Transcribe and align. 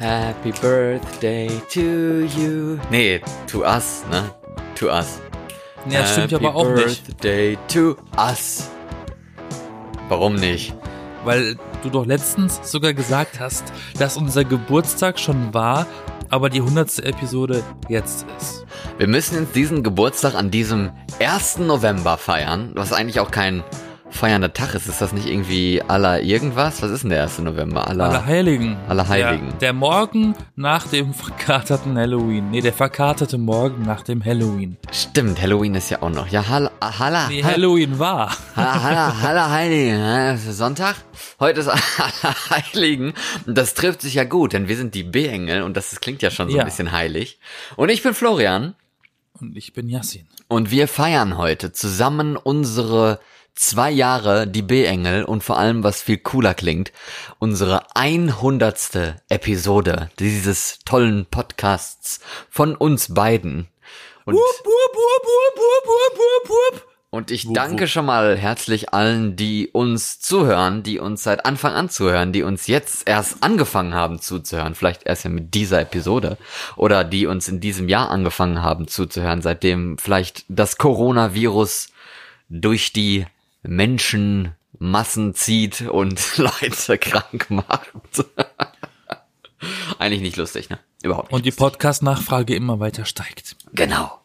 Happy 0.00 0.50
Birthday 0.62 1.50
to 1.68 2.24
you. 2.24 2.78
Nee, 2.90 3.20
to 3.46 3.60
us, 3.66 4.02
ne? 4.10 4.30
To 4.76 4.86
us. 4.86 5.20
Ja, 5.90 6.00
das 6.00 6.12
stimmt 6.12 6.32
ja 6.32 6.38
aber 6.38 6.54
auch 6.54 6.70
nicht. 6.70 7.04
Birthday 7.06 7.58
to 7.68 7.96
us. 8.16 8.70
Warum 10.08 10.36
nicht? 10.36 10.74
Weil 11.26 11.56
du 11.82 11.90
doch 11.90 12.06
letztens 12.06 12.60
sogar 12.62 12.94
gesagt 12.94 13.40
hast, 13.40 13.62
dass 13.98 14.16
unser 14.16 14.44
Geburtstag 14.44 15.20
schon 15.20 15.52
war, 15.52 15.86
aber 16.30 16.48
die 16.48 16.60
100. 16.60 17.00
Episode 17.00 17.62
jetzt 17.90 18.24
ist. 18.38 18.64
Wir 18.96 19.06
müssen 19.06 19.38
jetzt 19.38 19.54
diesen 19.54 19.82
Geburtstag 19.82 20.34
an 20.34 20.50
diesem 20.50 20.92
1. 21.18 21.58
November 21.58 22.16
feiern, 22.16 22.70
was 22.74 22.94
eigentlich 22.94 23.20
auch 23.20 23.30
kein 23.30 23.62
feiernder 24.10 24.52
Tag 24.52 24.74
ist. 24.74 24.86
Ist 24.88 25.00
das 25.00 25.12
nicht 25.12 25.26
irgendwie 25.26 25.82
aller 25.86 26.20
irgendwas? 26.20 26.82
Was 26.82 26.90
ist 26.90 27.02
denn 27.02 27.10
der 27.10 27.22
1. 27.22 27.38
November? 27.40 27.86
Aller, 27.88 28.04
Alle 28.04 28.26
Heiligen. 28.26 28.76
Aller 28.88 29.08
Heiligen. 29.08 29.48
Der, 29.50 29.58
der 29.58 29.72
Morgen 29.72 30.34
nach 30.56 30.86
dem 30.88 31.14
verkaterten 31.14 31.96
Halloween. 31.96 32.50
Nee, 32.50 32.60
der 32.60 32.72
verkaterte 32.72 33.38
Morgen 33.38 33.82
nach 33.82 34.02
dem 34.02 34.24
Halloween. 34.24 34.76
Stimmt, 34.92 35.40
Halloween 35.40 35.74
ist 35.74 35.90
ja 35.90 36.02
auch 36.02 36.10
noch. 36.10 36.28
Ja, 36.28 36.48
Halla, 36.48 36.70
Halla, 36.82 37.28
Nee, 37.28 37.42
Halloween 37.42 37.98
war. 37.98 38.36
Halla, 38.56 38.82
Halla, 38.82 39.22
Halla 39.22 39.50
Heiligen. 39.50 40.36
Sonntag. 40.52 40.96
Heute 41.38 41.60
ist 41.60 41.68
Aller 41.68 42.34
Heiligen. 42.50 43.14
Und 43.46 43.56
das 43.56 43.74
trifft 43.74 44.02
sich 44.02 44.14
ja 44.14 44.24
gut, 44.24 44.52
denn 44.52 44.68
wir 44.68 44.76
sind 44.76 44.94
die 44.94 45.04
B-Engel 45.04 45.62
und 45.62 45.76
das 45.76 46.00
klingt 46.00 46.22
ja 46.22 46.30
schon 46.30 46.50
so 46.50 46.56
Ja. 46.56 46.62
ein 46.62 46.66
bisschen 46.66 46.92
heilig. 46.92 47.38
Und 47.76 47.88
ich 47.90 48.02
bin 48.02 48.14
Florian. 48.14 48.74
Und 49.40 49.56
ich 49.56 49.72
bin 49.72 49.88
Yassin. 49.88 50.26
Und 50.48 50.70
wir 50.70 50.86
feiern 50.88 51.38
heute 51.38 51.72
zusammen 51.72 52.36
unsere 52.36 53.20
zwei 53.54 53.90
Jahre, 53.90 54.46
die 54.46 54.62
B-Engel 54.62 55.24
und 55.24 55.42
vor 55.42 55.58
allem, 55.58 55.82
was 55.84 56.02
viel 56.02 56.18
cooler 56.18 56.54
klingt, 56.54 56.92
unsere 57.38 57.82
100. 57.94 59.16
Episode 59.28 60.10
dieses 60.18 60.78
tollen 60.84 61.26
Podcasts 61.26 62.20
von 62.48 62.74
uns 62.74 63.14
beiden. 63.14 63.68
Und, 64.24 64.38
und 67.10 67.30
ich 67.32 67.52
danke 67.52 67.88
schon 67.88 68.06
mal 68.06 68.36
herzlich 68.36 68.94
allen, 68.94 69.34
die 69.34 69.68
uns 69.68 70.20
zuhören, 70.20 70.84
die 70.84 71.00
uns 71.00 71.24
seit 71.24 71.44
Anfang 71.44 71.72
an 71.72 71.90
zuhören, 71.90 72.32
die 72.32 72.44
uns 72.44 72.68
jetzt 72.68 73.08
erst 73.08 73.42
angefangen 73.42 73.94
haben 73.94 74.20
zuzuhören, 74.20 74.76
vielleicht 74.76 75.04
erst 75.04 75.24
ja 75.24 75.30
mit 75.30 75.54
dieser 75.54 75.80
Episode 75.80 76.38
oder 76.76 77.02
die 77.02 77.26
uns 77.26 77.48
in 77.48 77.58
diesem 77.58 77.88
Jahr 77.88 78.10
angefangen 78.10 78.62
haben 78.62 78.86
zuzuhören, 78.86 79.42
seitdem 79.42 79.98
vielleicht 79.98 80.44
das 80.48 80.78
Coronavirus 80.78 81.88
durch 82.48 82.92
die 82.92 83.26
Menschenmassen 83.62 85.34
zieht 85.34 85.82
und 85.82 86.36
Leute 86.36 86.98
krank 86.98 87.50
macht. 87.50 87.92
Eigentlich 89.98 90.22
nicht 90.22 90.36
lustig, 90.36 90.70
ne? 90.70 90.78
Überhaupt 91.02 91.28
nicht. 91.28 91.36
Und 91.36 91.46
die 91.46 91.50
Podcast-Nachfrage 91.50 92.54
immer 92.54 92.80
weiter 92.80 93.04
steigt. 93.04 93.56
Genau. 93.72 94.20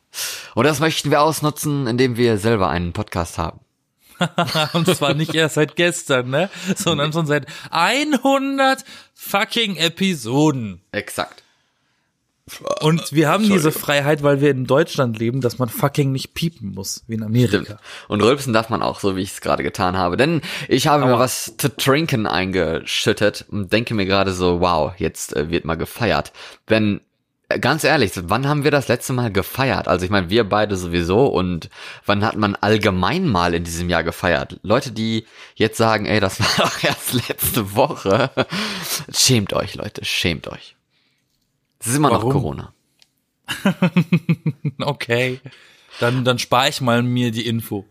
Und 0.54 0.66
das 0.66 0.80
möchten 0.80 1.12
wir 1.12 1.22
ausnutzen, 1.22 1.88
indem 1.88 2.16
wir 2.16 2.38
selber 2.38 2.70
einen 2.70 2.94
Podcast 2.94 3.38
haben. 3.38 3.60
Und 4.74 4.88
zwar 4.88 5.14
nicht 5.14 5.36
erst 5.36 5.56
seit 5.56 5.76
gestern, 5.76 6.30
ne? 6.30 6.50
Sondern 6.76 7.12
schon 7.12 7.26
seit 7.26 7.48
100 7.70 8.86
fucking 9.14 9.76
Episoden. 9.76 10.82
Exakt. 10.92 11.44
Und 12.80 13.12
wir 13.12 13.28
haben 13.28 13.44
diese 13.44 13.72
Freiheit, 13.72 14.22
weil 14.22 14.40
wir 14.40 14.52
in 14.52 14.66
Deutschland 14.68 15.18
leben, 15.18 15.42
dass 15.42 15.58
man 15.58 15.68
fucking 15.68 16.12
nicht 16.12 16.36
piepen 16.36 16.76
muss, 16.76 17.04
wie 17.08 17.16
in 17.16 17.24
Amerika. 17.24 17.64
Stimmt. 17.64 17.80
Und 18.08 18.22
rülpsen 18.22 18.54
darf 18.54 18.70
man 18.70 18.84
auch, 18.84 19.00
so 19.00 19.16
wie 19.16 19.22
ich 19.22 19.32
es 19.32 19.42
gerade 19.42 19.64
getan 19.64 19.98
habe. 19.98 20.16
Denn 20.16 20.42
ich 20.68 20.86
habe 20.86 21.06
mir 21.06 21.14
Aua. 21.14 21.20
was 21.20 21.58
zu 21.58 21.76
trinken 21.76 22.28
eingeschüttet 22.28 23.46
und 23.50 23.74
denke 23.74 23.96
mir 23.96 24.06
gerade 24.06 24.32
so, 24.32 24.62
wow, 24.62 24.94
jetzt 24.98 25.36
äh, 25.36 25.50
wird 25.50 25.66
mal 25.66 25.74
gefeiert. 25.74 26.34
Wenn, 26.68 27.02
äh, 27.50 27.60
ganz 27.60 27.84
ehrlich, 27.84 28.12
wann 28.16 28.48
haben 28.48 28.64
wir 28.64 28.70
das 28.70 28.90
letzte 28.90 29.14
Mal 29.14 29.32
gefeiert? 29.32 29.88
Also 29.88 30.06
ich 30.06 30.12
meine, 30.12 30.30
wir 30.30 30.48
beide 30.48 30.76
sowieso 30.76 31.26
und 31.26 31.72
wann 32.06 32.24
hat 32.24 32.36
man 32.36 32.56
allgemein 32.56 33.28
mal 33.28 33.56
in 33.56 33.64
diesem 33.64 33.90
Jahr 33.90 34.04
gefeiert? 34.04 34.60
Leute, 34.62 34.92
die 34.92 35.26
jetzt 35.56 35.78
sagen, 35.78 36.06
ey, 36.06 36.20
das 36.20 36.40
war 36.60 36.68
doch 36.68 36.84
erst 36.84 37.14
letzte 37.28 37.74
Woche. 37.76 38.30
Schämt 39.12 39.54
euch, 39.54 39.74
Leute, 39.74 40.06
schämt 40.06 40.48
euch. 40.48 40.75
Es 41.86 41.92
ist 41.92 41.98
immer 41.98 42.10
noch 42.10 42.24
Warum? 42.24 42.32
Corona. 42.32 42.74
Okay. 44.80 45.40
Dann, 46.00 46.26
dann 46.26 46.40
spare 46.40 46.70
ich 46.70 46.82
mal 46.82 47.04
mir 47.04 47.30
die 47.30 47.46
Info. 47.46 47.86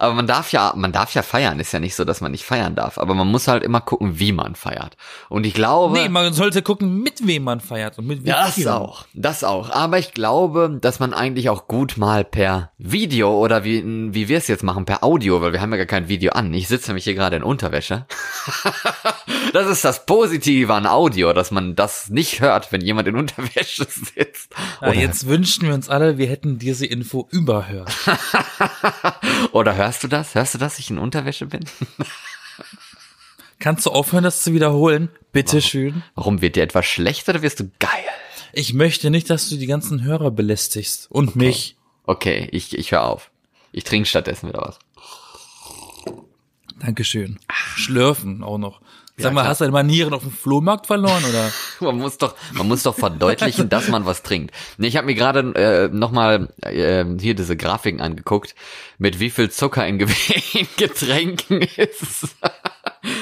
Aber 0.00 0.14
man 0.14 0.26
darf 0.26 0.50
ja, 0.50 0.72
man 0.76 0.92
darf 0.92 1.14
ja 1.14 1.22
feiern. 1.22 1.60
Ist 1.60 1.72
ja 1.72 1.78
nicht 1.78 1.94
so, 1.94 2.04
dass 2.04 2.22
man 2.22 2.32
nicht 2.32 2.44
feiern 2.44 2.74
darf. 2.74 2.96
Aber 2.96 3.14
man 3.14 3.28
muss 3.28 3.48
halt 3.48 3.62
immer 3.62 3.82
gucken, 3.82 4.18
wie 4.18 4.32
man 4.32 4.54
feiert. 4.54 4.96
Und 5.28 5.44
ich 5.44 5.52
glaube. 5.52 5.98
Nee, 5.98 6.08
man 6.08 6.32
sollte 6.32 6.62
gucken, 6.62 7.02
mit 7.02 7.26
wem 7.26 7.44
man 7.44 7.60
feiert 7.60 7.98
und 7.98 8.06
mit 8.06 8.24
wie 8.24 8.28
das 8.30 8.54
vielen. 8.54 8.68
auch, 8.68 9.04
das 9.12 9.44
auch. 9.44 9.68
Aber 9.70 9.98
ich 9.98 10.14
glaube, 10.14 10.78
dass 10.80 11.00
man 11.00 11.12
eigentlich 11.12 11.50
auch 11.50 11.68
gut 11.68 11.98
mal 11.98 12.24
per 12.24 12.70
Video 12.78 13.38
oder 13.38 13.62
wie, 13.62 13.84
wie 14.14 14.28
wir 14.28 14.38
es 14.38 14.48
jetzt 14.48 14.62
machen, 14.62 14.86
per 14.86 15.04
Audio, 15.04 15.42
weil 15.42 15.52
wir 15.52 15.60
haben 15.60 15.70
ja 15.70 15.76
gar 15.76 15.86
kein 15.86 16.08
Video 16.08 16.32
an. 16.32 16.54
Ich 16.54 16.66
sitze 16.66 16.88
nämlich 16.88 17.04
hier 17.04 17.14
gerade 17.14 17.36
in 17.36 17.42
Unterwäsche. 17.42 18.06
das 19.52 19.68
ist 19.68 19.84
das 19.84 20.06
Positive 20.06 20.72
an 20.72 20.86
Audio, 20.86 21.34
dass 21.34 21.50
man 21.50 21.76
das 21.76 22.08
nicht 22.08 22.40
hört, 22.40 22.72
wenn 22.72 22.80
jemand 22.80 23.06
in 23.06 23.16
Unterwäsche 23.16 23.86
sitzt. 23.86 24.54
Ja, 24.80 24.94
jetzt 24.94 25.26
wünschen 25.26 25.66
wir 25.66 25.74
uns 25.74 25.90
alle, 25.90 26.16
wir 26.16 26.26
hätten 26.26 26.58
diese 26.58 26.86
Info 26.86 27.28
überhört. 27.30 27.90
oder 29.52 29.74
hörst 29.90 30.04
du 30.04 30.08
das? 30.08 30.36
Hörst 30.36 30.54
du, 30.54 30.58
dass 30.58 30.78
ich 30.78 30.88
in 30.88 30.98
Unterwäsche 30.98 31.46
bin? 31.46 31.64
Kannst 33.58 33.86
du 33.86 33.90
aufhören, 33.90 34.22
das 34.22 34.44
zu 34.44 34.54
wiederholen? 34.54 35.08
Bitte 35.32 35.60
schön. 35.60 36.04
Warum 36.14 36.40
wird 36.40 36.54
dir 36.54 36.62
etwas 36.62 36.86
schlecht 36.86 37.28
oder 37.28 37.42
wirst 37.42 37.58
du 37.58 37.72
geil? 37.80 37.90
Ich 38.52 38.72
möchte 38.72 39.10
nicht, 39.10 39.28
dass 39.30 39.48
du 39.48 39.56
die 39.56 39.66
ganzen 39.66 40.04
Hörer 40.04 40.30
belästigst. 40.30 41.10
Und 41.10 41.34
mich. 41.34 41.76
Okay, 42.04 42.48
ich, 42.52 42.78
ich 42.78 42.92
höre 42.92 43.02
auf. 43.02 43.32
Ich 43.72 43.82
trinke 43.82 44.08
stattdessen 44.08 44.48
wieder 44.48 44.60
was. 44.60 44.78
Dankeschön. 46.78 47.40
Schlürfen 47.90 48.42
auch 48.42 48.58
noch. 48.58 48.80
Sag 49.16 49.24
Ja, 49.26 49.34
mal, 49.34 49.40
klar. 49.42 49.50
hast 49.50 49.60
du 49.60 49.64
deine 49.64 49.72
Manieren 49.72 50.14
auf 50.14 50.22
dem 50.22 50.30
Flohmarkt 50.30 50.86
verloren 50.86 51.22
oder? 51.28 51.50
Man 51.80 51.98
muss 51.98 52.16
doch, 52.16 52.34
man 52.52 52.68
muss 52.68 52.82
doch 52.84 52.94
verdeutlichen, 52.94 53.68
dass 53.68 53.88
man 53.88 54.06
was 54.06 54.22
trinkt. 54.22 54.54
Nee, 54.78 54.86
ich 54.86 54.96
habe 54.96 55.06
mir 55.06 55.14
gerade 55.14 55.40
äh, 55.54 55.88
nochmal 55.94 56.48
äh, 56.62 57.04
hier 57.18 57.34
diese 57.34 57.56
Grafiken 57.56 58.00
angeguckt, 58.00 58.54
mit 58.98 59.18
wie 59.20 59.28
viel 59.30 59.50
Zucker 59.50 59.86
in, 59.86 59.98
in 60.00 60.66
Getränken 60.78 61.60
ist. 61.76 62.28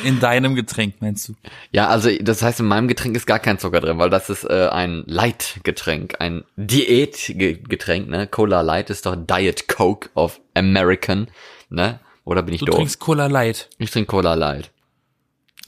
In 0.05 0.19
deinem 0.21 0.55
Getränk, 0.57 0.97
meinst 1.01 1.29
du? 1.29 1.35
Ja, 1.73 1.89
also 1.89 2.11
das 2.21 2.43
heißt, 2.43 2.61
in 2.61 2.67
meinem 2.67 2.87
Getränk 2.89 3.17
ist 3.17 3.27
gar 3.27 3.39
kein 3.39 3.59
Zucker 3.59 3.81
drin, 3.81 3.99
weil 3.99 4.11
das 4.11 4.29
ist 4.31 4.45
äh, 4.45 4.69
ein 4.71 5.03
Light-Getränk, 5.07 6.17
ein 6.21 6.45
Diät-Getränk, 6.57 8.09
ne? 8.09 8.27
Cola 8.27 8.61
Light 8.61 8.91
ist 8.91 9.07
doch 9.07 9.17
Diet 9.17 9.69
Coke 9.69 10.11
of 10.15 10.41
American, 10.55 11.29
ne? 11.71 12.01
Oder 12.29 12.43
bin 12.43 12.53
ich 12.53 12.61
Du 12.61 12.67
doof? 12.67 12.77
trinkst 12.77 12.99
Cola 13.01 13.27
Light. 13.27 13.71
Ich 13.79 13.91
trinke 13.91 14.09
Cola 14.09 14.35
Light. 14.35 14.71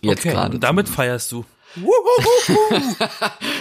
Jetzt 0.02 0.20
okay, 0.20 0.32
gerade. 0.32 0.58
damit 0.58 0.90
feierst 0.90 1.32
du. 1.32 1.46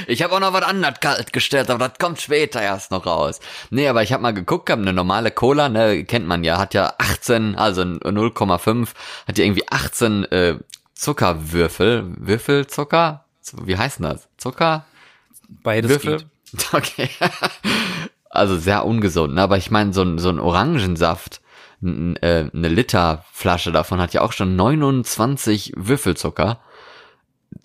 Ich 0.08 0.24
habe 0.24 0.34
auch 0.34 0.40
noch 0.40 0.52
was 0.54 0.64
anderes 0.64 1.00
kalt 1.00 1.32
gestellt, 1.32 1.70
aber 1.70 1.90
das 1.90 2.00
kommt 2.00 2.20
später 2.20 2.62
erst 2.62 2.90
noch 2.92 3.06
raus. 3.06 3.40
Nee, 3.70 3.88
aber 3.88 4.02
ich 4.04 4.12
habe 4.12 4.24
mal 4.24 4.34
geguckt, 4.34 4.70
hab 4.70 4.80
eine 4.80 4.92
normale 4.92 5.30
Cola, 5.32 5.70
ne, 5.70 6.04
kennt 6.04 6.26
man 6.28 6.44
ja, 6.44 6.58
hat 6.58 6.74
ja 6.74 6.94
18, 6.98 7.56
also 7.56 7.84
0,5, 7.84 8.90
hat 9.28 9.38
ja 9.38 9.46
irgendwie 9.46 9.70
18 9.70 10.24
äh, 10.32 10.56
Zuckerwürfel, 10.96 12.06
Würfelzucker? 12.18 13.26
Wie 13.64 13.78
heißt 13.78 14.00
denn 14.00 14.08
das? 14.08 14.28
Zucker? 14.38 14.86
Beides 15.48 15.90
Würfel? 15.92 16.18
geht. 16.18 16.28
Okay. 16.74 17.10
also 18.32 18.58
sehr 18.58 18.84
ungesund, 18.86 19.36
ne? 19.36 19.42
aber 19.44 19.58
ich 19.58 19.70
meine, 19.70 19.94
so 19.94 20.02
ein, 20.02 20.18
so 20.18 20.30
ein 20.30 20.40
Orangensaft, 20.40 21.42
äh, 21.82 22.50
eine 22.54 22.68
Literflasche 22.68 23.72
davon 23.72 24.00
hat 24.02 24.14
ja 24.14 24.22
auch 24.22 24.34
schon 24.34 24.56
29 24.56 25.74
Würfelzucker. 25.76 26.60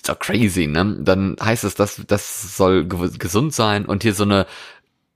Doch 0.07 0.19
crazy, 0.19 0.67
ne? 0.67 0.99
Dann 1.01 1.37
heißt 1.43 1.65
es, 1.65 1.75
dass 1.75 2.03
das 2.07 2.57
soll 2.57 2.85
ge- 2.87 3.11
gesund 3.19 3.55
sein 3.55 3.85
und 3.87 4.03
hier 4.03 4.15
so 4.15 4.25
eine 4.25 4.47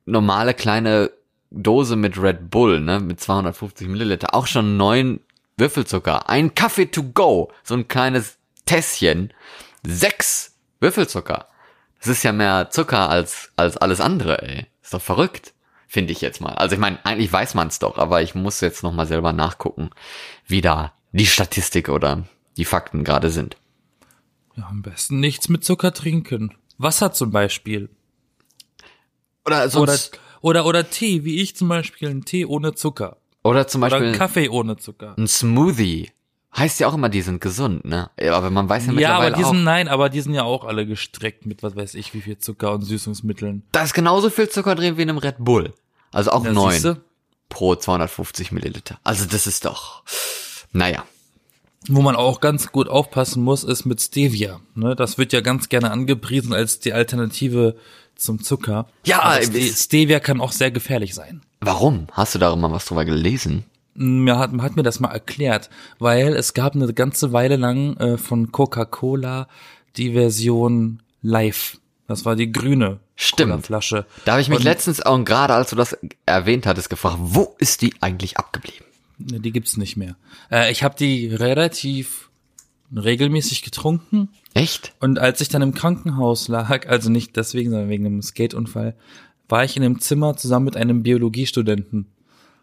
normale 0.05 0.55
kleine 0.55 1.11
Dose 1.51 1.97
mit 1.97 2.21
Red 2.21 2.51
Bull, 2.51 2.81
ne, 2.81 3.01
mit 3.01 3.21
250 3.21 3.89
Milliliter, 3.89 4.35
auch 4.35 4.47
schon 4.47 4.77
neun 4.77 5.21
Würfelzucker. 5.57 6.29
Ein 6.29 6.55
Kaffee 6.55 6.87
to 6.87 7.03
go, 7.03 7.51
so 7.63 7.75
ein 7.75 7.89
kleines 7.89 8.37
Tässchen, 8.67 9.33
sechs 9.87 10.57
Würfelzucker. 10.81 11.49
Das 12.01 12.09
ist 12.09 12.23
ja 12.23 12.33
mehr 12.33 12.69
Zucker 12.71 13.09
als, 13.11 13.51
als 13.57 13.77
alles 13.77 14.01
andere, 14.01 14.43
ey. 14.43 14.67
Ist 14.83 14.95
doch 14.95 15.03
verrückt, 15.03 15.53
finde 15.89 16.13
ich 16.13 16.21
jetzt 16.21 16.41
mal. 16.41 16.53
Also 16.55 16.75
ich 16.75 16.81
meine, 16.81 17.05
eigentlich 17.05 17.33
weiß 17.33 17.55
man 17.55 17.67
es 17.69 17.81
doch, 17.81 17.99
aber 17.99 18.23
ich 18.23 18.35
muss 18.37 18.61
jetzt 18.61 18.83
noch 18.85 18.93
mal 18.93 19.07
selber 19.07 19.33
nachgucken, 19.33 19.91
wie 20.47 20.61
da 20.61 20.93
die 21.13 21.27
Statistik 21.27 21.89
oder 21.89 22.25
die 22.57 22.65
Fakten 22.67 23.03
gerade 23.03 23.31
sind. 23.31 23.57
Ja, 24.55 24.67
am 24.69 24.83
besten 24.83 25.19
nichts 25.19 25.49
mit 25.49 25.65
Zucker 25.65 25.93
trinken. 25.95 26.55
Wasser 26.77 27.13
zum 27.13 27.31
Beispiel. 27.31 27.89
Oder 29.47 29.63
Oder, 29.63 29.69
sonst, 29.71 30.21
oder, 30.43 30.67
oder 30.67 30.91
Tee, 30.91 31.25
wie 31.25 31.41
ich 31.41 31.57
zum 31.57 31.69
Beispiel, 31.69 32.09
einen 32.09 32.25
Tee 32.25 32.45
ohne 32.45 32.75
Zucker. 32.75 33.17
oder, 33.43 33.67
zum 33.67 33.83
Oder 33.83 33.91
Beispiel 33.91 34.09
einen 34.09 34.19
Kaffee 34.19 34.49
ohne 34.49 34.77
Zucker. 34.77 35.15
ein 35.17 35.27
Smoothie 35.27 36.11
Heißt 36.57 36.81
ja 36.81 36.89
auch 36.89 36.95
immer, 36.95 37.09
die 37.09 37.21
sind 37.21 37.41
gesund, 37.41 37.85
ne? 37.85 38.11
Ja, 38.21 38.35
Aber 38.35 38.51
man 38.51 38.69
weiß 38.69 38.87
ja 38.87 38.93
Ja, 38.93 38.95
mittlerweile 38.95 39.27
aber 39.27 39.37
die 39.37 39.45
auch, 39.45 39.51
sind, 39.51 39.65
nein, 39.65 39.87
aber 39.89 40.09
die 40.09 40.21
sind 40.21 40.35
ja 40.35 40.43
auch 40.45 40.65
alle 40.65 40.87
gestreckt 40.87 41.47
mit 41.47 41.63
was 41.63 41.77
weiß 41.77 41.95
ich, 41.95 42.15
wie 42.15 42.21
viel 42.23 42.39
Zucker 42.39 42.73
und 42.73 42.83
Süßungsmitteln. 42.83 43.63
da 43.73 43.83
ist 43.83 43.95
genauso 43.95 44.31
viel 44.31 44.49
Zucker 44.49 44.75
drin 44.75 44.97
wie 44.97 45.03
in 45.03 45.11
einem 45.11 45.19
Red 45.19 45.37
Bull. 45.39 45.75
Also 46.11 46.31
auch 46.33 46.45
Ja, 46.45 46.53
neun 46.53 46.99
pro 47.51 47.75
250 47.75 48.51
Milliliter. 48.53 48.99
Also 49.05 49.25
das 49.27 49.47
ist 49.47 49.65
doch, 49.67 50.03
naja. 50.73 51.05
Wo 51.87 52.03
man 52.03 52.17
auch 52.17 52.41
ganz 52.41 52.73
gut 52.73 52.89
aufpassen 52.89 53.43
muss, 53.43 53.63
ist 53.65 53.85
mit 53.87 54.01
Stevia. 54.03 54.61
Ne? 54.75 54.97
Das 54.97 55.17
wird 55.17 55.33
ja 55.33 55.41
ganz 55.41 55.69
gerne 55.69 55.91
angepriesen 55.91 56.53
als 56.53 56.81
die 56.81 56.93
Alternative 56.93 57.77
zum 58.17 58.43
Zucker. 58.43 58.89
Ja, 59.05 59.37
äh, 59.37 59.45
Ste 59.45 59.61
Stevia 59.63 60.19
kann 60.21 60.41
auch 60.41 60.53
sehr 60.53 60.71
gefährlich 60.71 61.15
sein. 61.15 61.43
Warum? 61.61 62.09
Hast 62.13 62.35
du 62.35 62.39
darüber 62.39 62.69
mal 62.69 62.75
was 62.75 62.85
drüber 62.87 63.05
gelesen? 63.05 63.65
Mir 64.01 64.39
hat, 64.39 64.53
hat 64.61 64.77
mir 64.77 64.85
das 64.85 65.01
mal 65.01 65.11
erklärt, 65.11 65.71
weil 65.99 66.35
es 66.35 66.55
gab 66.55 66.75
eine 66.75 66.93
ganze 66.95 67.33
Weile 67.33 67.57
lang 67.57 67.97
äh, 67.97 68.17
von 68.17 68.53
Coca-Cola 68.53 69.49
die 69.97 70.13
Version 70.13 71.03
Live. 71.21 71.79
Das 72.07 72.25
war 72.25 72.37
die 72.37 72.53
grüne 72.53 73.01
Stimmt. 73.17 73.67
Flasche. 73.67 74.07
Da 74.25 74.33
habe 74.33 74.41
ich 74.41 74.49
mich 74.49 74.59
Und- 74.59 74.65
letztens 74.65 75.03
auch 75.03 75.23
gerade, 75.25 75.55
als 75.55 75.71
du 75.71 75.77
das 75.77 75.99
erwähnt 76.27 76.67
hattest, 76.67 76.89
gefragt, 76.91 77.17
wo 77.19 77.57
ist 77.59 77.83
die 77.83 77.93
eigentlich 78.01 78.39
abgeblieben? 78.39 78.85
Die 79.19 79.51
gibt's 79.51 79.77
nicht 79.77 79.97
mehr. 79.97 80.15
Äh, 80.51 80.71
ich 80.71 80.85
habe 80.85 80.95
die 80.97 81.27
relativ 81.27 82.31
regelmäßig 82.95 83.63
getrunken 83.63 84.29
Echt? 84.55 84.95
und 85.01 85.19
als 85.19 85.41
ich 85.41 85.49
dann 85.49 85.61
im 85.61 85.75
Krankenhaus 85.75 86.49
lag, 86.49 86.87
also 86.89 87.11
nicht 87.11 87.37
deswegen, 87.37 87.71
sondern 87.71 87.89
wegen 87.91 88.07
einem 88.07 88.23
Skateunfall, 88.23 88.95
war 89.49 89.65
ich 89.65 89.77
in 89.77 89.83
einem 89.83 90.01
Zimmer 90.01 90.37
zusammen 90.37 90.67
mit 90.67 90.77
einem 90.77 91.03
Biologiestudenten. 91.03 92.07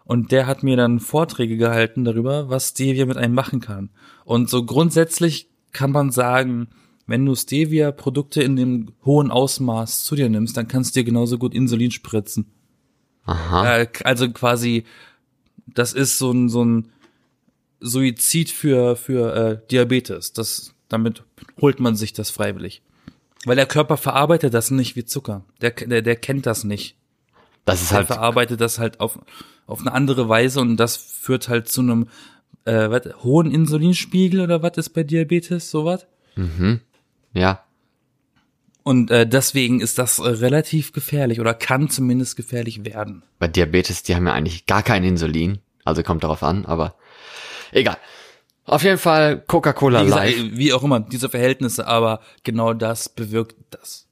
Und 0.06 0.32
der 0.32 0.46
hat 0.48 0.64
mir 0.64 0.78
dann 0.78 1.00
Vorträge 1.00 1.58
gehalten 1.58 2.06
darüber, 2.06 2.50
was 2.50 2.70
Stevia 2.70 3.06
mit 3.06 3.18
einem 3.18 3.34
machen 3.34 3.60
kann. 3.60 3.90
Und 4.24 4.50
so 4.50 4.64
grundsätzlich 4.64 5.50
kann 5.72 5.92
man 5.92 6.12
sagen, 6.12 6.70
wenn 7.08 7.26
du 7.26 7.36
Stevia-Produkte 7.36 8.42
in 8.42 8.56
dem 8.56 8.92
hohen 9.04 9.32
Ausmaß 9.32 10.04
zu 10.04 10.16
dir 10.16 10.30
nimmst, 10.30 10.58
dann 10.58 10.68
kannst 10.68 10.96
du 10.96 11.00
dir 11.00 11.04
genauso 11.04 11.38
gut 11.38 11.54
Insulin 11.54 11.92
spritzen. 11.92 12.52
Aha. 13.26 13.80
Äh, 13.80 13.88
also 14.04 14.30
quasi, 14.32 14.86
das 15.68 15.94
ist 15.94 16.18
so 16.18 16.32
ein, 16.32 16.50
so 16.50 16.64
ein 16.64 16.92
Suizid 17.80 18.50
für, 18.50 18.96
für 18.96 19.36
äh, 19.36 19.68
Diabetes. 19.70 20.34
Das, 20.34 20.74
damit 20.88 21.24
holt 21.62 21.80
man 21.80 21.96
sich 21.96 22.14
das 22.14 22.30
freiwillig. 22.30 22.82
Weil 23.46 23.56
der 23.56 23.68
Körper 23.68 23.98
verarbeitet 23.98 24.54
das 24.54 24.72
nicht 24.72 24.96
wie 24.96 25.06
Zucker. 25.06 25.44
Der, 25.62 25.72
der, 25.72 26.02
der 26.02 26.16
kennt 26.16 26.46
das 26.46 26.64
nicht. 26.64 26.96
Das 27.66 27.82
ist 27.82 27.92
halt, 27.92 28.08
verarbeitet 28.08 28.62
das 28.62 28.80
halt 28.80 29.00
auf, 29.00 29.20
auf 29.66 29.82
eine 29.82 29.92
andere 29.92 30.30
Weise 30.30 30.62
und 30.62 30.78
das 30.78 30.96
führt 30.96 31.50
halt 31.50 31.68
zu 31.68 31.82
einem 31.82 32.08
äh, 32.66 32.90
was, 32.90 33.24
hohen 33.24 33.52
Insulinspiegel 33.52 34.42
oder 34.42 34.62
was 34.62 34.78
ist 34.78 34.90
bei 34.90 35.04
Diabetes, 35.04 35.70
sowas? 35.72 36.06
ja. 37.34 37.64
Und 38.84 39.10
äh, 39.10 39.26
deswegen 39.28 39.82
ist 39.82 39.98
das 39.98 40.20
äh, 40.20 40.28
relativ 40.28 40.94
gefährlich 40.94 41.40
oder 41.40 41.56
kann 41.56 41.90
zumindest 41.90 42.36
gefährlich 42.36 42.86
werden. 42.86 43.24
Bei 43.40 43.48
Diabetes, 43.48 44.04
die 44.04 44.16
haben 44.16 44.28
ja 44.28 44.34
eigentlich 44.34 44.68
gar 44.68 44.84
kein 44.84 45.04
Insulin. 45.04 45.60
Also 45.84 46.04
kommt 46.04 46.24
darauf 46.24 46.44
an, 46.44 46.66
aber 46.66 46.96
egal. 47.72 47.98
Auf 48.66 48.84
jeden 48.84 48.98
Fall 48.98 49.42
Coca-Cola 49.46 50.02
Live. 50.02 50.38
äh, 50.38 50.58
wie 50.58 50.74
auch 50.74 50.84
immer, 50.84 51.00
diese 51.00 51.30
Verhältnisse, 51.30 51.88
aber 51.88 52.22
genau 52.44 52.74
das 52.74 53.10
bewirkt 53.10 53.56
das. 53.72 54.08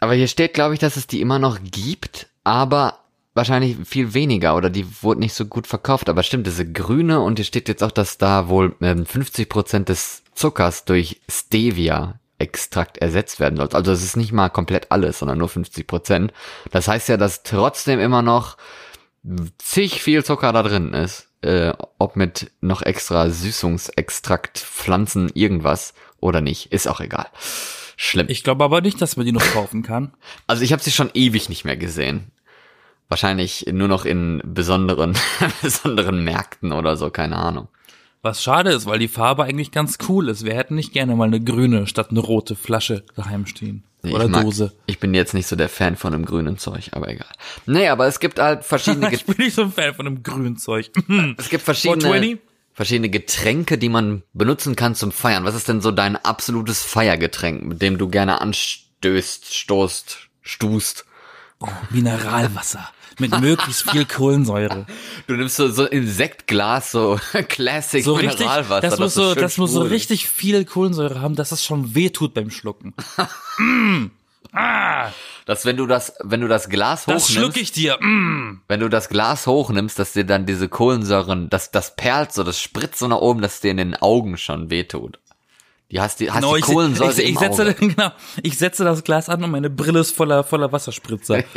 Aber 0.00 0.14
hier 0.14 0.28
steht, 0.28 0.54
glaube 0.54 0.74
ich, 0.74 0.80
dass 0.80 0.96
es 0.96 1.06
die 1.06 1.20
immer 1.20 1.38
noch 1.38 1.58
gibt, 1.62 2.29
aber 2.44 3.00
wahrscheinlich 3.34 3.76
viel 3.84 4.14
weniger 4.14 4.56
oder 4.56 4.70
die 4.70 4.86
wurde 5.02 5.20
nicht 5.20 5.34
so 5.34 5.46
gut 5.46 5.66
verkauft. 5.66 6.08
Aber 6.08 6.22
stimmt, 6.22 6.46
diese 6.46 6.70
grüne 6.70 7.20
und 7.20 7.38
hier 7.38 7.44
steht 7.44 7.68
jetzt 7.68 7.82
auch, 7.82 7.90
dass 7.90 8.18
da 8.18 8.48
wohl 8.48 8.74
ähm, 8.80 9.04
50% 9.04 9.84
des 9.84 10.22
Zuckers 10.34 10.84
durch 10.84 11.20
Stevia-Extrakt 11.28 12.98
ersetzt 12.98 13.40
werden 13.40 13.56
soll. 13.56 13.68
Also 13.72 13.92
es 13.92 14.02
ist 14.02 14.16
nicht 14.16 14.32
mal 14.32 14.48
komplett 14.48 14.90
alles, 14.90 15.20
sondern 15.20 15.38
nur 15.38 15.48
50%. 15.48 16.30
Das 16.70 16.88
heißt 16.88 17.08
ja, 17.08 17.16
dass 17.16 17.42
trotzdem 17.42 18.00
immer 18.00 18.22
noch 18.22 18.56
zig 19.58 20.02
viel 20.02 20.24
Zucker 20.24 20.52
da 20.52 20.62
drin 20.62 20.92
ist. 20.92 21.28
Äh, 21.42 21.72
ob 21.98 22.16
mit 22.16 22.50
noch 22.60 22.82
extra 22.82 23.30
Süßungsextrakt, 23.30 24.58
Pflanzen, 24.58 25.30
irgendwas 25.32 25.94
oder 26.18 26.42
nicht, 26.42 26.70
ist 26.70 26.86
auch 26.86 27.00
egal. 27.00 27.28
Schlimm. 28.02 28.26
Ich 28.30 28.42
glaube 28.44 28.64
aber 28.64 28.80
nicht, 28.80 29.00
dass 29.02 29.18
man 29.18 29.26
die 29.26 29.32
noch 29.32 29.44
kaufen 29.52 29.82
kann. 29.82 30.14
Also 30.46 30.62
ich 30.62 30.72
habe 30.72 30.82
sie 30.82 30.90
schon 30.90 31.10
ewig 31.12 31.50
nicht 31.50 31.66
mehr 31.66 31.76
gesehen. 31.76 32.30
Wahrscheinlich 33.10 33.66
nur 33.70 33.88
noch 33.88 34.04
in 34.06 34.40
besonderen, 34.44 35.16
besonderen 35.62 36.24
Märkten 36.24 36.72
oder 36.72 36.96
so, 36.96 37.10
keine 37.10 37.36
Ahnung. 37.36 37.68
Was 38.22 38.42
schade 38.42 38.70
ist, 38.70 38.86
weil 38.86 38.98
die 38.98 39.08
Farbe 39.08 39.44
eigentlich 39.44 39.70
ganz 39.70 39.98
cool 40.08 40.28
ist. 40.30 40.44
Wir 40.44 40.54
hätten 40.54 40.76
nicht 40.76 40.92
gerne 40.94 41.14
mal 41.14 41.24
eine 41.26 41.40
grüne 41.42 41.86
statt 41.86 42.08
eine 42.10 42.20
rote 42.20 42.54
Flasche 42.56 43.04
daheim 43.16 43.44
stehen. 43.46 43.82
Nee, 44.02 44.12
Oder 44.14 44.24
ich 44.24 44.30
mag- 44.30 44.44
Dose. 44.44 44.72
Ich 44.86 44.98
bin 44.98 45.12
jetzt 45.12 45.34
nicht 45.34 45.46
so 45.46 45.56
der 45.56 45.68
Fan 45.68 45.96
von 45.96 46.12
dem 46.12 46.24
grünen 46.24 46.56
Zeug, 46.56 46.88
aber 46.92 47.08
egal. 47.08 47.26
Nee, 47.66 47.88
aber 47.88 48.06
es 48.06 48.18
gibt 48.18 48.38
halt 48.38 48.64
verschiedene, 48.64 49.12
Ich 49.12 49.26
bin 49.26 49.36
nicht 49.38 49.54
so 49.54 49.62
ein 49.62 49.72
Fan 49.72 49.92
von 49.94 50.06
dem 50.06 50.22
grünen 50.22 50.56
Zeug. 50.56 50.90
es 51.36 51.50
gibt 51.50 51.64
verschiedene, 51.64 52.00
420? 52.02 52.38
Verschiedene 52.72 53.10
Getränke, 53.10 53.78
die 53.78 53.88
man 53.88 54.22
benutzen 54.32 54.76
kann 54.76 54.94
zum 54.94 55.12
Feiern. 55.12 55.44
Was 55.44 55.54
ist 55.54 55.68
denn 55.68 55.80
so 55.80 55.90
dein 55.90 56.16
absolutes 56.16 56.82
Feiergetränk, 56.82 57.64
mit 57.64 57.82
dem 57.82 57.98
du 57.98 58.08
gerne 58.08 58.40
anstößt, 58.40 59.54
stoßt, 59.54 60.18
stust? 60.42 61.04
Mineralwasser. 61.90 62.88
Mit 63.18 63.38
möglichst 63.38 63.90
viel 63.90 64.06
Kohlensäure. 64.06 64.86
Du 65.26 65.34
nimmst 65.36 65.56
so, 65.56 65.68
so 65.68 65.84
im 65.84 66.08
Sektglas 66.08 66.90
so 66.90 67.20
Classic 67.48 68.02
So 68.02 68.14
richtig, 68.14 68.40
Mineralwasser. 68.40 68.80
das 68.80 68.98
muss 68.98 69.14
so, 69.14 69.34
das 69.34 69.58
muss 69.58 69.72
so 69.72 69.82
richtig 69.82 70.26
viel 70.28 70.64
Kohlensäure 70.64 71.20
haben, 71.20 71.36
dass 71.36 71.52
es 71.52 71.64
schon 71.64 71.94
weh 71.94 72.08
tut 72.10 72.32
beim 72.34 72.50
Schlucken. 72.50 72.94
Dass 74.52 75.64
wenn 75.64 75.76
du 75.76 75.86
das, 75.86 76.14
wenn 76.20 76.40
du 76.40 76.48
das 76.48 76.68
Glas 76.68 77.04
Das 77.04 77.24
hochnimmst, 77.24 77.32
schluck 77.32 77.56
ich 77.56 77.72
dir. 77.72 77.98
Mm. 78.00 78.62
wenn 78.68 78.80
du 78.80 78.88
das 78.88 79.08
Glas 79.08 79.46
hochnimmst, 79.46 79.98
dass 79.98 80.12
dir 80.12 80.24
dann 80.24 80.46
diese 80.46 80.68
Kohlensäuren, 80.68 81.48
das, 81.50 81.70
das 81.70 81.96
perlt 81.96 82.32
so, 82.32 82.42
das 82.42 82.60
spritzt 82.60 82.98
so 82.98 83.08
nach 83.08 83.18
oben, 83.18 83.42
dass 83.42 83.60
dir 83.60 83.70
in 83.70 83.76
den 83.76 83.96
Augen 83.96 84.36
schon 84.36 84.70
wehtut. 84.70 85.20
Die 85.90 86.00
hast 86.00 86.20
die, 86.20 86.30
hast 86.30 86.40
Genau, 86.40 86.54
die 86.54 86.60
ich, 86.60 86.66
Kohlensäure 86.66 87.12
ich, 87.12 87.18
ich, 87.18 87.28
im 87.30 87.36
setze, 87.36 87.74
genau, 87.78 88.12
ich 88.42 88.58
setze 88.58 88.84
das 88.84 89.02
Glas 89.02 89.28
an 89.28 89.42
und 89.42 89.50
meine 89.50 89.70
Brille 89.70 90.00
ist 90.00 90.12
voller, 90.16 90.44
voller 90.44 90.72
Wasserspritzer. 90.72 91.44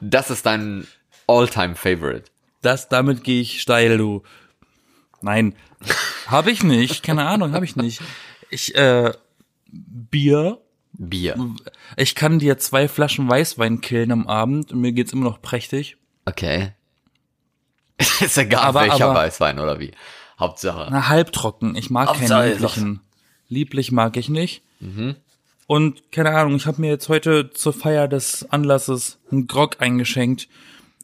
Das 0.00 0.30
ist 0.30 0.46
dein 0.46 0.86
All-Time 1.26 1.74
Favorite. 1.74 2.24
Das, 2.62 2.88
damit 2.88 3.24
gehe 3.24 3.42
ich 3.42 3.60
steil, 3.60 3.98
du. 3.98 4.22
Nein, 5.20 5.56
habe 6.26 6.50
ich 6.50 6.62
nicht. 6.62 7.02
Keine 7.02 7.26
Ahnung, 7.26 7.52
habe 7.52 7.64
ich 7.64 7.74
nicht. 7.74 8.00
Ich, 8.50 8.74
äh, 8.76 9.12
Bier. 9.68 10.58
Bier. 10.92 11.36
Ich 11.96 12.14
kann 12.14 12.38
dir 12.38 12.58
zwei 12.58 12.88
Flaschen 12.88 13.28
Weißwein 13.28 13.80
killen 13.80 14.10
am 14.10 14.26
Abend 14.26 14.72
und 14.72 14.80
mir 14.80 14.92
geht's 14.92 15.12
immer 15.12 15.24
noch 15.24 15.40
prächtig. 15.42 15.96
Okay. 16.24 16.72
ist 18.20 18.38
egal, 18.38 18.64
Aber- 18.64 18.80
welcher 18.82 19.06
aber- 19.06 19.14
Weißwein 19.20 19.58
oder 19.58 19.78
wie. 19.80 19.92
Hauptsache. 20.38 20.88
Na, 20.90 21.08
halbtrocken. 21.08 21.74
Ich 21.74 21.90
mag 21.90 22.08
Hauptsache, 22.08 22.28
keinen 22.28 22.52
lieblichen. 22.52 23.00
Lieblich 23.48 23.92
mag 23.92 24.16
ich 24.16 24.28
nicht. 24.28 24.62
Und 25.66 26.12
keine 26.12 26.30
Ahnung, 26.30 26.54
ich 26.54 26.66
habe 26.66 26.80
mir 26.80 26.88
jetzt 26.90 27.08
heute 27.08 27.50
zur 27.50 27.72
Feier 27.72 28.06
des 28.06 28.48
Anlasses 28.50 29.18
einen 29.32 29.48
Grog 29.48 29.80
eingeschenkt. 29.80 30.48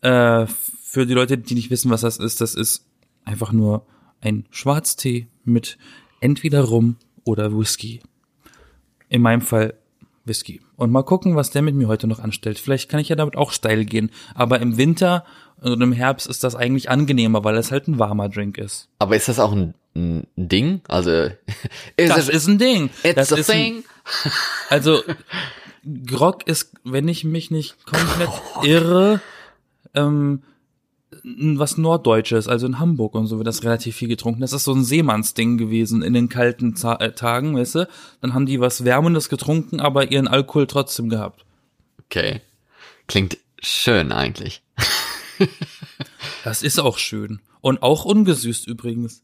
Äh, 0.03 0.47
für 0.47 1.07
die 1.07 1.15
Leute, 1.15 1.37
die 1.37 1.55
nicht 1.55 1.71
wissen, 1.71 1.91
was 1.91 2.03
das 2.03 2.19
ist, 2.19 2.41
das 2.41 2.55
ist 2.55 2.85
einfach 3.25 3.51
nur 3.51 3.85
ein 4.21 4.47
Schwarztee 4.51 5.27
mit 5.45 5.79
entweder 6.21 6.63
Rum 6.63 6.97
oder 7.25 7.53
Whisky. 7.59 8.01
In 9.15 9.23
meinem 9.23 9.43
Fall 9.43 9.75
Whisky. 10.25 10.61
Und 10.75 10.91
mal 10.91 11.05
gucken, 11.05 11.37
was 11.37 11.51
der 11.51 11.63
mit 11.63 11.77
mir 11.77 11.87
heute 11.87 12.09
noch 12.09 12.19
anstellt. 12.19 12.59
Vielleicht 12.59 12.89
kann 12.91 12.99
ich 12.99 13.11
ja 13.11 13.15
damit 13.15 13.37
auch 13.37 13.53
steil 13.53 13.85
gehen. 13.85 14.11
Aber 14.35 14.59
im 14.59 14.77
Winter 14.77 15.25
und 15.61 15.81
im 15.81 15.93
Herbst 15.93 16.27
ist 16.27 16.43
das 16.43 16.57
eigentlich 16.57 16.91
angenehmer, 16.91 17.45
weil 17.45 17.57
es 17.57 17.71
halt 17.71 17.87
ein 17.87 18.01
warmer 18.01 18.29
Drink 18.29 18.59
ist. 18.59 18.89
Aber 18.99 19.15
ist 19.15 19.29
das 19.29 19.39
auch 19.39 19.53
ein, 19.53 19.75
ein 19.95 20.27
Ding? 20.35 20.81
Also, 20.89 21.11
ist 21.97 22.11
Das 22.11 22.27
es, 22.27 22.29
ist 22.29 22.49
ein 22.49 22.59
Ding. 22.59 22.91
it's 23.05 23.15
das 23.15 23.33
a 23.33 23.37
ist 23.37 23.51
ein, 23.51 23.57
thing? 23.57 23.85
also 24.69 25.01
Grog 26.07 26.45
ist, 26.49 26.73
wenn 26.83 27.07
ich 27.07 27.23
mich 27.23 27.53
nicht 27.53 27.87
komplett 27.87 28.31
irre, 28.65 29.21
ähm, 29.95 30.43
was 31.23 31.77
Norddeutsches, 31.79 32.49
also 32.49 32.67
in 32.67 32.79
Hamburg 32.79 33.15
und 33.15 33.27
so 33.27 33.39
wird 33.39 33.47
das 33.47 33.63
relativ 33.65 33.97
viel 33.97 34.09
getrunken. 34.09 34.41
Das 34.41 34.53
ist 34.53 34.65
so 34.65 34.73
ein 34.75 34.85
Seemannsding 34.85 35.59
gewesen 35.59 36.03
in 36.03 36.13
den 36.15 36.29
kalten 36.29 36.77
Za 36.77 36.97
äh, 36.97 37.13
Tagen, 37.13 37.57
weißt 37.57 37.75
du? 37.77 37.89
Dann 38.21 38.35
haben 38.35 38.47
die 38.47 38.61
was 38.61 38.85
Wärmendes 38.85 39.29
getrunken, 39.29 39.81
aber 39.81 40.11
ihren 40.11 40.29
Alkohol 40.29 40.67
trotzdem 40.67 41.09
gehabt. 41.09 41.45
Okay. 42.07 42.41
Klingt 43.07 43.39
schön 43.61 44.13
eigentlich. 44.13 44.63
Das 46.45 46.63
ist 46.63 46.79
auch 46.79 46.99
schön. 46.99 47.41
Und 47.61 47.83
auch 47.83 48.05
ungesüßt 48.05 48.67
übrigens. 48.69 49.23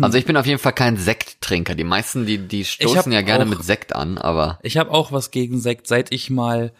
Also 0.00 0.18
ich 0.18 0.24
bin 0.24 0.36
auf 0.36 0.46
jeden 0.46 0.58
Fall 0.58 0.72
kein 0.72 0.96
Sekttrinker. 0.96 1.74
Die 1.74 1.84
meisten, 1.84 2.26
die, 2.26 2.38
die 2.38 2.64
stoßen 2.64 3.12
ja 3.12 3.20
gerne 3.22 3.44
auch- 3.44 3.48
mit 3.48 3.62
Sekt 3.62 3.94
an, 3.94 4.18
aber 4.18 4.58
Ich 4.62 4.76
habe 4.76 4.90
auch 4.90 5.12
was 5.12 5.30
gegen 5.30 5.60
Sekt, 5.60 5.86
seit 5.86 6.12
ich 6.12 6.30
mal 6.30 6.72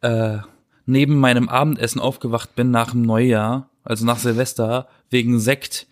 äh, 0.00 0.38
neben 0.86 1.16
meinem 1.16 1.48
Abendessen 1.48 2.00
aufgewacht 2.00 2.54
bin 2.54 2.70
nach 2.70 2.92
dem 2.92 3.02
Neujahr, 3.02 3.68
also 3.84 4.04
nach 4.06 4.18
Silvester, 4.18 4.88
wegen 5.10 5.38
Sekt, 5.38 5.86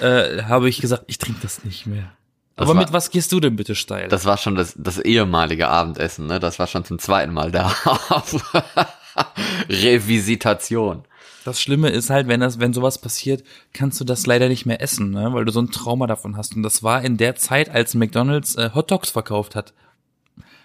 äh, 0.00 0.42
habe 0.42 0.68
ich 0.68 0.80
gesagt, 0.80 1.04
ich 1.06 1.18
trinke 1.18 1.40
das 1.42 1.64
nicht 1.64 1.86
mehr. 1.86 2.12
Das 2.56 2.68
Aber 2.68 2.76
war- 2.76 2.82
mit 2.84 2.92
was 2.92 3.10
gehst 3.10 3.32
du 3.32 3.40
denn 3.40 3.56
bitte 3.56 3.74
steil? 3.74 4.08
Das 4.08 4.26
war 4.26 4.36
schon 4.36 4.54
das, 4.54 4.74
das 4.76 4.98
ehemalige 4.98 5.68
Abendessen, 5.68 6.26
ne? 6.26 6.38
Das 6.38 6.58
war 6.58 6.66
schon 6.66 6.84
zum 6.84 6.98
zweiten 6.98 7.32
Mal 7.32 7.50
da. 7.50 7.74
Revisitation. 9.68 11.04
Das 11.44 11.60
Schlimme 11.60 11.88
ist 11.88 12.10
halt, 12.10 12.28
wenn 12.28 12.40
das, 12.40 12.60
wenn 12.60 12.72
sowas 12.72 12.98
passiert, 12.98 13.42
kannst 13.72 13.98
du 14.00 14.04
das 14.04 14.26
leider 14.26 14.48
nicht 14.48 14.64
mehr 14.64 14.80
essen, 14.80 15.10
ne? 15.10 15.32
weil 15.32 15.44
du 15.44 15.50
so 15.50 15.60
ein 15.60 15.70
Trauma 15.72 16.06
davon 16.06 16.36
hast. 16.36 16.54
Und 16.54 16.62
das 16.62 16.82
war 16.84 17.02
in 17.02 17.16
der 17.16 17.34
Zeit, 17.34 17.68
als 17.68 17.94
McDonald's 17.94 18.54
äh, 18.54 18.70
Hot 18.74 18.90
Dogs 18.92 19.10
verkauft 19.10 19.56
hat. 19.56 19.72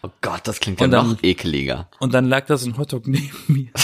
Oh 0.04 0.10
Gott, 0.22 0.42
das 0.46 0.60
klingt 0.60 0.80
ja 0.80 0.86
Und 0.86 0.92
dann- 0.92 1.10
noch 1.12 1.24
ekeliger. 1.24 1.90
Und 2.00 2.14
dann 2.14 2.26
lag 2.26 2.46
da 2.46 2.58
so 2.58 2.70
ein 2.70 2.78
Hotdog 2.78 3.08
neben 3.08 3.32
mir. 3.48 3.68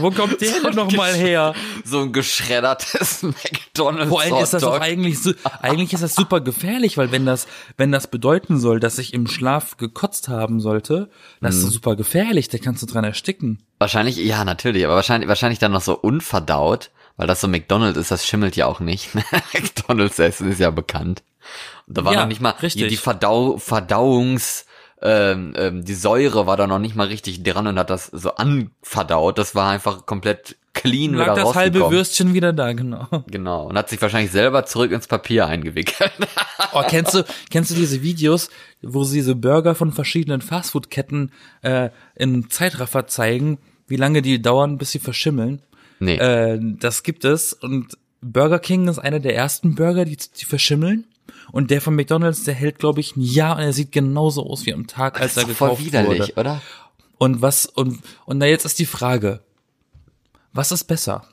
Wo 0.00 0.10
kommt 0.10 0.40
der 0.40 0.60
denn 0.62 0.74
noch 0.74 0.90
mal 0.92 1.12
her? 1.12 1.52
So 1.84 2.00
ein 2.00 2.12
geschreddertes 2.14 3.22
McDonald's. 3.22 4.08
Vor 4.08 4.22
allem 4.22 4.36
ist 4.42 4.54
das 4.54 4.62
doch 4.62 4.80
eigentlich 4.80 5.18
so, 5.20 5.32
eigentlich 5.60 5.92
ist 5.92 6.02
das 6.02 6.14
super 6.14 6.40
gefährlich, 6.40 6.96
weil 6.96 7.12
wenn 7.12 7.26
das, 7.26 7.46
wenn 7.76 7.92
das 7.92 8.06
bedeuten 8.06 8.58
soll, 8.58 8.80
dass 8.80 8.98
ich 8.98 9.12
im 9.12 9.26
Schlaf 9.26 9.76
gekotzt 9.76 10.28
haben 10.28 10.60
sollte, 10.60 11.10
das 11.42 11.54
Mhm. 11.56 11.58
ist 11.60 11.66
doch 11.66 11.72
super 11.74 11.96
gefährlich, 11.96 12.48
da 12.48 12.56
kannst 12.56 12.82
du 12.82 12.86
dran 12.86 13.04
ersticken. 13.04 13.62
Wahrscheinlich, 13.78 14.16
ja, 14.16 14.42
natürlich, 14.44 14.86
aber 14.86 14.94
wahrscheinlich, 14.94 15.28
wahrscheinlich 15.28 15.58
dann 15.58 15.72
noch 15.72 15.82
so 15.82 15.94
unverdaut, 15.98 16.90
weil 17.18 17.26
das 17.26 17.42
so 17.42 17.48
McDonald's 17.48 17.98
ist, 17.98 18.10
das 18.10 18.26
schimmelt 18.26 18.56
ja 18.56 18.64
auch 18.66 18.80
nicht. 18.80 19.10
McDonald's 19.52 20.18
Essen 20.18 20.50
ist 20.50 20.60
ja 20.60 20.70
bekannt. 20.70 21.22
Da 21.86 22.04
war 22.04 22.12
Ja, 22.12 22.20
noch 22.20 22.28
nicht 22.28 22.40
mal 22.40 22.50
richtig. 22.50 22.88
die, 22.88 22.96
Verdau 22.96 23.56
Verdauungs, 23.58 24.66
ähm, 25.00 25.54
ähm, 25.56 25.84
die 25.84 25.94
Säure 25.94 26.46
war 26.46 26.56
da 26.56 26.66
noch 26.66 26.78
nicht 26.78 26.96
mal 26.96 27.06
richtig 27.06 27.42
dran 27.42 27.66
und 27.66 27.78
hat 27.78 27.90
das 27.90 28.06
so 28.06 28.34
anverdaut. 28.34 29.38
Das 29.38 29.54
war 29.54 29.70
einfach 29.70 30.06
komplett 30.06 30.56
clean 30.74 31.14
Lag 31.14 31.24
wieder 31.26 31.34
das 31.34 31.54
halbe 31.54 31.78
rausgekommen. 31.78 31.92
Würstchen 31.96 32.34
wieder 32.34 32.52
da, 32.52 32.72
genau. 32.72 33.06
Genau. 33.28 33.66
Und 33.66 33.76
hat 33.78 33.88
sich 33.88 34.00
wahrscheinlich 34.00 34.30
selber 34.30 34.64
zurück 34.66 34.92
ins 34.92 35.06
Papier 35.06 35.46
eingewickelt. 35.46 36.12
Oh, 36.74 36.82
kennst 36.86 37.14
du, 37.14 37.24
kennst 37.50 37.70
du 37.70 37.74
diese 37.74 38.02
Videos, 38.02 38.50
wo 38.82 39.02
sie 39.02 39.18
diese 39.18 39.34
Burger 39.34 39.74
von 39.74 39.90
verschiedenen 39.90 40.42
Fastfood-Ketten 40.42 41.32
äh, 41.62 41.88
in 42.14 42.50
Zeitraffer 42.50 43.06
zeigen, 43.06 43.58
wie 43.86 43.96
lange 43.96 44.20
die 44.20 44.42
dauern, 44.42 44.76
bis 44.76 44.90
sie 44.90 44.98
verschimmeln? 44.98 45.62
nee. 45.98 46.16
Äh, 46.16 46.58
das 46.60 47.02
gibt 47.04 47.24
es 47.24 47.54
und 47.54 47.96
Burger 48.20 48.58
King 48.58 48.86
ist 48.88 48.98
einer 48.98 49.18
der 49.18 49.34
ersten 49.34 49.76
Burger, 49.76 50.04
die, 50.04 50.16
die 50.16 50.44
verschimmeln. 50.44 51.06
Und 51.52 51.70
der 51.70 51.80
von 51.80 51.94
McDonald's, 51.96 52.44
der 52.44 52.54
hält, 52.54 52.78
glaube 52.78 53.00
ich, 53.00 53.16
ein 53.16 53.22
Jahr 53.22 53.56
und 53.56 53.62
er 53.62 53.72
sieht 53.72 53.92
genauso 53.92 54.44
aus 54.48 54.66
wie 54.66 54.74
am 54.74 54.86
Tag, 54.86 55.20
als 55.20 55.34
das 55.34 55.44
er 55.44 55.48
ist 55.48 55.52
doch 55.52 55.56
voll 55.56 55.68
gekauft 55.70 55.86
widerlich, 55.86 56.20
wurde. 56.20 56.40
oder? 56.40 56.62
Und 57.18 57.42
was, 57.42 57.66
und, 57.66 58.00
und 58.26 58.38
na 58.38 58.46
jetzt 58.46 58.64
ist 58.64 58.78
die 58.78 58.86
Frage, 58.86 59.40
was 60.52 60.72
ist 60.72 60.84
besser? 60.84 61.26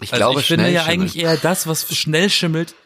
Ich 0.00 0.12
Also 0.12 0.24
glaube, 0.24 0.40
ich 0.40 0.46
finde 0.46 0.70
ja 0.70 0.82
schimmeln. 0.84 1.00
eigentlich 1.02 1.22
eher 1.22 1.36
das, 1.36 1.66
was 1.66 1.92
schnell 1.94 2.28
schimmelt, 2.30 2.70
ist, 2.70 2.76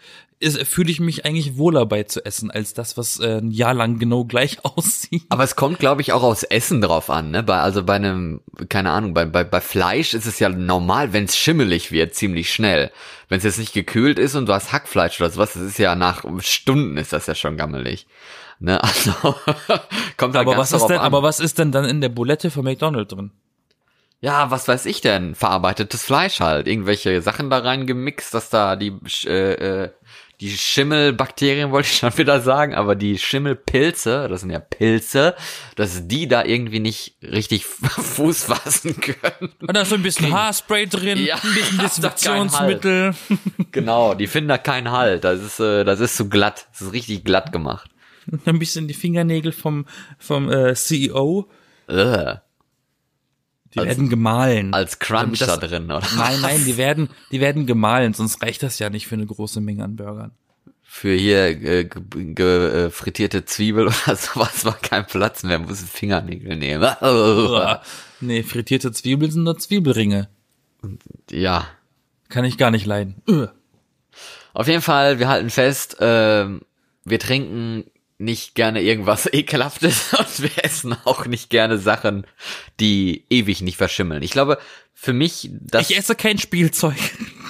fühle 0.64 0.90
ich 0.90 1.00
mich 1.00 1.25
eigentlich 1.25 1.57
wohler 1.57 1.87
bei 1.87 2.02
zu 2.02 2.25
essen, 2.25 2.50
als 2.50 2.75
das, 2.75 2.97
was 2.97 3.19
äh, 3.21 3.38
ein 3.38 3.50
Jahr 3.50 3.75
lang 3.75 3.99
genau 3.99 4.25
gleich 4.25 4.59
aussieht. 4.64 5.25
Aber 5.31 5.45
es 5.45 5.57
kommt, 5.57 5.78
glaube 5.78 6.02
ich, 6.02 6.12
auch 6.12 6.23
aufs 6.23 6.43
Essen 6.43 6.81
drauf 6.81 7.09
an, 7.11 7.31
ne? 7.31 7.43
Bei, 7.43 7.59
also 7.61 7.83
bei 7.83 7.95
einem, 7.95 8.43
keine 8.69 8.90
Ahnung, 8.90 9.14
bei, 9.14 9.25
bei, 9.25 9.45
bei 9.45 9.61
Fleisch 9.61 10.14
ist 10.14 10.26
es 10.26 10.38
ja 10.38 10.49
normal, 10.49 11.12
wenn 11.12 11.25
es 11.25 11.37
schimmelig 11.37 11.90
wird, 11.90 12.14
ziemlich 12.14 12.52
schnell. 12.52 12.90
Wenn 13.28 13.38
es 13.38 13.45
jetzt 13.45 13.59
nicht 13.59 13.73
gekühlt 13.73 14.19
ist 14.19 14.35
und 14.35 14.47
du 14.47 14.52
hast 14.52 14.73
Hackfleisch 14.73 15.21
oder 15.21 15.31
sowas, 15.31 15.55
das 15.55 15.62
ist 15.62 15.78
ja 15.78 15.95
nach 15.95 16.25
Stunden 16.40 16.97
ist 16.97 17.12
das 17.12 17.26
ja 17.26 17.35
schon 17.35 17.57
gammelig. 17.57 18.07
Ne? 18.59 18.81
Also 18.83 19.35
kommt 20.16 20.35
da 20.35 20.40
Aber 20.40 20.52
ganz 20.52 20.59
was 20.59 20.73
ist 20.73 20.81
drauf 20.81 20.88
denn, 20.88 20.99
an. 20.99 21.05
aber 21.05 21.23
was 21.23 21.40
ist 21.40 21.59
denn 21.59 21.73
dann 21.73 21.85
in 21.85 22.00
der 22.00 22.09
Bulette 22.09 22.50
von 22.50 22.64
McDonald's 22.64 23.12
drin? 23.14 23.33
ja, 24.21 24.50
was 24.50 24.66
weiß 24.66 24.87
ich 24.87 25.00
denn? 25.00 25.35
Verarbeitetes 25.35 26.02
Fleisch 26.02 26.40
halt. 26.40 26.66
Irgendwelche 26.66 27.21
Sachen 27.21 27.50
da 27.50 27.59
reingemixt, 27.59 28.33
dass 28.35 28.50
da 28.50 28.75
die, 28.76 28.93
äh, 29.26 29.85
äh, 29.85 29.90
die 30.40 30.50
Schimmelbakterien 30.50 31.71
wollte 31.71 31.88
ich 31.88 31.99
schon 31.99 32.16
wieder 32.19 32.40
sagen, 32.40 32.75
aber 32.75 32.95
die 32.95 33.19
Schimmelpilze, 33.19 34.28
das 34.28 34.43
sind 34.43 34.50
ja 34.50 34.59
Pilze, 34.59 35.35
dass 35.76 36.07
die 36.07 36.28
da 36.28 36.45
irgendwie 36.45 36.81
nicht 36.81 37.16
richtig 37.23 37.64
Fuß 37.66 38.45
fassen 38.45 39.00
können. 39.00 39.52
Und 39.61 39.76
da 39.76 39.83
ist 39.83 39.90
so 39.90 39.95
ein 39.95 40.02
bisschen 40.02 40.33
Haarspray 40.33 40.87
drin, 40.87 41.25
Ja, 41.25 41.37
ein 41.37 41.55
bisschen 41.55 41.78
Desinfektionsmittel. 41.83 43.14
Genau, 43.73 44.14
die 44.14 44.26
finden 44.26 44.49
da 44.49 44.59
keinen 44.59 44.90
Halt. 44.90 45.25
Das 45.25 45.40
ist, 45.40 45.61
äh, 45.61 45.85
das 45.85 46.00
ist 46.00 46.16
zu 46.16 46.28
glatt. 46.28 46.69
Das 46.73 46.83
ist 46.83 46.93
richtig 46.93 47.25
glatt 47.25 47.52
gemacht. 47.52 47.90
ein 48.45 48.59
bisschen 48.59 48.88
die 48.88 48.95
Fingernägel 48.95 49.52
vom, 49.52 49.87
vom 50.19 50.50
äh, 50.50 50.75
CEO. 50.75 51.49
Äh, 51.88 52.37
Die 53.76 53.80
Als- 53.80 53.88
werden 53.88 54.09
gemahlen. 54.09 54.73
als 54.75 54.99
Crunch 54.99 55.38
da 55.38 55.56
drin, 55.59 55.85
oder? 55.85 56.02
nein, 56.16 56.40
nein, 56.40 56.64
die 56.64 56.76
werden, 56.78 57.11
die 57.30 57.40
werden 57.40 57.66
gemahlen, 57.66 58.14
sonst 58.14 58.42
reicht 58.42 58.62
das 58.62 58.78
ja 58.78 58.88
nicht 58.90 59.06
für 59.06 59.14
eine 59.16 59.26
große 59.26 59.61
Menge 59.61 59.85
an 59.85 59.97
Burgern. 59.97 60.33
Für 60.83 61.14
hier 61.14 61.49
äh, 61.49 61.85
ge, 61.85 62.35
ge, 62.35 62.87
äh, 62.87 62.90
frittierte 62.90 63.45
Zwiebel 63.45 63.87
oder 64.06 64.16
sowas 64.16 64.64
war 64.64 64.78
kein 64.78 65.06
Platz 65.06 65.42
mehr. 65.42 65.59
Muss 65.59 65.83
Fingernägel 65.83 66.56
nehmen. 66.56 66.90
Nee, 68.21 68.42
frittierte 68.45 68.92
Zwiebeln 68.92 69.30
sind 69.30 69.42
nur 69.45 69.59
Zwiebelringe. 69.59 70.28
ja. 71.30 71.66
Kann 72.30 72.47
ich 72.47 72.56
gar 72.56 72.71
nicht 72.71 72.87
leiden. 72.87 73.16
Auf 74.54 74.66
jeden 74.68 74.80
Fall, 74.80 75.18
wir 75.18 75.28
halten 75.28 75.50
fest, 75.50 75.99
ähm, 76.00 76.62
wir 77.04 77.18
trinken 77.21 77.85
nicht 78.18 78.54
gerne 78.54 78.82
irgendwas 78.82 79.26
Ekelhaftes 79.32 80.14
und 80.14 80.42
wir 80.42 80.64
essen 80.64 80.96
auch 81.04 81.26
nicht 81.26 81.50
gerne 81.50 81.78
Sachen, 81.78 82.26
die 82.80 83.25
ewig 83.30 83.62
nicht 83.62 83.76
verschimmeln. 83.76 84.23
Ich 84.23 84.30
glaube, 84.30 84.58
für 84.94 85.12
mich, 85.12 85.50
das, 85.52 85.90
Ich 85.90 85.99
esse 85.99 86.14
kein 86.14 86.38
Spielzeug. 86.38 86.96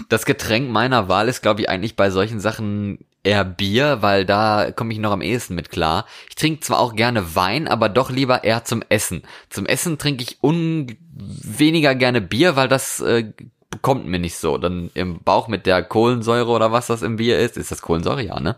das 0.08 0.26
Getränk 0.26 0.70
meiner 0.70 1.08
Wahl 1.08 1.28
ist, 1.28 1.42
glaube 1.42 1.60
ich, 1.60 1.68
eigentlich 1.70 1.94
bei 1.94 2.10
solchen 2.10 2.40
Sachen 2.40 2.98
eher 3.22 3.44
Bier, 3.44 4.02
weil 4.02 4.24
da 4.24 4.70
komme 4.70 4.92
ich 4.92 4.98
noch 4.98 5.12
am 5.12 5.22
ehesten 5.22 5.54
mit 5.54 5.70
klar. 5.70 6.06
Ich 6.28 6.36
trinke 6.36 6.60
zwar 6.60 6.78
auch 6.78 6.94
gerne 6.94 7.34
Wein, 7.34 7.68
aber 7.68 7.88
doch 7.88 8.10
lieber 8.10 8.44
eher 8.44 8.64
zum 8.64 8.82
Essen. 8.88 9.22
Zum 9.50 9.66
Essen 9.66 9.98
trinke 9.98 10.22
ich 10.22 10.38
un 10.42 10.96
weniger 11.12 11.94
gerne 11.94 12.20
Bier, 12.20 12.56
weil 12.56 12.68
das 12.68 13.00
äh, 13.00 13.32
bekommt 13.70 14.06
mir 14.06 14.18
nicht 14.18 14.36
so. 14.36 14.58
Dann 14.58 14.90
im 14.94 15.20
Bauch 15.22 15.48
mit 15.48 15.66
der 15.66 15.82
Kohlensäure 15.82 16.50
oder 16.50 16.72
was 16.72 16.86
das 16.86 17.02
im 17.02 17.16
Bier 17.16 17.38
ist. 17.38 17.56
Ist 17.56 17.70
das 17.70 17.82
Kohlensäure? 17.82 18.22
Ja, 18.22 18.40
ne? 18.40 18.56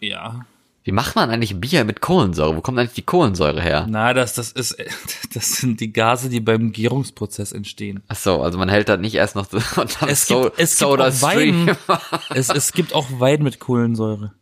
Ja. 0.00 0.44
Wie 0.84 0.92
macht 0.92 1.14
man 1.14 1.30
eigentlich 1.30 1.60
Bier 1.60 1.84
mit 1.84 2.00
Kohlensäure? 2.00 2.56
Wo 2.56 2.60
kommt 2.60 2.78
eigentlich 2.78 2.94
die 2.94 3.02
Kohlensäure 3.02 3.62
her? 3.62 3.86
Na, 3.88 4.12
das, 4.14 4.34
das 4.34 4.50
ist, 4.50 4.76
das 5.34 5.52
sind 5.56 5.80
die 5.80 5.92
Gase, 5.92 6.28
die 6.28 6.40
beim 6.40 6.72
Gärungsprozess 6.72 7.52
entstehen. 7.52 8.02
Ach 8.08 8.16
so, 8.16 8.42
also 8.42 8.58
man 8.58 8.68
hält 8.68 8.88
das 8.88 8.98
nicht 8.98 9.14
erst 9.14 9.36
noch 9.36 9.52
und 9.76 10.02
dann 10.02 10.08
Es 10.08 10.26
so, 10.26 10.42
gibt, 10.42 10.58
es 10.58 10.70
gibt 10.70 10.90
Soda 10.90 11.08
auch 11.08 11.12
Stream. 11.12 11.68
Wein. 11.68 11.76
es, 12.34 12.48
es 12.48 12.72
gibt 12.72 12.94
auch 12.94 13.06
Wein 13.18 13.42
mit 13.42 13.60
Kohlensäure. 13.60 14.32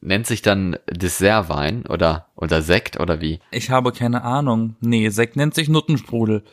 Nennt 0.00 0.26
sich 0.26 0.42
dann 0.42 0.76
Dessertwein 0.90 1.86
oder, 1.86 2.26
oder 2.36 2.62
Sekt 2.62 3.00
oder 3.00 3.20
wie? 3.20 3.40
Ich 3.50 3.70
habe 3.70 3.92
keine 3.92 4.22
Ahnung. 4.22 4.76
Nee, 4.80 5.08
Sekt 5.08 5.36
nennt 5.36 5.54
sich 5.54 5.68
Nuttensprudel. 5.68 6.44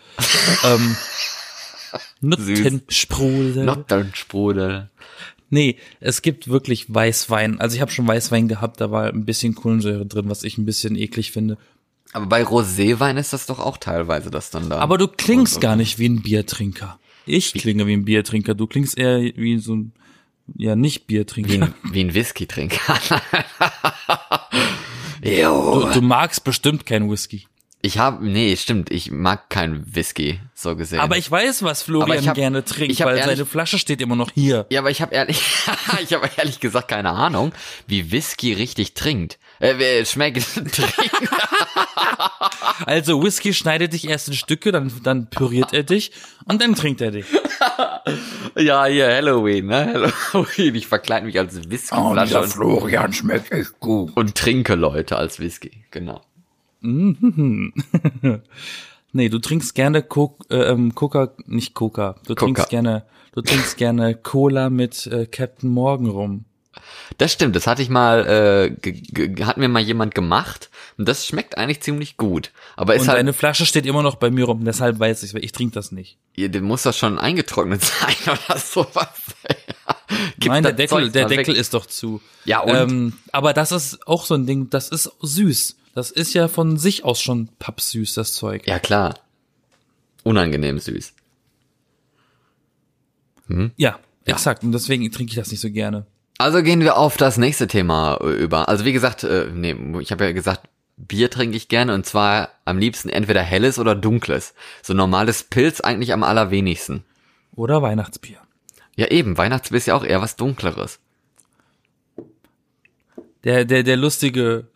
ähm, 0.64 0.96
Nuttensprudel. 2.22 3.66
Nottensprudel. 3.66 4.90
Nee, 5.54 5.78
es 6.00 6.24
gibt 6.24 6.48
wirklich 6.48 6.92
Weißwein. 6.92 7.60
Also 7.60 7.76
ich 7.76 7.82
habe 7.82 7.92
schon 7.92 8.08
Weißwein 8.08 8.48
gehabt, 8.48 8.82
da 8.82 8.90
war 8.90 9.06
ein 9.06 9.24
bisschen 9.24 9.54
Kohlensäure 9.54 10.08
drin, 10.08 10.28
was 10.28 10.44
ich 10.44 10.58
ein 10.58 10.66
bisschen 10.66 10.96
eklig 10.96 11.32
finde. 11.32 11.60
Aber 12.12 12.26
bei 12.26 12.42
Roséwein 12.42 13.18
ist 13.18 13.34
das 13.34 13.46
doch 13.46 13.60
auch 13.60 13.78
teilweise 13.78 14.32
das 14.32 14.50
dann 14.50 14.72
da. 14.72 14.80
Aber 14.80 14.98
du 14.98 15.08
klingst 15.08 15.62
gar 15.62 15.76
nicht 15.76 16.00
wie 16.00 16.10
ein 16.10 16.24
Biertrinker. 16.24 17.00
Ich 17.28 17.54
klinge 17.54 17.86
wie 17.86 17.94
ein 17.94 18.04
Biertrinker. 18.04 18.56
Du 18.56 18.66
klingst 18.66 18.98
eher 18.98 19.20
wie 19.20 19.60
so 19.60 19.76
ein, 19.76 19.94
ja, 20.58 20.76
nicht 20.76 21.04
wie 21.04 21.14
Biertrinker. 21.14 21.54
ein, 21.54 21.74
wie 21.92 22.04
ein 22.04 22.16
Whisky-Trinker. 22.16 23.00
Du, 25.22 25.90
du 25.94 26.02
magst 26.02 26.44
bestimmt 26.44 26.88
kein 26.88 27.12
Whisky. 27.12 27.46
Ich 27.86 27.98
habe, 27.98 28.26
nee, 28.26 28.56
stimmt, 28.56 28.92
ich 28.92 29.12
mag 29.12 29.50
kein 29.50 29.84
Whisky, 29.94 30.40
so 30.54 30.74
gesehen. 30.78 31.02
Aber 31.02 31.18
ich 31.18 31.30
weiß, 31.30 31.64
was 31.64 31.82
Florian 31.84 32.18
ich 32.18 32.30
hab- 32.30 32.36
gerne 32.36 32.64
trinkt, 32.64 32.98
weil 33.02 33.18
ehrlich- 33.18 33.36
seine 33.36 33.46
Flasche 33.46 33.78
steht 33.78 34.00
immer 34.00 34.16
noch 34.16 34.32
hier. 34.34 34.66
ja, 34.70 34.80
aber 34.80 34.90
ich 34.90 35.02
habe 35.02 35.14
ehrlich, 35.14 35.42
ich 36.02 36.14
habe 36.14 36.30
ehrlich 36.38 36.62
gesagt 36.62 36.88
keine 36.88 37.10
Ahnung, 37.10 37.52
wie 37.86 38.10
Whisky 38.14 38.54
richtig 38.54 38.94
trinkt. 38.94 39.38
Äh, 39.60 40.06
schmeckt. 40.06 40.44
trinkt. 40.54 40.72
Also 42.86 43.22
Whisky 43.24 43.54
schneidet 43.54 43.94
dich 43.94 44.08
erst 44.08 44.28
in 44.28 44.34
Stücke, 44.34 44.72
dann, 44.72 44.92
dann 45.04 45.30
püriert 45.30 45.74
er 45.74 45.84
dich 45.84 46.12
und 46.46 46.62
dann 46.62 46.76
trinkt 46.76 47.02
er 47.02 47.12
dich. 47.12 47.26
ja, 48.58 48.86
hier, 48.86 49.08
Halloween, 49.08 49.68
ne? 49.68 50.12
Halloween. 50.34 50.76
Ich 50.76 50.88
verkleide 50.88 51.26
mich 51.26 51.38
als 51.40 51.70
Whiskyflasche 51.70 52.40
und, 52.42 52.48
Florian 52.50 53.14
schmeckt 53.14 53.52
echt 53.52 53.80
gut. 53.80 54.12
und 54.16 54.36
trinke 54.36 54.76
Leute 54.76 55.18
als 55.18 55.40
Whisky, 55.40 55.86
genau. 55.92 56.22
Nee, 59.16 59.30
du 59.30 59.38
trinkst 59.38 59.76
gerne 59.76 60.02
Coke, 60.02 60.44
äh, 60.50 60.72
ähm, 60.72 60.96
Coca, 60.96 61.34
nicht 61.46 61.76
Coca. 61.76 62.16
Du 62.26 62.34
Coca. 62.34 62.46
trinkst 62.46 62.70
gerne, 62.70 63.06
du 63.34 63.42
trinkst 63.42 63.78
gerne 63.78 64.16
Cola 64.16 64.72
mit 64.72 65.06
äh, 65.06 65.28
Captain 65.28 65.70
Morgan 65.70 66.08
rum. 66.08 66.46
Das 67.20 67.32
stimmt, 67.32 67.56
das 67.56 67.68
hatte 67.68 67.84
ich 67.84 67.90
mal, 67.90 68.26
äh, 68.26 69.44
hat 69.44 69.58
mir 69.58 69.68
mal 69.68 69.84
jemand 69.84 70.16
gemacht 70.16 70.72
und 70.98 71.08
das 71.08 71.28
schmeckt 71.28 71.60
eigentlich 71.60 71.82
ziemlich 71.82 72.18
gut. 72.18 72.52
Aber 72.76 72.96
ist 72.96 73.04
Und 73.04 73.10
halt, 73.10 73.20
eine 73.20 73.34
Flasche 73.34 73.68
steht 73.68 73.86
immer 73.86 74.02
noch 74.02 74.16
bei 74.16 74.32
mir 74.32 74.46
rum, 74.46 74.66
deshalb 74.66 74.98
weiß 74.98 75.22
ich, 75.22 75.36
weil 75.36 75.46
ich 75.46 75.52
trinke 75.52 75.76
das 75.76 75.92
nicht. 75.92 76.18
ihr, 76.36 76.50
dem 76.50 76.64
muss 76.64 76.82
das 76.82 76.98
schon 76.98 77.20
eingetrocknet 77.20 77.84
sein 77.84 78.16
oder 78.26 78.58
sowas. 78.58 79.10
Nein, 80.44 80.64
der 80.64 80.74
Deckel, 80.74 81.04
Zeug 81.04 81.14
der 81.14 81.24
mal 81.26 81.30
weg. 81.30 81.38
Deckel 81.38 81.56
ist 81.56 81.76
doch 81.76 81.86
zu. 81.86 82.20
Ja, 82.46 82.62
und? 82.62 82.76
Ähm, 82.76 83.14
aber 83.32 83.54
das 83.54 83.72
ist 83.72 84.08
auch 84.08 84.26
so 84.26 84.34
ein 84.34 84.48
Ding, 84.48 84.72
das 84.72 84.90
ist 84.90 85.12
süß. 85.22 85.78
Das 85.94 86.12
ist 86.12 86.34
ja 86.34 86.48
von 86.48 86.78
sich 86.78 87.04
aus 87.04 87.22
schon 87.22 87.50
pappsüß, 87.60 88.16
das 88.16 88.34
Zeug. 88.34 88.68
Ja, 88.68 88.80
klar. 88.80 89.20
Unangenehm 90.24 90.80
süß. 90.80 91.14
Ja, 93.78 94.00
exakt. 94.26 94.64
Und 94.64 94.72
deswegen 94.72 95.12
trinke 95.12 95.32
ich 95.32 95.36
das 95.36 95.52
nicht 95.52 95.60
so 95.60 95.70
gerne. 95.70 96.06
Also 96.38 96.64
gehen 96.64 96.82
wir 96.82 96.98
auf 96.98 97.18
das 97.18 97.38
nächste 97.38 97.68
Thema 97.68 98.18
äh, 98.22 98.32
über. 98.32 98.68
Also 98.68 98.86
wie 98.86 98.94
gesagt, 98.94 99.24
äh, 99.24 99.50
nee, 99.54 99.76
ich 100.00 100.12
habe 100.12 100.26
ja 100.26 100.32
gesagt, 100.32 100.68
Bier 100.98 101.30
trinke 101.30 101.56
ich 101.56 101.68
gerne 101.68 101.94
und 101.94 102.06
zwar 102.06 102.50
am 102.66 102.78
liebsten 102.78 103.10
entweder 103.10 103.42
helles 103.42 103.80
oder 103.80 103.96
dunkles. 103.96 104.54
So 104.82 104.94
normales 104.94 105.44
Pilz 105.44 105.82
eigentlich 105.82 106.14
am 106.14 106.24
allerwenigsten. 106.24 107.04
Oder 107.56 107.82
Weihnachtsbier. 107.82 108.38
Ja 108.96 109.08
eben, 109.08 109.38
Weihnachtsbier 109.38 109.78
ist 109.78 109.88
ja 109.88 109.96
auch 109.96 110.04
eher 110.04 110.22
was 110.22 110.36
dunkleres. 110.36 111.00
Der, 113.44 113.66
der, 113.66 113.84
der 113.84 113.98
lustige 113.98 114.68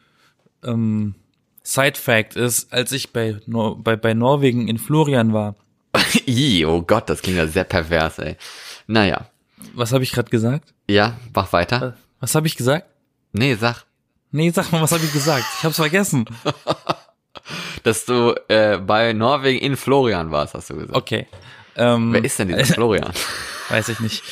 ähm, 0.64 1.16
Side-Fact 1.64 2.36
ist, 2.36 2.72
als 2.74 2.92
ich 2.92 3.12
bei, 3.14 3.38
Nor 3.46 3.82
bei, 3.82 3.96
bei 3.96 4.14
Norwegen 4.14 4.68
in 4.68 4.78
Florian 4.78 5.34
war, 5.34 5.56
Ih, 6.26 6.66
oh 6.66 6.82
Gott, 6.82 7.10
das 7.10 7.22
klingt 7.22 7.38
ja 7.38 7.48
sehr 7.48 7.64
pervers, 7.64 8.20
ey. 8.20 8.36
Naja. 8.88 9.30
was 9.74 9.92
habe 9.94 10.04
ich 10.04 10.12
gerade 10.12 10.30
gesagt? 10.30 10.74
Ja, 10.90 11.18
mach 11.34 11.52
weiter. 11.54 11.98
Was 12.20 12.36
habe 12.36 12.48
ich 12.48 12.56
gesagt? 12.56 12.86
Nee, 13.34 13.56
sag, 13.56 13.86
Nee, 14.32 14.52
sag 14.52 14.72
mal, 14.72 14.82
was 14.82 14.92
habe 14.92 15.04
ich 15.06 15.14
gesagt? 15.14 15.46
Ich 15.58 15.64
hab's 15.64 15.78
vergessen. 15.78 16.26
dass 17.84 18.06
du 18.06 18.36
äh, 18.50 18.78
bei 18.78 19.14
Norwegen 19.14 19.60
in 19.60 19.78
Florian 19.78 20.32
warst, 20.32 20.54
hast 20.54 20.70
du 20.70 20.76
gesagt. 20.76 20.96
Okay. 20.96 21.28
Ähm, 21.76 22.12
Wer 22.14 22.24
ist 22.24 22.38
denn 22.38 22.50
dieser 22.50 22.66
Florian? 22.74 23.12
Weiß 23.70 23.90
ich 23.90 24.00
nicht. 24.00 24.24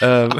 ähm, 0.00 0.30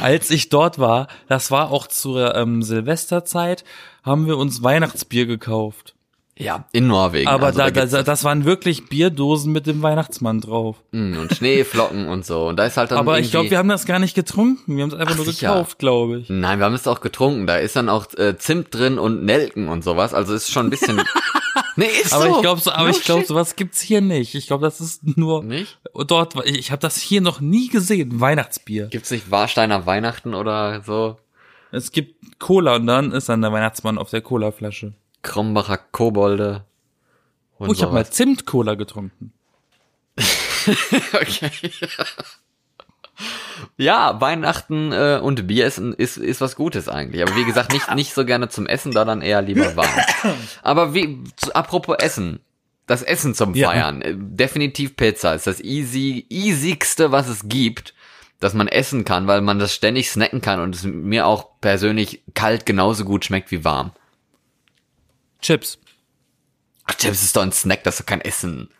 als 0.00 0.30
ich 0.30 0.48
dort 0.48 0.78
war, 0.78 1.08
das 1.28 1.50
war 1.50 1.70
auch 1.70 1.86
zur 1.86 2.34
ähm, 2.34 2.62
Silvesterzeit, 2.62 3.64
haben 4.02 4.26
wir 4.26 4.36
uns 4.38 4.62
Weihnachtsbier 4.62 5.26
gekauft. 5.26 5.94
Ja, 6.38 6.66
in 6.72 6.86
Norwegen. 6.86 7.28
Aber 7.28 7.46
Also 7.46 7.60
da, 7.60 7.70
gibt's 7.70 7.92
da, 7.92 8.02
das 8.02 8.22
waren 8.22 8.44
wirklich 8.44 8.90
Bierdosen 8.90 9.52
mit 9.52 9.66
dem 9.66 9.82
Weihnachtsmann 9.82 10.42
drauf. 10.42 10.76
Mm, 10.92 11.16
und 11.16 11.34
Schneeflocken 11.34 12.08
und 12.08 12.26
so. 12.26 12.46
Und 12.48 12.58
da 12.58 12.66
ist 12.66 12.76
halt 12.76 12.90
dann 12.90 12.98
Aber 12.98 13.18
ich 13.18 13.30
glaube, 13.30 13.50
wir 13.50 13.56
haben 13.56 13.70
das 13.70 13.86
gar 13.86 13.98
nicht 13.98 14.14
getrunken. 14.14 14.76
Wir 14.76 14.82
haben 14.82 14.90
es 14.90 14.96
einfach 14.96 15.14
Ach, 15.14 15.16
nur 15.16 15.24
sicher. 15.24 15.48
gekauft, 15.48 15.78
glaube 15.78 16.18
ich. 16.18 16.28
Nein, 16.28 16.58
wir 16.58 16.66
haben 16.66 16.74
es 16.74 16.86
auch 16.86 17.00
getrunken. 17.00 17.46
Da 17.46 17.56
ist 17.56 17.74
dann 17.74 17.88
auch 17.88 18.12
äh, 18.18 18.36
Zimt 18.36 18.74
drin 18.74 18.98
und 18.98 19.24
Nelken 19.24 19.68
und 19.68 19.82
sowas. 19.82 20.12
Also 20.12 20.34
ist 20.34 20.52
schon 20.52 20.66
ein 20.66 20.70
bisschen. 20.70 21.02
nee, 21.76 21.86
ist 21.86 22.12
Aber 22.12 22.24
so. 22.24 22.36
ich 22.36 22.42
glaube, 22.42 22.60
so, 22.60 22.72
aber 22.72 22.84
No 22.84 22.90
ich 22.90 23.02
glaube, 23.02 23.24
sowas 23.24 23.56
gibt's 23.56 23.80
hier 23.80 24.00
nicht. 24.00 24.34
Ich 24.34 24.46
glaube, 24.46 24.64
das 24.64 24.80
ist 24.80 25.16
nur 25.16 25.42
Nicht? 25.44 25.78
dort. 26.06 26.34
Ich 26.46 26.70
habe 26.70 26.80
das 26.80 26.96
hier 26.96 27.20
noch 27.20 27.40
nie 27.40 27.68
gesehen. 27.68 28.20
Weihnachtsbier. 28.20 28.86
Gibt's 28.86 29.10
nicht 29.10 29.30
Warsteiner 29.30 29.86
Weihnachten 29.86 30.34
oder 30.34 30.82
so? 30.82 31.18
Es 31.72 31.92
gibt 31.92 32.38
Cola 32.38 32.76
und 32.76 32.86
dann 32.86 33.12
ist 33.12 33.28
dann 33.28 33.42
der 33.42 33.52
Weihnachtsmann 33.52 33.98
auf 33.98 34.10
der 34.10 34.20
Colaflasche. 34.20 34.94
Krombacher 35.22 35.78
Kobolde. 35.78 36.64
Und 37.58 37.70
Oh, 37.70 37.72
ich 37.72 37.82
habe 37.82 37.92
mal. 37.92 38.08
Zimt-Cola 38.08 38.74
getrunken. 38.74 39.32
okay. 41.12 41.50
Ja, 43.78 44.20
Weihnachten 44.20 44.92
äh, 44.92 45.18
und 45.22 45.46
Bier 45.46 45.66
ist, 45.66 45.78
ist, 45.78 46.16
ist 46.18 46.40
was 46.40 46.56
Gutes 46.56 46.88
eigentlich. 46.88 47.22
Aber 47.22 47.34
wie 47.36 47.44
gesagt, 47.44 47.72
nicht, 47.72 47.94
nicht 47.94 48.14
so 48.14 48.24
gerne 48.24 48.48
zum 48.48 48.66
Essen, 48.66 48.92
da 48.92 49.04
dann 49.04 49.22
eher 49.22 49.42
lieber 49.42 49.76
warm. 49.76 49.88
Aber 50.62 50.94
wie, 50.94 51.24
zu, 51.36 51.54
apropos 51.54 51.96
Essen. 51.98 52.40
Das 52.86 53.02
Essen 53.02 53.34
zum 53.34 53.54
Ja. 53.54 53.70
Feiern. 53.70 54.02
Äh, 54.02 54.14
Definitiv 54.16 54.96
Pizza 54.96 55.34
ist 55.34 55.46
das 55.46 55.60
easy, 55.60 56.26
easigste, 56.30 57.10
was 57.10 57.28
es 57.28 57.48
gibt, 57.48 57.94
dass 58.38 58.54
man 58.54 58.68
essen 58.68 59.04
kann, 59.04 59.26
weil 59.26 59.40
man 59.40 59.58
das 59.58 59.74
ständig 59.74 60.10
snacken 60.10 60.40
kann 60.40 60.60
und 60.60 60.74
es 60.74 60.84
mir 60.84 61.26
auch 61.26 61.60
persönlich 61.60 62.22
kalt 62.34 62.64
genauso 62.66 63.04
gut 63.04 63.24
schmeckt 63.24 63.50
wie 63.50 63.64
warm. 63.64 63.92
Chips. 65.40 65.78
Ach, 66.84 66.94
Chips 66.94 67.22
ist 67.22 67.36
doch 67.36 67.42
ein 67.42 67.52
Snack, 67.52 67.82
das 67.82 67.94
ist 67.94 68.00
doch 68.00 68.06
kein 68.06 68.20
Essen. 68.20 68.70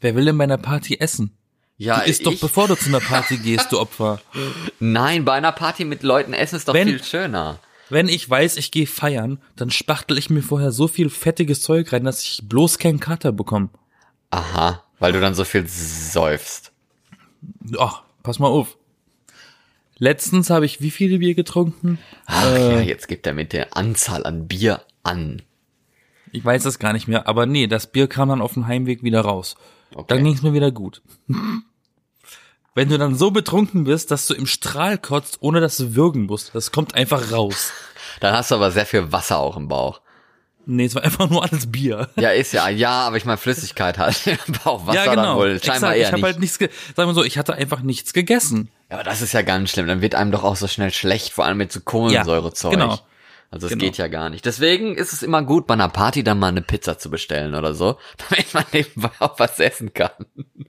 Wer 0.00 0.14
will 0.14 0.26
denn 0.26 0.38
bei 0.38 0.44
einer 0.44 0.58
Party 0.58 0.98
essen? 1.00 1.36
Ja, 1.78 1.98
Ist 2.00 2.24
doch 2.24 2.38
bevor 2.38 2.68
du 2.68 2.74
zu 2.74 2.88
einer 2.88 3.00
Party 3.00 3.36
gehst, 3.42 3.70
du 3.72 3.78
Opfer. 3.80 4.20
nein, 4.80 5.24
bei 5.24 5.32
einer 5.34 5.52
Party 5.52 5.84
mit 5.84 6.02
Leuten 6.02 6.32
essen 6.32 6.56
ist 6.56 6.68
doch 6.68 6.74
Wenn- 6.74 6.88
viel 6.88 7.02
schöner. 7.04 7.58
Wenn 7.88 8.08
ich 8.08 8.28
weiß, 8.28 8.56
ich 8.56 8.72
gehe 8.72 8.86
feiern, 8.88 9.40
dann 9.54 9.70
spachtel 9.70 10.18
ich 10.18 10.28
mir 10.28 10.42
vorher 10.42 10.72
so 10.72 10.88
viel 10.88 11.08
fettiges 11.08 11.60
Zeug 11.60 11.92
rein, 11.92 12.02
dass 12.02 12.20
ich 12.24 12.40
bloß 12.42 12.78
keinen 12.80 12.98
Kater 12.98 13.30
bekomme. 13.30 13.68
Aha, 14.30 14.82
weil 14.98 15.12
du 15.12 15.20
dann 15.20 15.34
so 15.34 15.44
viel 15.44 15.68
säufst. 15.68 16.72
Ach, 17.78 18.02
pass 18.24 18.40
mal 18.40 18.48
auf. 18.48 18.76
Letztens 19.98 20.50
habe 20.50 20.66
ich 20.66 20.80
wie 20.80 20.90
viele 20.90 21.18
Bier 21.18 21.34
getrunken? 21.34 21.98
Ach 22.26 22.44
Äh. 22.46 22.72
ja, 22.72 22.80
jetzt 22.80 23.06
gibt 23.06 23.24
er 23.26 23.34
mit 23.34 23.52
der 23.52 23.76
Anzahl 23.76 24.26
an 24.26 24.48
Bier 24.48 24.82
an. 25.04 25.42
Ich 26.32 26.44
weiß 26.44 26.64
es 26.64 26.80
gar 26.80 26.92
nicht 26.92 27.06
mehr, 27.06 27.28
aber 27.28 27.46
nee, 27.46 27.68
das 27.68 27.86
Bier 27.86 28.08
kam 28.08 28.30
dann 28.30 28.42
auf 28.42 28.54
dem 28.54 28.66
Heimweg 28.66 29.04
wieder 29.04 29.20
raus. 29.20 29.54
Okay. 29.96 30.14
Dann 30.14 30.24
ging 30.24 30.34
es 30.34 30.42
mir 30.42 30.52
wieder 30.52 30.70
gut. 30.70 31.00
Wenn 32.74 32.90
du 32.90 32.98
dann 32.98 33.14
so 33.14 33.30
betrunken 33.30 33.84
bist, 33.84 34.10
dass 34.10 34.26
du 34.26 34.34
im 34.34 34.46
Strahl 34.46 34.98
kotzt, 34.98 35.38
ohne 35.40 35.62
dass 35.62 35.78
du 35.78 35.94
würgen 35.94 36.26
musst, 36.26 36.54
das 36.54 36.70
kommt 36.70 36.94
einfach 36.94 37.32
raus. 37.32 37.72
Dann 38.20 38.34
hast 38.34 38.50
du 38.50 38.56
aber 38.56 38.70
sehr 38.70 38.84
viel 38.84 39.10
Wasser 39.10 39.38
auch 39.38 39.56
im 39.56 39.68
Bauch. 39.68 40.02
Nee, 40.66 40.84
es 40.84 40.94
war 40.94 41.02
einfach 41.02 41.30
nur 41.30 41.42
alles 41.42 41.70
Bier. 41.70 42.10
Ja, 42.16 42.30
ist 42.30 42.52
ja, 42.52 42.68
ja, 42.68 43.06
aber 43.06 43.16
ich 43.16 43.24
meine 43.24 43.38
Flüssigkeit 43.38 43.96
halt 43.96 44.26
im 44.26 44.54
Bauch. 44.64 44.86
Wasser 44.86 45.04
ja, 45.04 45.10
genau. 45.10 45.22
dann 45.22 45.36
wohl 45.36 45.62
scheinbar 45.62 45.94
Exakt. 45.94 45.96
eher 45.96 46.00
ich 46.00 46.06
habe 46.08 46.16
nicht. 46.16 46.24
halt 46.24 46.40
nichts, 46.40 46.58
ge 46.58 46.68
sagen 46.94 47.08
wir 47.08 47.14
so, 47.14 47.24
ich 47.24 47.38
hatte 47.38 47.54
einfach 47.54 47.80
nichts 47.80 48.12
gegessen. 48.12 48.68
Ja, 48.90 48.96
aber 48.96 49.04
das 49.04 49.22
ist 49.22 49.32
ja 49.32 49.40
ganz 49.40 49.70
schlimm. 49.70 49.86
Dann 49.86 50.02
wird 50.02 50.14
einem 50.14 50.30
doch 50.30 50.44
auch 50.44 50.56
so 50.56 50.66
schnell 50.66 50.92
schlecht, 50.92 51.32
vor 51.32 51.46
allem 51.46 51.56
mit 51.56 51.72
so 51.72 51.80
Kohlensäurezeug. 51.80 52.72
genau. 52.72 52.98
Also 53.50 53.66
es 53.66 53.72
Genau. 53.72 53.84
geht 53.84 53.96
ja 53.96 54.08
gar 54.08 54.28
nicht. 54.30 54.44
Deswegen 54.44 54.94
ist 54.96 55.12
es 55.12 55.22
immer 55.22 55.42
gut, 55.42 55.66
bei 55.66 55.74
einer 55.74 55.88
Party 55.88 56.24
dann 56.24 56.38
mal 56.38 56.48
eine 56.48 56.62
Pizza 56.62 56.98
zu 56.98 57.10
bestellen 57.10 57.54
oder 57.54 57.74
so, 57.74 57.96
damit 58.28 58.52
man 58.54 58.64
nebenbei 58.72 59.10
auch 59.20 59.38
was 59.38 59.58
essen 59.60 59.92
kann. 59.94 60.10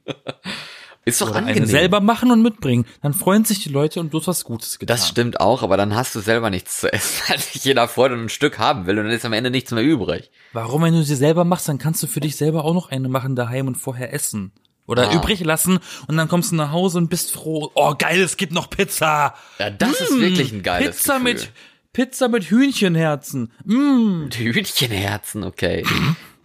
ist 1.06 1.22
doch 1.22 1.30
Oder 1.30 1.38
angenehm. 1.40 1.63
eine 1.63 1.68
selber 1.72 2.02
machen 2.02 2.32
und 2.32 2.42
mitbringen. 2.42 2.86
Dann 3.02 3.13
freuen 3.13 3.46
sich 3.46 3.63
die 3.63 3.70
Leute 3.70 4.00
und 4.02 4.13
du 4.13 4.20
hast 4.20 4.28
was 4.28 4.44
Gutes 4.44 4.78
getan. 4.78 4.96
Das 4.96 5.08
stimmt 5.08 5.40
auch, 5.40 5.63
aber 5.63 5.78
dann 5.78 5.96
hast 5.96 6.13
du 6.16 6.20
selber 6.20 6.50
nichts 6.50 6.82
zu 6.82 6.92
essen, 6.92 7.22
weil 7.30 7.40
sich 7.40 7.63
jeder 7.63 7.88
freut 7.88 8.12
und 8.12 8.24
ein 8.26 8.30
Stück 8.30 8.60
haben 8.60 8.86
will 8.88 8.98
und 9.00 9.06
dann 9.06 9.13
ist 9.13 9.26
am 9.26 9.34
Ende 9.34 9.50
nichts 9.50 9.72
mehr 9.72 9.84
übrig. 9.84 10.32
Warum, 10.54 10.84
wenn 10.84 10.94
du 10.94 11.04
sie 11.04 11.16
selber 11.16 11.46
machst, 11.46 11.68
dann 11.70 11.78
kannst 11.78 12.04
du 12.04 12.08
für 12.08 12.20
dich 12.20 12.36
selber 12.36 12.66
auch 12.66 12.74
noch 12.74 12.90
eine 12.92 13.08
machen 13.10 13.36
daheim 13.36 13.68
und 13.68 13.76
vorher 13.76 14.13
essen. 14.13 14.52
Oder 14.86 15.10
Ah. 15.10 15.13
übrig 15.16 15.42
lassen 15.44 15.80
und 16.08 16.16
dann 16.16 16.30
kommst 16.30 16.52
du 16.52 16.56
nach 16.56 16.72
Hause 16.72 16.98
und 16.98 17.10
bist 17.10 17.32
froh. 17.32 17.72
Oh, 17.74 17.94
geil, 17.98 18.22
es 18.22 18.38
gibt 18.38 18.54
noch 18.54 18.70
Pizza. 18.70 19.34
Ja, 19.60 19.70
das 19.70 20.00
ist 20.00 20.18
wirklich 20.18 20.54
ein 20.54 20.63
geiles 20.63 20.88
Hm, 20.88 20.94
Pizza 20.96 21.13
Gefühl. 21.20 21.34
mit 21.34 21.52
Pizza 21.98 22.28
mit 22.28 22.52
Hühnchenherzen. 22.52 23.52
Mm. 23.66 24.30
Hühnchenherzen, 24.32 25.44
okay. 25.44 25.84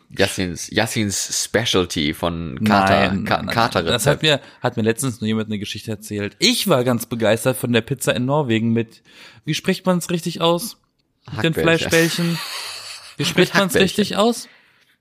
Jassins, 0.09 0.71
Jassins 0.71 1.45
Specialty 1.45 2.15
von 2.15 2.59
Kater, 2.65 3.09
Nein, 3.09 3.25
Ka 3.27 3.37
nein, 3.37 3.45
nein. 3.45 3.55
Kater 3.55 3.83
Das 3.83 4.07
hat 4.07 4.23
mir, 4.23 4.41
hat 4.63 4.79
mir 4.79 4.83
letztens 4.83 5.21
nur 5.21 5.29
jemand 5.29 5.49
eine 5.49 5.59
Geschichte 5.59 5.91
erzählt. 5.91 6.37
Ich 6.39 6.69
war 6.69 6.85
ganz 6.85 7.05
begeistert 7.05 7.59
von 7.59 7.71
der 7.71 7.83
Pizza 7.83 8.17
in 8.17 8.25
Norwegen 8.25 8.73
mit, 8.73 9.03
wie 9.45 9.53
spricht 9.53 9.85
man 9.85 9.99
es 9.99 10.09
richtig 10.09 10.41
aus? 10.41 10.79
Mit 11.31 11.45
den. 11.45 11.53
Fleischbällchen. 11.53 12.39
Wie 13.19 13.25
spricht 13.27 13.53
man 13.55 13.67
es 13.67 13.75
richtig 13.75 14.17
aus? 14.17 14.49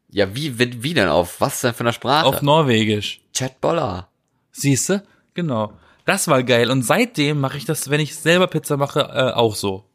Ja, 0.09 0.35
wie, 0.35 0.59
wie, 0.59 0.83
wie 0.83 0.93
denn 0.93 1.07
auf? 1.07 1.39
Was 1.39 1.61
denn 1.61 1.73
für 1.73 1.85
eine 1.85 1.93
Sprache? 1.93 2.25
Auf 2.25 2.41
Norwegisch. 2.41 3.21
Chatboller. 3.33 4.09
Siehste? 4.51 5.05
Genau. 5.33 5.71
Das 6.03 6.27
war 6.27 6.43
geil. 6.43 6.69
Und 6.69 6.83
seitdem 6.83 7.39
mache 7.39 7.55
ich 7.55 7.63
das, 7.63 7.89
wenn 7.89 8.01
ich 8.01 8.17
selber 8.17 8.47
Pizza 8.47 8.75
mache, 8.75 8.99
äh, 8.99 9.31
auch 9.31 9.55
so. 9.55 9.85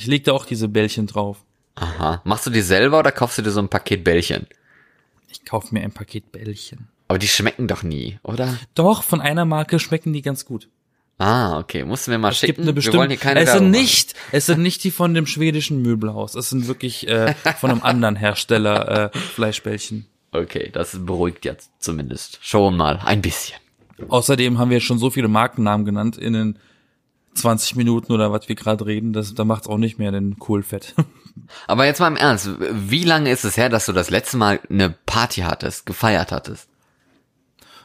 Ich 0.00 0.06
leg 0.06 0.24
da 0.24 0.32
auch 0.32 0.46
diese 0.46 0.66
Bällchen 0.68 1.06
drauf. 1.06 1.38
Aha. 1.74 2.22
Machst 2.24 2.46
du 2.46 2.50
die 2.50 2.62
selber 2.62 2.98
oder 2.98 3.12
kaufst 3.12 3.36
du 3.38 3.42
dir 3.42 3.50
so 3.50 3.60
ein 3.60 3.68
Paket 3.68 4.02
Bällchen? 4.02 4.46
Ich 5.30 5.44
kauf 5.44 5.72
mir 5.72 5.82
ein 5.82 5.92
Paket 5.92 6.32
Bällchen. 6.32 6.88
Aber 7.08 7.18
die 7.18 7.28
schmecken 7.28 7.68
doch 7.68 7.82
nie, 7.82 8.18
oder? 8.22 8.56
Doch, 8.74 9.02
von 9.02 9.20
einer 9.20 9.44
Marke 9.44 9.78
schmecken 9.78 10.12
die 10.12 10.22
ganz 10.22 10.44
gut. 10.46 10.68
Ah, 11.18 11.58
okay. 11.58 11.84
Musst 11.84 12.06
du 12.06 12.12
mir 12.12 12.18
mal 12.18 12.30
Es 12.30 12.38
schicken. 12.38 12.46
gibt 12.52 12.58
eine 12.60 12.66
Wir 12.68 12.74
bestimmte. 12.74 12.98
wollen 12.98 13.10
hier 13.10 13.18
keine 13.18 13.40
es 13.40 13.46
sind 13.50 13.54
Werbung 13.56 13.70
machen. 13.72 13.80
nicht, 13.82 14.14
es 14.32 14.46
sind 14.46 14.62
nicht 14.62 14.82
die 14.84 14.90
von 14.90 15.12
dem 15.12 15.26
schwedischen 15.26 15.82
Möbelhaus. 15.82 16.34
Es 16.34 16.48
sind 16.48 16.66
wirklich 16.66 17.06
äh, 17.08 17.34
von 17.58 17.70
einem 17.70 17.82
anderen 17.82 18.16
Hersteller 18.16 19.12
äh, 19.14 19.18
Fleischbällchen. 19.18 20.06
Okay, 20.32 20.70
das 20.72 20.96
beruhigt 21.04 21.44
jetzt 21.44 21.70
zumindest. 21.78 22.38
Schon 22.40 22.76
mal. 22.76 23.00
Ein 23.04 23.20
bisschen. 23.20 23.58
Außerdem 24.08 24.58
haben 24.58 24.70
wir 24.70 24.80
schon 24.80 24.98
so 24.98 25.10
viele 25.10 25.28
Markennamen 25.28 25.84
genannt 25.84 26.16
in 26.16 26.32
den 26.32 26.58
20 27.34 27.76
Minuten 27.76 28.12
oder 28.12 28.32
was 28.32 28.48
wir 28.48 28.56
gerade 28.56 28.86
reden. 28.86 29.12
Das, 29.12 29.34
da 29.34 29.44
macht's 29.44 29.68
auch 29.68 29.78
nicht 29.78 29.98
mehr 29.98 30.12
den 30.12 30.38
Kohlfett. 30.38 30.94
Aber 31.66 31.86
jetzt 31.86 32.00
mal 32.00 32.08
im 32.08 32.16
Ernst. 32.16 32.50
Wie 32.58 33.04
lange 33.04 33.30
ist 33.30 33.44
es 33.44 33.56
her, 33.56 33.68
dass 33.68 33.86
du 33.86 33.92
das 33.92 34.10
letzte 34.10 34.36
Mal 34.36 34.60
eine 34.68 34.90
Party 34.90 35.42
hattest, 35.42 35.86
gefeiert 35.86 36.32
hattest? 36.32 36.68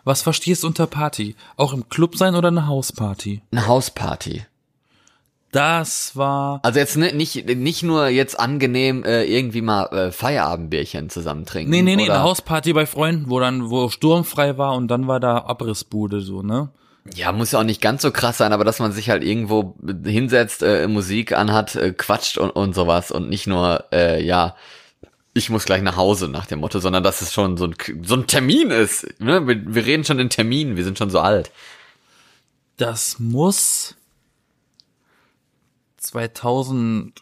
Was 0.04 0.22
verstehst 0.22 0.64
du 0.64 0.68
unter 0.68 0.88
Party? 0.88 1.36
Auch 1.58 1.74
im 1.74 1.90
Club 1.90 2.16
sein 2.16 2.36
oder 2.36 2.50
eine 2.50 2.68
Hausparty? 2.68 3.42
Eine 3.52 3.68
Hausparty. 3.68 4.46
Das 5.52 6.18
war. 6.18 6.60
Also 6.64 6.80
jetzt 6.80 6.98
ne, 6.98 7.14
nicht 7.14 7.48
nicht 7.48 7.82
nur 7.82 8.10
jetzt 8.10 8.38
angenehm 8.38 9.06
äh, 9.06 9.24
irgendwie 9.24 9.62
mal 9.62 9.86
äh, 9.86 10.12
Feierabendbierchen 10.12 11.10
zusammen 11.10 11.46
trinken. 11.46 11.72
Nee, 11.72 11.82
nee, 11.82 11.96
nee, 11.96 12.04
oder, 12.04 12.16
eine 12.16 12.24
Hausparty 12.24 12.74
bei 12.74 12.86
Freunden, 12.86 13.30
wo 13.30 13.40
dann, 13.40 13.70
wo 13.70 13.88
sturmfrei 13.90 14.58
war 14.58 14.76
und 14.76 14.90
dann 14.90 15.08
war 15.08 15.22
da 15.22 15.38
Abrissbude 15.38 16.20
so, 16.20 16.42
ne? 16.42 16.72
Ja, 17.14 17.32
muss 17.32 17.52
ja 17.52 17.60
auch 17.60 17.64
nicht 17.64 17.82
ganz 17.82 18.02
so 18.02 18.12
krass 18.12 18.38
sein, 18.38 18.52
aber 18.52 18.64
dass 18.64 18.80
man 18.80 18.92
sich 18.92 19.12
halt 19.12 19.24
irgendwo 19.24 19.76
hinsetzt, 20.04 20.64
äh, 20.64 20.88
Musik 20.88 21.34
anhat, 21.34 21.76
äh, 21.76 21.94
quatscht 21.94 22.40
und, 22.40 22.50
und 22.50 22.74
sowas 22.74 23.12
und 23.12 23.30
nicht 23.30 23.46
nur, 23.46 23.86
äh, 23.92 24.24
ja, 24.24 24.56
ich 25.34 25.50
muss 25.50 25.66
gleich 25.66 25.84
nach 25.84 25.98
Hause 25.98 26.30
nach 26.30 26.48
dem 26.48 26.60
Motto, 26.60 26.80
sondern 26.80 27.04
dass 27.04 27.22
es 27.22 27.34
schon 27.34 27.58
so 27.58 27.68
ein, 27.68 27.76
so 28.04 28.16
ein 28.16 28.26
Termin 28.26 28.72
ist. 28.72 29.20
Ne? 29.20 29.46
Wir, 29.46 29.76
wir 29.76 29.86
reden 29.86 30.04
schon 30.04 30.18
in 30.18 30.30
Terminen, 30.30 30.78
wir 30.78 30.84
sind 30.84 30.98
schon 30.98 31.10
so 31.12 31.20
alt. 31.20 31.52
Das 32.78 33.20
muss 33.20 33.96
2012 35.98 37.14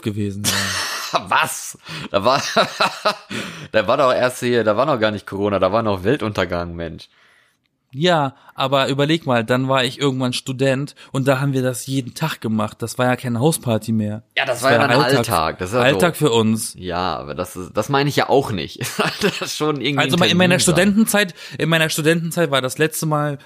gewesen 0.00 0.44
sein. 0.44 1.24
Was? 1.28 1.76
Da 2.10 2.24
war, 2.24 2.42
da 3.72 3.86
war 3.86 3.96
doch 3.98 4.14
erst 4.14 4.40
hier, 4.40 4.64
da 4.64 4.76
war 4.76 4.86
noch 4.86 4.98
gar 4.98 5.10
nicht 5.10 5.26
Corona, 5.26 5.58
da 5.58 5.72
war 5.72 5.82
noch 5.82 6.04
Weltuntergang, 6.04 6.74
Mensch. 6.74 7.08
Ja, 7.94 8.34
aber 8.54 8.88
überleg 8.88 9.26
mal, 9.26 9.44
dann 9.44 9.68
war 9.68 9.84
ich 9.84 10.00
irgendwann 10.00 10.32
Student 10.32 10.94
und 11.12 11.28
da 11.28 11.40
haben 11.40 11.52
wir 11.52 11.62
das 11.62 11.86
jeden 11.86 12.14
Tag 12.14 12.40
gemacht. 12.40 12.80
Das 12.80 12.96
war 12.96 13.06
ja 13.06 13.16
keine 13.16 13.38
Hausparty 13.38 13.92
mehr. 13.92 14.22
Ja, 14.36 14.46
das, 14.46 14.62
war 14.62 14.72
ja 14.72 14.78
dann 14.78 14.90
Alltag. 14.92 15.58
Das 15.58 15.70
ist 15.70 15.74
ja 15.74 15.82
Alltag 15.82 16.16
so. 16.16 16.26
für 16.26 16.32
uns. 16.32 16.74
Ja, 16.78 17.18
aber 17.18 17.34
das 17.34 17.54
ist, 17.54 17.76
das 17.76 17.90
meine 17.90 18.08
ich 18.08 18.16
ja 18.16 18.30
auch 18.30 18.50
nicht. 18.50 18.80
das 19.20 19.42
ist 19.42 19.56
schon 19.56 19.80
irgendwie. 19.82 20.04
Also 20.04 20.24
in 20.24 20.38
meiner 20.38 20.58
sein. 20.58 20.60
Studentenzeit, 20.60 21.34
in 21.58 21.68
meiner 21.68 21.90
Studentenzeit 21.90 22.50
war 22.50 22.62
das 22.62 22.78
letzte 22.78 23.04
Mal 23.04 23.38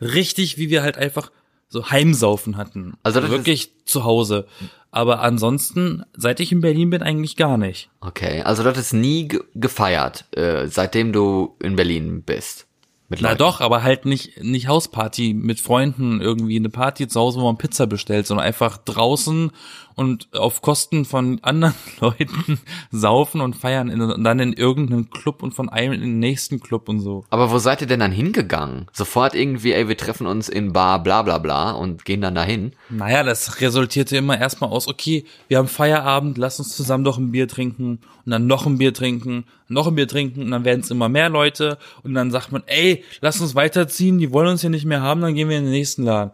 richtig, 0.00 0.58
wie 0.58 0.68
wir 0.68 0.82
halt 0.82 0.98
einfach 0.98 1.30
so 1.68 1.90
Heimsaufen 1.90 2.56
hatten. 2.56 2.94
Also 3.04 3.20
das 3.20 3.30
wirklich 3.30 3.72
zu 3.86 4.04
Hause. 4.04 4.46
Aber 4.90 5.22
ansonsten, 5.22 6.04
seit 6.12 6.40
ich 6.40 6.52
in 6.52 6.60
Berlin 6.60 6.90
bin, 6.90 7.02
eigentlich 7.02 7.36
gar 7.36 7.56
nicht. 7.56 7.88
Okay, 8.00 8.42
also 8.42 8.62
das 8.62 8.76
ist 8.76 8.92
nie 8.92 9.28
ge 9.28 9.40
gefeiert, 9.54 10.26
äh, 10.36 10.66
seitdem 10.66 11.12
du 11.12 11.56
in 11.62 11.76
Berlin 11.76 12.22
bist. 12.22 12.66
Mit 13.12 13.20
Na 13.20 13.28
Leuten. 13.28 13.40
doch, 13.40 13.60
aber 13.60 13.82
halt 13.82 14.06
nicht, 14.06 14.42
nicht 14.42 14.68
Hausparty 14.68 15.34
mit 15.34 15.60
Freunden, 15.60 16.22
irgendwie 16.22 16.56
eine 16.56 16.70
Party 16.70 17.08
zu 17.08 17.20
Hause, 17.20 17.40
wo 17.40 17.44
man 17.44 17.58
Pizza 17.58 17.86
bestellt, 17.86 18.26
sondern 18.26 18.46
einfach 18.46 18.78
draußen 18.78 19.50
und 19.94 20.28
auf 20.34 20.62
Kosten 20.62 21.04
von 21.04 21.38
anderen 21.42 21.74
Leuten 22.00 22.58
saufen 22.90 23.40
und 23.40 23.54
feiern 23.56 23.88
in, 23.88 24.00
und 24.00 24.24
dann 24.24 24.38
in 24.40 24.52
irgendeinem 24.52 25.10
Club 25.10 25.42
und 25.42 25.52
von 25.54 25.68
einem 25.68 25.92
in 25.92 26.00
den 26.00 26.18
nächsten 26.18 26.60
Club 26.60 26.88
und 26.88 27.00
so. 27.00 27.24
Aber 27.30 27.50
wo 27.50 27.58
seid 27.58 27.80
ihr 27.80 27.86
denn 27.86 28.00
dann 28.00 28.12
hingegangen? 28.12 28.86
Sofort 28.92 29.34
irgendwie, 29.34 29.72
ey, 29.72 29.88
wir 29.88 29.96
treffen 29.96 30.26
uns 30.26 30.48
in 30.48 30.72
Bar 30.72 31.02
bla 31.02 31.22
bla 31.22 31.38
bla 31.38 31.72
und 31.72 32.04
gehen 32.04 32.20
dann 32.20 32.34
dahin. 32.34 32.72
Naja, 32.90 33.22
das 33.22 33.60
resultierte 33.60 34.16
immer 34.16 34.38
erstmal 34.38 34.70
aus, 34.70 34.88
okay, 34.88 35.24
wir 35.48 35.58
haben 35.58 35.68
Feierabend, 35.68 36.38
lass 36.38 36.58
uns 36.58 36.76
zusammen 36.76 37.04
doch 37.04 37.18
ein 37.18 37.32
Bier 37.32 37.48
trinken 37.48 38.00
und 38.24 38.30
dann 38.30 38.46
noch 38.46 38.66
ein 38.66 38.78
Bier 38.78 38.94
trinken, 38.94 39.44
noch 39.68 39.86
ein 39.88 39.94
Bier 39.94 40.08
trinken 40.08 40.42
und 40.42 40.50
dann 40.50 40.64
werden 40.64 40.80
es 40.80 40.90
immer 40.90 41.08
mehr 41.08 41.28
Leute 41.28 41.78
und 42.02 42.14
dann 42.14 42.30
sagt 42.30 42.52
man, 42.52 42.62
ey, 42.66 43.04
lass 43.20 43.40
uns 43.40 43.54
weiterziehen, 43.54 44.18
die 44.18 44.32
wollen 44.32 44.48
uns 44.48 44.60
hier 44.60 44.70
nicht 44.70 44.84
mehr 44.84 45.02
haben, 45.02 45.20
dann 45.20 45.34
gehen 45.34 45.48
wir 45.48 45.58
in 45.58 45.64
den 45.64 45.72
nächsten 45.72 46.04
Laden. 46.04 46.32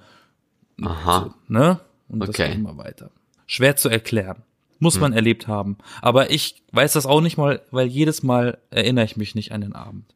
Aha. 0.83 1.35
Ne? 1.49 1.81
Und 2.09 2.21
das 2.21 2.31
Okay. 2.31 2.49
geht 2.49 2.57
immer 2.57 2.77
weiter. 2.77 3.11
Schwer 3.49 3.75
zu 3.75 3.89
erklären. 3.89 4.45
Muss 4.79 5.01
man 5.01 5.13
erlebt 5.13 5.49
haben. 5.49 5.77
Aber 6.01 6.31
ich 6.31 6.63
weiß 6.71 6.93
das 6.93 7.05
auch 7.05 7.21
nicht 7.21 7.37
mal, 7.37 7.63
weil 7.73 7.89
jedes 7.89 8.23
Mal 8.23 8.59
erinnere 8.71 9.05
ich 9.07 9.17
mich 9.17 9.35
nicht 9.35 9.51
an 9.51 9.63
den 9.63 9.73
Abend. 9.73 10.15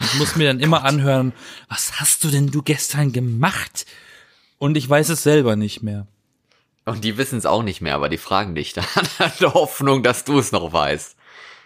Ich 0.00 0.14
muss 0.14 0.34
mir 0.34 0.48
dann 0.48 0.58
immer 0.60 0.84
anhören, 0.84 1.32
was 1.68 2.00
hast 2.00 2.24
du 2.24 2.28
denn 2.28 2.50
du 2.50 2.62
gestern 2.62 3.12
gemacht? 3.12 3.86
Und 4.58 4.76
ich 4.76 4.90
weiß 4.90 5.10
es 5.10 5.22
selber 5.22 5.54
nicht 5.54 5.82
mehr. 5.82 6.08
Und 6.84 7.04
die 7.04 7.16
wissen 7.16 7.38
es 7.38 7.46
auch 7.46 7.62
nicht 7.62 7.80
mehr, 7.80 7.94
aber 7.94 8.08
die 8.08 8.18
fragen 8.18 8.56
dich 8.56 8.72
dann 8.72 8.86
in 9.18 9.30
der 9.40 9.54
Hoffnung, 9.54 10.02
dass 10.02 10.24
du 10.24 10.40
es 10.40 10.50
noch 10.50 10.72
weißt. 10.72 11.16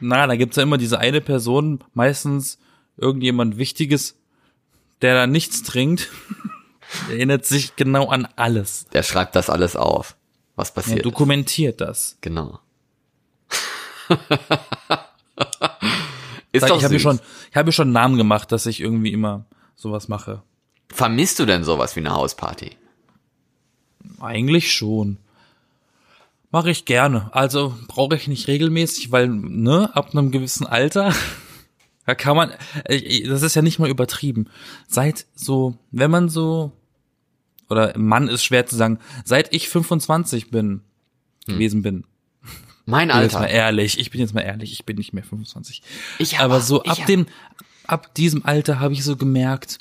Na, 0.01 0.27
da 0.27 0.37
gibt's 0.37 0.57
ja 0.57 0.65
immer 0.65 0.77
diese 0.77 0.99
eine 0.99 1.21
Person, 1.21 1.83
meistens 1.95 2.59
irgendjemand 2.97 3.57
Wichtiges, 3.57 4.19
der 5.01 5.15
da 5.15 5.27
nichts 5.27 5.63
trinkt, 5.63 6.11
erinnert 7.09 7.47
sich 7.47 7.77
genau 7.77 8.09
an 8.09 8.29
alles. 8.37 8.87
Der 8.93 9.03
schreibt 9.03 9.35
das 9.37 9.49
alles 9.49 9.77
auf, 9.77 10.17
was 10.57 10.71
Er 10.71 10.75
passiert. 10.75 10.99
ist. 10.99 11.05
dokumentiert 11.05 11.81
das. 11.81 12.17
Genau. 12.21 12.59
ist 16.53 16.61
Sag, 16.61 16.69
doch 16.69 16.79
ich 16.79 16.85
habe 16.85 17.01
schon, 17.01 17.21
ich 17.51 17.57
habe 17.57 17.73
schon 17.73 17.87
einen 17.89 17.93
Namen 17.93 18.17
gemacht, 18.17 18.53
dass 18.53 18.67
ich 18.67 18.81
irgendwie 18.81 19.13
immer 19.13 19.47
sowas 19.75 20.09
mache. 20.09 20.43
Vermisst 20.91 21.39
du 21.39 21.47
denn 21.47 21.65
sowas 21.65 21.97
wie 21.97 22.01
eine 22.01 22.13
Hausparty? 22.13 22.77
Eigentlich 24.21 24.73
schon. 24.73 25.19
Mache 26.51 26.71
ich 26.71 26.85
gerne. 26.85 27.31
Also 27.33 27.75
brauche 27.89 28.15
ich 28.15 28.29
nicht 28.29 28.47
regelmäßig, 28.47 29.11
weil, 29.11 29.29
ne, 29.29 29.91
ab 29.97 30.11
einem 30.13 30.31
gewissen 30.31 30.67
Alter, 30.67 31.13
da 32.07 32.15
kann 32.15 32.37
man, 32.37 32.53
äh, 32.85 33.27
das 33.27 33.43
ist 33.43 33.57
ja 33.57 33.63
nicht 33.63 33.81
mal 33.81 33.89
übertrieben. 33.91 34.47
Seit 34.87 35.27
so, 35.35 35.77
wenn 35.91 36.11
man 36.13 36.29
so, 36.29 36.71
oder 37.71 37.97
Mann 37.99 38.29
ist 38.29 38.45
schwer 38.45 38.67
zu 38.67 38.77
sagen, 38.77 38.99
seit 39.25 39.55
ich 39.55 39.69
25 39.69 40.51
bin, 40.51 40.83
gewesen 41.47 41.83
bin, 41.83 42.05
Mein 42.87 43.09
bin 43.09 43.21
jetzt 43.21 43.35
mal 43.35 43.43
Alter. 43.43 43.53
ehrlich, 43.55 43.99
ich 43.99 44.11
bin 44.11 44.21
jetzt 44.21 44.35
mal 44.35 44.43
ehrlich, 44.43 44.73
ich 44.73 44.85
bin 44.85 44.97
nicht 44.97 45.13
mehr 45.13 45.25
25. 45.25 45.83
Ich 46.19 46.39
aber 46.39 46.57
aber, 46.57 46.61
so 46.61 46.83
ich 46.85 46.91
ab 46.91 46.99
aber. 46.99 47.07
dem, 47.07 47.27
ab 47.87 48.15
diesem 48.15 48.45
Alter 48.45 48.81
habe 48.81 48.95
ich 48.95 49.05
so 49.05 49.17
gemerkt, 49.17 49.79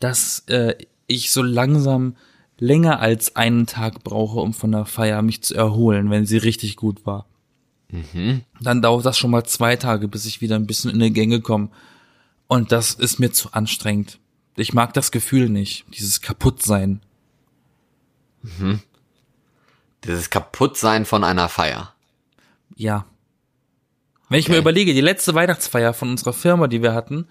dass 0.00 0.40
äh, 0.46 0.74
ich 1.06 1.32
so 1.32 1.42
langsam 1.42 2.16
länger 2.58 3.00
als 3.00 3.36
einen 3.36 3.66
Tag 3.66 4.02
brauche, 4.04 4.40
um 4.40 4.52
von 4.52 4.72
der 4.72 4.84
Feier 4.84 5.22
mich 5.22 5.42
zu 5.42 5.54
erholen, 5.54 6.10
wenn 6.10 6.26
sie 6.26 6.38
richtig 6.38 6.76
gut 6.76 7.06
war. 7.06 7.26
Mhm. 7.90 8.42
Dann 8.60 8.82
dauert 8.82 9.06
das 9.06 9.16
schon 9.16 9.30
mal 9.30 9.44
zwei 9.44 9.76
Tage, 9.76 10.08
bis 10.08 10.26
ich 10.26 10.40
wieder 10.40 10.56
ein 10.56 10.66
bisschen 10.66 10.90
in 10.90 11.00
die 11.00 11.12
Gänge 11.12 11.40
komme. 11.40 11.70
Und 12.46 12.72
das 12.72 12.94
ist 12.94 13.18
mir 13.18 13.32
zu 13.32 13.52
anstrengend. 13.52 14.18
Ich 14.56 14.74
mag 14.74 14.92
das 14.92 15.12
Gefühl 15.12 15.48
nicht, 15.48 15.84
dieses 15.94 16.20
Kaputtsein. 16.20 17.00
Dieses 20.04 20.30
Kaputtsein 20.30 21.04
von 21.04 21.24
einer 21.24 21.48
Feier. 21.48 21.94
Ja. 22.76 23.06
Wenn 24.28 24.40
ich 24.40 24.48
mir 24.48 24.54
Okay. 24.54 24.62
überlege, 24.62 24.94
die 24.94 25.00
letzte 25.00 25.34
Weihnachtsfeier 25.34 25.94
von 25.94 26.10
unserer 26.10 26.32
Firma, 26.32 26.68
die 26.68 26.82
wir 26.82 26.94
hatten, 26.94 27.26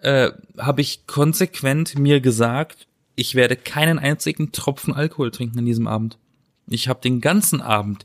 äh, 0.00 0.30
habe 0.58 0.80
ich 0.82 1.06
konsequent 1.06 1.98
mir 1.98 2.20
gesagt, 2.20 2.86
ich 3.16 3.34
werde 3.34 3.56
keinen 3.56 3.98
einzigen 3.98 4.52
Tropfen 4.52 4.92
Alkohol 4.94 5.30
trinken 5.30 5.58
an 5.58 5.64
diesem 5.66 5.86
Abend. 5.86 6.18
Ich 6.66 6.88
habe 6.88 7.00
den 7.00 7.20
ganzen 7.20 7.60
Abend 7.62 8.04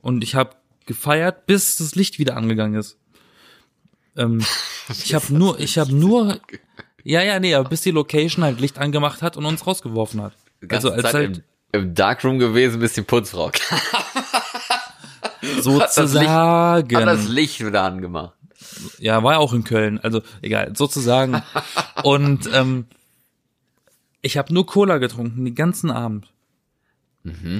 und 0.00 0.22
ich 0.22 0.34
habe 0.34 0.56
gefeiert, 0.86 1.46
bis 1.46 1.76
das 1.78 1.94
Licht 1.94 2.18
wieder 2.18 2.36
angegangen 2.36 2.78
ist. 2.78 2.98
Ähm, 4.16 4.44
ich 4.90 5.14
habe 5.14 5.32
nur, 5.32 5.58
ich 5.58 5.78
habe 5.78 5.94
nur, 5.94 6.38
ja, 7.02 7.22
ja, 7.22 7.40
nee, 7.40 7.54
aber 7.54 7.68
bis 7.68 7.80
die 7.80 7.90
Location 7.90 8.44
halt 8.44 8.60
Licht 8.60 8.78
angemacht 8.78 9.22
hat 9.22 9.36
und 9.36 9.46
uns 9.46 9.66
rausgeworfen 9.66 10.20
hat. 10.20 10.34
Also 10.68 10.90
als 10.90 11.14
halt 11.14 11.42
im, 11.72 11.94
Darkroom 11.94 12.38
gewesen, 12.38 12.80
bis 12.80 12.94
die 12.94 13.02
Putzfrau 13.02 13.50
kam. 13.52 13.78
sozusagen. 15.60 16.96
Hat 16.96 17.06
das 17.06 17.28
Licht 17.28 17.64
wieder 17.64 17.82
angemacht. 17.82 18.34
Ja, 18.98 19.22
war 19.22 19.34
ja 19.34 19.38
auch 19.38 19.52
in 19.52 19.64
Köln, 19.64 19.98
also 19.98 20.22
egal, 20.42 20.74
sozusagen. 20.76 21.42
Und 22.02 22.48
ähm, 22.52 22.86
ich 24.22 24.36
habe 24.36 24.52
nur 24.52 24.66
Cola 24.66 24.98
getrunken, 24.98 25.44
den 25.44 25.54
ganzen 25.54 25.90
Abend. 25.90 26.32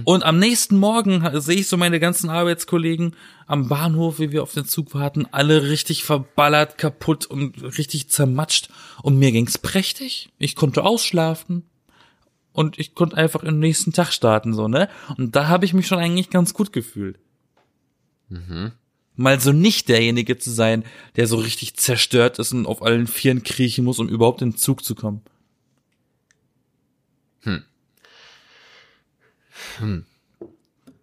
Und 0.05 0.25
am 0.25 0.39
nächsten 0.39 0.79
Morgen 0.79 1.29
sehe 1.41 1.57
ich 1.57 1.69
so 1.69 1.77
meine 1.77 2.01
ganzen 2.01 2.31
Arbeitskollegen 2.31 3.15
am 3.47 3.69
Bahnhof, 3.69 4.19
wie 4.19 4.33
wir 4.33 4.43
auf 4.43 4.55
den 4.55 4.65
Zug 4.65 4.95
warten, 4.95 5.27
alle 5.31 5.65
richtig 5.65 6.05
verballert, 6.05 6.79
kaputt 6.79 7.27
und 7.27 7.63
richtig 7.77 8.09
zermatscht. 8.09 8.69
Und 9.03 9.19
mir 9.19 9.33
ging's 9.33 9.59
prächtig. 9.59 10.31
Ich 10.39 10.55
konnte 10.55 10.85
ausschlafen. 10.85 11.68
Und 12.53 12.79
ich 12.79 12.95
konnte 12.95 13.17
einfach 13.17 13.43
im 13.45 13.59
nächsten 13.61 13.93
Tag 13.93 14.13
starten, 14.13 14.53
so, 14.53 14.69
ne? 14.69 14.89
Und 15.17 15.37
da 15.37 15.49
habe 15.49 15.65
ich 15.65 15.75
mich 15.75 15.87
schon 15.87 15.99
eigentlich 15.99 16.31
ganz 16.31 16.55
gut 16.55 16.73
gefühlt 16.73 17.19
mal 19.19 19.41
so 19.41 19.53
nicht 19.53 19.89
derjenige 19.89 20.39
zu 20.39 20.51
sein, 20.51 20.85
der 21.17 21.27
so 21.27 21.37
richtig 21.37 21.77
zerstört 21.77 22.39
ist 22.39 22.53
und 22.53 22.67
auf 22.67 22.83
allen 22.83 23.07
Vieren 23.07 23.43
kriechen 23.43 23.85
muss, 23.85 23.99
um 23.99 24.09
überhaupt 24.09 24.43
in 24.43 24.53
den 24.53 24.57
Zug 24.57 24.85
zu 24.85 24.95
kommen. 24.95 25.23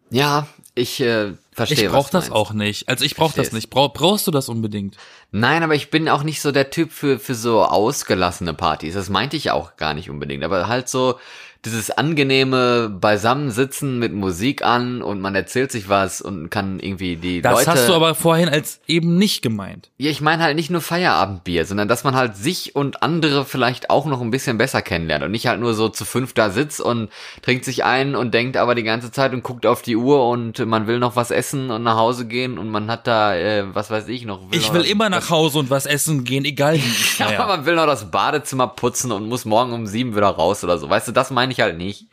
Ja, 0.09 0.47
ich 0.75 1.01
äh, 1.01 1.33
verstehe. 1.51 1.85
Ich 1.85 1.91
brauch 1.91 2.05
was 2.05 2.11
du 2.11 2.17
das 2.17 2.29
meinst. 2.29 2.35
auch 2.35 2.53
nicht. 2.53 2.87
Also 2.87 3.03
ich 3.03 3.15
brauch 3.15 3.33
das 3.33 3.51
nicht. 3.51 3.69
Brauch, 3.69 3.91
brauchst 3.93 4.27
du 4.27 4.31
das 4.31 4.47
unbedingt? 4.47 4.95
Nein, 5.37 5.63
aber 5.63 5.75
ich 5.75 5.89
bin 5.89 6.07
auch 6.07 6.23
nicht 6.23 6.41
so 6.41 6.53
der 6.53 6.69
Typ 6.69 6.93
für, 6.93 7.19
für 7.19 7.35
so 7.35 7.61
ausgelassene 7.65 8.53
Partys. 8.53 8.93
Das 8.93 9.09
meinte 9.09 9.35
ich 9.35 9.51
auch 9.51 9.75
gar 9.75 9.93
nicht 9.93 10.09
unbedingt. 10.09 10.45
Aber 10.45 10.69
halt 10.69 10.87
so, 10.87 11.19
dieses 11.65 11.91
angenehme 11.91 12.89
Beisammensitzen 12.89 13.97
mit 13.99 14.13
Musik 14.13 14.63
an 14.63 15.01
und 15.01 15.19
man 15.21 15.35
erzählt 15.35 15.71
sich 15.71 15.89
was 15.89 16.21
und 16.21 16.49
kann 16.49 16.79
irgendwie 16.79 17.15
die 17.15 17.41
Das 17.41 17.53
Leute. 17.59 17.71
hast 17.71 17.89
du 17.89 17.93
aber 17.93 18.13
vorhin 18.15 18.49
als 18.49 18.79
eben 18.87 19.17
nicht 19.17 19.41
gemeint. 19.41 19.89
Ja, 19.97 20.11
ich 20.11 20.21
meine 20.21 20.43
halt 20.43 20.55
nicht 20.55 20.69
nur 20.69 20.81
Feierabendbier, 20.81 21.65
sondern 21.65 21.87
dass 21.87 22.03
man 22.03 22.15
halt 22.15 22.35
sich 22.37 22.75
und 22.75 23.01
andere 23.01 23.45
vielleicht 23.45 23.89
auch 23.89 24.05
noch 24.05 24.21
ein 24.21 24.31
bisschen 24.31 24.57
besser 24.57 24.81
kennenlernt 24.81 25.23
und 25.23 25.31
nicht 25.31 25.47
halt 25.47 25.59
nur 25.59 25.73
so 25.73 25.89
zu 25.89 26.05
fünf 26.05 26.33
da 26.33 26.49
sitzt 26.49 26.79
und 26.81 27.09
trinkt 27.41 27.65
sich 27.65 27.83
ein 27.83 28.15
und 28.15 28.33
denkt 28.33 28.57
aber 28.57 28.75
die 28.75 28.83
ganze 28.83 29.11
Zeit 29.11 29.33
und 29.33 29.43
guckt 29.43 29.65
auf 29.65 29.81
die 29.81 29.95
Uhr 29.95 30.27
und 30.29 30.63
man 30.65 30.87
will 30.87 30.99
noch 30.99 31.15
was 31.15 31.31
essen 31.31 31.71
und 31.71 31.83
nach 31.83 31.97
Hause 31.97 32.27
gehen 32.27 32.57
und 32.57 32.69
man 32.69 32.91
hat 32.91 33.07
da, 33.07 33.35
äh, 33.35 33.65
was 33.73 33.89
weiß 33.89 34.07
ich 34.07 34.25
noch. 34.25 34.39
Ich 34.51 34.67
noch 34.67 34.73
will 34.75 34.81
das- 34.81 34.91
immer 34.91 35.09
nach 35.09 35.29
Hause 35.29 35.59
und 35.59 35.69
was 35.69 35.85
essen 35.85 36.23
gehen, 36.23 36.45
egal 36.45 36.75
wie 36.75 36.79
ich 36.79 37.19
Ja, 37.19 37.27
aber 37.39 37.57
man 37.57 37.65
will 37.65 37.75
noch 37.75 37.85
das 37.87 38.11
Badezimmer 38.11 38.67
putzen 38.67 39.11
und 39.11 39.27
muss 39.27 39.45
morgen 39.45 39.73
um 39.73 39.87
sieben 39.87 40.15
wieder 40.15 40.27
raus 40.27 40.63
oder 40.63 40.77
so. 40.77 40.89
Weißt 40.89 41.07
du, 41.07 41.11
das 41.11 41.31
meine 41.31 41.51
ich 41.51 41.54
halt 41.61 41.77
nicht. 41.77 42.07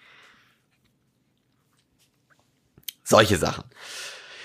Solche 3.05 3.37
Sachen. 3.37 3.65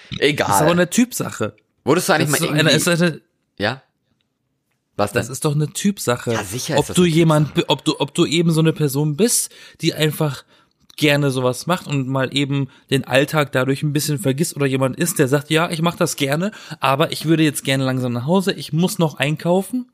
Das 0.09 0.19
ist 0.19 0.21
aber 0.21 0.27
Egal. 0.27 0.71
eine 0.71 0.89
Typsache. 0.89 1.55
Wurdest 1.83 2.09
du 2.09 2.13
eigentlich 2.13 2.31
Das 2.31 2.39
mal 2.41 2.49
eine, 2.49 2.69
irgendwie... 2.71 2.91
ist 2.91 3.01
eine, 3.01 3.21
ja? 3.57 3.81
Was 4.95 5.11
denn? 5.11 5.19
das 5.21 5.29
ist 5.29 5.45
doch 5.45 5.53
eine 5.53 5.71
Typsache. 5.71 6.33
Ja, 6.33 6.43
sicher 6.43 6.73
ist 6.73 6.79
ob 6.79 6.87
das 6.87 6.95
du 6.95 7.03
eine 7.03 7.11
jemand, 7.11 7.69
ob 7.69 7.85
du, 7.85 7.99
ob 7.99 8.13
du 8.13 8.25
eben 8.25 8.51
so 8.51 8.61
eine 8.61 8.73
Person 8.73 9.15
bist, 9.15 9.53
die 9.81 9.93
einfach 9.93 10.43
gerne 10.95 11.29
sowas 11.29 11.67
macht 11.67 11.85
und 11.85 12.07
mal 12.07 12.35
eben 12.35 12.69
den 12.89 13.03
Alltag 13.05 13.51
dadurch 13.51 13.83
ein 13.83 13.93
bisschen 13.93 14.17
vergisst 14.17 14.55
oder 14.55 14.65
jemand 14.65 14.97
ist, 14.97 15.19
der 15.19 15.27
sagt, 15.27 15.51
ja, 15.51 15.69
ich 15.69 15.83
mache 15.83 15.97
das 15.99 16.15
gerne, 16.15 16.51
aber 16.79 17.11
ich 17.11 17.25
würde 17.25 17.43
jetzt 17.43 17.63
gerne 17.63 17.85
langsam 17.85 18.13
nach 18.13 18.25
Hause, 18.25 18.53
ich 18.53 18.73
muss 18.73 18.97
noch 18.97 19.17
einkaufen, 19.17 19.91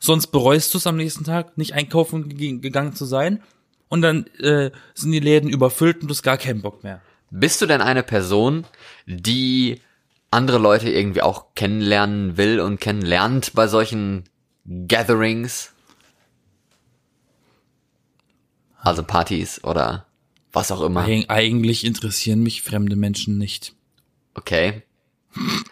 sonst 0.00 0.28
bereust 0.28 0.72
du 0.72 0.78
es 0.78 0.86
am 0.86 0.96
nächsten 0.96 1.24
Tag, 1.24 1.58
nicht 1.58 1.74
einkaufen 1.74 2.30
ge- 2.30 2.56
gegangen 2.58 2.94
zu 2.94 3.04
sein 3.04 3.42
und 3.88 4.02
dann 4.02 4.26
äh, 4.38 4.70
sind 4.94 5.12
die 5.12 5.20
Läden 5.20 5.50
überfüllt 5.50 6.02
und 6.02 6.08
du 6.08 6.14
hast 6.14 6.22
gar 6.22 6.38
keinen 6.38 6.62
Bock 6.62 6.82
mehr. 6.82 7.00
Bist 7.30 7.60
du 7.60 7.66
denn 7.66 7.80
eine 7.80 8.02
Person, 8.02 8.64
die 9.06 9.80
andere 10.30 10.58
Leute 10.58 10.90
irgendwie 10.90 11.22
auch 11.22 11.54
kennenlernen 11.54 12.36
will 12.36 12.60
und 12.60 12.80
kennenlernt 12.80 13.52
bei 13.54 13.66
solchen 13.66 14.24
Gatherings? 14.64 15.72
Also 18.78 19.02
Partys 19.02 19.62
oder 19.64 20.06
was 20.52 20.70
auch 20.70 20.82
immer. 20.82 21.04
Eig 21.04 21.28
eigentlich 21.28 21.84
interessieren 21.84 22.42
mich 22.42 22.62
fremde 22.62 22.96
Menschen 22.96 23.38
nicht. 23.38 23.74
Okay. 24.34 24.82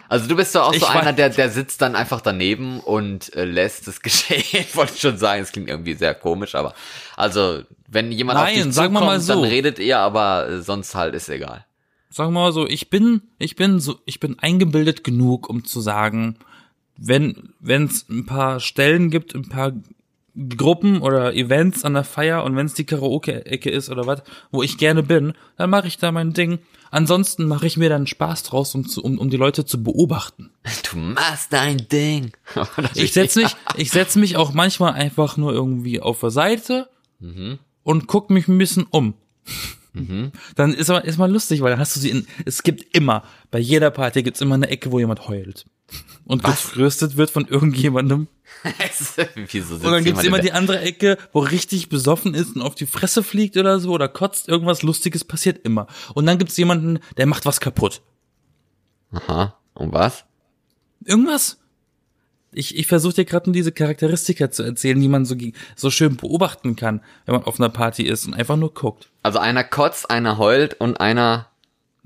Also 0.09 0.29
du 0.29 0.37
bist 0.37 0.55
doch 0.55 0.69
auch 0.69 0.73
Ich 0.73 0.81
so 0.81 0.87
einer, 0.87 1.13
der, 1.13 1.31
der 1.31 1.51
sitzt 1.51 1.81
dann 1.83 1.97
einfach 1.97 2.21
daneben 2.21 2.81
und 2.81 3.35
äh, 3.35 3.45
lässt 3.45 3.89
es 3.89 4.01
geschehen. 4.03 4.65
Wollte 4.75 4.95
ich 4.95 5.01
schon 5.01 5.19
sagen, 5.19 5.43
es 5.43 5.53
klingt 5.53 5.69
irgendwie 5.69 5.95
sehr 5.95 6.15
komisch, 6.15 6.55
aber 6.55 6.75
also 7.17 7.63
wenn 7.89 8.13
jemand 8.13 8.39
auf 8.39 8.45
Nein, 8.45 8.55
dich 8.55 8.75
sagen 8.75 8.93
wir 8.93 9.01
zukommt, 9.01 9.07
mal 9.07 9.21
so. 9.21 9.35
dann 9.35 9.45
redet 9.45 9.79
ihr, 9.79 9.99
aber 9.99 10.49
äh, 10.49 10.63
sonst 10.63 10.95
halt 10.95 11.15
ist 11.15 11.29
egal. 11.29 11.65
sagen 12.11 12.33
wir 12.33 12.41
mal 12.41 12.53
so, 12.53 12.67
ich 12.67 12.91
bin, 12.91 13.23
ich 13.39 13.57
bin 13.57 13.81
so, 13.81 13.99
ich 14.05 14.21
bin 14.21 14.39
eingebildet 14.39 15.05
genug, 15.05 15.49
um 15.49 15.65
zu 15.65 15.81
sagen, 15.81 16.37
wenn, 16.97 17.55
wenn 17.61 17.85
es 17.85 18.09
ein 18.09 18.27
paar 18.27 18.61
Stellen 18.61 19.11
gibt, 19.11 19.35
ein 19.35 19.49
paar 19.49 19.73
Gruppen 20.57 21.01
oder 21.01 21.35
Events 21.35 21.85
an 21.85 21.95
der 21.95 22.05
Feier 22.05 22.43
und 22.45 22.57
wenn 22.57 22.67
es 22.67 22.75
die 22.75 22.85
Karaoke-Ecke 22.85 23.71
ist 23.71 23.89
oder 23.89 24.07
was, 24.07 24.23
wo 24.51 24.63
ich 24.63 24.79
gerne 24.79 25.03
bin, 25.03 25.35
dann 25.57 25.71
mache 25.71 25.87
ich 25.87 25.99
da 25.99 26.11
mein 26.11 26.33
Ding. 26.33 26.59
Ansonsten 26.95 27.47
mache 27.47 27.67
ich 27.67 27.77
mir 27.77 27.89
dann 27.89 28.07
Spaß 28.07 28.45
draus, 28.45 28.73
um, 28.77 28.87
zu, 28.87 29.03
um, 29.03 29.19
um 29.19 29.29
die 29.29 29.37
Leute 29.37 29.65
zu 29.65 29.83
beobachten. 29.83 30.51
Du 30.89 30.97
machst 30.97 31.53
dein 31.53 31.89
Ding. 31.89 32.31
Ich 32.95 33.13
setz 33.13 33.35
mich, 33.35 33.57
ich 33.77 33.91
setz 33.91 34.15
mich 34.15 34.37
auch 34.37 34.53
manchmal 34.53 34.93
einfach 34.93 35.37
nur 35.37 35.53
irgendwie 35.53 36.01
auf 36.01 36.21
der 36.21 36.31
Seite 36.31 36.89
und 37.83 38.07
guck 38.07 38.31
mich 38.31 38.47
ein 38.47 38.59
bisschen 38.59 38.87
um. 38.91 39.15
Dann 40.57 40.75
ist 40.75 40.91
aber 40.91 41.05
ist 41.05 41.19
mal 41.19 41.31
lustig, 41.31 41.61
weil 41.61 41.71
dann 41.71 41.79
hast 41.79 41.95
du 41.95 42.01
sie 42.01 42.11
in. 42.11 42.27
Es 42.45 42.63
gibt 42.63 42.97
immer 42.97 43.23
bei 43.51 43.59
jeder 43.59 43.91
Party 43.91 44.23
gibt's 44.23 44.41
immer 44.41 44.57
eine 44.57 44.69
Ecke, 44.69 44.91
wo 44.91 44.99
jemand 44.99 45.29
heult 45.29 45.67
und 46.25 46.43
gefröstet 46.43 47.17
wird 47.17 47.31
von 47.31 47.47
irgendjemandem. 47.47 48.29
Wieso 49.35 49.75
Und 49.75 49.85
dann 49.85 50.05
gibt's 50.05 50.25
immer 50.25 50.39
die 50.39 50.53
andere 50.53 50.81
Ecke, 50.81 51.19
wo 51.33 51.41
richtig 51.41 51.89
besoffen 51.89 52.35
ist 52.35 52.57
und 52.57 52.63
auf 52.63 52.75
die 52.75 52.87
Fresse 52.87 53.23
fliegt 53.23 53.57
oder 53.57 53.79
so 53.79 53.91
oder 53.93 54.09
kotzt. 54.09 54.49
Irgendwas 54.49 54.83
Lustiges 54.83 55.25
passiert 55.25 55.65
immer. 55.65 55.87
Und 56.15 56.27
dann 56.27 56.39
gibt's 56.39 56.57
jemanden, 56.57 56.99
der 57.17 57.27
macht 57.27 57.47
was 57.47 57.61
kaputt. 57.61 58.03
Aha. 59.13 59.57
Und 59.75 59.93
was? 59.93 60.25
Irgendwas. 61.05 61.59
Ich, 62.55 62.77
ich 62.77 62.87
versuche 62.87 63.15
dir 63.15 63.25
gerade 63.25 63.51
nur 63.51 63.55
diese 63.55 63.73
Charakteristika 63.73 64.51
zu 64.51 64.63
erzählen, 64.63 65.01
die 65.01 65.09
man 65.09 65.25
so, 65.25 65.37
so 65.77 65.91
schön 65.91 66.17
beobachten 66.17 66.77
kann, 66.77 67.01
wenn 67.27 67.35
man 67.35 67.45
auf 67.45 67.59
einer 67.59 67.69
Party 67.69 68.05
ist 68.05 68.27
und 68.27 68.35
einfach 68.35 68.57
nur 68.57 68.73
guckt. 68.73 69.09
Also 69.23 69.39
einer 69.39 69.65
kotzt, 69.65 70.11
einer 70.11 70.39
heult 70.39 70.75
und 70.75 71.01
einer 71.01 71.49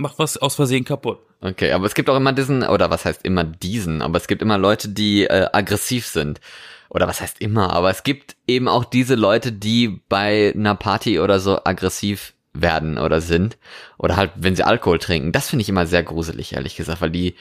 Macht 0.01 0.19
was 0.21 0.37
aus 0.37 0.55
Versehen 0.55 0.85
kaputt. 0.85 1.19
Okay, 1.41 1.73
aber 1.73 1.85
es 1.85 1.95
gibt 1.95 2.09
auch 2.09 2.17
immer 2.17 2.33
diesen, 2.33 2.63
oder 2.63 2.89
was 2.89 3.05
heißt 3.05 3.25
immer 3.25 3.43
diesen, 3.43 4.01
aber 4.01 4.17
es 4.17 4.29
gibt 4.29 4.43
immer 4.43 4.59
Leute, 4.59 4.89
die 4.89 5.25
äh, 5.25 5.49
aggressiv 5.53 6.07
sind. 6.07 6.41
Oder 6.89 7.07
was 7.07 7.21
heißt 7.21 7.41
immer, 7.41 7.73
aber 7.73 7.91
es 7.91 8.03
gibt 8.03 8.37
eben 8.47 8.69
auch 8.69 8.85
diese 8.85 9.15
Leute, 9.15 9.53
die 9.53 10.01
bei 10.09 10.55
einer 10.55 10.75
Party 10.75 11.21
oder 11.21 11.39
so 11.39 11.59
aggressiv 11.65 12.33
werden 12.55 12.97
oder 12.97 13.21
sind. 13.21 13.59
Oder 13.99 14.17
halt, 14.17 14.33
wenn 14.37 14.57
sie 14.57 14.63
Alkohol 14.63 14.99
trinken. 14.99 15.33
Das 15.33 15.51
finde 15.51 15.63
ich 15.63 15.69
immer 15.69 15.87
sehr 15.87 16.03
gruselig, 16.03 16.55
ehrlich 16.55 16.77
gesagt, 16.77 17.01
weil 17.01 17.11
die, 17.11 17.35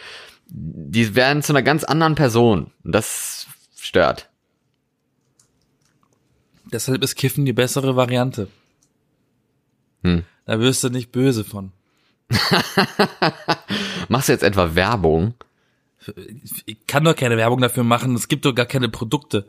die 0.49 1.15
werden 1.15 1.43
zu 1.43 1.53
einer 1.53 1.63
ganz 1.63 1.83
anderen 1.83 2.15
Person. 2.15 2.71
Und 2.83 2.91
das 2.93 3.47
stört. 3.79 4.29
Deshalb 6.71 7.03
ist 7.03 7.15
Kiffen 7.15 7.45
die 7.45 7.53
bessere 7.53 7.95
Variante. 7.95 8.47
Hm. 10.03 10.23
Da 10.45 10.59
wirst 10.59 10.83
du 10.83 10.89
nicht 10.89 11.11
böse 11.11 11.43
von. 11.43 11.71
Machst 14.09 14.27
du 14.29 14.33
jetzt 14.33 14.43
etwa 14.43 14.75
Werbung? 14.75 15.33
Ich 16.65 16.87
kann 16.87 17.03
doch 17.03 17.15
keine 17.15 17.37
Werbung 17.37 17.61
dafür 17.61 17.83
machen, 17.83 18.15
es 18.15 18.27
gibt 18.27 18.45
doch 18.45 18.53
gar 18.53 18.65
keine 18.65 18.89
Produkte. 18.89 19.47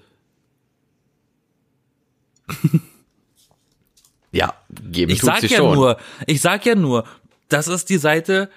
Ja, 4.30 4.54
geben 4.70 5.10
Ich 5.10 5.22
sag 5.22 5.42
ja 5.42 5.56
schon. 5.56 5.74
nur, 5.74 5.98
ich 6.26 6.42
sag 6.42 6.66
ja 6.66 6.74
nur, 6.74 7.04
das 7.48 7.66
ist 7.66 7.88
die 7.88 7.96
Seite, 7.96 8.50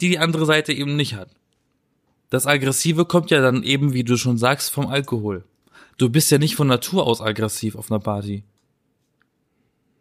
die 0.00 0.08
die 0.08 0.18
andere 0.18 0.46
Seite 0.46 0.72
eben 0.72 0.96
nicht 0.96 1.14
hat. 1.14 1.30
Das 2.30 2.46
Aggressive 2.46 3.04
kommt 3.04 3.30
ja 3.30 3.40
dann 3.40 3.62
eben, 3.62 3.92
wie 3.92 4.04
du 4.04 4.16
schon 4.16 4.38
sagst, 4.38 4.70
vom 4.70 4.86
Alkohol. 4.86 5.44
Du 5.98 6.08
bist 6.08 6.30
ja 6.30 6.38
nicht 6.38 6.56
von 6.56 6.68
Natur 6.68 7.06
aus 7.06 7.20
aggressiv 7.20 7.76
auf 7.76 7.90
einer 7.90 8.00
Party. 8.00 8.44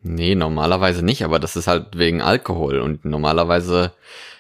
Nee, 0.02 0.36
normalerweise 0.36 1.04
nicht, 1.04 1.24
aber 1.26 1.40
das 1.40 1.56
ist 1.56 1.68
halt 1.68 1.98
wegen 1.98 2.22
Alkohol 2.22 2.80
und 2.80 3.04
normalerweise 3.04 3.92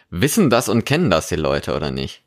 wissen 0.10 0.50
das 0.50 0.70
und 0.70 0.86
kennen 0.86 1.10
das 1.10 1.28
die 1.28 1.36
Leute, 1.36 1.76
oder 1.76 1.92
nicht? 1.92 2.22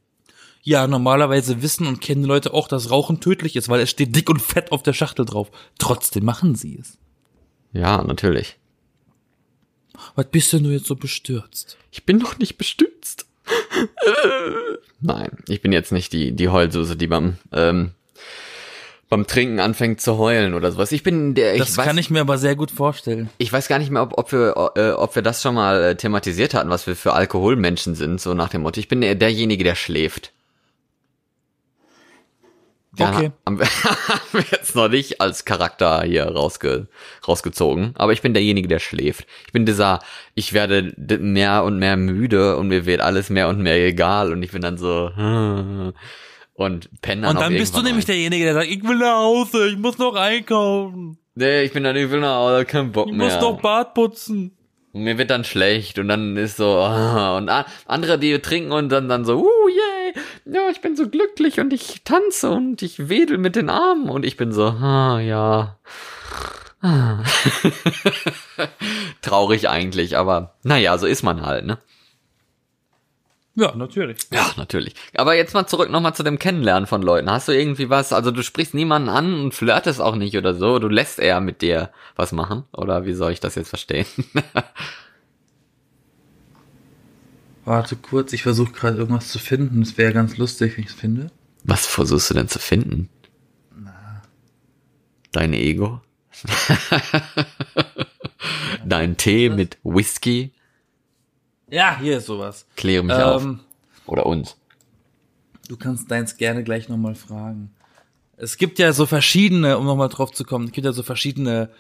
Ja, 0.63 0.87
normalerweise 0.87 1.63
wissen 1.63 1.87
und 1.87 2.01
kennen 2.01 2.23
die 2.23 2.29
Leute 2.29 2.53
auch, 2.53 2.69
dass 2.69 2.91
Rauchen 2.91 3.21
tödlich 3.21 3.57
ist, 3.57 3.69
weil 3.69 3.81
es 3.81 3.91
steht 3.91 4.15
dick 4.15 4.29
und 4.29 4.43
fett 4.43 4.71
auf 4.71 4.83
der 4.83 4.93
Schachtel 4.93 5.25
drauf. 5.25 5.51
Trotzdem 5.79 6.25
machen 6.25 6.55
sie 6.55 6.79
es. 6.79 6.99
Ja, 7.73 8.03
natürlich. 8.03 8.59
Was 10.15 10.27
bist 10.31 10.53
denn 10.53 10.65
du 10.65 10.71
jetzt 10.71 10.87
so 10.87 10.95
bestürzt? 10.95 11.79
Ich 11.91 12.05
bin 12.05 12.21
doch 12.21 12.39
nicht 12.39 12.59
bestürzt. 12.59 13.27
Nein, 15.01 15.31
ich 15.49 15.61
bin 15.63 15.73
jetzt 15.73 15.93
nicht 15.93 16.13
die, 16.13 16.33
die 16.33 16.49
Heulsuse, 16.49 16.97
die 16.97 17.07
beim, 17.07 17.37
ähm, 17.53 17.91
beim 19.09 19.27
Trinken 19.27 19.61
anfängt 19.61 20.01
zu 20.01 20.17
heulen 20.19 20.55
oder 20.55 20.71
sowas. 20.73 20.93
Ich 20.93 21.03
bin 21.03 21.35
der, 21.35 21.55
ich 21.55 21.61
Das 21.61 21.77
weiß, 21.77 21.87
kann 21.87 21.99
ich 21.99 22.11
mir 22.11 22.21
aber 22.21 22.39
sehr 22.39 22.57
gut 22.57 22.71
vorstellen. 22.71 23.29
ich 23.39 23.53
weiß 23.53 23.69
gar 23.69 23.79
nicht 23.79 23.91
mehr, 23.91 24.03
ob, 24.03 24.17
ob 24.17 24.33
wir, 24.33 24.73
äh, 24.77 24.91
ob 24.93 25.15
wir 25.15 25.23
das 25.23 25.43
schon 25.43 25.55
mal 25.55 25.83
äh, 25.83 25.97
thematisiert 25.97 26.55
hatten, 26.55 26.71
was 26.71 26.87
wir 26.87 26.97
für 26.97 27.13
Alkoholmenschen 27.13 27.95
sind, 27.95 28.21
so 28.21 28.35
nach 28.35 28.49
dem 28.49 28.63
Motto. 28.63 28.81
Ich 28.81 28.89
bin 28.89 29.01
der, 29.01 29.15
derjenige, 29.15 29.65
der 29.65 29.75
schläft. 29.75 30.33
Ja, 32.99 33.11
Okay. 33.17 33.33
Haben 33.47 33.59
wir, 33.61 33.67
haben 33.67 34.21
wir 34.33 34.45
jetzt 34.51 34.75
noch 34.77 34.89
nicht 34.89 35.21
als 35.21 35.45
Charakter 35.45 36.03
hier 36.03 36.27
rausge, 36.27 36.89
rausgezogen. 37.27 37.93
Aber 37.97 38.13
ich 38.13 38.21
bin 38.23 38.35
derjenige, 38.35 38.69
der 38.69 38.81
schläft. 38.81 39.27
Ich 39.47 39.53
bin 39.53 39.65
dieser, 39.65 40.01
ich 40.35 40.53
werde 40.53 40.93
mehr 41.19 41.65
und 41.65 41.79
mehr 41.79 41.97
müde 41.97 42.57
und 42.59 42.69
mir 42.69 42.85
wird 42.85 43.01
alles 43.01 43.31
mehr 43.31 43.49
und 43.49 43.61
mehr 43.61 43.77
egal 43.87 44.31
und 44.33 44.43
ich 44.43 44.53
bin 44.53 44.61
dann 44.61 44.77
so 44.77 45.11
und 46.55 46.91
penne 47.01 47.23
dann 47.23 47.37
Und 47.37 47.41
dann 47.41 47.53
bist 47.55 47.77
du 47.77 47.83
nämlich 47.83 48.05
ein. 48.05 48.09
derjenige, 48.09 48.45
der 48.45 48.55
sagt, 48.55 48.69
ich 48.69 48.83
will 48.83 48.99
nach 48.99 49.17
Hause, 49.17 49.69
ich 49.69 49.79
muss 49.79 49.99
noch 49.99 50.15
einkaufen, 50.15 51.19
Nee, 51.35 51.63
ich 51.63 51.73
bin 51.73 51.83
dann, 51.83 51.97
ich 51.97 52.11
will 52.11 52.21
nach 52.21 52.37
Hause, 52.37 52.67
kein 52.67 52.93
Bock 52.93 53.09
ich 53.09 53.15
mehr. 53.15 53.27
muss 53.31 53.41
noch 53.41 53.59
Bad 53.59 53.95
putzen. 53.95 54.55
Mir 54.95 55.17
wird 55.17 55.31
dann 55.31 55.45
schlecht 55.45 55.99
und 55.99 56.09
dann 56.09 56.37
ist 56.37 56.57
so, 56.59 56.67
ah, 56.79 57.37
und 57.37 57.49
a- 57.49 57.67
andere, 57.87 58.19
die 58.19 58.39
trinken 58.41 58.73
und 58.73 58.91
dann, 58.91 59.09
dann 59.09 59.25
so, 59.25 59.37
uh, 59.39 59.69
yay, 59.69 60.15
ja, 60.55 60.69
ich 60.71 60.81
bin 60.81 60.97
so 60.97 61.09
glücklich 61.09 61.61
und 61.61 61.73
ich 61.73 62.03
tanze 62.05 62.51
und 62.51 62.83
ich 62.83 63.09
wedel 63.09 63.39
mit 63.39 63.57
den 63.57 63.71
Armen 63.71 64.09
und 64.09 64.25
ich 64.25 64.37
bin 64.37 64.53
so, 64.53 64.65
ah, 64.67 65.19
ja. 65.21 65.79
Ah. 66.83 67.23
Traurig 69.23 69.69
eigentlich, 69.69 70.17
aber 70.17 70.55
naja, 70.63 70.99
so 70.99 71.07
ist 71.07 71.23
man 71.23 71.47
halt, 71.47 71.65
ne? 71.65 71.79
Ja, 73.55 73.75
natürlich. 73.77 74.19
Ja, 74.33 74.51
natürlich. 74.57 74.95
Aber 75.15 75.35
jetzt 75.35 75.53
mal 75.53 75.67
zurück 75.67 75.91
nochmal 75.91 76.15
zu 76.15 76.23
dem 76.23 76.39
Kennenlernen 76.39 76.87
von 76.87 77.03
Leuten. 77.03 77.31
Hast 77.31 77.49
du 77.49 77.53
irgendwie 77.53 77.91
was, 77.91 78.13
also 78.13 78.31
du 78.31 78.43
sprichst 78.43 78.73
niemanden 78.73 79.11
an 79.11 79.35
und 79.35 79.55
flirtest 79.55 80.01
auch 80.01 80.17
nicht 80.17 80.37
oder 80.37 80.55
so, 80.55 80.79
du 80.79 80.89
lässt 80.89 81.19
eher 81.19 81.41
mit 81.41 81.61
dir 81.61 81.91
was 82.17 82.33
machen? 82.33 82.65
Oder 82.73 83.05
wie 83.05 83.13
soll 83.13 83.33
ich 83.33 83.41
das 83.41 83.55
jetzt 83.57 83.69
verstehen? 83.69 84.07
Warte 87.65 87.97
kurz, 87.97 88.33
ich 88.33 88.43
versuche 88.43 88.73
gerade 88.73 88.97
irgendwas 88.97 89.29
zu 89.29 89.39
finden. 89.39 89.83
Es 89.83 89.97
wäre 89.99 90.13
ganz 90.13 90.37
lustig, 90.39 90.77
wenn 90.77 90.85
ich 90.85 90.91
es 90.91 90.97
finde. 90.97 91.31
was 91.63 91.87
versuchst 91.87 92.31
du 92.31 92.35
denn 92.35 92.49
zu 92.49 92.59
finden? 92.59 93.09
Dein 95.31 95.53
Ego? 95.55 96.01
Dein 98.85 99.17
Tee 99.17 99.49
mit 99.49 99.79
Whisky? 99.83 100.53
Ja, 101.73 101.99
hier 101.99 102.19
ist 102.19 102.27
sowas. 102.27 102.67
Kläre 102.77 103.03
mich 103.03 103.17
auf. 103.17 103.43
Ähm, 103.43 103.61
Oder 104.07 104.27
uns. 104.27 104.57
du 105.69 105.77
kannst 105.79 106.11
deins 106.11 106.37
gerne 106.37 106.63
gleich 106.65 106.89
nochmal 106.91 107.15
fragen. 107.15 107.71
Es 108.37 108.59
gibt 108.59 108.79
ja 108.79 108.93
so 108.93 109.07
verschiedene, 109.07 109.79
um 109.79 109.87
nochmal 109.87 110.09
drauf 110.11 110.33
zu 110.33 110.45
kommen, 110.45 110.67
es 110.67 110.73
gibt 110.73 110.85
ja 110.85 110.93
so 110.93 111.03
verschiedene 111.03 111.71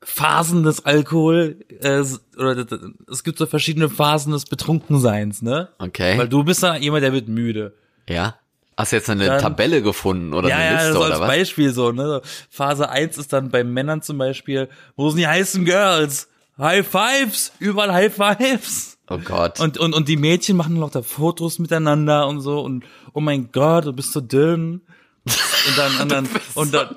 Phasen 0.00 0.62
des 0.62 0.84
Alkohol, 0.86 1.56
äh, 1.80 2.02
oder 2.38 2.64
es 3.10 3.22
gibt 3.24 3.36
so 3.38 3.46
verschiedene 3.46 3.88
Phasen 3.90 4.32
des 4.32 4.44
Betrunkenseins, 4.46 5.42
ne? 5.42 5.68
Okay. 5.78 6.16
Weil 6.16 6.28
du 6.28 6.44
bist 6.44 6.62
ja 6.62 6.76
jemand, 6.76 7.02
der 7.02 7.12
wird 7.12 7.28
müde. 7.28 7.74
ja? 8.08 8.36
Hast 8.78 8.92
du 8.92 8.96
jetzt 8.96 9.10
eine 9.10 9.26
Dann- 9.26 9.40
Tabelle 9.42 9.82
gefunden 9.82 10.32
oder 10.32 10.48
ja, 10.50 10.56
eine 10.56 10.64
ja, 10.66 10.72
Liste 10.74 10.92
so 10.92 10.98
oder 11.00 11.10
als 11.14 11.20
was? 11.20 11.26
Beispiel 11.28 11.72
so, 11.74 11.90
ne? 11.90 12.22
Phase 12.48 12.88
1 12.88 13.18
ist 13.18 13.32
dann 13.32 13.50
bei 13.50 13.64
Männern 13.64 14.02
zum 14.02 14.18
Beispiel, 14.18 14.68
wo 14.94 15.10
sind 15.10 15.18
die 15.18 15.26
heißen 15.26 15.64
Girls? 15.64 16.28
High 16.58 16.86
Fives, 16.86 17.50
überall 17.58 17.92
High 17.92 18.14
Fives. 18.14 18.97
Oh 19.10 19.18
Gott. 19.18 19.60
Und, 19.60 19.78
und, 19.78 19.94
und 19.94 20.08
die 20.08 20.16
Mädchen 20.16 20.56
machen 20.56 20.74
noch 20.74 20.90
da 20.90 21.02
Fotos 21.02 21.58
miteinander 21.58 22.26
und 22.28 22.40
so 22.40 22.60
und 22.60 22.84
oh 23.12 23.20
mein 23.20 23.50
Gott, 23.52 23.86
du 23.86 23.92
bist 23.92 24.12
so 24.12 24.20
dünn. 24.20 24.82
Und 25.24 25.78
dann, 25.78 26.00
und 26.00 26.12
dann, 26.12 26.28
und 26.54 26.74
dann 26.74 26.96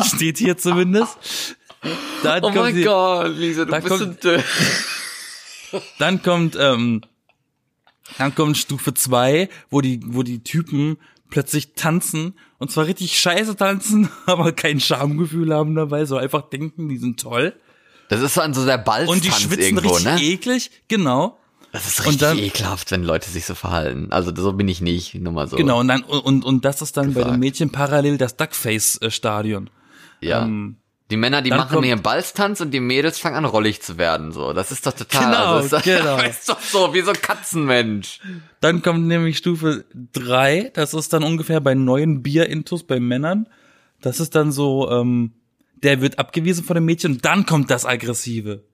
steht 0.04 0.38
hier 0.38 0.56
zumindest. 0.56 1.16
Dann 2.22 2.42
oh 2.44 2.50
mein 2.50 2.74
die, 2.74 2.82
Gott, 2.82 3.36
Lisa, 3.36 3.64
du 3.64 3.72
bist 3.72 3.88
so 3.88 3.98
kommt- 3.98 4.24
dünn. 4.24 4.42
Dann 5.98 6.22
kommt, 6.22 6.56
ähm, 6.58 7.02
dann 8.16 8.34
kommt 8.34 8.56
Stufe 8.56 8.94
2, 8.94 9.50
wo 9.68 9.82
die, 9.82 10.00
wo 10.02 10.22
die 10.22 10.42
Typen 10.42 10.96
plötzlich 11.28 11.74
tanzen 11.74 12.38
und 12.56 12.70
zwar 12.70 12.86
richtig 12.86 13.18
scheiße 13.20 13.54
tanzen, 13.54 14.08
aber 14.24 14.52
kein 14.52 14.80
Schamgefühl 14.80 15.52
haben 15.52 15.74
dabei, 15.74 16.06
so 16.06 16.16
einfach 16.16 16.48
denken, 16.48 16.88
die 16.88 16.96
sind 16.96 17.20
toll. 17.20 17.54
Das 18.08 18.20
ist 18.20 18.34
so 18.34 18.40
ein 18.40 18.54
so 18.54 18.64
der 18.64 18.78
Balztanz 18.78 19.10
Und 19.10 19.24
die 19.24 19.30
schwitzen 19.30 19.60
irgendwo, 19.76 19.94
richtig 19.94 20.04
ne? 20.12 20.22
eklig, 20.22 20.70
genau. 20.88 21.38
Das 21.72 21.86
ist 21.86 22.00
richtig 22.00 22.18
dann- 22.20 22.38
ekelhaft, 22.38 22.90
wenn 22.90 23.02
Leute 23.04 23.28
sich 23.30 23.44
so 23.44 23.54
verhalten. 23.54 24.08
Also 24.10 24.34
so 24.34 24.52
bin 24.54 24.68
ich 24.68 24.80
nicht, 24.80 25.14
nur 25.14 25.32
mal 25.32 25.46
so. 25.48 25.56
Genau, 25.56 25.80
und 25.80 25.88
dann, 25.88 26.02
und, 26.02 26.44
und 26.44 26.64
das 26.64 26.80
ist 26.80 26.96
dann 26.96 27.08
bei 27.08 27.20
Gesagt. 27.20 27.34
den 27.34 27.40
Mädchen 27.40 27.70
parallel 27.70 28.16
das 28.16 28.36
Duckface-Stadion. 28.36 29.68
Ja. 30.20 30.42
Ähm, 30.44 30.76
die 31.10 31.16
Männer, 31.16 31.40
die 31.40 31.50
dann 31.50 31.60
machen 31.60 31.82
ihren 31.84 32.02
Balztanz 32.02 32.60
und 32.60 32.72
die 32.72 32.80
Mädels 32.80 33.18
fangen 33.18 33.36
an 33.36 33.44
rollig 33.46 33.80
zu 33.80 33.96
werden. 33.96 34.30
So, 34.32 34.52
das 34.52 34.70
ist 34.70 34.86
doch 34.86 34.92
total. 34.92 35.24
Genau, 35.24 35.54
also, 35.56 35.68
das 35.76 35.86
ist, 35.86 35.96
genau. 35.98 36.18
ist 36.22 36.48
doch 36.48 36.60
so 36.60 36.92
wie 36.92 37.00
so 37.00 37.10
ein 37.10 37.20
Katzenmensch. 37.20 38.20
Dann 38.60 38.82
kommt 38.82 39.06
nämlich 39.06 39.38
Stufe 39.38 39.84
3, 40.12 40.70
das 40.74 40.92
ist 40.92 41.12
dann 41.12 41.22
ungefähr 41.22 41.60
bei 41.60 41.74
neuen 41.74 42.22
Bier-Intus 42.22 42.84
bei 42.84 43.00
Männern. 43.00 43.48
Das 44.02 44.20
ist 44.20 44.34
dann 44.34 44.52
so, 44.52 44.90
ähm, 44.90 45.32
der 45.82 46.00
wird 46.00 46.18
abgewiesen 46.18 46.64
von 46.64 46.74
dem 46.74 46.84
Mädchen 46.84 47.12
und 47.12 47.24
dann 47.24 47.46
kommt 47.46 47.70
das 47.70 47.84
Aggressive 47.86 48.64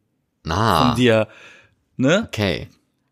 Na, 0.44 0.88
von 0.88 0.96
dir. 0.96 1.28
Ne? 1.96 2.24
okay. 2.26 2.68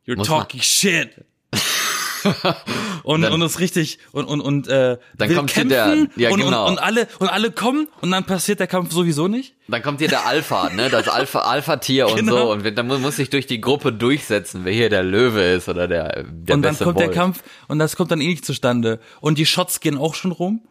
You're 0.06 0.16
Muss 0.16 0.28
man- 0.28 0.40
talking 0.40 0.60
shit. 0.60 1.10
und, 3.02 3.22
Dann- 3.22 3.32
und 3.32 3.42
ist 3.42 3.58
richtig 3.58 3.98
und 4.12 4.26
und 4.26 4.40
und 4.40 4.68
äh, 4.68 4.96
Dann 5.18 5.34
kommt 5.34 5.50
kämpfen 5.52 5.68
der- 5.70 6.06
ja, 6.16 6.30
und, 6.30 6.40
genau. 6.40 6.66
und, 6.66 6.72
und 6.74 6.78
alle 6.78 7.08
und 7.18 7.28
alle 7.28 7.50
kommen 7.50 7.88
und 8.00 8.10
dann 8.12 8.24
passiert 8.24 8.60
der 8.60 8.68
Kampf 8.68 8.92
sowieso 8.92 9.26
nicht. 9.28 9.54
Dann 9.68 9.82
kommt 9.82 9.98
hier 10.00 10.08
der 10.08 10.24
Alpha, 10.26 10.70
ne, 10.70 10.88
das 10.88 11.08
Alpha, 11.08 11.40
Alpha-Tier 11.42 12.06
und 12.08 12.16
Genau. 12.16 12.36
so 12.36 12.52
und 12.52 12.78
dann 12.78 12.86
mu- 12.86 12.98
muss 12.98 13.16
sich 13.16 13.28
durch 13.30 13.46
die 13.46 13.60
Gruppe 13.60 13.92
durchsetzen, 13.92 14.60
wer 14.64 14.72
hier 14.72 14.88
der 14.88 15.02
Löwe 15.02 15.42
ist 15.42 15.68
oder 15.68 15.88
der, 15.88 16.22
der 16.24 16.54
und 16.54 16.62
dann 16.62 16.76
kommt 16.78 16.94
Wolf. 16.96 17.06
der 17.06 17.10
Kampf 17.10 17.42
und 17.68 17.78
das 17.80 17.96
kommt 17.96 18.10
dann 18.12 18.20
eh 18.20 18.28
nicht 18.28 18.44
zustande. 18.44 19.00
Und 19.20 19.38
die 19.38 19.46
Shots 19.46 19.80
gehen 19.80 19.98
auch 19.98 20.14
schon 20.14 20.30
rum. 20.32 20.62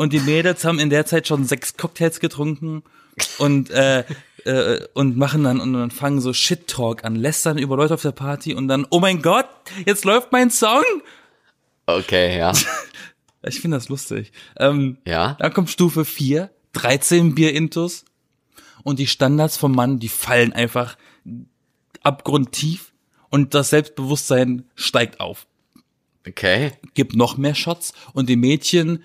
Und 0.00 0.14
die 0.14 0.20
Mädels 0.20 0.64
haben 0.64 0.78
in 0.78 0.88
der 0.88 1.04
Zeit 1.04 1.26
schon 1.26 1.44
sechs 1.44 1.76
Cocktails 1.76 2.20
getrunken 2.20 2.84
und 3.36 3.68
äh, 3.68 4.04
äh, 4.46 4.86
und 4.94 5.18
machen 5.18 5.44
dann 5.44 5.60
und 5.60 5.74
dann 5.74 5.90
fangen 5.90 6.22
so 6.22 6.32
Shit 6.32 6.68
Talk 6.68 7.04
an, 7.04 7.16
lästern 7.16 7.58
über 7.58 7.76
Leute 7.76 7.92
auf 7.92 8.00
der 8.00 8.12
Party 8.12 8.54
und 8.54 8.66
dann 8.66 8.86
oh 8.88 8.98
mein 8.98 9.20
Gott, 9.20 9.44
jetzt 9.84 10.06
läuft 10.06 10.32
mein 10.32 10.48
Song. 10.48 10.82
Okay, 11.84 12.38
ja. 12.38 12.54
Ich 13.42 13.60
finde 13.60 13.76
das 13.76 13.90
lustig. 13.90 14.32
Ähm, 14.58 14.96
Ja. 15.04 15.36
Dann 15.38 15.52
kommt 15.52 15.68
Stufe 15.68 16.06
4, 16.06 16.50
13 16.72 17.34
Bier 17.34 17.52
Intus 17.52 18.06
und 18.82 18.98
die 18.98 19.06
Standards 19.06 19.58
vom 19.58 19.72
Mann, 19.72 19.98
die 19.98 20.08
fallen 20.08 20.54
einfach 20.54 20.96
abgrundtief 22.02 22.94
und 23.28 23.52
das 23.52 23.68
Selbstbewusstsein 23.68 24.64
steigt 24.76 25.20
auf. 25.20 25.46
Okay. 26.26 26.72
gibt 26.94 27.16
noch 27.16 27.36
mehr 27.36 27.54
Shots 27.54 27.92
und 28.14 28.30
die 28.30 28.36
Mädchen, 28.36 29.04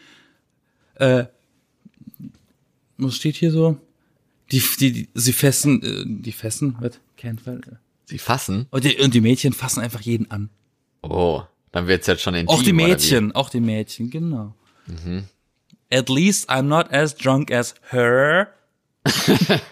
äh, 0.96 1.26
was 2.98 3.16
steht 3.16 3.36
hier 3.36 3.52
so? 3.52 3.78
Die, 4.52 4.62
die, 4.80 4.92
die 4.92 5.10
sie 5.14 5.34
fessen, 5.34 5.82
äh, 5.84 6.04
die 6.06 6.32
fessen, 6.32 6.76
was? 6.80 7.00
Can't 7.20 7.40
fall. 7.42 7.62
Sie 8.06 8.20
fassen. 8.20 8.68
Und 8.70 8.84
die, 8.84 8.98
und 8.98 9.14
die 9.14 9.22
Mädchen 9.22 9.54
fassen 9.54 9.82
einfach 9.82 10.02
jeden 10.02 10.30
an. 10.30 10.50
Oh, 11.02 11.44
dann 11.72 11.88
wird's 11.88 12.08
jetzt 12.08 12.22
schon 12.22 12.36
intim. 12.36 12.56
Auch 12.56 12.62
die? 12.62 12.74
Mädchen, 12.74 13.32
auch 13.34 13.50
die 13.50 13.60
Mädchen, 13.60 14.10
genau. 14.10 14.54
At 15.92 16.10
least 16.10 16.50
I'm 16.50 16.64
not 16.64 16.92
as 16.92 17.16
drunk 17.16 17.52
as 17.52 17.76
her. 17.90 18.54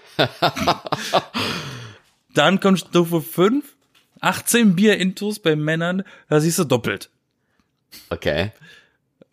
Dann 2.33 2.59
kommt 2.59 2.79
Stufe 2.79 3.21
5, 3.21 3.63
18 4.19 4.75
Bier 4.75 4.97
intus 4.97 5.39
bei 5.39 5.55
Männern, 5.55 6.03
da 6.29 6.39
siehst 6.39 6.59
du 6.59 6.63
doppelt. 6.63 7.09
Okay. 8.09 8.51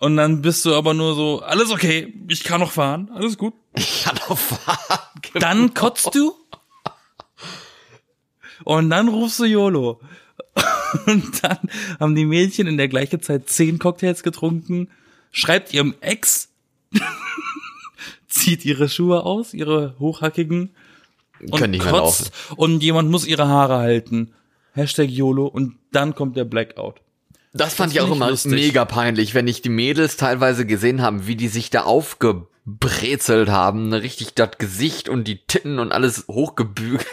Und 0.01 0.17
dann 0.17 0.41
bist 0.41 0.65
du 0.65 0.75
aber 0.75 0.95
nur 0.95 1.15
so, 1.15 1.43
alles 1.43 1.71
okay, 1.71 2.15
ich 2.27 2.43
kann 2.43 2.61
noch 2.61 2.73
fahren, 2.73 3.11
alles 3.15 3.37
gut. 3.37 3.53
Ich 3.77 4.03
kann 4.03 4.19
auch 4.29 4.39
fahren. 4.39 4.99
Dann 5.35 5.75
kotzt 5.75 6.15
du. 6.15 6.33
Und 8.65 8.91
dann 8.91 9.09
rufst 9.09 9.39
du 9.41 9.45
YOLO. 9.45 10.01
Und 11.07 11.45
dann 11.45 11.59
haben 12.01 12.15
die 12.15 12.25
Mädchen 12.25 12.67
in 12.67 12.79
der 12.79 12.89
gleichen 12.89 13.21
Zeit 13.21 13.49
zehn 13.49 13.79
Cocktails 13.79 14.23
getrunken, 14.23 14.89
schreibt 15.33 15.73
ihrem 15.73 15.95
Ex, 16.01 16.49
zieht 18.29 18.65
ihre 18.65 18.89
Schuhe 18.89 19.23
aus, 19.25 19.55
ihre 19.55 19.97
hochhackigen, 19.99 20.71
und 21.51 21.79
kotzt 21.79 22.33
und 22.57 22.83
jemand 22.83 23.11
muss 23.11 23.27
ihre 23.27 23.49
Haare 23.49 23.77
halten. 23.77 24.33
Hashtag 24.73 25.11
YOLO 25.11 25.47
und 25.47 25.77
dann 25.93 26.15
kommt 26.15 26.37
der 26.37 26.45
Blackout. 26.45 27.01
Das 27.53 27.75
fand 27.75 27.91
Das 27.91 27.95
ich 27.95 28.01
auch 28.01 28.15
immer 28.15 28.31
lustig. 28.31 28.53
mega 28.53 28.85
peinlich, 28.85 29.35
wenn 29.35 29.49
ich 29.49 29.61
die 29.63 29.69
Mädels 29.71 30.17
teilweise 30.17 30.67
gesehen 30.67 31.03
haben, 31.03 31.27
wie 31.27 31.37
die 31.37 31.49
sich 31.49 31.71
da 31.71 31.83
aufgebrezelt 32.71 33.49
haben, 33.49 33.89
ne, 33.89 34.03
richtig 34.03 34.35
das 34.35 34.51
Gesicht 34.59 35.09
und 35.09 35.25
die 35.25 35.39
Titten 35.47 35.79
und 35.79 35.93
alles 35.93 36.25
hochgebügelt. 36.29 37.07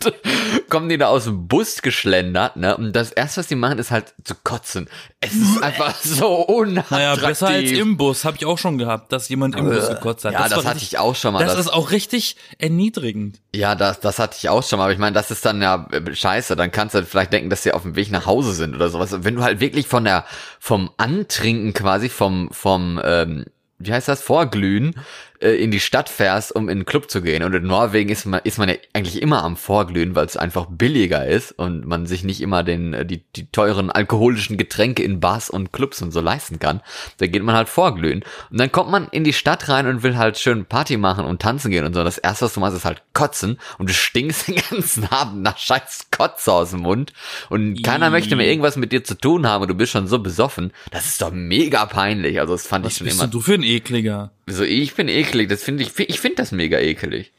Kommen 0.70 0.88
die 0.88 0.98
da 0.98 1.08
aus 1.08 1.24
dem 1.24 1.46
Bus 1.46 1.82
geschlendert, 1.82 2.56
ne? 2.56 2.76
Und 2.76 2.94
das 2.94 3.12
erste, 3.12 3.40
was 3.40 3.46
die 3.48 3.54
machen, 3.54 3.78
ist 3.78 3.90
halt 3.90 4.14
zu 4.24 4.34
kotzen. 4.42 4.88
Es 5.20 5.34
ist 5.34 5.62
einfach 5.62 5.94
so 5.96 6.28
unattraktiv. 6.46 6.90
Naja, 6.90 7.16
besser 7.16 7.48
als 7.48 7.70
im 7.70 7.96
Bus, 7.96 8.24
habe 8.24 8.36
ich 8.36 8.46
auch 8.46 8.58
schon 8.58 8.78
gehabt, 8.78 9.12
dass 9.12 9.28
jemand 9.28 9.56
im 9.56 9.66
Bus 9.66 9.88
gekotzt 9.88 10.24
hat. 10.24 10.32
Ja, 10.32 10.44
das, 10.44 10.52
war 10.52 10.64
hatte 10.64 10.76
richtig- 10.76 10.92
ich 10.92 10.98
auch 10.98 11.14
schon 11.14 11.32
mal. 11.32 11.40
Das, 11.44 11.52
Das, 11.56 11.66
ist 11.66 11.72
auch 11.72 11.90
richtig 11.90 12.36
erniedrigend. 12.58 13.40
ja, 13.54 13.74
das, 13.74 14.00
das 14.00 14.18
hatte 14.18 14.36
ich 14.38 14.48
auch 14.48 14.62
schon 14.62 14.78
mal. 14.78 14.84
Aber 14.84 14.92
ich 14.92 14.98
meine, 14.98 15.14
das 15.14 15.30
ist 15.30 15.44
dann 15.44 15.60
ja 15.60 15.86
äh, 15.92 16.14
scheiße. 16.14 16.56
Dann 16.56 16.70
kannst 16.72 16.94
du 16.94 16.98
halt 17.00 17.08
vielleicht 17.08 17.32
denken, 17.32 17.50
dass 17.50 17.62
sie 17.62 17.72
auf 17.72 17.82
dem 17.82 17.96
Weg 17.96 18.10
nach 18.10 18.26
Hause 18.26 18.52
sind 18.54 18.74
oder 18.74 18.88
sowas. 18.88 19.14
Wenn 19.24 19.36
du 19.36 19.42
halt 19.42 19.60
wirklich 19.60 19.86
von 19.86 20.04
der, 20.04 20.24
vom 20.58 20.90
Antrinken 20.96 21.74
quasi, 21.74 22.08
vom, 22.08 22.48
vom, 22.52 23.00
ähm, 23.04 23.44
wie 23.80 23.92
heißt 23.92 24.08
das, 24.08 24.22
Vorglühen, 24.22 24.94
äh, 25.40 25.52
in 25.52 25.70
die 25.70 25.80
Stadt 25.80 26.08
fährst, 26.08 26.54
um 26.54 26.68
in 26.68 26.80
den 26.80 26.86
Club 26.86 27.10
zu 27.10 27.22
gehen. 27.22 27.42
Und 27.42 27.54
in 27.54 27.64
Norwegen 27.64 28.10
ist 28.10 28.26
man, 28.26 28.40
ist 28.44 28.58
man 28.58 28.68
ja 28.68 28.74
eigentlich 28.92 29.20
immer 29.22 29.42
am 29.42 29.56
Vorglühen, 29.56 30.14
weil 30.14 30.26
es 30.26 30.36
einfach 30.36 30.66
billiger 30.68 31.26
ist 31.26 31.52
und 31.52 31.86
man 31.86 32.06
sich 32.06 32.24
nicht 32.24 32.40
immer 32.40 32.62
den, 32.62 32.94
äh, 32.94 33.06
die, 33.06 33.24
die 33.36 33.50
teuren 33.50 33.90
alkoholischen 33.90 34.56
Getränke 34.56 35.02
in 35.02 35.20
Bars 35.20 35.50
und 35.50 35.72
Clubs 35.72 36.02
und 36.02 36.12
so 36.12 36.20
leisten 36.20 36.58
kann. 36.58 36.80
Da 37.18 37.26
geht 37.26 37.42
man 37.42 37.54
halt 37.54 37.68
vorglühen. 37.68 38.22
Und 38.50 38.60
dann 38.60 38.70
kommt 38.70 38.90
man 38.90 39.08
in 39.10 39.24
die 39.24 39.32
Stadt 39.32 39.68
rein 39.68 39.86
und 39.86 40.02
will 40.02 40.16
halt 40.16 40.38
schön 40.38 40.66
Party 40.66 40.96
machen 40.96 41.24
und 41.24 41.42
tanzen 41.42 41.70
gehen 41.70 41.84
und 41.84 41.94
so. 41.94 42.04
Das 42.04 42.18
erste, 42.18 42.44
was 42.44 42.54
du 42.54 42.60
machst, 42.60 42.76
ist 42.76 42.84
halt 42.84 43.02
kotzen 43.14 43.58
und 43.78 43.88
du 43.88 43.94
stinkst 43.94 44.48
den 44.48 44.56
ganzen 44.70 45.04
Abend 45.06 45.42
nach 45.42 45.58
scheiß 45.58 46.08
Kotze 46.10 46.52
aus 46.52 46.70
dem 46.70 46.80
Mund 46.80 47.12
und 47.48 47.82
keiner 47.82 48.08
Ih. 48.08 48.10
möchte 48.10 48.36
mehr 48.36 48.46
irgendwas 48.46 48.76
mit 48.76 48.92
dir 48.92 49.04
zu 49.04 49.14
tun 49.14 49.46
haben 49.46 49.62
und 49.62 49.68
du 49.68 49.74
bist 49.74 49.92
schon 49.92 50.06
so 50.06 50.18
besoffen. 50.18 50.72
Das 50.90 51.06
ist 51.06 51.22
doch 51.22 51.30
mega 51.32 51.86
peinlich. 51.86 52.40
Also 52.40 52.54
das 52.54 52.66
fand 52.66 52.84
ich 52.84 52.92
Was 52.92 52.98
schon 52.98 53.06
bist 53.06 53.20
immer 53.20 53.30
du 53.30 53.40
für 53.40 53.54
ein 53.54 53.62
Ekliger? 53.62 54.32
so, 54.52 54.64
ich 54.64 54.94
bin 54.94 55.08
eklig, 55.08 55.29
das 55.32 55.62
finde 55.62 55.82
ich, 55.82 55.98
ich 55.98 56.20
finde 56.20 56.36
das 56.36 56.52
mega 56.52 56.78
ekelig. 56.78 57.32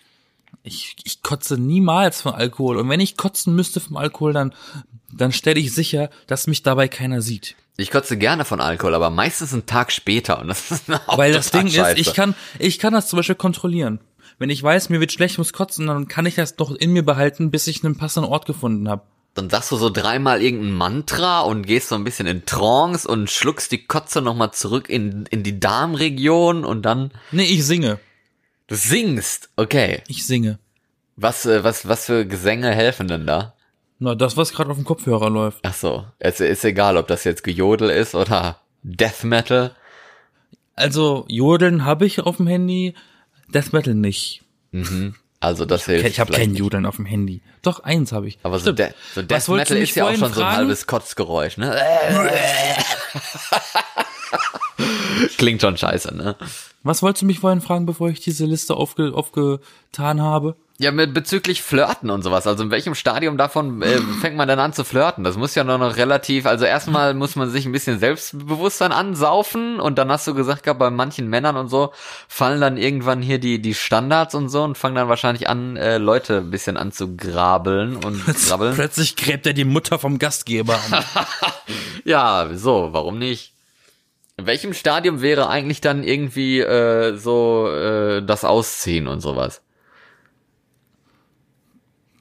Ich, 0.64 0.96
ich 1.04 1.24
kotze 1.24 1.58
niemals 1.58 2.22
von 2.22 2.34
Alkohol. 2.34 2.78
Und 2.78 2.90
wenn 2.90 3.00
ich 3.00 3.18
kotzen 3.18 3.56
müsste 3.56 3.80
vom 3.80 3.98
Alkohol, 3.98 4.34
dann 4.34 4.54
dann 5.14 5.32
stelle 5.32 5.60
ich 5.60 5.74
sicher, 5.74 6.10
dass 6.28 6.48
mich 6.48 6.64
dabei 6.64 6.88
keiner 6.88 7.22
sieht. 7.22 7.56
Ich 7.78 7.92
kotze 7.92 8.18
gerne 8.18 8.46
von 8.46 8.62
Alkohol, 8.62 8.94
aber 8.94 9.10
meistens 9.10 9.54
einen 9.54 9.66
Tag 9.66 9.92
später 9.92 10.40
und 10.40 10.50
das 10.50 10.72
ist 10.72 10.84
auch 11.08 11.18
Weil 11.18 11.32
das 11.32 11.52
Ding 11.52 11.68
scheiße. 11.70 12.00
ist, 12.00 12.08
ich 12.08 12.14
kann, 12.14 12.36
ich 12.60 12.80
kann 12.80 12.94
das 12.94 13.08
zum 13.08 13.18
Beispiel 13.18 13.36
kontrollieren. 13.36 14.00
Wenn 14.38 14.50
ich 14.50 14.62
weiß, 14.62 14.90
mir 14.90 15.00
wird 15.00 15.12
schlecht, 15.12 15.38
muss 15.38 15.54
kotzen, 15.54 15.88
dann 15.88 16.08
kann 16.08 16.26
ich 16.26 16.36
das 16.36 16.56
doch 16.56 16.72
in 16.72 16.94
mir 16.94 17.04
behalten, 17.04 17.52
bis 17.52 17.68
ich 17.68 17.84
einen 17.84 17.98
passenden 17.98 18.30
Ort 18.30 18.46
gefunden 18.46 18.90
habe. 18.90 19.04
Dann 19.34 19.50
sagst 19.50 19.72
du 19.72 19.78
so 19.78 19.90
dreimal 19.90 20.42
irgendein 20.42 20.74
Mantra 20.74 21.42
und 21.42 21.66
gehst 21.66 21.88
so 21.90 21.96
ein 21.96 22.04
bisschen 22.04 22.28
in 22.28 22.46
Trance 22.46 23.08
und 23.08 23.30
schluckst 23.30 23.72
die 23.72 23.86
Kotze 23.86 24.22
nochmal 24.22 24.52
zurück 24.52 24.90
in, 24.90 25.26
in 25.30 25.42
die 25.44 25.60
Darmregion 25.60 26.66
und 26.66 26.82
dann 26.84 27.12
Nee, 27.32 27.44
ich 27.44 27.66
singe. 27.66 28.00
du 28.68 28.76
singst. 28.76 29.50
Okay. 29.56 30.02
Ich 30.08 30.26
singe. 30.28 30.60
Was, 31.16 31.46
äh, 31.46 31.64
was, 31.64 31.88
was 31.88 32.06
für 32.08 32.26
Gesänge 32.26 32.72
helfen 32.72 33.08
denn 33.08 33.26
da? 33.26 33.54
Na, 34.00 34.16
das, 34.16 34.36
was 34.36 34.52
gerade 34.52 34.70
auf 34.72 34.78
dem 34.78 34.86
Kopfhörer 34.86 35.30
läuft. 35.30 35.60
Ach 35.64 35.74
so. 35.76 36.06
Es 36.20 36.40
ist 36.40 36.66
egal, 36.66 36.98
ob 36.98 37.08
das 37.08 37.24
jetzt 37.24 37.44
Gejodel 37.44 37.90
ist 37.90 38.16
oder 38.16 38.60
Death 38.84 39.24
Metal. 39.24 39.76
Also, 40.76 41.26
Jodeln 41.30 41.86
habe 41.86 42.06
ich 42.06 42.20
auf 42.22 42.38
dem 42.38 42.48
Handy, 42.48 42.96
Death 43.54 43.72
Metal 43.74 43.94
nicht. 43.94 44.44
Also 45.42 45.66
das 45.66 45.86
hilft. 45.86 46.08
Ich 46.08 46.20
habe 46.20 46.32
kein. 46.32 46.56
Jodeln 46.56 46.86
auf 46.86 46.96
dem 46.98 47.06
Handy. 47.06 47.42
Doch, 47.64 47.82
eins 47.84 48.12
habe 48.12 48.28
ich. 48.28 48.38
Aber 48.44 48.60
so, 48.60 48.72
Stimmt. 48.72 48.80
De 48.80 48.90
so 49.14 49.22
Death 49.24 49.48
Metal 49.50 49.78
ist 49.78 49.96
ja 49.96 50.06
auch 50.06 50.10
schon 50.12 50.20
so 50.20 50.26
ein 50.26 50.34
fragen? 50.34 50.58
halbes 50.58 50.86
Kotzgeräusch, 50.88 51.58
ne? 51.58 51.76
Klingt 55.38 55.62
schon 55.62 55.78
scheiße, 55.78 56.16
ne? 56.16 56.36
Was 56.84 57.02
wolltest 57.04 57.24
du 57.24 57.26
mich 57.26 57.40
vorhin 57.40 57.62
fragen, 57.62 57.86
bevor 57.86 58.10
ich 58.10 58.20
diese 58.20 58.46
Liste 58.46 58.76
aufge 58.76 59.14
aufgetan 59.14 60.22
habe? 60.22 60.56
Ja, 60.82 60.92
mit 60.92 61.14
bezüglich 61.14 61.62
Flirten 61.62 62.10
und 62.10 62.24
sowas. 62.24 62.48
Also 62.48 62.64
in 62.64 62.72
welchem 62.72 62.96
Stadium 62.96 63.38
davon 63.38 63.84
äh, 63.84 64.00
fängt 64.22 64.36
man 64.36 64.48
denn 64.48 64.58
an 64.58 64.74
zu 64.74 64.84
flirten? 64.84 65.24
Das 65.24 65.38
muss 65.38 65.54
ja 65.54 65.64
nur 65.64 65.78
noch 65.78 65.96
relativ, 65.96 66.48
also 66.48 66.66
erstmal 66.66 67.14
muss 67.14 67.36
man 67.36 67.52
sich 67.52 67.68
ein 67.68 67.72
bisschen 67.72 68.00
Selbstbewusstsein 68.00 68.92
ansaufen 68.92 69.80
und 69.80 70.00
dann 70.00 70.12
hast 70.12 70.26
du 70.26 70.34
gesagt 70.34 70.64
gehabt, 70.64 70.80
bei 70.80 70.90
manchen 70.90 71.28
Männern 71.28 71.56
und 71.56 71.68
so 71.68 71.92
fallen 72.28 72.60
dann 72.60 72.78
irgendwann 72.78 73.22
hier 73.22 73.38
die, 73.38 73.62
die 73.62 73.76
Standards 73.76 74.34
und 74.34 74.50
so 74.50 74.64
und 74.64 74.76
fangen 74.76 74.96
dann 74.96 75.08
wahrscheinlich 75.08 75.48
an, 75.48 75.78
äh, 75.78 76.00
Leute 76.00 76.38
ein 76.38 76.50
bisschen 76.50 76.78
anzugrabeln 76.78 77.98
und 77.98 78.26
grabbeln. 78.48 78.74
Plötzlich 78.74 79.16
gräbt 79.16 79.46
er 79.46 79.54
die 79.54 79.66
Mutter 79.66 80.00
vom 80.00 80.18
Gastgeber 80.18 80.80
an. 80.92 81.04
Ja, 82.04 82.50
so, 82.56 82.90
warum 82.92 83.20
nicht? 83.20 83.54
In 84.36 84.48
welchem 84.48 84.74
Stadium 84.74 85.22
wäre 85.22 85.48
eigentlich 85.50 85.82
dann 85.82 86.04
irgendwie 86.04 86.60
äh, 86.60 87.16
so 87.16 87.70
äh, 87.70 88.24
das 88.24 88.44
Ausziehen 88.44 89.08
und 89.08 89.22
sowas? 89.22 89.62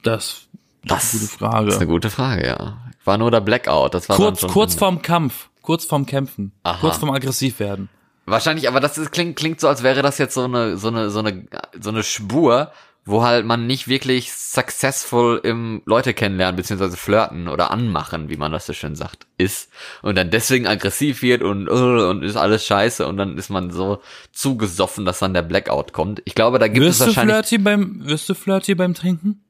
Das, 0.03 0.48
Das 0.84 1.14
ist 1.14 1.42
eine 1.42 1.51
gute 1.51 1.51
Frage. 1.51 1.68
ist 1.68 1.76
eine 1.76 1.86
gute 1.86 2.11
Frage, 2.11 2.46
ja. 2.46 2.78
War 3.05 3.18
nur 3.18 3.30
der 3.30 3.40
Blackout. 3.40 3.94
Das 3.94 4.09
war 4.09 4.16
kurz, 4.16 4.46
kurz 4.46 4.74
vorm 4.74 5.03
Kampf, 5.03 5.48
kurz 5.62 5.84
vorm 5.84 6.07
Kämpfen, 6.07 6.53
Aha. 6.62 6.78
kurz 6.80 6.98
vorm 6.98 7.11
aggressiv 7.12 7.59
werden. 7.61 7.88
Wahrscheinlich, 8.26 8.68
aber 8.68 8.80
das 8.80 8.98
ist, 8.98 9.11
klingt, 9.11 9.36
klingt 9.36 9.61
so, 9.61 9.68
als 9.68 9.82
wäre 9.82 10.03
das 10.03 10.18
jetzt 10.18 10.34
so 10.34 10.44
eine, 10.44 10.76
so 10.76 10.88
eine, 10.88 11.11
so 11.11 11.18
eine, 11.18 11.46
so 11.80 11.90
eine 11.90 12.03
Spur, 12.03 12.70
wo 13.07 13.24
halt 13.24 13.46
man 13.46 13.66
nicht 13.66 13.88
wirklich 13.88 14.32
successful 14.32 15.40
im 15.42 15.82
Leute 15.86 16.14
kennenlernen, 16.14 16.55
beziehungsweise 16.57 16.96
flirten 16.96 17.48
oder 17.48 17.70
anmachen, 17.70 18.28
wie 18.28 18.36
man 18.36 18.53
das 18.53 18.66
so 18.66 18.72
schön 18.72 18.94
sagt, 18.94 19.26
ist. 19.38 19.70
Und 20.03 20.16
dann 20.16 20.30
deswegen 20.30 20.66
aggressiv 20.66 21.22
wird 21.22 21.42
und, 21.42 21.68
uh, 21.68 22.09
und 22.11 22.22
ist 22.22 22.36
alles 22.36 22.64
scheiße 22.66 23.07
und 23.07 23.16
dann 23.16 23.36
ist 23.38 23.48
man 23.48 23.70
so 23.70 24.01
zugesoffen, 24.32 25.05
dass 25.07 25.18
dann 25.18 25.34
der 25.34 25.42
Blackout 25.42 25.92
kommt. 25.92 26.22
Ich 26.26 26.34
glaube, 26.34 26.59
da 26.59 26.68
gibt 26.68 26.84
Wirst 26.86 27.01
es 27.01 27.07
du 27.07 27.16
wahrscheinlich, 27.16 27.34
flirty 27.34 27.59
beim, 27.59 28.07
wirst 28.07 28.28
du 28.28 28.34
flirty 28.34 28.74
beim 28.74 28.94
Trinken? 28.94 29.42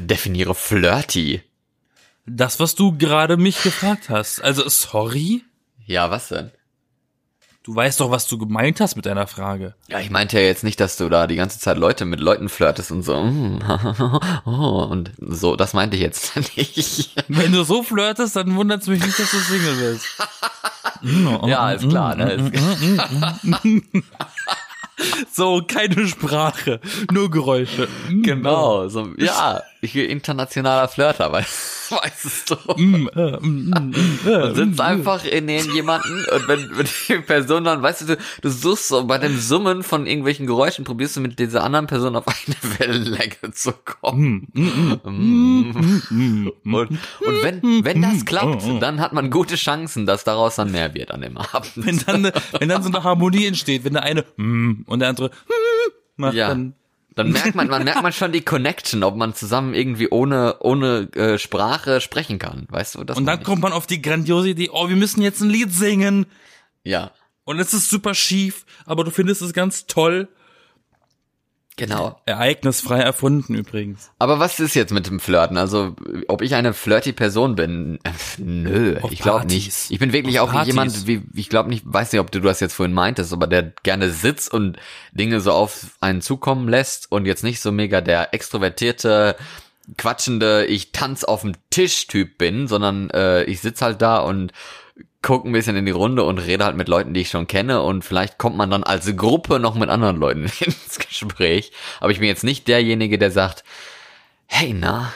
Definiere 0.00 0.54
flirty. 0.54 1.42
Das, 2.26 2.60
was 2.60 2.74
du 2.74 2.96
gerade 2.96 3.36
mich 3.36 3.62
gefragt 3.62 4.10
hast. 4.10 4.40
Also, 4.42 4.68
sorry? 4.68 5.42
Ja, 5.86 6.10
was 6.10 6.28
denn? 6.28 6.50
Du 7.68 7.74
weißt 7.74 8.00
doch, 8.00 8.10
was 8.10 8.26
du 8.26 8.38
gemeint 8.38 8.80
hast 8.80 8.96
mit 8.96 9.04
deiner 9.04 9.26
Frage. 9.26 9.74
Ja, 9.88 10.00
ich 10.00 10.08
meinte 10.08 10.38
ja 10.38 10.46
jetzt 10.46 10.64
nicht, 10.64 10.80
dass 10.80 10.96
du 10.96 11.10
da 11.10 11.26
die 11.26 11.36
ganze 11.36 11.58
Zeit 11.58 11.76
Leute 11.76 12.06
mit 12.06 12.18
Leuten 12.18 12.48
flirtest 12.48 12.90
und 12.92 13.02
so, 13.02 13.22
mm, 13.22 13.58
oh, 14.46 14.88
und 14.90 15.12
so, 15.18 15.54
das 15.54 15.74
meinte 15.74 15.96
ich 15.96 16.02
jetzt 16.02 16.34
nicht. 16.56 17.14
Wenn 17.28 17.52
du 17.52 17.64
so 17.64 17.82
flirtest, 17.82 18.36
dann 18.36 18.56
wundert 18.56 18.80
es 18.80 18.88
mich 18.88 19.04
nicht, 19.04 19.18
dass 19.18 19.30
du 19.30 19.38
Single 19.38 19.92
bist. 19.92 20.06
Ja, 21.46 21.70
ist 21.70 21.88
klar, 21.88 22.16
ne? 22.16 22.50
So, 25.32 25.62
keine 25.66 26.06
Sprache, 26.06 26.80
nur 27.12 27.30
Geräusche. 27.30 27.88
genau, 28.08 28.88
so, 28.88 29.08
ja, 29.16 29.62
ich 29.80 29.92
bin 29.92 30.10
internationaler 30.10 30.88
Flirter, 30.88 31.30
weißt, 31.30 31.77
weißt 31.90 32.50
du. 32.50 32.56
Mm, 32.76 33.08
äh, 33.14 33.38
mm, 33.40 33.70
mm, 33.70 33.90
mm, 33.90 34.28
äh, 34.28 34.42
Und 34.42 34.54
sitzt 34.54 34.80
einfach 34.80 35.24
in 35.24 35.46
den 35.46 35.70
jemanden 35.72 36.24
und 36.32 36.48
wenn, 36.48 36.70
wenn 36.76 36.86
die 37.08 37.14
Person 37.22 37.64
dann, 37.64 37.82
weißt 37.82 38.02
du, 38.02 38.06
du, 38.06 38.16
du 38.42 38.50
suchst 38.50 38.88
so 38.88 39.04
bei 39.04 39.18
dem 39.18 39.38
Summen 39.38 39.82
von 39.82 40.06
irgendwelchen 40.06 40.46
Geräuschen, 40.46 40.84
probierst 40.84 41.16
du 41.16 41.20
mit 41.20 41.38
dieser 41.38 41.64
anderen 41.64 41.86
Person 41.86 42.16
auf 42.16 42.24
eine 42.26 42.56
Wellenlänge 42.78 43.52
zu 43.52 43.72
kommen. 43.72 44.48
Mm. 44.54 46.48
Und, 46.64 46.90
und 46.90 47.42
wenn, 47.42 47.84
wenn 47.84 48.02
das 48.02 48.24
klappt, 48.24 48.64
dann 48.80 49.00
hat 49.00 49.12
man 49.12 49.30
gute 49.30 49.56
Chancen, 49.56 50.06
dass 50.06 50.24
daraus 50.24 50.56
dann 50.56 50.72
mehr 50.72 50.94
wird 50.94 51.10
an 51.10 51.20
dem 51.22 51.36
Abend. 51.36 51.72
Wenn 51.76 51.98
dann, 52.06 52.32
wenn 52.58 52.68
dann 52.68 52.82
so 52.82 52.88
eine 52.88 53.02
Harmonie 53.04 53.46
entsteht, 53.46 53.84
wenn 53.84 53.94
der 53.94 54.02
eine 54.02 54.24
mm, 54.36 54.84
und 54.86 54.98
der 55.00 55.08
andere 55.08 55.28
mm, 55.28 55.92
macht, 56.16 56.34
Ja. 56.34 56.48
dann 56.48 56.74
Dann 57.18 57.32
merkt 57.32 57.54
man, 57.54 57.68
man 57.68 57.84
merkt 57.84 58.02
man 58.02 58.12
schon 58.12 58.32
die 58.32 58.42
Connection, 58.42 59.02
ob 59.02 59.16
man 59.16 59.34
zusammen 59.34 59.74
irgendwie 59.74 60.08
ohne 60.08 60.56
ohne 60.60 61.12
äh, 61.14 61.38
Sprache 61.38 62.00
sprechen 62.00 62.38
kann, 62.38 62.66
weißt 62.70 62.94
du? 62.94 63.04
Das 63.04 63.16
und 63.16 63.26
dann 63.26 63.42
kommt 63.42 63.60
man 63.60 63.72
auf 63.72 63.86
die 63.86 64.00
grandiose 64.00 64.50
Idee, 64.50 64.70
oh, 64.72 64.88
wir 64.88 64.96
müssen 64.96 65.20
jetzt 65.20 65.40
ein 65.40 65.50
Lied 65.50 65.72
singen 65.72 66.26
ja, 66.84 67.10
und 67.44 67.58
es 67.58 67.74
ist 67.74 67.90
super 67.90 68.14
schief, 68.14 68.64
aber 68.86 69.04
du 69.04 69.10
findest 69.10 69.42
es 69.42 69.52
ganz 69.52 69.86
toll. 69.86 70.28
Genau. 71.78 72.20
Ereignisfrei 72.26 72.98
erfunden 72.98 73.54
übrigens. 73.54 74.10
Aber 74.18 74.38
was 74.38 74.60
ist 74.60 74.74
jetzt 74.74 74.92
mit 74.92 75.06
dem 75.06 75.18
Flirten? 75.20 75.56
Also, 75.56 75.96
ob 76.28 76.42
ich 76.42 76.54
eine 76.54 76.74
flirty 76.74 77.14
Person 77.14 77.54
bin? 77.54 77.98
Nö, 78.38 78.98
Auf 79.00 79.10
ich 79.10 79.20
glaube 79.20 79.46
nicht. 79.46 79.90
Ich 79.90 79.98
bin 79.98 80.12
wirklich 80.12 80.40
Auf 80.40 80.50
auch 80.50 80.52
Partys. 80.52 80.66
jemand, 80.68 81.06
wie 81.06 81.22
ich 81.34 81.48
glaube 81.48 81.70
nicht, 81.70 81.84
weiß 81.86 82.12
nicht, 82.12 82.20
ob 82.20 82.30
du 82.30 82.40
das 82.40 82.60
jetzt 82.60 82.74
vorhin 82.74 82.94
meintest, 82.94 83.32
aber 83.32 83.46
der 83.46 83.72
gerne 83.82 84.10
sitzt 84.10 84.52
und 84.52 84.76
Dinge 85.12 85.40
so 85.40 85.52
auf 85.52 85.96
einen 86.00 86.20
zukommen 86.20 86.68
lässt 86.68 87.10
und 87.10 87.24
jetzt 87.24 87.44
nicht 87.44 87.60
so 87.60 87.72
mega 87.72 88.02
der 88.02 88.34
extrovertierte 88.34 89.36
quatschende, 89.96 90.66
ich 90.66 90.92
tanz 90.92 91.24
auf 91.24 91.42
dem 91.42 91.54
Tisch-Typ 91.70 92.36
bin, 92.36 92.68
sondern 92.68 93.08
äh, 93.10 93.44
ich 93.44 93.60
sitz 93.60 93.80
halt 93.80 94.02
da 94.02 94.18
und 94.18 94.52
guck 95.22 95.44
ein 95.44 95.52
bisschen 95.52 95.76
in 95.76 95.86
die 95.86 95.92
Runde 95.92 96.22
und 96.24 96.38
rede 96.38 96.64
halt 96.64 96.76
mit 96.76 96.88
Leuten, 96.88 97.12
die 97.12 97.22
ich 97.22 97.30
schon 97.30 97.46
kenne 97.46 97.82
und 97.82 98.04
vielleicht 98.04 98.38
kommt 98.38 98.56
man 98.56 98.70
dann 98.70 98.84
als 98.84 99.16
Gruppe 99.16 99.58
noch 99.58 99.74
mit 99.74 99.90
anderen 99.90 100.16
Leuten 100.16 100.44
ins 100.60 100.98
Gespräch. 100.98 101.72
Aber 102.00 102.10
ich 102.12 102.20
bin 102.20 102.28
jetzt 102.28 102.44
nicht 102.44 102.68
derjenige, 102.68 103.18
der 103.18 103.30
sagt, 103.30 103.64
hey, 104.46 104.72
na, 104.72 105.12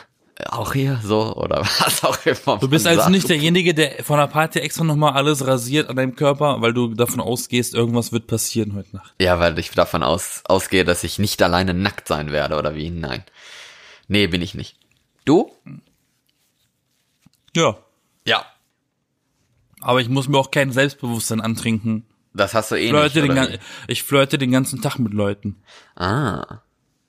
auch 0.46 0.72
hier 0.72 0.98
so 1.02 1.36
oder 1.36 1.60
was 1.78 2.04
auch 2.04 2.18
immer. 2.26 2.58
Du 2.58 2.68
bist 2.68 2.86
also 2.86 3.02
sagt. 3.02 3.12
nicht 3.12 3.28
derjenige, 3.28 3.74
der 3.74 4.02
von 4.02 4.18
der 4.18 4.26
Party 4.26 4.58
extra 4.58 4.82
nochmal 4.82 5.12
alles 5.12 5.46
rasiert 5.46 5.88
an 5.88 5.96
deinem 5.96 6.16
Körper, 6.16 6.60
weil 6.60 6.72
du 6.72 6.94
davon 6.94 7.20
ausgehst, 7.20 7.74
irgendwas 7.74 8.12
wird 8.12 8.26
passieren 8.26 8.74
heute 8.74 8.96
Nacht. 8.96 9.14
Ja, 9.20 9.38
weil 9.38 9.58
ich 9.58 9.70
davon 9.70 10.02
aus, 10.02 10.42
ausgehe, 10.44 10.84
dass 10.84 11.04
ich 11.04 11.18
nicht 11.18 11.42
alleine 11.42 11.74
nackt 11.74 12.08
sein 12.08 12.32
werde 12.32 12.56
oder 12.56 12.74
wie? 12.74 12.90
Nein. 12.90 13.22
Nee, 14.08 14.26
bin 14.26 14.42
ich 14.42 14.54
nicht. 14.54 14.76
Du? 15.24 15.52
Ja. 17.54 17.76
Ja. 18.24 18.44
Aber 19.82 20.00
ich 20.00 20.08
muss 20.08 20.28
mir 20.28 20.38
auch 20.38 20.50
kein 20.50 20.72
Selbstbewusstsein 20.72 21.40
antrinken. 21.40 22.04
Das 22.34 22.54
hast 22.54 22.70
du 22.70 22.76
eh 22.76 22.84
Ich 22.84 22.90
flirte, 22.90 23.04
nicht. 23.04 23.16
den, 23.16 23.24
Oder 23.24 23.34
gan- 23.34 23.52
wie? 23.52 23.92
ich 23.92 24.02
flirte 24.02 24.38
den 24.38 24.50
ganzen 24.50 24.80
Tag 24.80 24.98
mit 24.98 25.12
Leuten. 25.12 25.56
Ah. 25.96 26.60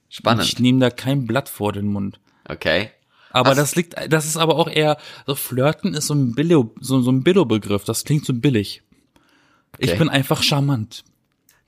Spannend. 0.09 0.43
Ich 0.43 0.59
nehme 0.59 0.79
da 0.79 0.89
kein 0.89 1.25
Blatt 1.25 1.49
vor 1.49 1.71
den 1.71 1.87
Mund. 1.87 2.19
Okay. 2.47 2.91
Aber 3.31 3.51
Ach. 3.51 3.55
das 3.55 3.75
liegt, 3.75 3.95
das 4.11 4.25
ist 4.25 4.37
aber 4.37 4.55
auch 4.57 4.67
eher, 4.69 4.97
so 5.25 5.33
Flirten 5.35 5.93
ist 5.95 6.07
so 6.07 6.13
ein 6.13 6.35
Billo, 6.35 6.75
so, 6.79 7.01
so 7.01 7.11
ein 7.11 7.23
Billo-Begriff. 7.23 7.83
Das 7.85 8.03
klingt 8.03 8.25
so 8.25 8.33
billig. 8.33 8.83
Ich 9.79 9.89
Okay. 9.89 9.99
bin 9.99 10.09
einfach 10.09 10.43
charmant. 10.43 11.03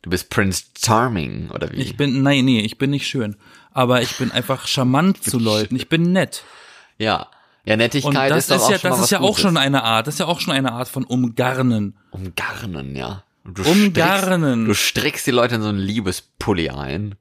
Du 0.04 0.12
bist 0.12 0.30
Prince 0.30 0.66
Charming, 0.78 1.50
oder 1.50 1.72
wie? 1.72 1.78
Ich 1.78 1.98
bin, 1.98 2.22
nein, 2.22 2.46
nee, 2.46 2.60
ich 2.60 2.78
bin 2.78 2.92
nicht 2.92 3.08
schön. 3.08 3.36
Aber 3.72 4.04
ich 4.04 4.16
bin 4.18 4.32
einfach 4.32 4.68
charmant 4.68 5.24
zu 5.24 5.40
Leuten. 5.40 5.76
Ich 5.76 5.90
bin 5.90 6.12
nett. 6.12 6.44
ja. 6.98 7.28
Ja, 7.66 7.78
Nettigkeit 7.78 8.10
Und 8.10 8.16
das 8.16 8.44
ist 8.44 8.52
doch 8.52 8.56
ist 8.58 8.62
auch 8.64 8.70
ja, 8.72 8.80
schon 8.80 8.92
das 8.92 9.00
ist 9.02 9.10
ja 9.12 9.18
was 9.20 9.24
auch 9.24 9.30
Gutes. 9.30 9.42
schon 9.42 9.58
eine 9.58 9.84
Art, 9.84 10.08
das 10.08 10.16
ist 10.16 10.20
ja 10.20 10.28
auch 10.28 10.40
schon 10.40 10.54
eine 10.54 10.72
Art 10.72 10.88
von 10.88 11.04
Umgarnen. 11.04 11.98
Umgarnen, 12.12 12.96
ja. 12.96 13.24
Du 13.44 13.64
Umgarnen. 13.64 14.66
Strickst, 14.66 14.68
du 14.68 14.74
strickst 14.74 15.28
die 15.28 15.32
Leute 15.32 15.56
in 15.56 15.62
so 15.62 15.70
einen 15.70 15.80
Liebespulli 15.80 16.70
ein. 16.70 17.16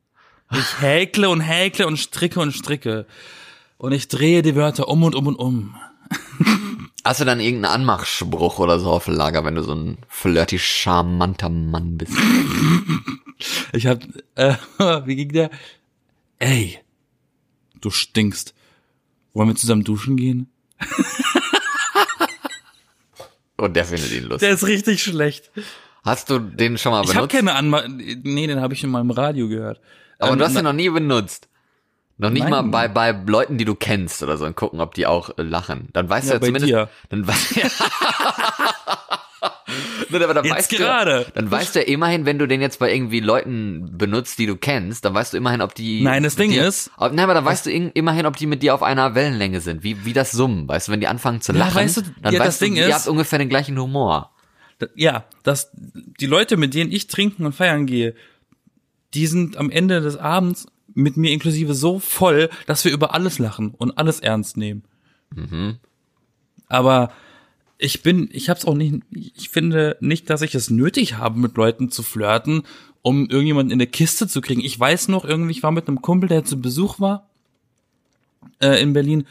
Ich 0.53 0.81
häkle 0.81 1.29
und 1.31 1.41
häkle 1.41 1.87
und 1.87 1.97
stricke 1.99 2.41
und 2.41 2.53
stricke. 2.53 3.07
Und 3.79 3.93
ich 3.93 4.09
drehe 4.09 4.43
die 4.43 4.55
Wörter 4.55 4.89
um 4.89 5.03
und 5.03 5.15
um 5.15 5.27
und 5.27 5.37
um. 5.37 5.75
Hast 7.05 7.21
du 7.21 7.25
dann 7.25 7.41
irgendeinen 7.41 7.75
Anmachspruch 7.75 8.59
oder 8.59 8.79
so 8.79 8.91
auf 8.91 9.07
Lager, 9.09 9.45
wenn 9.45 9.57
du 9.57 9.63
so 9.63 9.75
ein 9.75 9.99
flirty, 10.09 10.59
charmanter 10.59 11.49
Mann 11.51 11.99
bist? 11.99 12.13
Ich 13.73 13.87
hab, 13.87 14.03
äh, 14.37 14.55
wie 15.05 15.17
ging 15.17 15.33
der? 15.33 15.51
Ey, 16.39 16.79
du 17.81 17.91
stinkst. 17.91 18.54
Wollen 19.35 19.49
wir 19.49 19.57
zusammen 19.57 19.85
duschen 19.85 20.17
gehen? 20.17 20.49
Und 23.57 23.75
der 23.77 23.85
findet 23.85 24.13
ihn 24.13 24.25
lustig. 24.25 24.41
Der 24.41 24.51
ist 24.55 24.67
richtig 24.67 25.03
schlecht. 25.03 25.51
Hast 26.05 26.29
du 26.31 26.39
den 26.39 26.77
schon 26.77 26.93
mal 26.93 27.03
Ich 27.05 27.09
habe 27.17 27.27
benutzt? 27.29 27.35
keine 27.35 27.55
Anma 27.55 27.85
Nee, 27.89 28.47
den 28.47 28.61
habe 28.61 28.75
ich 28.75 28.83
in 28.85 28.91
meinem 28.91 29.11
Radio 29.11 29.49
gehört. 29.49 29.81
Aber 30.19 30.33
Ähm, 30.33 30.39
du 30.39 30.45
hast 30.45 30.57
ihn 30.57 30.65
noch 30.65 30.73
nie 30.73 30.89
benutzt. 30.91 31.49
Noch 32.17 32.31
nicht 32.31 32.43
Nein. 32.49 32.51
mal 32.51 32.63
bei, 32.63 32.87
bei 32.89 33.11
Leuten, 33.27 33.59
die 33.59 33.65
du 33.65 33.75
kennst 33.75 34.23
oder 34.23 34.37
so 34.37 34.45
und 34.47 34.55
gucken, 34.55 34.81
ob 34.81 34.95
die 34.95 35.07
auch 35.07 35.31
äh, 35.37 35.43
lachen. 35.43 35.89
Dann 35.93 36.09
weißt 36.09 36.29
Ja, 36.29 36.39
du 36.39 36.47
ja 36.47 36.47
zumindest. 36.47 36.69
dir. 36.71 36.89
Dann 37.09 37.27
weißt 37.27 37.57
ja. 37.57 37.69
Nein, 40.11 40.23
aber 40.23 40.35
dann 40.35 40.45
Jetzt 40.45 40.55
weißt 40.57 40.71
gerade. 40.71 41.25
Du, 41.25 41.33
dann 41.33 41.51
weißt 41.51 41.75
du 41.75 41.81
ja 41.81 41.87
immerhin, 41.87 42.25
wenn 42.25 42.39
du 42.39 42.47
den 42.47 42.61
jetzt 42.61 42.79
bei 42.79 42.95
irgendwie 42.95 43.21
Leuten 43.21 43.97
benutzt, 43.99 44.39
die 44.39 44.47
du 44.47 44.57
kennst, 44.57 45.05
dann 45.05 45.15
weißt 45.15 45.33
du 45.33 45.37
immerhin, 45.39 45.61
ob 45.61 45.75
die. 45.75 46.03
Nein, 46.03 46.23
das 46.23 46.37
Ding 46.37 46.51
die, 46.51 46.57
ist- 46.59 46.91
Ob, 46.97 47.13
nein, 47.13 47.25
aber 47.25 47.35
dann 47.35 47.45
weißt 47.45 47.67
du 47.67 47.71
in- 47.73 47.91
immerhin, 47.93 48.27
ob 48.27 48.37
die 48.37 48.47
mit 48.47 48.63
dir 48.63 48.75
auf 48.75 48.83
einer 48.83 49.15
Wellenlänge 49.15 49.61
sind. 49.61 49.83
Wie, 49.83 50.05
wie 50.05 50.13
das 50.13 50.31
Summen. 50.31 50.69
Weißt 50.69 50.89
du, 50.89 50.93
wenn 50.93 51.01
die 51.01 51.09
anfangen 51.09 51.41
zu 51.41 51.53
Ja, 51.53 51.59
lachen, 51.59 51.75
weißt 51.77 51.97
du, 51.97 52.03
dann 52.23 52.33
ja, 52.33 52.41
weißt 52.41 52.49
das 52.49 52.59
du, 52.61 52.65
Ding 52.67 52.77
ihr 52.77 52.87
ist- 52.89 52.95
habt 52.95 53.09
ungefähr 53.09 53.39
den 53.39 53.49
gleichen 53.49 53.79
Humor. 53.79 54.31
Ja, 54.95 55.25
dass 55.43 55.71
die 55.75 56.27
Leute, 56.27 56.57
mit 56.57 56.75
denen 56.75 56.93
ich 56.93 57.07
trinken 57.07 57.45
und 57.47 57.55
feiern 57.55 57.87
gehe, 57.87 58.15
die 59.15 59.27
sind 59.27 59.57
am 59.57 59.71
Ende 59.71 60.01
des 60.01 60.17
Abends 60.17 60.67
mit 60.95 61.17
mir 61.17 61.33
inklusive 61.33 61.75
so 61.75 61.99
voll, 61.99 62.49
dass 62.67 62.85
wir 62.85 62.93
über 62.93 63.15
alles 63.15 63.39
lachen 63.39 63.71
und 63.71 63.99
alles 63.99 64.21
ernst 64.21 64.57
nehmen. 64.57 64.83
Aber 66.69 67.11
ich 67.79 68.03
bin, 68.03 68.29
ich 68.33 68.49
hab's 68.49 68.65
auch 68.65 68.75
nicht, 68.75 69.03
ich 69.11 69.49
finde 69.49 69.97
nicht, 70.01 70.31
dass 70.31 70.43
ich 70.43 70.55
es 70.55 70.71
nötig 70.71 71.17
habe, 71.19 71.39
mit 71.39 71.57
Leuten 71.57 71.91
zu 71.91 72.03
flirten, 72.03 72.63
um 73.03 73.29
irgendjemanden 73.29 73.73
in 73.73 73.79
der 73.79 73.89
Kiste 73.89 74.29
zu 74.29 74.41
kriegen. 74.41 74.61
Ich 74.63 74.79
weiß 74.79 75.09
noch 75.09 75.25
irgendwie, 75.25 75.51
ich 75.53 75.63
war 75.63 75.73
mit 75.73 75.89
einem 75.89 76.01
Kumpel, 76.01 76.29
der 76.29 76.45
zu 76.45 76.61
Besuch 76.61 77.01
war 77.01 77.29
äh, 78.61 78.81
in 78.81 78.93
Berlin. 78.93 79.27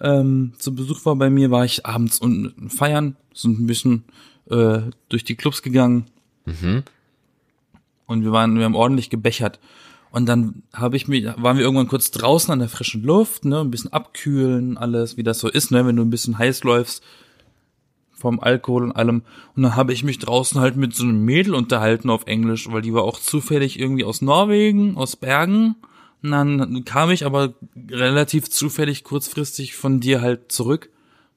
Ähm, 0.00 0.52
zu 0.58 0.74
Besuch 0.74 1.04
war 1.04 1.16
bei 1.16 1.30
mir, 1.30 1.50
war 1.50 1.64
ich 1.64 1.84
abends 1.86 2.18
und 2.18 2.54
feiern, 2.68 3.16
sind 3.34 3.58
ein 3.60 3.66
bisschen 3.66 4.04
äh, 4.50 4.80
durch 5.08 5.24
die 5.24 5.34
Clubs 5.34 5.62
gegangen. 5.62 6.06
Und 8.06 8.24
wir 8.24 8.32
waren, 8.32 8.56
wir 8.58 8.64
haben 8.64 8.74
ordentlich 8.74 9.10
gebechert. 9.10 9.58
Und 10.10 10.26
dann 10.26 10.62
habe 10.72 10.96
ich 10.96 11.06
mich, 11.06 11.24
waren 11.24 11.56
wir 11.56 11.64
irgendwann 11.64 11.88
kurz 11.88 12.10
draußen 12.10 12.52
an 12.52 12.58
der 12.58 12.68
frischen 12.68 13.02
Luft, 13.02 13.44
ne, 13.44 13.60
ein 13.60 13.70
bisschen 13.70 13.92
abkühlen, 13.92 14.76
alles, 14.76 15.16
wie 15.16 15.22
das 15.22 15.38
so 15.38 15.48
ist, 15.48 15.70
ne, 15.70 15.86
wenn 15.86 15.96
du 15.96 16.02
ein 16.02 16.10
bisschen 16.10 16.38
heiß 16.38 16.64
läufst 16.64 17.02
vom 18.20 18.38
Alkohol 18.38 18.84
und 18.84 18.92
allem. 18.92 19.22
Und 19.56 19.62
dann 19.62 19.76
habe 19.76 19.92
ich 19.92 20.04
mich 20.04 20.18
draußen 20.18 20.60
halt 20.60 20.76
mit 20.76 20.94
so 20.94 21.04
einem 21.04 21.24
Mädel 21.24 21.54
unterhalten 21.54 22.10
auf 22.10 22.26
Englisch, 22.26 22.70
weil 22.70 22.82
die 22.82 22.92
war 22.92 23.02
auch 23.02 23.18
zufällig 23.18 23.80
irgendwie 23.80 24.04
aus 24.04 24.20
Norwegen, 24.20 24.96
aus 24.96 25.16
Bergen. 25.16 25.76
Und 26.22 26.30
dann 26.30 26.84
kam 26.84 27.10
ich 27.10 27.24
aber 27.24 27.54
relativ 27.90 28.50
zufällig 28.50 29.04
kurzfristig 29.04 29.74
von 29.74 30.00
dir 30.00 30.20
halt 30.20 30.52
zurück. 30.52 30.90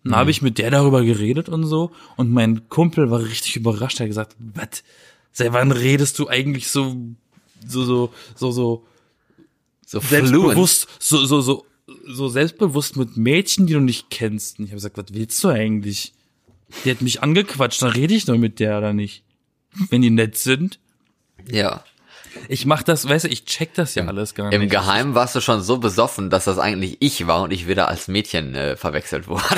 Und 0.04 0.12
dann 0.12 0.20
habe 0.20 0.32
ich 0.32 0.42
mit 0.42 0.58
der 0.58 0.70
darüber 0.70 1.04
geredet 1.04 1.48
und 1.48 1.64
so. 1.66 1.92
Und 2.18 2.32
mein 2.32 2.68
Kumpel 2.68 3.10
war 3.10 3.24
richtig 3.24 3.56
überrascht. 3.56 4.00
Er 4.00 4.04
hat 4.04 4.10
gesagt, 4.10 4.36
was? 4.38 4.84
Seit 5.32 5.54
wann 5.54 5.72
redest 5.72 6.20
du 6.20 6.28
eigentlich 6.28 6.68
so, 6.68 6.96
so, 7.68 7.84
so, 7.86 8.14
so, 8.36 8.51
so 8.51 8.86
So 9.86 9.99
selbstbewusst, 9.99 10.88
so, 10.99 11.26
so, 11.26 11.41
so, 11.41 11.66
so 12.07 12.28
selbstbewusst 12.30 12.97
mit 12.97 13.18
Mädchen, 13.18 13.68
die 13.68 13.74
du 13.74 13.80
nicht 13.80 14.09
kennst. 14.09 14.57
Und 14.59 14.66
ich 14.66 14.72
habe 14.72 14.78
gesagt, 14.78 14.97
was 14.97 15.05
willst 15.11 15.43
du 15.43 15.49
eigentlich? 15.49 16.14
Die 16.84 16.91
hat 16.91 17.01
mich 17.01 17.22
angequatscht, 17.22 17.82
dann 17.82 17.91
rede 17.91 18.16
ich 18.16 18.26
doch 18.26 18.38
mit 18.38 18.59
der 18.59 18.78
oder 18.80 18.93
nicht. 18.93 19.24
Wenn 19.89 20.01
die 20.01 20.09
nett 20.09 20.38
sind. 20.38 20.80
Ja. 21.49 21.84
Ich 22.47 22.66
mach 22.66 22.82
das, 22.82 23.07
weißt 23.07 23.26
du, 23.26 23.30
ich 23.30 23.45
check 23.45 23.76
das 23.76 23.93
ja 23.93 24.05
alles 24.05 24.34
gar 24.34 24.51
Im 24.51 24.61
nicht. 24.61 24.72
Geheimen 24.72 25.14
warst 25.14 25.36
du 25.36 25.41
schon 25.41 25.61
so 25.61 25.78
besoffen, 25.78 26.32
dass 26.32 26.45
das 26.45 26.57
eigentlich 26.57 26.97
ich 26.99 27.28
war 27.28 27.43
und 27.43 27.51
ich 27.51 27.68
wieder 27.68 27.89
als 27.89 28.07
Mädchen 28.07 28.55
äh, 28.55 28.76
verwechselt 28.76 29.28
wurde. 29.28 29.43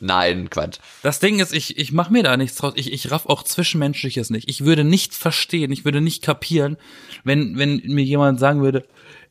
Nein, 0.00 0.50
Quatsch. 0.50 0.78
Das 1.02 1.18
Ding 1.18 1.40
ist, 1.40 1.52
ich, 1.52 1.78
ich 1.78 1.92
mach 1.92 2.10
mir 2.10 2.22
da 2.22 2.36
nichts 2.36 2.56
draus. 2.56 2.74
Ich, 2.76 2.92
ich 2.92 3.10
raff 3.10 3.26
auch 3.26 3.42
Zwischenmenschliches 3.42 4.30
nicht. 4.30 4.48
Ich 4.48 4.64
würde 4.64 4.84
nicht 4.84 5.14
verstehen, 5.14 5.72
ich 5.72 5.84
würde 5.84 6.00
nicht 6.00 6.22
kapieren, 6.22 6.76
wenn, 7.24 7.58
wenn 7.58 7.82
mir 7.84 8.04
jemand 8.04 8.38
sagen 8.40 8.62
würde, 8.62 8.86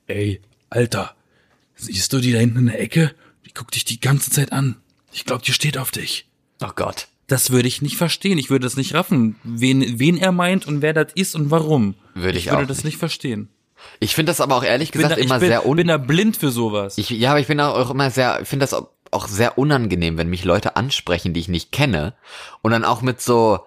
ey, 0.08 0.42
Alter, 0.70 1.16
siehst 1.76 2.14
du 2.14 2.20
die 2.20 2.32
da 2.32 2.40
hinten 2.40 2.60
in 2.60 2.66
der 2.68 2.80
Ecke? 2.80 3.14
Die 3.46 3.54
guckt 3.54 3.76
dich 3.76 3.86
die 3.86 4.00
ganze 4.00 4.32
Zeit 4.32 4.52
an. 4.52 4.78
Ich 5.12 5.26
glaube, 5.26 5.44
die 5.44 5.54
steht 5.54 5.78
auf 5.78 5.92
dich. 5.92 6.28
Oh 6.62 6.72
Gott. 6.76 7.08
Das 7.28 7.50
würde 7.50 7.68
ich 7.68 7.82
nicht 7.82 7.98
verstehen. 7.98 8.38
Ich 8.38 8.50
würde 8.50 8.66
das 8.66 8.78
nicht 8.78 8.94
raffen, 8.94 9.36
wen, 9.44 10.00
wen 10.00 10.18
er 10.18 10.32
meint 10.32 10.68
und 10.68 10.82
wer 10.82 10.94
das 10.94 11.14
ist 11.16 11.36
und 11.36 11.50
warum. 11.50 11.96
Würde 12.14 12.38
ich 12.38 12.48
würde 12.48 12.64
auch 12.64 12.68
das 12.68 12.84
nicht 12.84 12.98
verstehen. 12.98 13.50
Ich 14.00 14.16
finde 14.16 14.32
das 14.32 14.42
aber 14.42 14.56
auch 14.56 14.64
ehrlich 14.64 14.92
gesagt 14.92 15.14
da, 15.14 15.18
ich 15.18 15.26
immer 15.26 15.40
bin, 15.40 15.50
sehr 15.50 15.66
un 15.66 15.78
bin 15.78 15.88
da 15.88 15.98
blind 15.98 16.38
für 16.38 16.52
sowas. 16.52 16.98
ich, 16.98 17.10
ja, 17.10 17.32
aber 17.32 17.40
ich 17.40 17.48
bin 17.48 17.60
auch 17.60 17.90
immer 17.90 18.10
sehr, 18.12 18.42
ich 18.42 18.48
finde 18.48 18.66
das 18.66 18.76
auch- 19.16 19.28
sehr 19.28 19.58
unangenehm, 19.58 20.18
wenn 20.18 20.30
mich 20.30 20.44
Leute 20.44 20.76
ansprechen, 20.76 21.34
die 21.34 21.40
ich 21.40 21.48
nicht 21.48 21.72
kenne 21.72 22.14
und 22.62 22.72
dann 22.72 22.86
auch 22.86 23.02
mit 23.02 23.22
so 23.22 23.60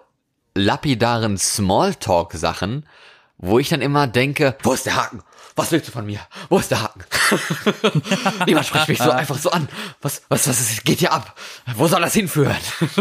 lapidaren 0.55 1.37
Smalltalk-Sachen, 1.37 2.85
wo 3.37 3.59
ich 3.59 3.69
dann 3.69 3.81
immer 3.81 4.07
denke, 4.07 4.55
wo 4.63 4.73
ist 4.73 4.85
der 4.85 4.95
Haken? 4.95 5.21
Was 5.55 5.71
willst 5.71 5.87
du 5.89 5.91
von 5.91 6.05
mir? 6.05 6.19
Wo 6.49 6.57
ist 6.57 6.71
der 6.71 6.81
Haken? 6.83 7.03
Niemand 8.45 8.65
spricht 8.65 8.87
mich 8.87 8.97
so 8.97 9.11
einfach 9.11 9.37
so 9.37 9.51
an. 9.51 9.67
Was, 10.01 10.21
was, 10.29 10.47
was 10.47 10.59
ist, 10.59 10.85
geht 10.85 10.99
hier 10.99 11.11
ab? 11.11 11.37
Wo 11.75 11.87
soll 11.87 12.01
das 12.01 12.13
hinführen? 12.13 12.55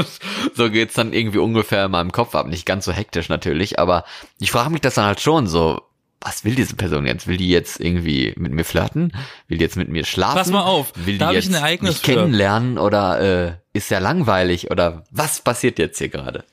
so 0.57 0.68
geht's 0.70 0.94
dann 0.94 1.12
irgendwie 1.12 1.38
ungefähr 1.38 1.84
in 1.84 1.90
meinem 1.92 2.11
Kopf 2.11 2.34
ab. 2.34 2.46
Nicht 2.46 2.66
ganz 2.66 2.84
so 2.84 2.92
hektisch 2.92 3.28
natürlich, 3.28 3.78
aber 3.78 4.05
ich 4.40 4.51
frage 4.51 4.70
mich 4.70 4.80
das 4.80 4.94
dann 4.94 5.05
halt 5.05 5.20
schon 5.20 5.46
so, 5.46 5.82
was 6.21 6.45
will 6.45 6.55
diese 6.55 6.75
Person 6.75 7.07
jetzt? 7.07 7.27
Will 7.27 7.37
die 7.37 7.49
jetzt 7.49 7.81
irgendwie 7.81 8.35
mit 8.37 8.53
mir 8.53 8.64
flirten? 8.64 9.12
Will 9.47 9.59
die 9.59 9.64
jetzt 9.64 9.77
mit 9.77 9.89
mir 9.89 10.05
schlafen? 10.05 10.37
Pass 10.39 10.51
mal 10.51 10.62
auf, 10.62 10.93
Will 10.97 11.19
die 11.19 11.25
ich 11.25 11.31
jetzt 11.33 11.49
ein 11.49 11.55
Ereignis 11.55 11.95
mich 11.95 12.03
kennenlernen 12.03 12.79
oder 12.79 13.21
äh, 13.21 13.53
ist 13.73 13.91
ja 13.91 13.99
langweilig 14.01 14.71
oder 14.71 15.05
was 15.11 15.41
passiert 15.41 15.79
jetzt 15.79 15.99
hier 15.99 16.09
gerade? 16.09 16.45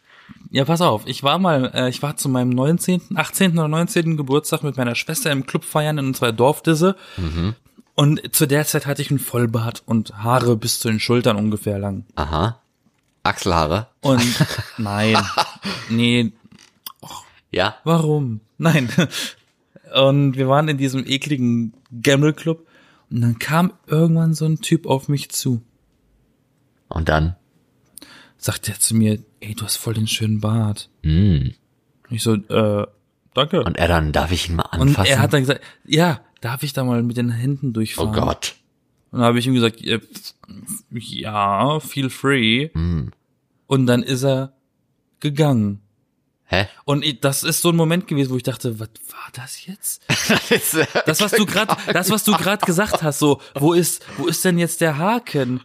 Ja, 0.52 0.64
pass 0.66 0.82
auf, 0.82 1.04
ich 1.06 1.24
war 1.24 1.40
mal, 1.40 1.72
äh, 1.74 1.90
ich 1.90 2.02
war 2.02 2.16
zu 2.16 2.30
meinem 2.30 2.50
19., 2.50 3.02
18. 3.16 3.58
oder 3.58 3.68
19. 3.68 4.16
Geburtstag 4.18 4.64
mit 4.64 4.78
meiner 4.78 4.96
Schwester 4.96 5.32
im 5.32 5.46
Club 5.46 5.66
feiern 5.66 5.98
in 5.98 6.08
unserer 6.08 6.32
Dorfdisse. 6.32 6.96
Und 7.96 8.36
zu 8.36 8.46
der 8.46 8.66
Zeit 8.66 8.86
hatte 8.86 9.02
ich 9.02 9.10
einen 9.10 9.20
Vollbart 9.20 9.84
und 9.86 10.18
Haare 10.24 10.56
bis 10.58 10.80
zu 10.80 10.88
den 10.90 11.00
Schultern 11.00 11.38
ungefähr 11.38 11.80
lang. 11.80 12.06
Aha. 12.16 12.60
Achselhaare. 13.24 13.88
Und 14.02 14.22
nein, 14.78 15.18
nee, 15.90 16.32
Ja. 17.52 17.76
warum? 17.84 18.42
Nein. 18.58 18.90
Und 19.94 20.36
wir 20.36 20.48
waren 20.48 20.68
in 20.68 20.78
diesem 20.78 21.06
ekligen 21.06 21.74
Gamble 22.02 22.34
Club 22.34 22.68
und 23.10 23.22
dann 23.22 23.40
kam 23.40 23.74
irgendwann 23.88 24.34
so 24.34 24.46
ein 24.46 24.60
Typ 24.62 24.86
auf 24.86 25.08
mich 25.08 25.30
zu. 25.30 25.62
Und 26.88 27.10
dann? 27.10 27.36
Sagt 28.38 28.68
er 28.70 28.80
zu 28.80 28.96
mir, 28.96 29.20
ey, 29.40 29.56
du 29.56 29.64
hast 29.64 29.78
voll 29.78 29.94
den 29.94 30.08
schönen 30.08 30.40
Bart. 30.40 30.90
Mm. 31.04 31.50
Und 32.10 32.16
ich 32.16 32.24
so, 32.24 32.34
äh, 32.34 32.88
danke. 33.34 33.64
Und 33.64 33.78
er 33.78 33.88
dann, 33.88 34.12
darf 34.12 34.32
ich 34.32 34.50
ihn 34.50 34.56
mal 34.56 34.70
Und 34.74 34.82
anfassen? 34.82 35.12
er 35.12 35.20
hat 35.20 35.34
dann 35.34 35.42
gesagt, 35.42 35.62
ja, 35.86 36.22
darf 36.42 36.64
ich 36.64 36.74
da 36.74 36.84
mal 36.84 37.02
mit 37.04 37.18
den 37.18 37.30
Händen 37.30 37.70
oh 37.70 37.74
durchfahren? 37.74 38.14
Gott. 38.14 38.56
Und 39.12 39.20
dann 39.20 39.28
habe 39.28 39.40
ich 39.40 39.48
ihm 39.48 39.54
gesagt, 39.54 39.82
ja, 39.82 40.00
pf, 40.00 40.34
ja, 40.92 41.80
feel 41.80 42.10
free. 42.10 42.70
Hm. 42.74 43.12
Und 43.68 43.86
dann 43.88 44.04
ist 44.04 44.24
er 44.24 44.54
gegangen. 45.20 45.82
Hä? 46.48 46.68
Und 46.86 47.04
ich, 47.04 47.20
das 47.22 47.44
ist 47.44 47.62
so 47.62 47.70
ein 47.70 47.76
Moment 47.76 48.08
gewesen, 48.08 48.32
wo 48.32 48.38
ich 48.38 48.44
dachte, 48.44 48.80
was 48.80 48.90
war 49.10 49.30
das 49.34 49.66
jetzt? 49.66 50.04
Das, 51.06 51.22
was 51.22 51.32
du 51.32 51.46
gerade, 51.46 51.76
das, 51.94 52.10
was 52.12 52.24
du 52.24 52.34
gerade 52.34 52.66
gesagt 52.66 53.02
hast, 53.04 53.20
so, 53.20 53.42
wo 53.56 53.74
ist, 53.74 54.06
wo 54.18 54.28
ist 54.28 54.46
denn 54.46 54.58
jetzt 54.58 54.82
der 54.82 54.98
Haken? 54.98 55.62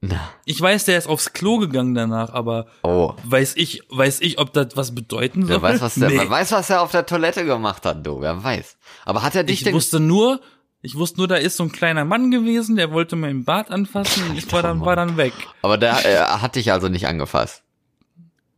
Na, 0.00 0.30
Ich 0.44 0.60
weiß, 0.60 0.84
der 0.84 0.98
ist 0.98 1.08
aufs 1.08 1.32
Klo 1.32 1.58
gegangen 1.58 1.94
danach, 1.94 2.30
aber 2.32 2.66
oh. 2.82 3.14
weiß 3.24 3.54
ich, 3.56 3.82
weiß 3.88 4.20
ich, 4.20 4.38
ob 4.38 4.52
das 4.52 4.76
was 4.76 4.94
bedeuten 4.94 5.42
soll? 5.42 5.50
Wer 5.56 5.62
weiß, 5.62 5.80
was 5.80 5.94
der, 5.94 6.08
Nee. 6.10 6.18
wer 6.18 6.30
weiß, 6.30 6.52
was 6.52 6.68
er 6.70 6.82
auf 6.82 6.90
der 6.90 7.06
Toilette 7.06 7.44
gemacht 7.44 7.84
hat, 7.86 8.06
du. 8.06 8.20
Wer 8.20 8.42
weiß. 8.42 8.76
Aber 9.04 9.22
hat 9.22 9.34
er 9.34 9.44
dich 9.44 9.58
Ich 9.60 9.64
denn... 9.64 9.74
wusste 9.74 9.98
nur, 10.00 10.40
ich 10.82 10.96
wusste 10.96 11.18
nur, 11.18 11.28
da 11.28 11.36
ist 11.36 11.56
so 11.56 11.64
ein 11.64 11.72
kleiner 11.72 12.04
Mann 12.04 12.30
gewesen, 12.30 12.76
der 12.76 12.92
wollte 12.92 13.16
meinen 13.16 13.44
Bart 13.44 13.70
anfassen 13.70 14.28
und 14.28 14.36
ich 14.36 14.50
war 14.52 14.62
dann, 14.62 14.84
war 14.84 14.96
dann 14.96 15.16
weg. 15.16 15.32
aber 15.62 15.78
der 15.78 16.04
äh, 16.04 16.18
hat 16.18 16.56
dich 16.56 16.72
also 16.72 16.88
nicht 16.88 17.06
angefasst. 17.06 17.62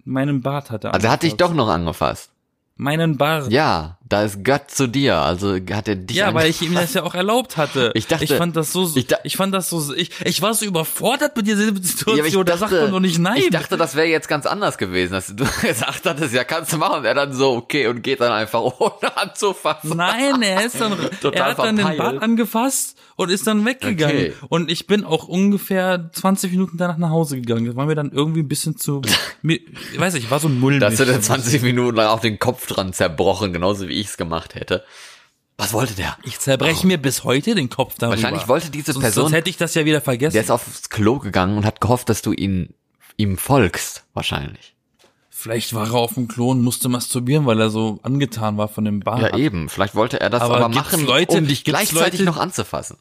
Meinen 0.08 0.40
Bart 0.40 0.70
hat 0.70 0.84
er 0.84 0.94
Also 0.94 1.06
er 1.06 1.12
hat 1.12 1.22
dich 1.22 1.32
angefasst. 1.32 1.50
doch 1.50 1.54
noch 1.56 1.68
angefasst. 1.68 2.30
Meinen 2.76 3.16
Bart. 3.18 3.50
Ja, 3.50 3.97
da 4.08 4.22
ist 4.22 4.44
Gott 4.44 4.70
zu 4.70 4.86
dir. 4.86 5.16
Also 5.16 5.54
hat 5.72 5.88
er 5.88 5.96
dich 5.96 6.16
Ja, 6.16 6.32
weil 6.32 6.48
ich 6.48 6.62
ihm 6.62 6.74
das 6.74 6.94
ja 6.94 7.02
auch 7.02 7.14
erlaubt 7.14 7.56
hatte. 7.56 7.92
Ich 7.98 8.06
dachte- 8.06 8.24
ich 8.24 8.32
fand 8.34 8.56
das 8.56 8.72
so, 8.72 8.90
ich 8.96 9.06
ich, 9.24 9.36
fand 9.36 9.52
das 9.54 9.68
so, 9.70 9.92
ich, 9.94 10.10
ich 10.24 10.40
war 10.42 10.54
so 10.54 10.64
überfordert 10.64 11.36
mit 11.36 11.46
dieser 11.46 11.64
Ja, 11.64 11.74
Situation, 11.74 12.26
ich 12.26 12.44
da 12.46 12.56
sagt 12.56 12.72
man 12.72 12.90
doch 12.90 13.00
nicht 13.00 13.18
nein. 13.18 13.38
Ich 13.38 13.50
dachte, 13.50 13.76
das 13.76 13.96
wäre 13.96 14.06
jetzt 14.06 14.28
ganz 14.28 14.46
anders 14.46 14.78
gewesen, 14.78 15.12
dass 15.12 15.26
du 15.34 15.44
gesagt 15.62 16.06
hattest, 16.06 16.34
ja, 16.34 16.44
kannst 16.44 16.72
du 16.72 16.76
machen. 16.78 16.98
Und 17.00 17.04
er 17.04 17.14
dann 17.14 17.32
so, 17.32 17.52
okay, 17.54 17.86
und 17.88 18.02
geht 18.02 18.20
dann 18.20 18.32
einfach 18.32 18.60
ohne 18.80 19.16
anzufassen. 19.16 19.96
Nein, 19.96 20.42
er 20.42 20.64
ist 20.64 20.80
dann, 20.80 20.92
Total 21.20 21.32
er 21.40 21.44
hat 21.50 21.58
dann 21.58 21.76
den 21.76 21.86
verpeilt. 21.86 21.98
Bart 21.98 22.22
angefasst 22.22 22.96
und 23.16 23.30
ist 23.30 23.46
dann 23.46 23.64
weggegangen. 23.66 24.16
Okay. 24.16 24.32
Und 24.48 24.70
ich 24.70 24.86
bin 24.86 25.04
auch 25.04 25.26
ungefähr 25.28 26.10
20 26.12 26.52
Minuten 26.52 26.76
danach 26.78 26.98
nach 26.98 27.10
Hause 27.10 27.36
gegangen. 27.40 27.66
Das 27.66 27.74
war 27.76 27.86
mir 27.86 27.94
dann 27.96 28.12
irgendwie 28.12 28.40
ein 28.40 28.48
bisschen 28.48 28.76
zu, 28.76 29.02
mir, 29.42 29.58
ich 29.92 29.98
weiß 29.98 30.14
nicht, 30.14 30.24
ich 30.24 30.30
war 30.30 30.38
so 30.40 30.48
ein 30.48 30.58
Mulmig. 30.60 30.80
Da 30.80 30.90
hast 30.90 31.00
du 31.00 31.04
dann 31.04 31.20
20 31.22 31.62
Minuten 31.62 31.96
lang 31.96 32.06
auch 32.08 32.20
den 32.20 32.38
Kopf 32.38 32.66
dran 32.66 32.92
zerbrochen, 32.92 33.52
genauso 33.52 33.88
wie 33.88 33.97
ich 33.98 34.08
es 34.08 34.16
gemacht 34.16 34.54
hätte. 34.54 34.84
Was 35.56 35.72
wollte 35.72 35.94
der? 35.94 36.16
Ich 36.22 36.38
zerbreche 36.38 36.86
mir 36.86 36.98
bis 36.98 37.24
heute 37.24 37.54
den 37.54 37.68
Kopf 37.68 37.94
darüber. 37.98 38.16
Wahrscheinlich 38.16 38.46
wollte 38.46 38.70
diese 38.70 38.92
sonst, 38.92 39.02
Person- 39.02 39.24
Sonst 39.24 39.34
hätte 39.34 39.50
ich 39.50 39.56
das 39.56 39.74
ja 39.74 39.84
wieder 39.84 40.00
vergessen. 40.00 40.34
Der 40.34 40.42
ist 40.42 40.50
aufs 40.50 40.88
Klo 40.88 41.18
gegangen 41.18 41.56
und 41.56 41.64
hat 41.64 41.80
gehofft, 41.80 42.08
dass 42.08 42.22
du 42.22 42.32
ihn, 42.32 42.74
ihm 43.16 43.36
folgst. 43.38 44.04
Wahrscheinlich. 44.14 44.76
Vielleicht 45.40 45.72
war 45.72 45.86
er 45.86 45.94
auf 45.94 46.14
dem 46.14 46.26
Klo 46.26 46.50
und 46.50 46.62
musste 46.62 46.88
masturbieren, 46.88 47.46
weil 47.46 47.60
er 47.60 47.70
so 47.70 48.00
angetan 48.02 48.56
war 48.56 48.66
von 48.66 48.84
dem 48.84 48.98
Bart. 48.98 49.22
Ja, 49.22 49.36
eben. 49.36 49.68
Vielleicht 49.68 49.94
wollte 49.94 50.20
er 50.20 50.30
das 50.30 50.42
Aber 50.42 50.56
aber, 50.56 50.68
machen, 50.68 51.06
Leute- 51.06 51.38
um 51.38 51.46
dich 51.46 51.62
gleichzeitig 51.62 52.18
Leute- 52.18 52.24
noch 52.24 52.38
anzufassen. 52.38 52.96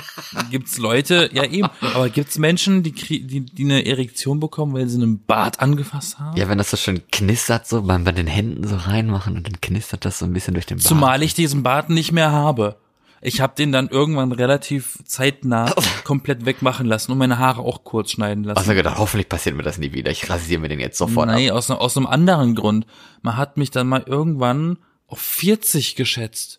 Gibt's 0.50 0.78
Leute, 0.78 1.28
ja 1.34 1.44
eben, 1.44 1.68
aber 1.82 2.08
gibt's 2.08 2.38
Menschen, 2.38 2.82
die, 2.82 2.92
die, 2.92 3.40
die 3.42 3.64
eine 3.64 3.84
Erektion 3.84 4.40
bekommen, 4.40 4.72
weil 4.72 4.88
sie 4.88 4.96
einen 4.96 5.22
Bart 5.22 5.60
angefasst 5.60 6.18
haben? 6.18 6.34
Ja, 6.38 6.48
wenn 6.48 6.56
das 6.56 6.70
so 6.70 6.78
schön 6.78 7.02
knistert, 7.10 7.66
so 7.68 7.82
beim 7.82 8.04
bei 8.04 8.12
den 8.12 8.26
Händen 8.26 8.66
so 8.66 8.76
reinmachen 8.76 9.36
und 9.36 9.46
dann 9.46 9.60
knistert 9.60 10.06
das 10.06 10.18
so 10.18 10.24
ein 10.24 10.32
bisschen 10.32 10.54
durch 10.54 10.64
den 10.64 10.78
Bart. 10.78 10.86
Zumal 10.86 11.22
ich 11.22 11.34
diesen 11.34 11.62
Bart 11.62 11.90
nicht 11.90 12.10
mehr 12.10 12.32
habe. 12.32 12.76
Ich 13.24 13.40
habe 13.40 13.54
den 13.56 13.70
dann 13.70 13.88
irgendwann 13.88 14.32
relativ 14.32 14.98
zeitnah 15.04 15.72
komplett 16.04 16.44
wegmachen 16.44 16.86
lassen 16.86 17.12
und 17.12 17.18
meine 17.18 17.38
Haare 17.38 17.62
auch 17.62 17.84
kurz 17.84 18.10
schneiden 18.10 18.42
lassen. 18.42 18.58
Also 18.58 18.74
gedacht, 18.74 18.98
hoffentlich 18.98 19.28
passiert 19.28 19.54
mir 19.56 19.62
das 19.62 19.78
nie 19.78 19.92
wieder. 19.92 20.10
Ich 20.10 20.28
rasiere 20.28 20.60
mir 20.60 20.68
den 20.68 20.80
jetzt 20.80 20.98
sofort 20.98 21.28
ab. 21.28 21.34
Nein, 21.36 21.50
aus, 21.52 21.68
ne- 21.68 21.78
aus 21.80 21.96
einem 21.96 22.06
anderen 22.06 22.56
Grund. 22.56 22.84
Man 23.22 23.36
hat 23.36 23.56
mich 23.56 23.70
dann 23.70 23.88
mal 23.88 24.02
irgendwann 24.04 24.78
auf 25.06 25.20
40 25.20 25.94
geschätzt. 25.94 26.58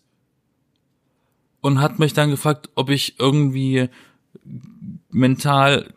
Und 1.60 1.80
hat 1.80 1.98
mich 1.98 2.12
dann 2.14 2.30
gefragt, 2.30 2.70
ob 2.74 2.90
ich 2.90 3.18
irgendwie 3.18 3.88
mental 5.10 5.92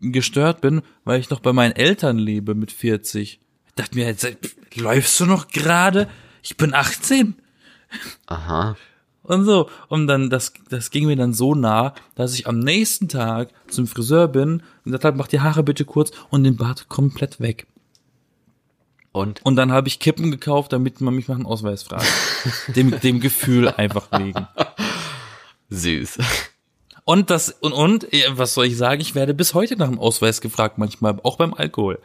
gestört 0.00 0.60
bin, 0.60 0.82
weil 1.04 1.20
ich 1.20 1.30
noch 1.30 1.40
bei 1.40 1.52
meinen 1.52 1.72
Eltern 1.76 2.18
lebe 2.18 2.54
mit 2.54 2.72
40. 2.72 3.40
Ich 3.66 3.74
dachte 3.74 3.96
mir, 3.96 4.06
jetzt, 4.06 4.26
läufst 4.74 5.18
du 5.20 5.26
noch 5.26 5.48
gerade? 5.48 6.08
Ich 6.42 6.56
bin 6.56 6.74
18. 6.74 7.34
Aha. 8.26 8.76
Und 9.30 9.44
so. 9.44 9.70
Und 9.88 10.08
dann, 10.08 10.28
das, 10.28 10.52
das 10.70 10.90
ging 10.90 11.06
mir 11.06 11.14
dann 11.14 11.32
so 11.32 11.54
nah, 11.54 11.94
dass 12.16 12.34
ich 12.34 12.48
am 12.48 12.58
nächsten 12.58 13.08
Tag 13.08 13.50
zum 13.68 13.86
Friseur 13.86 14.26
bin 14.26 14.54
und 14.54 14.84
gesagt 14.84 15.04
habe, 15.04 15.16
mach 15.16 15.28
die 15.28 15.38
Haare 15.38 15.62
bitte 15.62 15.84
kurz 15.84 16.10
und 16.30 16.42
den 16.42 16.56
Bart 16.56 16.88
komplett 16.88 17.38
weg. 17.38 17.68
Und? 19.12 19.40
Und 19.44 19.54
dann 19.54 19.70
habe 19.70 19.86
ich 19.86 20.00
Kippen 20.00 20.32
gekauft, 20.32 20.72
damit 20.72 21.00
man 21.00 21.14
mich 21.14 21.28
nach 21.28 21.36
einem 21.36 21.46
Ausweis 21.46 21.84
fragt. 21.84 22.06
dem, 22.74 22.98
dem 23.00 23.20
Gefühl 23.20 23.68
einfach 23.68 24.08
wegen. 24.18 24.48
Süß. 25.70 26.18
Und 27.04 27.30
das, 27.30 27.50
und, 27.60 27.72
und, 27.72 28.08
was 28.30 28.54
soll 28.54 28.66
ich 28.66 28.76
sagen? 28.76 29.00
Ich 29.00 29.14
werde 29.14 29.32
bis 29.32 29.54
heute 29.54 29.76
nach 29.76 29.88
dem 29.88 30.00
Ausweis 30.00 30.40
gefragt, 30.40 30.78
manchmal, 30.78 31.18
auch 31.22 31.36
beim 31.36 31.54
Alkohol. 31.54 32.00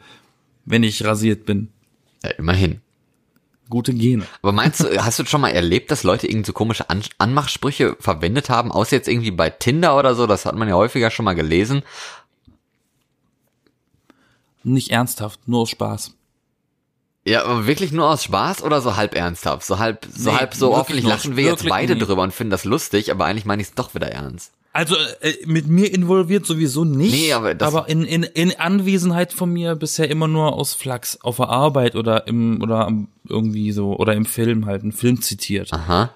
Wenn 0.64 0.84
ich 0.84 1.04
rasiert 1.04 1.44
bin. 1.44 1.70
Ja, 2.22 2.30
immerhin. 2.30 2.80
Gute 3.68 3.92
Gene. 3.94 4.24
Aber 4.42 4.52
meinst 4.52 4.80
du, 4.80 5.04
hast 5.04 5.18
du 5.18 5.26
schon 5.26 5.40
mal 5.40 5.50
erlebt, 5.50 5.90
dass 5.90 6.04
Leute 6.04 6.28
irgendwie 6.28 6.46
so 6.46 6.52
komische 6.52 6.88
An 6.88 7.02
Anmachsprüche 7.18 7.96
verwendet 7.98 8.48
haben, 8.48 8.70
außer 8.70 8.96
jetzt 8.96 9.08
irgendwie 9.08 9.32
bei 9.32 9.50
Tinder 9.50 9.98
oder 9.98 10.14
so, 10.14 10.26
das 10.26 10.46
hat 10.46 10.54
man 10.54 10.68
ja 10.68 10.74
häufiger 10.74 11.10
schon 11.10 11.24
mal 11.24 11.34
gelesen. 11.34 11.82
Nicht 14.62 14.90
ernsthaft, 14.90 15.46
nur 15.46 15.62
aus 15.62 15.70
Spaß. 15.70 16.12
Ja, 17.24 17.44
aber 17.44 17.66
wirklich 17.66 17.90
nur 17.90 18.08
aus 18.08 18.22
Spaß 18.22 18.62
oder 18.62 18.80
so 18.80 18.94
halb 18.94 19.16
ernsthaft? 19.16 19.66
So 19.66 19.80
halb, 19.80 20.06
so 20.08 20.30
Nee, 20.30 20.36
halb 20.36 20.54
so 20.54 20.76
hoffentlich 20.76 21.04
lachen 21.04 21.36
wir 21.36 21.44
jetzt 21.44 21.68
beide 21.68 21.94
nee. 21.94 22.00
drüber 22.00 22.22
und 22.22 22.32
finden 22.32 22.52
das 22.52 22.64
lustig, 22.64 23.10
aber 23.10 23.24
eigentlich 23.24 23.46
meine 23.46 23.62
ich 23.62 23.68
es 23.68 23.74
doch 23.74 23.96
wieder 23.96 24.12
ernst. 24.12 24.52
Also 24.76 24.94
äh, 25.20 25.34
mit 25.46 25.66
mir 25.68 25.92
involviert 25.92 26.44
sowieso 26.44 26.84
nicht, 26.84 27.12
Nee, 27.14 27.32
aber 27.32 27.54
das- 27.54 27.66
aber 27.74 27.88
in, 27.88 28.04
in, 28.04 28.22
in 28.24 28.58
Anwesenheit 28.58 29.32
von 29.32 29.50
mir 29.52 29.74
bisher 29.74 30.10
immer 30.10 30.28
nur 30.28 30.52
aus 30.52 30.74
Flachs 30.74 31.18
auf 31.22 31.36
der 31.36 31.48
Arbeit 31.48 31.94
oder 31.96 32.26
im 32.26 32.60
oder 32.62 32.86
am- 32.86 33.08
irgendwie 33.28 33.72
so 33.72 33.96
oder 33.96 34.14
im 34.14 34.24
Film 34.26 34.66
halt, 34.66 34.82
einen 34.82 34.92
Film 34.92 35.22
zitiert. 35.22 35.72
Aha. 35.72 36.10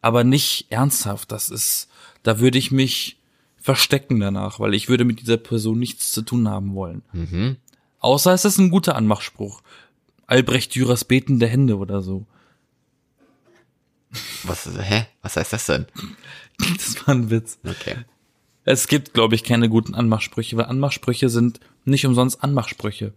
aber 0.00 0.24
nicht 0.24 0.66
ernsthaft. 0.70 1.30
Das 1.32 1.50
ist, 1.50 1.88
da 2.22 2.38
würde 2.40 2.56
ich 2.58 2.70
mich 2.70 3.16
verstecken 3.60 4.18
danach, 4.20 4.60
weil 4.60 4.72
ich 4.72 4.88
würde 4.88 5.04
mit 5.04 5.20
dieser 5.20 5.36
Person 5.36 5.78
nichts 5.78 6.12
zu 6.12 6.22
tun 6.22 6.48
haben 6.48 6.74
wollen. 6.74 7.02
Mhm. 7.12 7.56
Außer 8.00 8.32
es 8.32 8.44
ist 8.46 8.58
ein 8.58 8.70
guter 8.70 8.94
Anmachspruch. 8.94 9.60
Albrecht 10.26 10.74
Dürers 10.74 11.04
betende 11.04 11.46
Hände 11.46 11.76
oder 11.76 12.00
so. 12.00 12.24
Was, 14.44 14.66
hä? 14.80 15.06
Was 15.22 15.36
heißt 15.36 15.52
das 15.52 15.66
denn? 15.66 15.86
Das 16.76 17.06
war 17.06 17.14
ein 17.14 17.30
Witz. 17.30 17.58
Okay. 17.64 17.96
Es 18.64 18.88
gibt, 18.88 19.14
glaube 19.14 19.34
ich, 19.34 19.44
keine 19.44 19.68
guten 19.68 19.94
Anmachsprüche, 19.94 20.56
weil 20.56 20.66
Anmachsprüche 20.66 21.30
sind 21.30 21.60
nicht 21.84 22.04
umsonst 22.04 22.42
Anmachsprüche. 22.42 23.14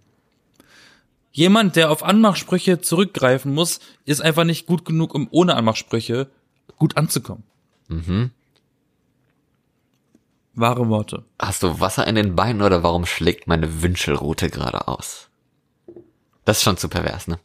Jemand, 1.34 1.76
der 1.76 1.92
auf 1.92 2.04
Anmachsprüche 2.04 2.82
zurückgreifen 2.82 3.54
muss, 3.54 3.80
ist 4.06 4.22
einfach 4.22 4.44
nicht 4.44 4.66
gut 4.66 4.86
genug, 4.86 5.14
um 5.14 5.28
ohne 5.32 5.56
Anmachsprüche 5.56 6.30
gut 6.78 6.98
anzukommen. 6.98 7.44
Mhm. 7.88 8.32
Wahre 10.54 10.90
Worte. 10.90 11.24
Hast 11.40 11.64
du 11.64 11.80
Wasser 11.80 12.06
in 12.08 12.16
den 12.16 12.36
Beinen 12.36 12.62
oder 12.62 12.84
warum 12.84 13.06
schlägt 13.06 13.48
meine 13.48 13.82
Wünschelrute 13.82 14.50
gerade 14.50 14.88
aus? 14.88 15.30
Das 16.44 16.58
ist 16.58 16.64
schon 16.64 16.78
zu 16.78 16.90
pervers, 16.90 17.28
ne? 17.28 17.40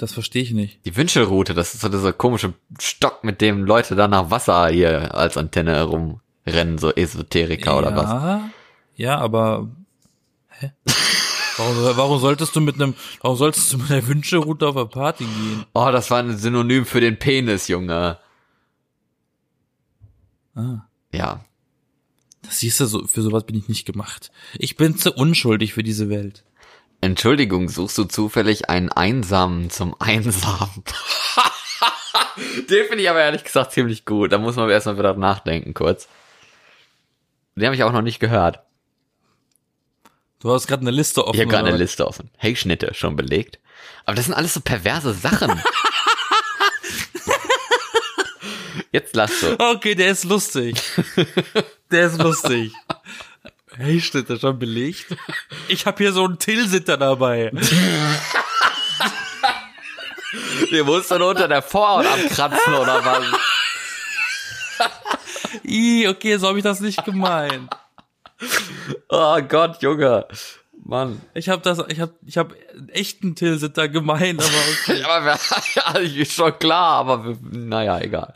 Das 0.00 0.14
verstehe 0.14 0.42
ich 0.42 0.52
nicht. 0.52 0.78
Die 0.86 0.96
Wünschelrute, 0.96 1.52
das 1.52 1.74
ist 1.74 1.82
so 1.82 1.90
dieser 1.90 2.14
komische 2.14 2.54
Stock, 2.80 3.22
mit 3.22 3.42
dem 3.42 3.64
Leute 3.64 3.94
dann 3.96 4.12
nach 4.12 4.30
Wasser 4.30 4.68
hier 4.68 5.14
als 5.14 5.36
Antenne 5.36 5.74
herumrennen, 5.74 6.78
so 6.78 6.90
Esoteriker 6.90 7.76
oder 7.76 7.94
was. 7.94 8.04
Ja, 8.08 8.50
ja, 8.96 9.18
aber 9.18 9.68
hä? 10.48 10.72
Warum, 11.58 11.76
warum 11.98 12.18
solltest 12.18 12.56
du 12.56 12.62
mit 12.62 12.76
einem, 12.76 12.94
warum 13.20 13.36
solltest 13.36 13.70
du 13.74 13.76
mit 13.76 13.90
einer 13.90 14.06
Wünschelrute 14.06 14.68
auf 14.68 14.76
eine 14.78 14.86
Party 14.86 15.24
gehen? 15.24 15.66
Oh, 15.74 15.90
das 15.92 16.10
war 16.10 16.20
ein 16.20 16.38
Synonym 16.38 16.86
für 16.86 17.02
den 17.02 17.18
Penis, 17.18 17.68
Junge. 17.68 18.16
Ah, 20.54 20.86
Ja. 21.12 21.44
das 22.40 22.60
siehst 22.60 22.80
du, 22.80 22.86
so, 22.86 23.06
für 23.06 23.20
sowas 23.20 23.44
bin 23.44 23.56
ich 23.56 23.68
nicht 23.68 23.84
gemacht. 23.84 24.32
Ich 24.58 24.76
bin 24.76 24.96
zu 24.96 25.12
unschuldig 25.12 25.74
für 25.74 25.82
diese 25.82 26.08
Welt. 26.08 26.42
Entschuldigung, 27.00 27.68
suchst 27.68 27.96
du 27.98 28.04
zufällig 28.04 28.68
einen 28.68 28.90
Einsamen 28.90 29.70
zum 29.70 29.94
Einsamen? 30.00 30.84
Den 32.68 32.86
finde 32.86 33.02
ich 33.02 33.10
aber 33.10 33.20
ehrlich 33.20 33.44
gesagt 33.44 33.72
ziemlich 33.72 34.04
gut. 34.04 34.32
Da 34.32 34.38
muss 34.38 34.56
man 34.56 34.68
erstmal 34.68 34.98
wieder 34.98 35.14
nachdenken 35.14 35.72
kurz. 35.74 36.08
Den 37.56 37.66
habe 37.66 37.74
ich 37.74 37.82
auch 37.84 37.92
noch 37.92 38.02
nicht 38.02 38.20
gehört. 38.20 38.60
Du 40.40 40.52
hast 40.52 40.66
gerade 40.66 40.82
eine 40.82 40.90
Liste 40.90 41.26
offen. 41.26 41.34
Ich 41.34 41.40
habe 41.40 41.50
gerade 41.50 41.68
eine? 41.68 41.76
Liste 41.76 42.06
offen. 42.06 42.30
Hey, 42.36 42.56
Schnitte, 42.56 42.94
schon 42.94 43.16
belegt. 43.16 43.58
Aber 44.04 44.14
das 44.14 44.26
sind 44.26 44.34
alles 44.34 44.54
so 44.54 44.60
perverse 44.60 45.12
Sachen. 45.12 45.62
Jetzt 48.92 49.14
lass 49.14 49.40
du. 49.40 49.58
Okay, 49.58 49.94
der 49.94 50.10
ist 50.10 50.24
lustig. 50.24 50.80
Der 51.90 52.06
ist 52.06 52.18
lustig. 52.18 52.72
Hey, 53.80 53.98
steht 54.00 54.28
da 54.28 54.38
schon 54.38 54.58
belegt? 54.58 55.06
Ich 55.68 55.86
habe 55.86 55.98
hier 55.98 56.12
so 56.12 56.24
einen 56.24 56.38
Tilsitter 56.38 56.96
dabei. 56.96 57.50
Wir 60.70 60.84
mussten 60.84 61.22
unter 61.22 61.48
der 61.48 61.62
Vorhaut 61.62 62.06
abkratzen 62.06 62.74
oder 62.74 63.04
was? 63.04 63.24
Ih, 65.64 66.08
okay, 66.08 66.36
so 66.36 66.48
habe 66.48 66.58
ich 66.58 66.64
das 66.64 66.80
nicht 66.80 67.04
gemeint. 67.04 67.70
Oh 69.08 69.40
Gott, 69.42 69.80
Junge. 69.80 70.26
Mann. 70.84 71.20
Ich 71.34 71.48
habe 71.48 71.62
das, 71.62 71.78
ich 71.88 72.00
habe, 72.00 72.12
ich 72.26 72.36
habe 72.36 72.56
echt 72.88 73.22
einen 73.22 73.36
Tilsitter 73.36 73.88
gemeint, 73.88 74.42
aber 74.42 74.50
okay. 74.82 75.04
Aber 75.04 75.24
wir, 75.24 75.38
ja, 75.74 75.92
ist 76.22 76.32
schon 76.32 76.58
klar, 76.58 77.06
aber 77.06 77.36
naja, 77.50 78.00
egal. 78.00 78.34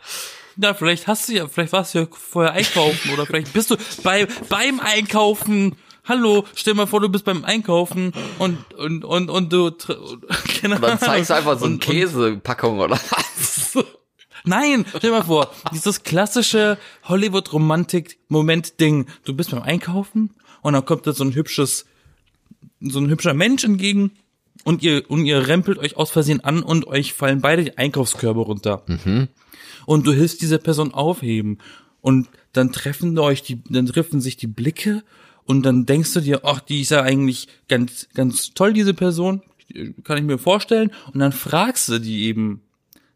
Na, 0.56 0.74
vielleicht 0.74 1.06
hast 1.06 1.28
du 1.28 1.32
ja, 1.34 1.46
vielleicht 1.48 1.72
warst 1.72 1.94
du 1.94 1.98
ja 2.00 2.06
vorher 2.10 2.52
einkaufen 2.52 3.12
oder 3.12 3.26
vielleicht 3.26 3.52
bist 3.52 3.70
du 3.70 3.76
bei, 4.02 4.26
beim 4.48 4.80
Einkaufen. 4.80 5.76
Hallo, 6.06 6.44
stell 6.54 6.74
mal 6.74 6.86
vor, 6.86 7.00
du 7.00 7.08
bist 7.08 7.24
beim 7.24 7.44
Einkaufen 7.44 8.12
und, 8.38 8.58
und, 8.74 9.04
und, 9.04 9.30
und 9.30 9.52
du, 9.52 9.68
tr- 9.68 9.96
keine 10.60 10.74
Und 10.76 10.82
dann 10.82 10.90
Ahnung. 10.92 11.00
zeigst 11.04 11.30
du 11.30 11.34
einfach 11.34 11.58
so 11.58 11.64
eine 11.64 11.74
Und- 11.74 11.86
und- 11.86 11.94
Käsepackung 11.94 12.78
oder 12.78 12.96
was? 13.10 13.78
Nein, 14.44 14.84
stell 14.98 15.10
mal 15.10 15.24
vor, 15.24 15.50
dieses 15.72 16.02
klassische 16.02 16.76
Hollywood-Romantik-Moment-Ding. 17.04 19.06
Du 19.24 19.34
bist 19.34 19.50
beim 19.52 19.62
Einkaufen 19.62 20.34
und 20.60 20.74
dann 20.74 20.84
kommt 20.84 21.06
da 21.06 21.12
so 21.14 21.24
ein 21.24 21.34
hübsches, 21.34 21.86
so 22.80 22.98
ein 23.00 23.08
hübscher 23.08 23.32
Mensch 23.32 23.64
entgegen 23.64 24.10
und 24.64 24.82
ihr, 24.82 25.10
und 25.10 25.24
ihr 25.24 25.48
rempelt 25.48 25.78
euch 25.78 25.96
aus 25.96 26.10
Versehen 26.10 26.44
an 26.44 26.62
und 26.62 26.86
euch 26.86 27.14
fallen 27.14 27.40
beide 27.40 27.64
die 27.64 27.78
Einkaufskörbe 27.78 28.40
runter. 28.40 28.82
Und 29.86 30.06
du 30.06 30.12
hilfst 30.12 30.40
dieser 30.42 30.58
Person 30.58 30.92
aufheben 30.94 31.58
und 32.00 32.28
dann 32.52 32.72
treffen 32.72 33.18
euch 33.18 33.42
die, 33.42 33.62
dann 33.68 33.86
treffen 33.86 34.20
sich 34.20 34.36
die 34.36 34.46
Blicke 34.46 35.02
und 35.44 35.62
dann 35.64 35.86
denkst 35.86 36.12
du 36.14 36.20
dir, 36.20 36.40
ach, 36.44 36.60
die 36.60 36.80
ist 36.82 36.90
ja 36.90 37.02
eigentlich 37.02 37.48
ganz, 37.68 38.08
ganz 38.14 38.52
toll, 38.54 38.72
diese 38.72 38.94
Person, 38.94 39.42
kann 40.04 40.18
ich 40.18 40.24
mir 40.24 40.38
vorstellen. 40.38 40.90
Und 41.12 41.20
dann 41.20 41.32
fragst 41.32 41.88
du 41.88 41.98
die 41.98 42.24
eben, 42.24 42.60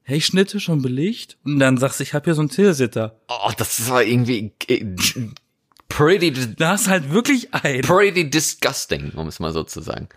hey, 0.03 0.21
Schnitte 0.21 0.61
schon 0.61 0.83
belegt? 0.83 1.37
Und 1.45 1.59
dann 1.59 1.77
sagst 1.79 2.01
du, 2.01 2.03
ich 2.03 2.15
habe 2.15 2.25
hier 2.25 2.35
so 2.35 2.41
einen 2.43 2.51
Tilsitter. 2.51 3.19
Oh, 3.29 3.51
das 3.57 3.89
war 3.89 4.03
irgendwie 4.03 4.53
äh, 4.69 4.85
pretty, 5.89 6.33
dis- 6.33 6.55
Da 6.57 6.71
hast 6.71 6.89
halt 6.89 7.11
wirklich 7.13 7.53
einen. 7.55 7.83
pretty 7.83 8.29
disgusting, 8.29 9.13
um 9.17 9.29
es 9.29 9.41
mal 9.41 9.53
so 9.53 9.63
zu 9.63 9.81
sagen. 9.81 10.09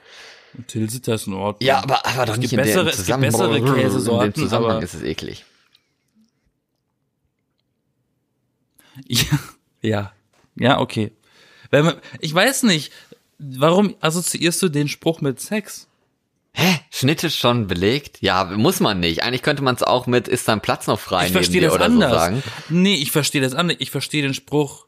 Ein 0.57 0.67
Tilsitter 0.67 1.13
ist 1.13 1.27
in 1.27 1.33
Ordnung. 1.33 1.65
Ja, 1.65 1.81
aber, 1.83 2.05
aber 2.05 2.25
doch 2.25 2.37
nicht 2.37 2.51
in 2.53 2.59
bessere- 2.59 2.83
dem 2.83 2.87
es 2.89 3.05
gibt 3.05 3.05
Zusammenhang. 3.07 3.31
bessere 3.31 3.57
In 3.57 3.65
Käsesorten, 3.65 4.31
dem 4.33 4.35
Zusammenhang 4.35 4.81
ist 4.81 4.93
es 4.95 5.03
eklig. 5.03 5.45
Ja, 9.07 9.39
ja, 9.81 10.11
ja, 10.55 10.79
okay. 10.79 11.11
Man, 11.71 11.95
ich 12.19 12.33
weiß 12.33 12.63
nicht, 12.63 12.91
warum 13.39 13.95
assoziierst 14.01 14.61
du 14.61 14.69
den 14.69 14.87
Spruch 14.87 15.21
mit 15.21 15.39
Sex? 15.39 15.87
Hä? 16.53 16.79
Schnitt 16.89 17.23
ist 17.23 17.37
schon 17.37 17.67
belegt? 17.67 18.17
Ja, 18.21 18.43
muss 18.43 18.81
man 18.81 18.99
nicht. 18.99 19.23
Eigentlich 19.23 19.41
könnte 19.41 19.63
man 19.63 19.75
es 19.75 19.83
auch 19.83 20.05
mit 20.05 20.27
ist 20.27 20.47
dein 20.49 20.59
Platz 20.59 20.87
noch 20.87 20.99
frei 20.99 21.19
Ich 21.27 21.29
neben 21.29 21.33
verstehe 21.35 21.61
dir 21.61 21.67
das 21.67 21.75
oder 21.75 21.85
anders. 21.85 22.11
so 22.11 22.17
sagen. 22.17 22.43
Nee, 22.69 22.95
ich 22.95 23.11
verstehe 23.11 23.41
das 23.41 23.53
anders. 23.55 23.77
Ich 23.79 23.89
verstehe 23.89 24.21
den 24.21 24.33
Spruch 24.33 24.85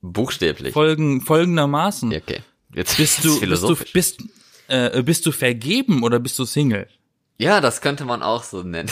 Buchstäblich. 0.00 0.72
folgen, 0.72 1.20
folgendermaßen. 1.20 2.14
Okay. 2.14 2.40
Jetzt 2.74 2.96
Bist 2.96 3.22
du, 3.24 3.38
bist 3.46 3.62
du, 3.62 3.76
bist, 3.92 4.22
äh, 4.68 5.02
bist 5.02 5.26
du 5.26 5.32
vergeben 5.32 6.02
oder 6.02 6.18
bist 6.18 6.38
du 6.38 6.44
Single? 6.46 6.88
ja, 7.38 7.60
das 7.60 7.80
könnte 7.80 8.04
man 8.04 8.22
auch 8.22 8.44
so 8.44 8.62
nennen. 8.62 8.88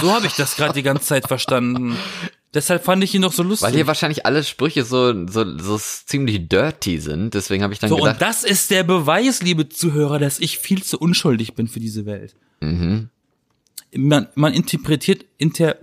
So 0.00 0.12
habe 0.12 0.26
ich 0.26 0.34
das 0.34 0.56
gerade 0.56 0.74
die 0.74 0.82
ganze 0.82 1.06
Zeit 1.06 1.26
verstanden. 1.26 1.96
Deshalb 2.54 2.84
fand 2.84 3.04
ich 3.04 3.14
ihn 3.14 3.20
noch 3.20 3.32
so 3.32 3.42
lustig. 3.42 3.66
Weil 3.66 3.74
hier 3.74 3.86
wahrscheinlich 3.86 4.24
alle 4.24 4.42
Sprüche 4.42 4.84
so, 4.84 5.26
so, 5.26 5.58
so 5.58 5.78
ziemlich 5.78 6.48
dirty 6.48 6.98
sind. 6.98 7.34
Deswegen 7.34 7.62
habe 7.62 7.74
ich 7.74 7.80
dann 7.80 7.90
so, 7.90 7.96
gedacht, 7.96 8.14
und 8.14 8.22
das 8.22 8.44
ist 8.44 8.70
der 8.70 8.82
Beweis, 8.82 9.42
liebe 9.42 9.68
Zuhörer, 9.68 10.18
dass 10.18 10.38
ich 10.38 10.58
viel 10.58 10.82
zu 10.82 10.98
unschuldig 10.98 11.54
bin 11.54 11.68
für 11.68 11.80
diese 11.80 12.06
Welt. 12.06 12.34
Mhm. 12.60 13.10
Man, 13.94 14.28
man 14.34 14.54
interpretiert, 14.54 15.26
inter, 15.38 15.76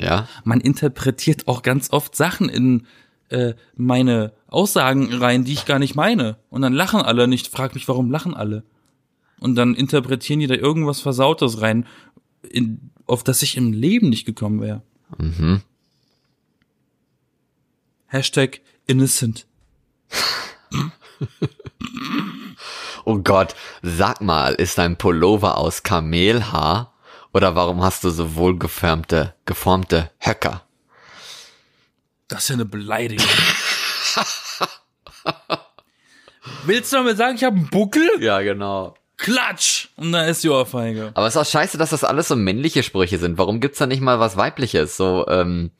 ja, 0.00 0.28
man 0.44 0.60
interpretiert 0.60 1.48
auch 1.48 1.62
ganz 1.62 1.90
oft 1.90 2.14
Sachen 2.14 2.48
in 2.48 2.86
äh, 3.30 3.54
meine 3.74 4.32
Aussagen 4.48 5.12
rein, 5.14 5.44
die 5.44 5.52
ich 5.52 5.64
gar 5.64 5.78
nicht 5.78 5.94
meine. 5.94 6.36
Und 6.50 6.62
dann 6.62 6.72
lachen 6.72 7.00
alle 7.00 7.26
nicht. 7.28 7.48
Frag 7.48 7.74
mich, 7.74 7.88
warum 7.88 8.10
lachen 8.10 8.34
alle? 8.34 8.64
Und 9.38 9.54
dann 9.54 9.74
interpretieren 9.74 10.40
die 10.40 10.46
da 10.46 10.54
irgendwas 10.54 11.00
Versautes 11.00 11.62
rein, 11.62 11.86
in, 12.48 12.90
auf 13.06 13.24
das 13.24 13.42
ich 13.42 13.56
im 13.56 13.72
Leben 13.72 14.08
nicht 14.08 14.26
gekommen 14.26 14.60
wäre. 14.60 14.82
Mhm. 15.18 15.62
Hashtag 18.10 18.60
innocent. 18.88 19.46
Oh 23.04 23.18
Gott, 23.18 23.54
sag 23.82 24.20
mal, 24.20 24.54
ist 24.54 24.78
dein 24.78 24.96
Pullover 24.96 25.56
aus 25.56 25.84
Kamelhaar? 25.84 26.92
Oder 27.32 27.54
warum 27.54 27.84
hast 27.84 28.02
du 28.02 28.10
so 28.10 28.34
wohlgeformte, 28.34 29.34
geformte 29.46 30.10
Höcker? 30.18 30.62
Das 32.26 32.42
ist 32.42 32.48
ja 32.48 32.54
eine 32.54 32.64
Beleidigung. 32.64 33.24
Willst 36.64 36.92
du 36.92 36.96
damit 36.96 37.16
sagen, 37.16 37.36
ich 37.36 37.44
habe 37.44 37.56
einen 37.56 37.68
Buckel? 37.68 38.08
Ja, 38.18 38.40
genau. 38.40 38.94
Klatsch! 39.18 39.88
Und 39.96 40.10
da 40.10 40.24
ist 40.24 40.42
die 40.42 40.48
Ohrfeige. 40.48 41.12
Aber 41.14 41.28
es 41.28 41.36
ist 41.36 41.40
auch 41.40 41.46
scheiße, 41.48 41.78
dass 41.78 41.90
das 41.90 42.02
alles 42.02 42.26
so 42.26 42.34
männliche 42.34 42.82
Sprüche 42.82 43.18
sind. 43.18 43.38
Warum 43.38 43.60
gibt's 43.60 43.78
da 43.78 43.86
nicht 43.86 44.00
mal 44.00 44.18
was 44.18 44.36
weibliches? 44.36 44.96
So, 44.96 45.26
ähm, 45.28 45.70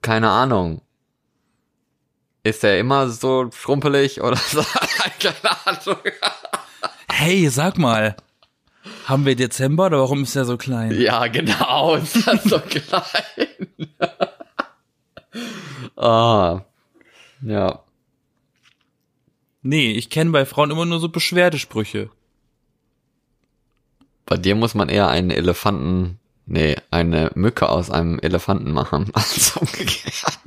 keine 0.00 0.30
Ahnung. 0.30 0.80
Ist 2.42 2.64
er 2.64 2.78
immer 2.78 3.08
so 3.08 3.50
schrumpelig 3.52 4.20
oder 4.22 4.36
so? 4.50 4.64
keine 5.18 5.66
Ahnung. 5.66 5.98
Hey, 7.10 7.48
sag 7.48 7.76
mal. 7.78 8.16
Haben 9.04 9.26
wir 9.26 9.36
Dezember 9.36 9.86
oder 9.86 9.98
warum 9.98 10.22
ist 10.22 10.34
der 10.36 10.44
so 10.44 10.56
klein? 10.56 10.98
Ja, 10.98 11.26
genau. 11.26 11.94
Ist 11.96 12.26
das 12.26 12.44
so 12.44 12.60
klein? 12.60 13.68
ah. 15.96 16.60
Ja. 17.42 17.82
Nee, 19.62 19.92
ich 19.92 20.08
kenne 20.08 20.30
bei 20.30 20.46
Frauen 20.46 20.70
immer 20.70 20.86
nur 20.86 21.00
so 21.00 21.08
Beschwerdesprüche. 21.08 22.10
Bei 24.24 24.36
dir 24.36 24.54
muss 24.54 24.74
man 24.74 24.88
eher 24.88 25.08
einen 25.08 25.30
Elefanten, 25.30 26.18
nee, 26.46 26.76
eine 26.90 27.30
Mücke 27.34 27.68
aus 27.68 27.90
einem 27.90 28.18
Elefanten 28.20 28.72
machen, 28.72 29.10
als 29.12 29.56
umgekehrt. 29.56 30.38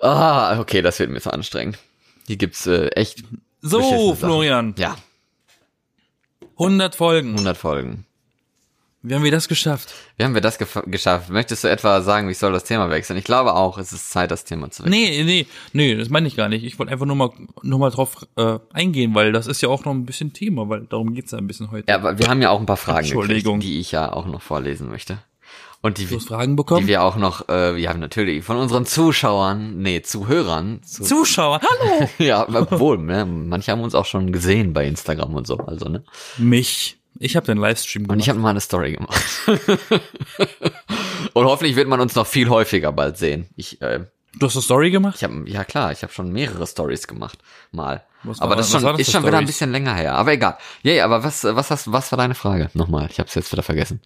Ah, 0.00 0.58
okay, 0.60 0.82
das 0.82 0.98
wird 0.98 1.10
mir 1.10 1.20
zu 1.20 1.32
anstrengend. 1.32 1.78
Hier 2.26 2.36
gibt's 2.36 2.66
äh, 2.66 2.88
echt 2.88 3.22
So. 3.60 4.14
Florian. 4.14 4.74
Ja, 4.78 4.96
100 6.58 6.94
Folgen. 6.94 7.32
100 7.32 7.56
Folgen. 7.56 8.06
Wie 9.06 9.14
haben 9.14 9.22
wir 9.22 9.30
das 9.30 9.48
geschafft? 9.48 9.92
Wie 10.16 10.24
haben 10.24 10.32
wir 10.32 10.40
das 10.40 10.56
geschafft? 10.56 11.28
Möchtest 11.28 11.62
du 11.62 11.68
etwa 11.68 12.00
sagen, 12.00 12.30
ich 12.30 12.38
soll 12.38 12.52
das 12.52 12.64
Thema 12.64 12.88
wechseln? 12.88 13.18
Ich 13.18 13.24
glaube 13.24 13.52
auch, 13.54 13.76
es 13.76 13.92
ist 13.92 14.08
Zeit, 14.08 14.30
das 14.30 14.44
Thema 14.44 14.70
zu 14.70 14.82
wechseln. 14.82 14.98
Nee, 14.98 15.24
nee, 15.24 15.46
nee, 15.74 15.94
das 15.94 16.08
meine 16.08 16.26
ich 16.26 16.36
gar 16.36 16.48
nicht. 16.48 16.64
Ich 16.64 16.78
wollte 16.78 16.90
einfach 16.90 17.04
nur 17.04 17.16
mal, 17.16 17.30
nur 17.62 17.78
mal 17.78 17.90
drauf 17.90 18.26
äh, 18.36 18.58
eingehen, 18.72 19.14
weil 19.14 19.32
das 19.32 19.46
ist 19.46 19.60
ja 19.60 19.68
auch 19.68 19.84
noch 19.84 19.92
ein 19.92 20.06
bisschen 20.06 20.32
Thema, 20.32 20.70
weil 20.70 20.86
darum 20.86 21.12
geht's 21.12 21.32
ja 21.32 21.38
ein 21.38 21.46
bisschen 21.46 21.70
heute. 21.70 21.84
Ja, 21.86 21.96
aber 21.96 22.18
wir 22.18 22.28
haben 22.28 22.40
ja 22.40 22.48
auch 22.48 22.60
ein 22.60 22.64
paar 22.64 22.78
Fragen 22.78 23.00
Entschuldigung. 23.00 23.60
gekriegt, 23.60 23.74
die 23.74 23.80
ich 23.80 23.92
ja 23.92 24.10
auch 24.10 24.24
noch 24.24 24.40
vorlesen 24.40 24.88
möchte. 24.88 25.18
Und 25.84 25.98
die, 25.98 26.06
Fragen 26.06 26.52
die 26.52 26.56
bekommen? 26.56 26.86
wir 26.86 27.02
auch 27.02 27.16
noch, 27.16 27.46
äh, 27.50 27.76
wir 27.76 27.90
haben 27.90 28.00
natürlich 28.00 28.42
von 28.42 28.56
unseren 28.56 28.86
Zuschauern, 28.86 29.76
nee, 29.82 30.00
Zuhörern, 30.00 30.82
zu, 30.82 31.02
Zuschauer, 31.02 31.60
hallo! 31.60 32.08
ja, 32.18 32.48
obwohl, 32.48 32.96
ne, 32.96 33.26
manche 33.26 33.70
haben 33.70 33.82
uns 33.82 33.94
auch 33.94 34.06
schon 34.06 34.32
gesehen 34.32 34.72
bei 34.72 34.86
Instagram 34.86 35.34
und 35.34 35.46
so, 35.46 35.58
also, 35.58 35.90
ne. 35.90 36.02
Mich. 36.38 36.96
Ich 37.18 37.36
habe 37.36 37.44
den 37.44 37.58
Livestream 37.58 38.04
Und 38.04 38.08
gemacht. 38.08 38.20
ich 38.22 38.28
habe 38.30 38.38
mal 38.38 38.48
eine 38.48 38.60
Story 38.62 38.92
gemacht. 38.94 39.22
und 41.34 41.44
hoffentlich 41.44 41.76
wird 41.76 41.86
man 41.86 42.00
uns 42.00 42.14
noch 42.14 42.26
viel 42.26 42.48
häufiger 42.48 42.90
bald 42.90 43.18
sehen. 43.18 43.50
Ich, 43.54 43.82
äh, 43.82 44.06
du 44.38 44.46
hast 44.46 44.56
eine 44.56 44.62
Story 44.62 44.90
gemacht? 44.90 45.16
ich 45.18 45.24
habe, 45.24 45.44
ja 45.46 45.64
klar, 45.64 45.92
ich 45.92 46.02
habe 46.02 46.14
schon 46.14 46.32
mehrere 46.32 46.66
Stories 46.66 47.06
gemacht, 47.06 47.40
mal. 47.72 48.02
Was 48.22 48.40
aber 48.40 48.52
war- 48.52 48.56
das 48.56 48.70
schon, 48.70 48.82
das 48.82 48.98
ist 49.00 49.12
schon 49.12 49.26
wieder 49.26 49.36
ein 49.36 49.44
bisschen 49.44 49.70
länger 49.70 49.94
her. 49.94 50.14
Aber 50.14 50.32
egal. 50.32 50.56
Ja, 50.82 50.92
ja, 50.94 51.04
aber 51.04 51.22
was, 51.24 51.44
was 51.44 51.70
hast, 51.70 51.92
was 51.92 52.10
war 52.10 52.16
deine 52.16 52.34
Frage? 52.34 52.70
Nochmal, 52.72 53.06
ich 53.10 53.18
habe 53.18 53.28
es 53.28 53.34
jetzt 53.34 53.52
wieder 53.52 53.62
vergessen. 53.62 54.00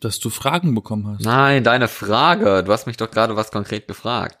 Dass 0.00 0.18
du 0.20 0.30
Fragen 0.30 0.74
bekommen 0.74 1.08
hast. 1.08 1.24
Nein, 1.24 1.64
deine 1.64 1.88
Frage. 1.88 2.62
Du 2.62 2.72
hast 2.72 2.86
mich 2.86 2.96
doch 2.96 3.10
gerade 3.10 3.34
was 3.36 3.50
konkret 3.50 3.88
gefragt. 3.88 4.38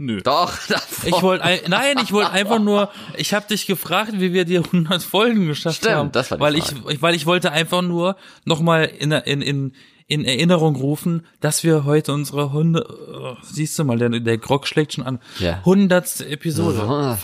Nö. 0.00 0.20
Doch, 0.22 0.56
das 0.68 1.04
Ich 1.04 1.22
wollte, 1.22 1.44
ein- 1.44 1.60
nein, 1.68 1.96
ich 2.02 2.12
wollte 2.12 2.30
einfach 2.30 2.60
nur, 2.60 2.90
ich 3.16 3.34
habe 3.34 3.48
dich 3.48 3.66
gefragt, 3.66 4.12
wie 4.14 4.32
wir 4.32 4.44
die 4.44 4.58
100 4.58 5.02
Folgen 5.02 5.46
geschafft 5.48 5.78
Stimmt, 5.78 5.94
haben. 5.94 6.12
das 6.12 6.30
war 6.30 6.38
die 6.38 6.42
weil 6.44 6.54
ich, 6.54 6.64
Frage. 6.66 6.92
ich, 6.92 7.02
weil 7.02 7.14
ich 7.16 7.26
wollte 7.26 7.50
einfach 7.50 7.82
nur 7.82 8.16
nochmal 8.44 8.84
in, 8.84 9.10
in, 9.10 9.42
in, 9.42 9.74
in 10.10 10.24
Erinnerung 10.24 10.74
rufen, 10.74 11.26
dass 11.40 11.62
wir 11.64 11.84
heute 11.84 12.14
unsere 12.14 12.50
Hunde, 12.50 12.82
oh, 13.12 13.36
siehst 13.42 13.78
du 13.78 13.84
mal, 13.84 13.98
der, 13.98 14.08
der 14.08 14.38
Grog 14.38 14.66
schlägt 14.66 14.94
schon 14.94 15.04
an, 15.04 15.18
Ja. 15.38 15.60
hundertste 15.66 16.26
Episode. 16.26 16.78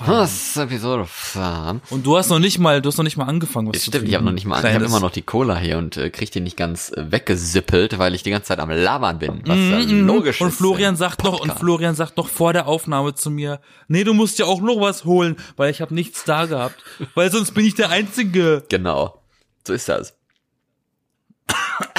Was? 0.06 0.58
Episode 0.58 1.06
fahren. 1.06 1.80
Und 1.88 2.04
du 2.04 2.18
hast 2.18 2.28
noch 2.28 2.38
nicht 2.38 2.58
mal, 2.58 2.82
du 2.82 2.88
hast 2.90 2.98
noch 2.98 3.04
nicht 3.04 3.16
mal 3.16 3.24
angefangen, 3.24 3.68
was 3.72 3.80
zu 3.82 3.90
Stimmt, 3.90 4.06
ich 4.06 4.14
habe 4.14 4.24
noch 4.26 4.32
nicht 4.32 4.44
mal, 4.44 4.58
ich 4.58 4.64
habe 4.64 4.72
Kleines- 4.74 4.88
immer 4.90 5.00
noch 5.00 5.10
die 5.12 5.22
Cola 5.22 5.56
hier 5.58 5.78
und 5.78 5.96
äh, 5.96 6.10
krieg 6.10 6.30
die 6.30 6.40
nicht 6.40 6.58
ganz 6.58 6.90
äh, 6.92 7.10
weggesippelt, 7.10 7.98
weil 7.98 8.14
ich 8.14 8.22
die 8.22 8.30
ganze 8.30 8.48
Zeit 8.48 8.58
am 8.60 8.68
Labern 8.68 9.18
bin. 9.18 9.40
Was 9.46 9.56
ja 9.56 9.78
Mhm, 9.94 10.06
logisch 10.06 10.42
und 10.42 10.48
ist. 10.48 10.58
Florian 10.58 10.90
im 10.94 10.96
sagt 10.98 11.24
noch 11.24 11.32
und 11.32 11.38
Podcast. 11.38 11.60
Florian 11.60 11.94
sagt 11.94 12.18
noch 12.18 12.28
vor 12.28 12.52
der 12.52 12.68
Aufnahme 12.68 13.14
zu 13.14 13.30
mir, 13.30 13.60
nee, 13.88 14.04
du 14.04 14.12
musst 14.12 14.38
ja 14.38 14.44
auch 14.44 14.60
noch 14.60 14.78
was 14.82 15.06
holen, 15.06 15.36
weil 15.56 15.70
ich 15.70 15.80
habe 15.80 15.94
nichts 15.94 16.24
da 16.24 16.44
gehabt, 16.44 16.76
weil 17.14 17.30
sonst 17.32 17.52
bin 17.54 17.64
ich 17.64 17.74
der 17.74 17.88
einzige. 17.88 18.62
Genau. 18.68 19.22
So 19.66 19.72
ist 19.72 19.88
das. 19.88 20.14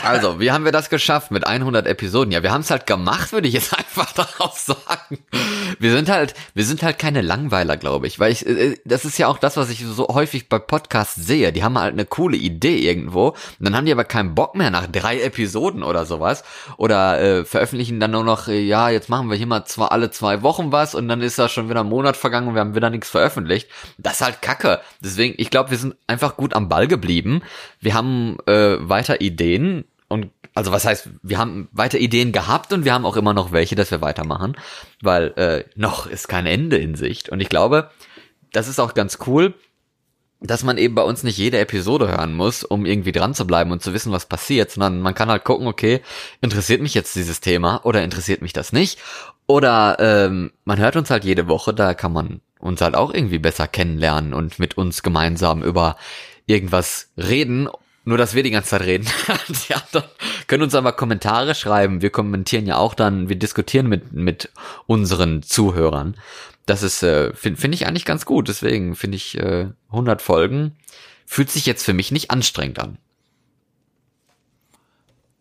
Also, 0.04 0.40
wie 0.40 0.52
haben 0.52 0.66
wir 0.66 0.72
das 0.72 0.90
geschafft 0.90 1.32
mit 1.32 1.48
100 1.48 1.88
Episoden? 1.88 2.32
Ja, 2.32 2.44
wir 2.44 2.52
haben 2.52 2.62
es 2.62 2.70
halt 2.70 2.86
gemacht, 2.86 3.32
würde 3.32 3.48
ich 3.48 3.54
jetzt 3.54 3.74
einfach 3.78 4.12
darauf 4.14 4.58
sagen. 4.58 5.20
Wir 5.80 5.92
sind 5.92 6.10
halt, 6.10 6.34
wir 6.54 6.66
sind 6.66 6.84
halt 6.84 7.00
keine 7.00 7.22
Langweiler, 7.22 7.78
glaube 7.78 8.08
ich, 8.08 8.20
weil 8.20 8.32
ich, 8.32 8.46
äh, 8.46 8.78
das 8.86 9.06
ist 9.06 9.18
ja 9.18 9.28
auch 9.28 9.38
das, 9.38 9.58
was 9.58 9.70
ich 9.70 9.84
so 9.86 10.08
häufig 10.08 10.50
bei 10.50 10.60
Podcasts 10.60 11.16
sehe. 11.16 11.52
Die 11.52 11.64
haben 11.64 11.78
halt 11.78 11.94
eine 11.94 12.06
coole 12.06 12.38
Idee 12.38 12.78
irgendwo, 12.78 13.30
und 13.30 13.36
dann 13.60 13.76
haben 13.76 13.86
die 13.86 13.92
aber 13.92 14.06
keinen 14.06 14.36
Bock 14.36 14.56
mehr 14.56 14.72
nach 14.72 14.88
drei 14.88 15.22
Episoden 15.22 15.84
oder 15.84 16.06
sowas 16.06 16.44
oder 16.78 17.22
äh, 17.22 17.46
veröffentlichen 17.46 18.00
dann 18.00 18.12
nur 18.12 18.24
noch, 18.24 18.48
äh, 18.48 18.60
ja, 18.60 18.90
jetzt 18.90 19.10
machen 19.10 19.30
wir 19.30 19.38
hier 19.38 19.48
mal 19.48 19.66
zwar 19.66 19.92
alle 19.92 20.12
zwei 20.12 20.42
Wochen 20.42 20.72
was 20.72 20.96
und 20.96 21.08
dann 21.08 21.22
ist 21.22 21.40
da 21.40 21.50
schon 21.50 21.70
wieder 21.70 21.82
ein 21.82 21.90
Monat 21.90 22.18
vergangen 22.18 22.48
und 22.48 22.56
wir 22.56 22.62
haben 22.62 22.76
wieder 22.76 22.90
nichts 22.90 23.10
veröffentlicht. 23.10 23.70
Das 23.98 24.16
ist 24.16 24.22
halt 24.22 24.42
Kacke. 24.42 24.82
Deswegen, 25.00 25.36
ich 25.38 25.50
glaube, 25.50 25.72
wir 25.72 25.78
sind 25.78 25.96
einfach 26.08 26.38
gut 26.38 26.54
am 26.54 26.70
Ball 26.70 26.88
geblieben. 26.88 27.42
Wir 27.80 27.94
haben 27.94 28.38
äh, 28.48 28.78
weiter 28.80 29.22
Ideen 29.22 29.86
und 30.08 30.30
also 30.54 30.72
was 30.72 30.86
heißt, 30.86 31.10
wir 31.24 31.38
haben 31.38 31.68
weiter 31.72 31.98
Ideen 31.98 32.32
gehabt 32.32 32.72
und 32.72 32.86
wir 32.86 32.94
haben 32.94 33.06
auch 33.06 33.18
immer 33.18 33.34
noch 33.34 33.52
welche, 33.52 33.76
dass 33.76 33.92
wir 33.92 34.02
weitermachen, 34.02 34.56
weil 35.02 35.34
äh, 35.38 35.64
noch 35.76 36.08
ist 36.08 36.28
kein 36.28 36.46
Ende 36.46 36.78
in 36.78 36.96
Sicht. 36.96 37.30
Und 37.30 37.42
ich 37.42 37.50
glaube, 37.50 37.90
das 38.52 38.68
ist 38.68 38.80
auch 38.80 38.94
ganz 38.94 39.18
cool, 39.28 39.54
dass 40.40 40.64
man 40.64 40.78
eben 40.78 40.96
bei 40.96 41.02
uns 41.02 41.24
nicht 41.24 41.38
jede 41.38 41.60
Episode 41.60 42.08
hören 42.08 42.34
muss, 42.34 42.64
um 42.64 42.86
irgendwie 42.86 43.12
dran 43.12 43.34
zu 43.34 43.48
bleiben 43.48 43.72
und 43.72 43.82
zu 43.82 43.94
wissen, 43.94 44.12
was 44.12 44.28
passiert, 44.28 44.72
sondern 44.72 45.02
man 45.02 45.14
kann 45.14 45.30
halt 45.30 45.44
gucken, 45.44 45.68
okay, 45.68 46.02
interessiert 46.42 46.82
mich 46.82 46.94
jetzt 46.94 47.16
dieses 47.16 47.42
Thema 47.42 47.82
oder 47.84 48.04
interessiert 48.04 48.42
mich 48.42 48.54
das 48.54 48.72
nicht? 48.72 49.00
Oder 49.48 49.98
ähm, 50.00 50.52
man 50.66 50.80
hört 50.80 50.96
uns 50.96 51.10
halt 51.10 51.24
jede 51.24 51.48
Woche, 51.48 51.74
da 51.74 51.94
kann 51.94 52.14
man 52.14 52.42
uns 52.60 52.82
halt 52.82 52.96
auch 52.96 53.14
irgendwie 53.14 53.40
besser 53.40 53.68
kennenlernen 53.68 54.34
und 54.34 54.60
mit 54.60 54.78
uns 54.78 55.04
gemeinsam 55.04 55.64
über 55.64 55.98
irgendwas 56.46 57.10
reden. 57.18 57.70
Nur, 58.06 58.18
dass 58.18 58.36
wir 58.36 58.44
die 58.44 58.52
ganze 58.52 58.70
Zeit 58.70 58.84
reden. 58.84 59.08
die 59.68 59.74
anderen 59.74 60.06
können 60.48 60.64
uns 60.64 60.76
aber 60.76 60.94
Kommentare 60.94 61.56
schreiben. 61.56 62.02
Wir 62.02 62.12
kommentieren 62.12 62.68
ja 62.68 62.78
auch 62.78 62.94
dann, 62.94 63.30
wir 63.30 63.36
diskutieren 63.36 63.88
mit, 63.88 64.14
mit 64.14 64.52
unseren 64.86 65.42
Zuhörern. 65.42 66.16
Das 66.68 66.84
ist, 66.84 67.04
äh, 67.04 67.34
finde 67.34 67.60
find 67.60 67.74
ich 67.74 67.88
eigentlich 67.88 68.06
ganz 68.06 68.26
gut. 68.26 68.48
Deswegen 68.48 68.96
finde 68.96 69.18
ich 69.18 69.38
äh, 69.38 69.70
100 69.90 70.22
Folgen 70.22 70.76
fühlt 71.26 71.50
sich 71.50 71.66
jetzt 71.66 71.84
für 71.84 71.94
mich 71.94 72.12
nicht 72.12 72.32
anstrengend 72.32 72.80
an. 72.80 72.98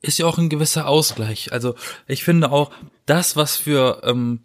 ist 0.00 0.18
ja 0.18 0.26
auch 0.26 0.38
ein 0.38 0.48
gewisser 0.48 0.86
Ausgleich. 0.86 1.52
Also 1.52 1.74
ich 2.06 2.24
finde 2.24 2.50
auch, 2.50 2.70
das, 3.06 3.36
was 3.36 3.56
für 3.56 4.00
ähm, 4.04 4.40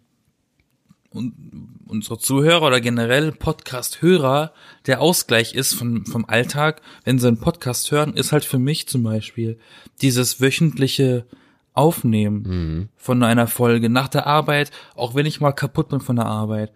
unsere 1.90 2.18
Zuhörer 2.18 2.66
oder 2.66 2.80
generell 2.80 3.32
Podcast-Hörer 3.32 4.52
der 4.86 5.00
Ausgleich 5.00 5.54
ist 5.54 5.74
von, 5.74 6.06
vom 6.06 6.24
Alltag, 6.24 6.80
wenn 7.04 7.18
sie 7.18 7.28
einen 7.28 7.40
Podcast 7.40 7.90
hören, 7.90 8.14
ist 8.14 8.32
halt 8.32 8.44
für 8.44 8.58
mich 8.58 8.86
zum 8.88 9.02
Beispiel 9.02 9.58
dieses 10.00 10.40
wöchentliche 10.40 11.26
Aufnehmen 11.74 12.88
von 12.96 13.22
einer 13.22 13.46
Folge 13.46 13.88
nach 13.88 14.08
der 14.08 14.26
Arbeit, 14.26 14.70
auch 14.94 15.14
wenn 15.14 15.26
ich 15.26 15.40
mal 15.40 15.52
kaputt 15.52 15.88
bin 15.88 16.00
von 16.00 16.16
der 16.16 16.26
Arbeit, 16.26 16.72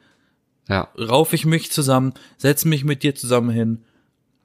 Ja. 0.69 0.89
rauf 0.99 1.33
ich 1.33 1.45
mich 1.47 1.71
zusammen, 1.73 2.15
setz 2.37 2.65
mich 2.65 2.85
mit 2.85 3.03
dir 3.03 3.15
zusammen 3.15 3.51
hin, 3.51 3.85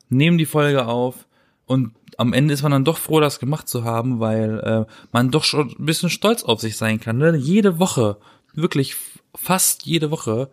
nehme 0.10 0.38
die 0.38 0.46
Folge 0.46 0.86
auf 0.88 1.28
und 1.66 1.94
am 2.18 2.34
Ende 2.34 2.54
ist 2.54 2.64
man 2.64 2.72
dann 2.74 2.84
doch 2.84 2.98
froh, 2.98 3.20
das 3.22 3.40
gemacht 3.40 3.70
zu 3.70 3.86
haben, 3.86 4.20
weil 4.20 4.60
äh, 4.60 4.92
man 5.14 5.32
doch 5.32 5.44
schon 5.46 5.70
ein 5.80 5.86
bisschen 5.86 6.10
stolz 6.10 6.44
auf 6.44 6.60
sich 6.60 6.76
sein 6.76 7.00
kann. 7.00 7.18
Ne? 7.18 7.38
Jede 7.38 7.80
Woche, 7.80 8.18
wirklich 8.54 8.96
fast 9.36 9.86
jede 9.86 10.12
Woche 10.12 10.50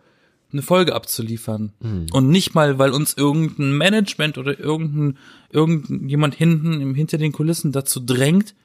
eine 0.51 0.61
Folge 0.61 0.95
abzuliefern. 0.95 1.73
Und 2.11 2.29
nicht 2.29 2.55
mal, 2.55 2.79
weil 2.79 2.91
uns 2.91 3.13
irgendein 3.15 3.77
Management 3.77 4.37
oder 4.37 4.59
irgendein, 4.59 5.17
irgendjemand 5.49 6.35
hinten 6.35 6.81
im, 6.81 6.95
hinter 6.95 7.17
den 7.17 7.31
Kulissen 7.31 7.71
dazu 7.71 7.99
drängt, 7.99 8.55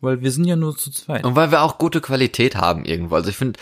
weil 0.00 0.22
wir 0.22 0.30
sind 0.30 0.44
ja 0.44 0.56
nur 0.56 0.76
zu 0.76 0.90
zweit. 0.90 1.24
Und 1.24 1.36
weil 1.36 1.50
wir 1.50 1.62
auch 1.62 1.78
gute 1.78 2.00
Qualität 2.00 2.56
haben 2.56 2.84
irgendwo. 2.84 3.14
Also 3.14 3.30
ich 3.30 3.36
finde, 3.36 3.58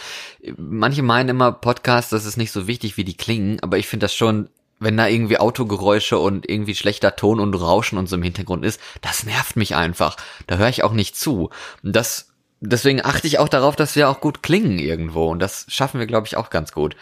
manche 0.56 1.02
meinen 1.02 1.28
immer 1.30 1.52
Podcasts, 1.52 2.10
das 2.10 2.24
ist 2.24 2.36
nicht 2.36 2.52
so 2.52 2.66
wichtig, 2.66 2.96
wie 2.96 3.04
die 3.04 3.16
klingen, 3.16 3.60
aber 3.60 3.78
ich 3.78 3.86
finde 3.86 4.04
das 4.04 4.14
schon, 4.14 4.48
wenn 4.80 4.96
da 4.96 5.06
irgendwie 5.06 5.38
Autogeräusche 5.38 6.18
und 6.18 6.48
irgendwie 6.48 6.74
schlechter 6.74 7.14
Ton 7.14 7.38
und 7.38 7.54
Rauschen 7.54 7.98
und 7.98 8.08
so 8.08 8.16
im 8.16 8.22
Hintergrund 8.22 8.64
ist, 8.64 8.80
das 9.00 9.24
nervt 9.24 9.56
mich 9.56 9.76
einfach. 9.76 10.16
Da 10.46 10.56
höre 10.56 10.68
ich 10.68 10.82
auch 10.82 10.92
nicht 10.92 11.16
zu. 11.16 11.50
Und 11.84 11.94
das, 11.94 12.32
deswegen 12.60 13.04
achte 13.04 13.28
ich 13.28 13.38
auch 13.38 13.48
darauf, 13.48 13.76
dass 13.76 13.94
wir 13.94 14.08
auch 14.08 14.20
gut 14.20 14.42
klingen 14.42 14.80
irgendwo. 14.80 15.30
Und 15.30 15.38
das 15.38 15.66
schaffen 15.68 16.00
wir, 16.00 16.08
glaube 16.08 16.26
ich, 16.26 16.36
auch 16.36 16.50
ganz 16.50 16.72
gut. 16.72 16.96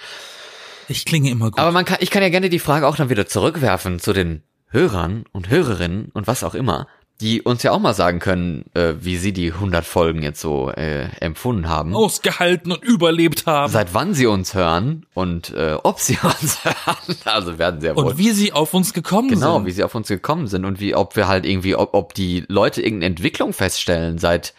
Ich 0.91 1.05
klinge 1.05 1.31
immer 1.31 1.51
gut. 1.51 1.59
Aber 1.59 1.71
man 1.73 1.85
kann, 1.85 1.99
ich 2.01 2.11
kann 2.11 2.23
ja 2.23 2.29
gerne 2.29 2.49
die 2.51 2.59
Frage 2.59 2.87
auch 2.87 2.97
dann 2.97 3.11
wieder 3.11 3.27
zurückwerfen 3.27 3.99
zu 4.01 4.13
den 4.13 4.43
Hörern 4.69 5.25
und 5.33 5.49
Hörerinnen 5.49 6.11
und 6.13 6.27
was 6.27 6.45
auch 6.45 6.55
immer, 6.55 6.87
die 7.21 7.43
uns 7.43 7.63
ja 7.63 7.73
auch 7.73 7.79
mal 7.81 7.93
sagen 7.93 8.19
können, 8.19 8.65
äh, 8.75 8.95
wie 9.01 9.17
sie 9.19 9.33
die 9.33 9.53
100 9.53 9.85
Folgen 9.85 10.23
jetzt 10.23 10.41
so 10.41 10.71
äh, 10.71 11.05
empfunden 11.21 11.69
haben. 11.69 11.95
ausgehalten 11.95 12.73
und 12.73 12.83
überlebt 12.83 13.47
haben. 13.47 13.71
Seit 13.73 13.93
wann 13.95 14.15
sie 14.15 14.27
uns 14.27 14.55
hören 14.55 15.05
und 15.13 15.51
äh, 15.51 15.75
ob 15.83 16.01
sie 16.01 16.19
uns 16.23 16.65
hören. 16.65 17.17
Also 17.27 17.59
werden 17.59 17.81
sie 17.81 17.89
ja 17.89 17.97
wohl. 17.97 18.05
Und 18.07 18.19
wie 18.19 18.31
sie 18.31 18.53
auf 18.53 18.73
uns 18.75 18.93
gekommen 18.95 19.29
Genau, 19.29 19.57
sind. 19.59 19.67
wie 19.67 19.71
sie 19.73 19.85
auf 19.85 19.95
uns 19.95 20.09
gekommen 20.09 20.47
sind 20.47 20.65
und 20.65 20.81
wie, 20.81 20.95
ob 20.95 21.15
wir 21.15 21.29
halt 21.29 21.45
irgendwie, 21.45 21.75
ob, 21.77 21.95
ob 21.95 22.15
die 22.15 22.45
Leute 22.49 22.81
irgendeine 22.81 23.13
Entwicklung 23.13 23.53
feststellen 23.53 24.19
seit 24.19 24.55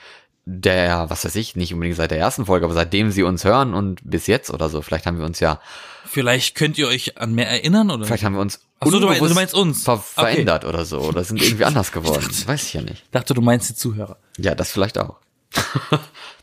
der, 0.46 1.10
was 1.10 1.24
weiß 1.26 1.36
ich, 1.36 1.56
nicht 1.56 1.74
unbedingt 1.74 1.98
seit 1.98 2.12
der 2.12 2.18
ersten 2.18 2.46
Folge, 2.46 2.66
aber 2.66 2.74
seitdem 2.74 3.12
sie 3.12 3.24
uns 3.24 3.44
hören 3.46 3.74
und 3.74 4.00
bis 4.04 4.28
jetzt 4.28 4.50
oder 4.50 4.70
so. 4.70 4.82
Vielleicht 4.82 5.06
haben 5.06 5.20
wir 5.20 5.26
uns 5.26 5.40
ja 5.40 5.60
Vielleicht 6.06 6.56
könnt 6.56 6.78
ihr 6.78 6.88
euch 6.88 7.18
an 7.20 7.34
mehr 7.34 7.48
erinnern, 7.48 7.92
oder? 7.92 8.06
Vielleicht 8.06 8.24
haben 8.24 8.34
wir 8.34 8.42
uns 8.42 8.60
Ach 8.80 8.88
so, 8.88 9.00
du 9.00 9.06
meinst- 9.08 9.22
du 9.22 9.34
meinst 9.36 9.54
uns. 9.54 9.84
ver 9.84 9.94
Okay. 9.94 10.04
verändert 10.34 10.66
oder 10.66 10.84
so 10.84 11.00
oder 11.00 11.24
sind 11.24 11.42
irgendwie 11.44 11.66
anders 11.66 11.92
geworden. 11.92 12.26
Weiß 12.48 12.64
ich 12.64 12.74
ja 12.74 12.82
nicht. 12.82 13.04
Ich 13.04 13.12
dachte, 13.12 13.34
du 13.36 13.42
meinst 13.42 13.70
die 13.70 13.76
Zuhörer. 13.76 14.18
Ja, 14.38 14.56
das 14.56 14.72
vielleicht 14.72 14.98
auch. 14.98 15.18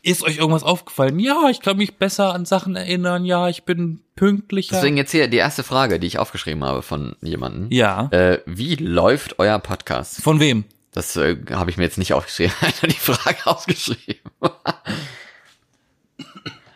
Ist 0.01 0.23
euch 0.23 0.37
irgendwas 0.37 0.63
aufgefallen? 0.63 1.19
Ja, 1.19 1.49
ich 1.49 1.59
kann 1.61 1.75
mich 1.77 1.97
besser 1.97 2.33
an 2.33 2.45
Sachen 2.45 2.75
erinnern. 2.75 3.25
Ja, 3.25 3.49
ich 3.49 3.63
bin 3.63 3.99
pünktlicher. 4.15 4.75
Deswegen 4.77 4.95
jetzt 4.97 5.11
hier 5.11 5.27
die 5.27 5.37
erste 5.37 5.63
Frage, 5.63 5.99
die 5.99 6.07
ich 6.07 6.19
aufgeschrieben 6.19 6.63
habe 6.63 6.81
von 6.83 7.15
jemandem. 7.21 7.67
Ja. 7.71 8.07
Äh, 8.11 8.39
wie 8.45 8.75
läuft 8.75 9.39
euer 9.39 9.59
Podcast? 9.59 10.21
Von 10.21 10.39
wem? 10.39 10.63
Das 10.91 11.15
äh, 11.17 11.37
habe 11.51 11.69
ich 11.69 11.77
mir 11.77 11.83
jetzt 11.83 11.97
nicht 11.97 12.13
aufgeschrieben, 12.13 12.53
einfach 12.61 12.87
die 12.87 12.93
Frage 12.93 13.45
ausgeschrieben. 13.45 14.31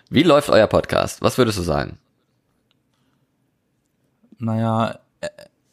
wie 0.10 0.24
läuft 0.24 0.50
euer 0.50 0.68
Podcast? 0.68 1.22
Was 1.22 1.38
würdest 1.38 1.58
du 1.58 1.64
sagen? 1.64 1.98
Naja, 4.38 5.00
äh, 5.22 5.30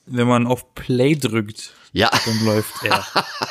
wenn 0.07 0.27
man 0.27 0.47
auf 0.47 0.75
Play 0.75 1.15
drückt, 1.17 1.73
Ja, 1.93 2.11
dann 2.25 2.45
läuft 2.45 2.83
er. 2.85 3.05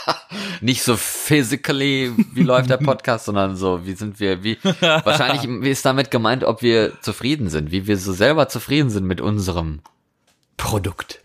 nicht 0.62 0.84
so 0.84 0.98
physically, 0.98 2.14
wie 2.34 2.44
läuft 2.44 2.70
der 2.70 2.78
Podcast, 2.78 3.26
sondern 3.26 3.56
so, 3.56 3.86
wie 3.86 3.94
sind 3.94 4.20
wir, 4.20 4.44
wie, 4.44 4.58
wahrscheinlich 4.80 5.48
wie 5.48 5.70
ist 5.70 5.86
damit 5.86 6.12
gemeint, 6.12 6.44
ob 6.44 6.62
wir 6.62 7.00
zufrieden 7.02 7.50
sind, 7.50 7.72
wie 7.72 7.88
wir 7.88 7.98
so 7.98 8.14
selber 8.14 8.48
zufrieden 8.50 8.90
sind 8.90 9.06
mit 9.06 9.22
unserem 9.22 9.82
Produkt. 10.58 11.22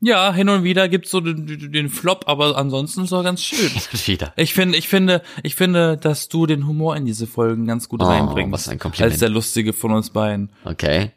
Ja, 0.00 0.32
hin 0.32 0.48
und 0.48 0.62
wieder 0.62 0.88
gibt's 0.88 1.10
so 1.10 1.20
den, 1.20 1.72
den 1.72 1.88
Flop, 1.88 2.24
aber 2.28 2.56
ansonsten 2.56 3.02
ist 3.04 3.12
er 3.12 3.22
ganz 3.22 3.42
schön. 3.42 3.70
Wieder. 4.06 4.32
Ich 4.36 4.54
finde, 4.54 4.78
ich 4.78 4.88
finde, 4.88 5.22
ich 5.42 5.54
finde, 5.56 5.96
dass 5.96 6.28
du 6.28 6.46
den 6.46 6.66
Humor 6.66 6.96
in 6.96 7.04
diese 7.04 7.26
Folgen 7.26 7.66
ganz 7.66 7.88
gut 7.88 8.02
Oh, 8.02 8.06
reinbringst. 8.06 8.52
was 8.52 8.68
ein 8.68 8.78
Kompliment. 8.78 9.12
Als 9.12 9.20
der 9.20 9.28
lustige 9.28 9.72
von 9.72 9.92
uns 9.92 10.10
beiden. 10.10 10.50
Okay. 10.64 11.12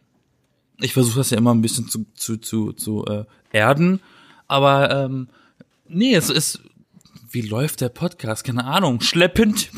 Ich 0.80 0.94
versuche 0.94 1.18
das 1.20 1.30
ja 1.30 1.38
immer 1.38 1.54
ein 1.54 1.62
bisschen 1.62 1.88
zu 1.88 2.06
zu 2.16 2.38
zu, 2.38 2.74
zu 2.74 3.06
äh, 3.06 3.26
erden, 3.52 4.00
aber 4.48 4.90
ähm, 5.06 5.28
nee, 5.88 6.16
es 6.16 6.30
ist 6.32 6.60
wie 7.30 7.42
läuft 7.42 7.82
der 7.82 7.90
Podcast? 7.90 8.44
Keine 8.44 8.66
Ahnung, 8.66 9.00
schleppend. 9.00 9.70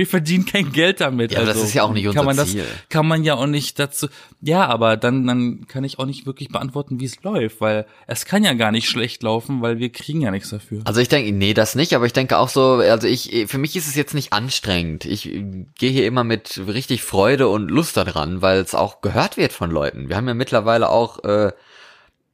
Wir 0.00 0.06
verdienen 0.06 0.46
kein 0.46 0.72
Geld 0.72 1.02
damit. 1.02 1.30
Ja, 1.30 1.40
aber 1.40 1.48
also, 1.48 1.60
das 1.60 1.68
ist 1.68 1.74
ja 1.74 1.82
auch 1.82 1.92
nicht 1.92 2.04
kann 2.04 2.12
unser 2.12 2.24
man 2.24 2.36
das, 2.38 2.52
Ziel. 2.52 2.64
Kann 2.88 3.06
man 3.06 3.22
ja 3.22 3.34
auch 3.34 3.46
nicht 3.46 3.78
dazu. 3.78 4.06
Ja, 4.40 4.64
aber 4.66 4.96
dann 4.96 5.26
dann 5.26 5.66
kann 5.66 5.84
ich 5.84 5.98
auch 5.98 6.06
nicht 6.06 6.24
wirklich 6.24 6.48
beantworten, 6.48 7.00
wie 7.00 7.04
es 7.04 7.22
läuft, 7.22 7.60
weil 7.60 7.84
es 8.06 8.24
kann 8.24 8.42
ja 8.42 8.54
gar 8.54 8.72
nicht 8.72 8.88
schlecht 8.88 9.22
laufen, 9.22 9.60
weil 9.60 9.78
wir 9.78 9.92
kriegen 9.92 10.22
ja 10.22 10.30
nichts 10.30 10.48
dafür. 10.48 10.80
Also 10.84 11.02
ich 11.02 11.10
denke, 11.10 11.32
nee, 11.32 11.52
das 11.52 11.74
nicht, 11.74 11.92
aber 11.92 12.06
ich 12.06 12.14
denke 12.14 12.38
auch 12.38 12.48
so, 12.48 12.76
also 12.76 13.06
ich, 13.06 13.44
für 13.48 13.58
mich 13.58 13.76
ist 13.76 13.88
es 13.88 13.94
jetzt 13.94 14.14
nicht 14.14 14.32
anstrengend. 14.32 15.04
Ich 15.04 15.30
äh, 15.30 15.66
gehe 15.78 15.90
hier 15.90 16.06
immer 16.06 16.24
mit 16.24 16.62
richtig 16.66 17.02
Freude 17.02 17.48
und 17.48 17.70
Lust 17.70 17.98
daran, 17.98 18.40
weil 18.40 18.60
es 18.60 18.74
auch 18.74 19.02
gehört 19.02 19.36
wird 19.36 19.52
von 19.52 19.70
Leuten. 19.70 20.08
Wir 20.08 20.16
haben 20.16 20.28
ja 20.28 20.32
mittlerweile 20.32 20.88
auch 20.88 21.22
äh, 21.24 21.52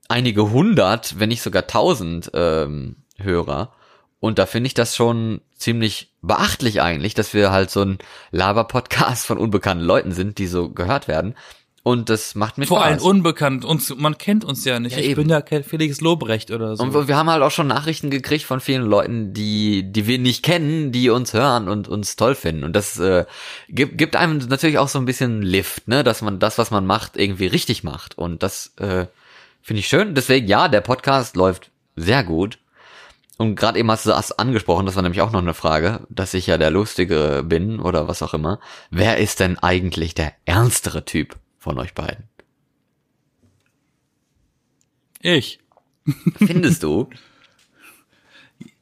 einige 0.07 0.53
hundert, 0.53 1.19
wenn 1.19 1.31
nicht 1.31 1.43
sogar 1.43 1.67
tausend 1.67 2.31
ähm, 2.33 2.95
Hörer. 3.19 3.73
Und 4.27 4.39
da 4.39 4.47
finde 4.47 4.66
ich 4.66 4.74
das 4.74 4.97
schon 4.97 5.41
ziemlich 5.55 6.12
beachtlich 6.20 6.83
eigentlich, 6.83 7.14
dass 7.14 7.33
wir 7.33 7.51
halt 7.51 7.70
so 7.70 7.83
ein 7.83 7.99
Laber-Podcast 8.31 9.27
von 9.27 9.39
unbekannten 9.39 9.85
Leuten 9.85 10.12
sind, 10.12 10.39
die 10.39 10.47
so 10.47 10.70
gehört 10.70 11.09
werden. 11.09 11.35
Und 11.87 12.11
das 12.11 12.35
macht 12.35 12.59
mir 12.59 12.66
Vor 12.66 12.83
allem 12.83 12.99
unbekannt. 12.99 13.64
Uns, 13.64 13.95
man 13.95 14.18
kennt 14.18 14.45
uns 14.45 14.64
ja 14.64 14.81
nicht. 14.81 14.95
Ja, 14.95 14.99
ich 14.99 15.11
eben. 15.11 15.22
bin 15.22 15.31
ja 15.31 15.41
kein 15.41 15.62
Felix 15.62 16.01
Lobrecht 16.01 16.51
oder 16.51 16.74
so. 16.74 16.83
Und 16.83 17.07
wir 17.07 17.16
haben 17.16 17.31
halt 17.31 17.45
auch 17.45 17.53
schon 17.53 17.68
Nachrichten 17.68 18.11
gekriegt 18.11 18.45
von 18.45 18.59
vielen 18.59 18.83
Leuten, 18.83 19.33
die, 19.33 19.85
die 19.93 20.09
wir 20.09 20.18
nicht 20.18 20.43
kennen, 20.43 20.91
die 20.91 21.11
uns 21.11 21.33
hören 21.33 21.68
und 21.68 21.87
uns 21.87 22.16
toll 22.16 22.35
finden. 22.35 22.64
Und 22.64 22.74
das 22.74 22.99
äh, 22.99 23.24
gibt, 23.68 23.99
gibt 23.99 24.16
einem 24.16 24.39
natürlich 24.39 24.79
auch 24.79 24.89
so 24.89 24.99
ein 24.99 25.05
bisschen 25.05 25.43
Lift, 25.43 25.87
ne, 25.87 26.03
dass 26.03 26.22
man 26.22 26.41
das, 26.41 26.59
was 26.59 26.72
man 26.72 26.87
macht, 26.87 27.16
irgendwie 27.16 27.47
richtig 27.47 27.85
macht. 27.85 28.18
Und 28.18 28.43
das 28.43 28.74
äh, 28.79 29.07
finde 29.62 29.79
ich 29.79 29.87
schön. 29.87 30.16
Deswegen, 30.16 30.49
ja, 30.49 30.66
der 30.66 30.81
Podcast 30.81 31.37
läuft 31.37 31.70
sehr 31.95 32.24
gut. 32.24 32.59
Und 33.39 33.55
gerade 33.55 33.78
eben 33.78 33.91
hast 33.91 34.07
du 34.07 34.11
das 34.11 34.32
angesprochen, 34.32 34.87
das 34.87 34.97
war 34.97 35.03
nämlich 35.03 35.20
auch 35.20 35.30
noch 35.30 35.43
eine 35.43 35.55
Frage, 35.55 36.07
dass 36.09 36.32
ich 36.32 36.47
ja 36.47 36.57
der 36.57 36.70
Lustige 36.70 37.45
bin 37.47 37.80
oder 37.80 38.09
was 38.09 38.22
auch 38.22 38.32
immer. 38.32 38.61
Wer 38.91 39.18
ist 39.18 39.41
denn 39.41 39.59
eigentlich 39.59 40.14
der 40.14 40.32
ernstere 40.47 41.05
Typ 41.05 41.37
von 41.59 41.78
euch 41.78 41.93
beiden? 41.93 42.28
ich. 45.22 45.59
Findest 46.39 46.82
du? 46.82 47.11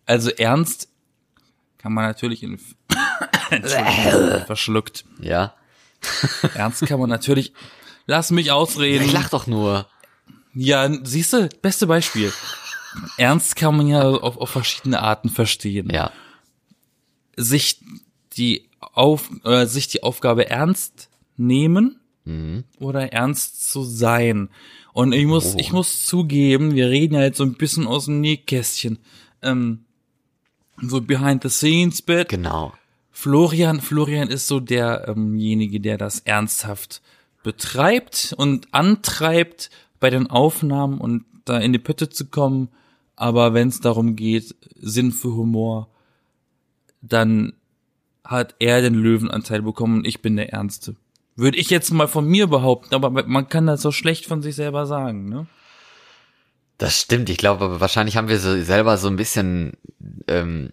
Also 0.07 0.29
ernst 0.29 0.91
kann 1.79 1.95
man 1.95 2.05
natürlich 2.05 2.43
in 2.43 2.59
verschluckt. 4.47 5.07
Ja. 5.19 5.55
Ernst 6.55 6.85
kann 6.87 7.01
man 7.01 7.09
natürlich. 7.09 7.55
Lass 8.07 8.31
mich 8.31 8.51
ausreden. 8.51 9.07
Ich 9.07 9.13
lach 9.13 9.31
doch 9.31 9.47
nur. 9.47 9.89
Ja, 10.53 10.91
siehst 11.05 11.33
du, 11.33 11.49
beste 11.63 11.87
Beispiel. 11.87 12.35
Ernst 13.17 13.57
kann 13.57 13.77
man 13.77 13.87
ja 13.87 14.03
auf, 14.03 14.37
auf 14.37 14.51
verschiedene 14.51 15.01
Arten 15.03 15.29
verstehen. 15.29 15.91
Ja. 15.91 16.11
Sich 17.37 17.81
die 18.37 18.69
auf 18.81 19.31
äh, 19.45 19.67
sich 19.67 19.89
die 19.89 20.03
Aufgabe 20.03 20.49
ernst 20.51 21.09
nehmen 21.37 22.01
oder 22.79 23.13
ernst 23.13 23.71
zu 23.71 23.83
sein. 23.83 24.49
Und 24.95 25.13
ich 25.13 25.27
muss 25.27 25.55
Oh. 25.55 25.59
ich 25.59 25.73
muss 25.73 26.07
zugeben, 26.07 26.75
wir 26.75 26.89
reden 26.89 27.15
ja 27.15 27.23
jetzt 27.23 27.37
so 27.39 27.45
ein 27.45 27.55
bisschen 27.55 27.87
aus 27.87 28.07
dem 28.07 28.21
Nähkästchen. 28.21 28.99
Ähm, 29.43 29.85
so 30.81 31.01
behind 31.01 31.43
the 31.43 31.51
scenes 31.51 32.01
bit. 32.01 32.29
Genau. 32.31 32.73
Florian, 33.11 33.81
Florian 33.81 34.29
ist 34.29 34.47
so 34.47 34.59
derjenige, 34.59 35.81
der 35.81 35.99
das 35.99 36.21
ernsthaft 36.21 37.03
betreibt 37.43 38.35
und 38.37 38.69
antreibt 38.73 39.71
bei 40.01 40.11
den 40.11 40.29
Aufnahmen 40.29 40.99
und 40.99 41.25
da 41.45 41.59
in 41.59 41.73
die 41.73 41.79
Pütte 41.79 42.09
zu 42.09 42.27
kommen. 42.27 42.69
Aber 43.17 43.55
wenn 43.55 43.69
es 43.69 43.81
darum 43.81 44.17
geht, 44.17 44.55
Sinn 44.77 45.13
für 45.13 45.35
Humor, 45.35 45.89
dann 47.01 47.53
hat 48.25 48.55
er 48.59 48.81
den 48.81 48.95
Löwenanteil 48.95 49.63
bekommen 49.63 49.99
und 49.99 50.07
ich 50.07 50.23
bin 50.23 50.37
der 50.37 50.53
Ernste. 50.53 50.97
Würde 51.37 51.59
ich 51.59 51.71
jetzt 51.71 51.93
mal 51.93 52.09
von 52.09 52.27
mir 52.27 52.47
behaupten, 52.47 52.95
aber 52.95 53.11
man 53.11 53.49
kann 53.49 53.67
das 53.67 53.83
so 53.83 53.93
schlecht 53.93 54.27
von 54.27 54.43
sich 54.43 54.55
selber 54.55 54.87
sagen, 54.87 55.29
ne? 55.29 55.47
Das 56.79 57.01
stimmt. 57.01 57.31
Ich 57.31 57.37
glaube, 57.37 57.65
aber 57.65 57.81
wahrscheinlich 57.81 58.17
haben 58.17 58.29
wir 58.29 58.39
so 58.39 58.61
selber 58.63 58.97
so 58.99 59.09
ein 59.09 59.17
bisschen 59.17 59.75
ähm, 60.27 60.73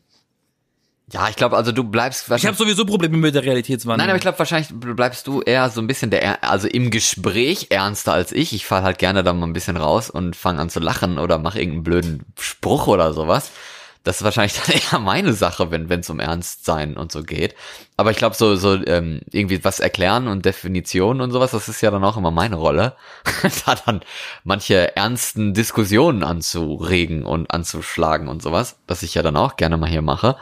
Ja, 1.11 1.27
ich 1.29 1.35
glaube, 1.35 1.57
also 1.57 1.71
du 1.71 1.83
bleibst 1.83 2.29
Ich 2.31 2.45
habe 2.45 2.55
sowieso 2.55 2.85
Probleme 2.85 3.17
mit 3.17 3.35
der 3.35 3.43
Realitätswandlung. 3.43 3.97
Nein, 3.97 4.09
aber 4.09 4.17
ich 4.17 4.21
glaube, 4.21 4.39
wahrscheinlich 4.39 4.69
bleibst 4.73 5.27
du 5.27 5.41
eher 5.41 5.69
so 5.69 5.81
ein 5.81 5.87
bisschen 5.87 6.09
der, 6.09 6.21
Er- 6.23 6.43
also 6.49 6.67
im 6.67 6.89
Gespräch 6.89 7.67
ernster 7.69 8.13
als 8.13 8.31
ich. 8.31 8.53
Ich 8.53 8.65
fall 8.65 8.83
halt 8.83 8.97
gerne 8.97 9.23
da 9.23 9.33
mal 9.33 9.45
ein 9.47 9.53
bisschen 9.53 9.77
raus 9.77 10.09
und 10.09 10.35
fange 10.35 10.61
an 10.61 10.69
zu 10.69 10.79
lachen 10.79 11.19
oder 11.19 11.37
mache 11.37 11.59
irgendeinen 11.59 11.83
blöden 11.83 12.25
Spruch 12.39 12.87
oder 12.87 13.13
sowas. 13.13 13.51
Das 14.03 14.17
ist 14.17 14.23
wahrscheinlich 14.23 14.53
dann 14.65 14.75
eher 14.75 14.99
meine 14.99 15.33
Sache, 15.33 15.69
wenn 15.69 15.89
es 15.91 16.09
um 16.09 16.19
Ernstsein 16.19 16.95
und 16.97 17.11
so 17.11 17.23
geht. 17.23 17.55
Aber 17.97 18.11
ich 18.11 18.17
glaube, 18.17 18.35
so 18.35 18.55
so 18.55 18.73
ähm, 18.85 19.19
irgendwie 19.31 19.63
was 19.63 19.79
erklären 19.79 20.27
und 20.27 20.45
Definitionen 20.45 21.21
und 21.21 21.31
sowas, 21.31 21.51
das 21.51 21.67
ist 21.67 21.81
ja 21.81 21.91
dann 21.91 22.03
auch 22.03 22.17
immer 22.17 22.31
meine 22.31 22.55
Rolle, 22.55 22.95
da 23.65 23.75
dann 23.85 24.01
manche 24.43 24.95
ernsten 24.95 25.53
Diskussionen 25.53 26.23
anzuregen 26.23 27.25
und 27.25 27.51
anzuschlagen 27.53 28.27
und 28.29 28.41
sowas, 28.41 28.77
was 28.87 29.03
ich 29.03 29.13
ja 29.13 29.21
dann 29.23 29.35
auch 29.37 29.57
gerne 29.57 29.77
mal 29.77 29.89
hier 29.89 30.01
mache. 30.01 30.37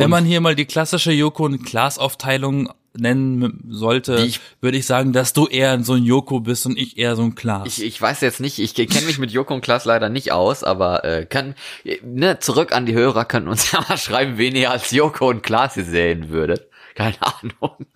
Wenn 0.00 0.10
man 0.10 0.24
hier 0.24 0.40
mal 0.40 0.54
die 0.54 0.64
klassische 0.66 1.12
Joko 1.12 1.44
und 1.44 1.64
Klaas 1.64 1.98
Aufteilung 1.98 2.72
nennen 2.96 3.64
sollte, 3.70 4.16
ich- 4.26 4.40
würde 4.60 4.76
ich 4.76 4.84
sagen, 4.86 5.12
dass 5.12 5.32
du 5.32 5.46
eher 5.46 5.82
so 5.84 5.92
ein 5.94 6.02
Joko 6.04 6.40
bist 6.40 6.66
und 6.66 6.76
ich 6.76 6.98
eher 6.98 7.14
so 7.14 7.22
ein 7.22 7.36
Klaas. 7.36 7.66
Ich, 7.68 7.84
ich 7.84 8.00
weiß 8.02 8.20
jetzt 8.22 8.40
nicht, 8.40 8.58
ich 8.58 8.74
kenne 8.74 9.06
mich 9.06 9.18
mit 9.18 9.30
Joko 9.30 9.54
und 9.54 9.60
Klaas 9.60 9.84
leider 9.84 10.08
nicht 10.08 10.32
aus, 10.32 10.64
aber 10.64 11.04
äh, 11.04 11.24
kann, 11.24 11.54
ne, 12.02 12.40
zurück 12.40 12.72
an 12.72 12.86
die 12.86 12.94
Hörer, 12.94 13.24
könnten 13.26 13.48
uns 13.48 13.70
ja 13.72 13.84
mal 13.88 13.96
schreiben, 13.96 14.38
wen 14.38 14.56
ihr 14.56 14.70
als 14.72 14.90
Joko 14.90 15.28
und 15.30 15.42
Klaas 15.44 15.76
ihr 15.76 15.84
sehen 15.84 16.30
würdet. 16.30 16.66
Keine 16.96 17.16
Ahnung. 17.22 17.86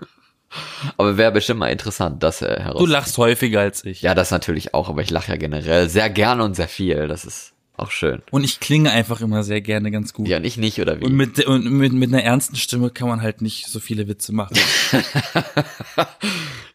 Aber 0.96 1.16
wäre 1.16 1.32
bestimmt 1.32 1.58
mal 1.58 1.66
interessant, 1.72 2.22
das 2.22 2.40
äh, 2.40 2.60
heraus. 2.60 2.78
du 2.78 2.86
lachst 2.86 3.18
häufiger 3.18 3.60
als 3.60 3.84
ich. 3.84 4.02
Ja, 4.02 4.14
das 4.14 4.30
natürlich 4.30 4.72
auch, 4.74 4.88
aber 4.88 5.02
ich 5.02 5.10
lache 5.10 5.32
ja 5.32 5.36
generell 5.36 5.88
sehr 5.88 6.08
gerne 6.10 6.44
und 6.44 6.54
sehr 6.54 6.68
viel. 6.68 7.08
Das 7.08 7.24
ist 7.24 7.53
auch 7.76 7.90
schön. 7.90 8.22
Und 8.30 8.44
ich 8.44 8.60
klinge 8.60 8.90
einfach 8.92 9.20
immer 9.20 9.42
sehr 9.42 9.60
gerne 9.60 9.90
ganz 9.90 10.12
gut. 10.12 10.28
Ja, 10.28 10.38
nicht 10.38 10.58
nicht 10.58 10.80
oder 10.80 11.00
wie? 11.00 11.04
Und 11.04 11.14
mit, 11.14 11.44
und 11.44 11.64
mit, 11.70 11.92
mit 11.92 12.12
einer 12.12 12.22
ernsten 12.22 12.56
Stimme 12.56 12.90
kann 12.90 13.08
man 13.08 13.20
halt 13.20 13.42
nicht 13.42 13.66
so 13.66 13.80
viele 13.80 14.06
Witze 14.06 14.32
machen. 14.32 14.56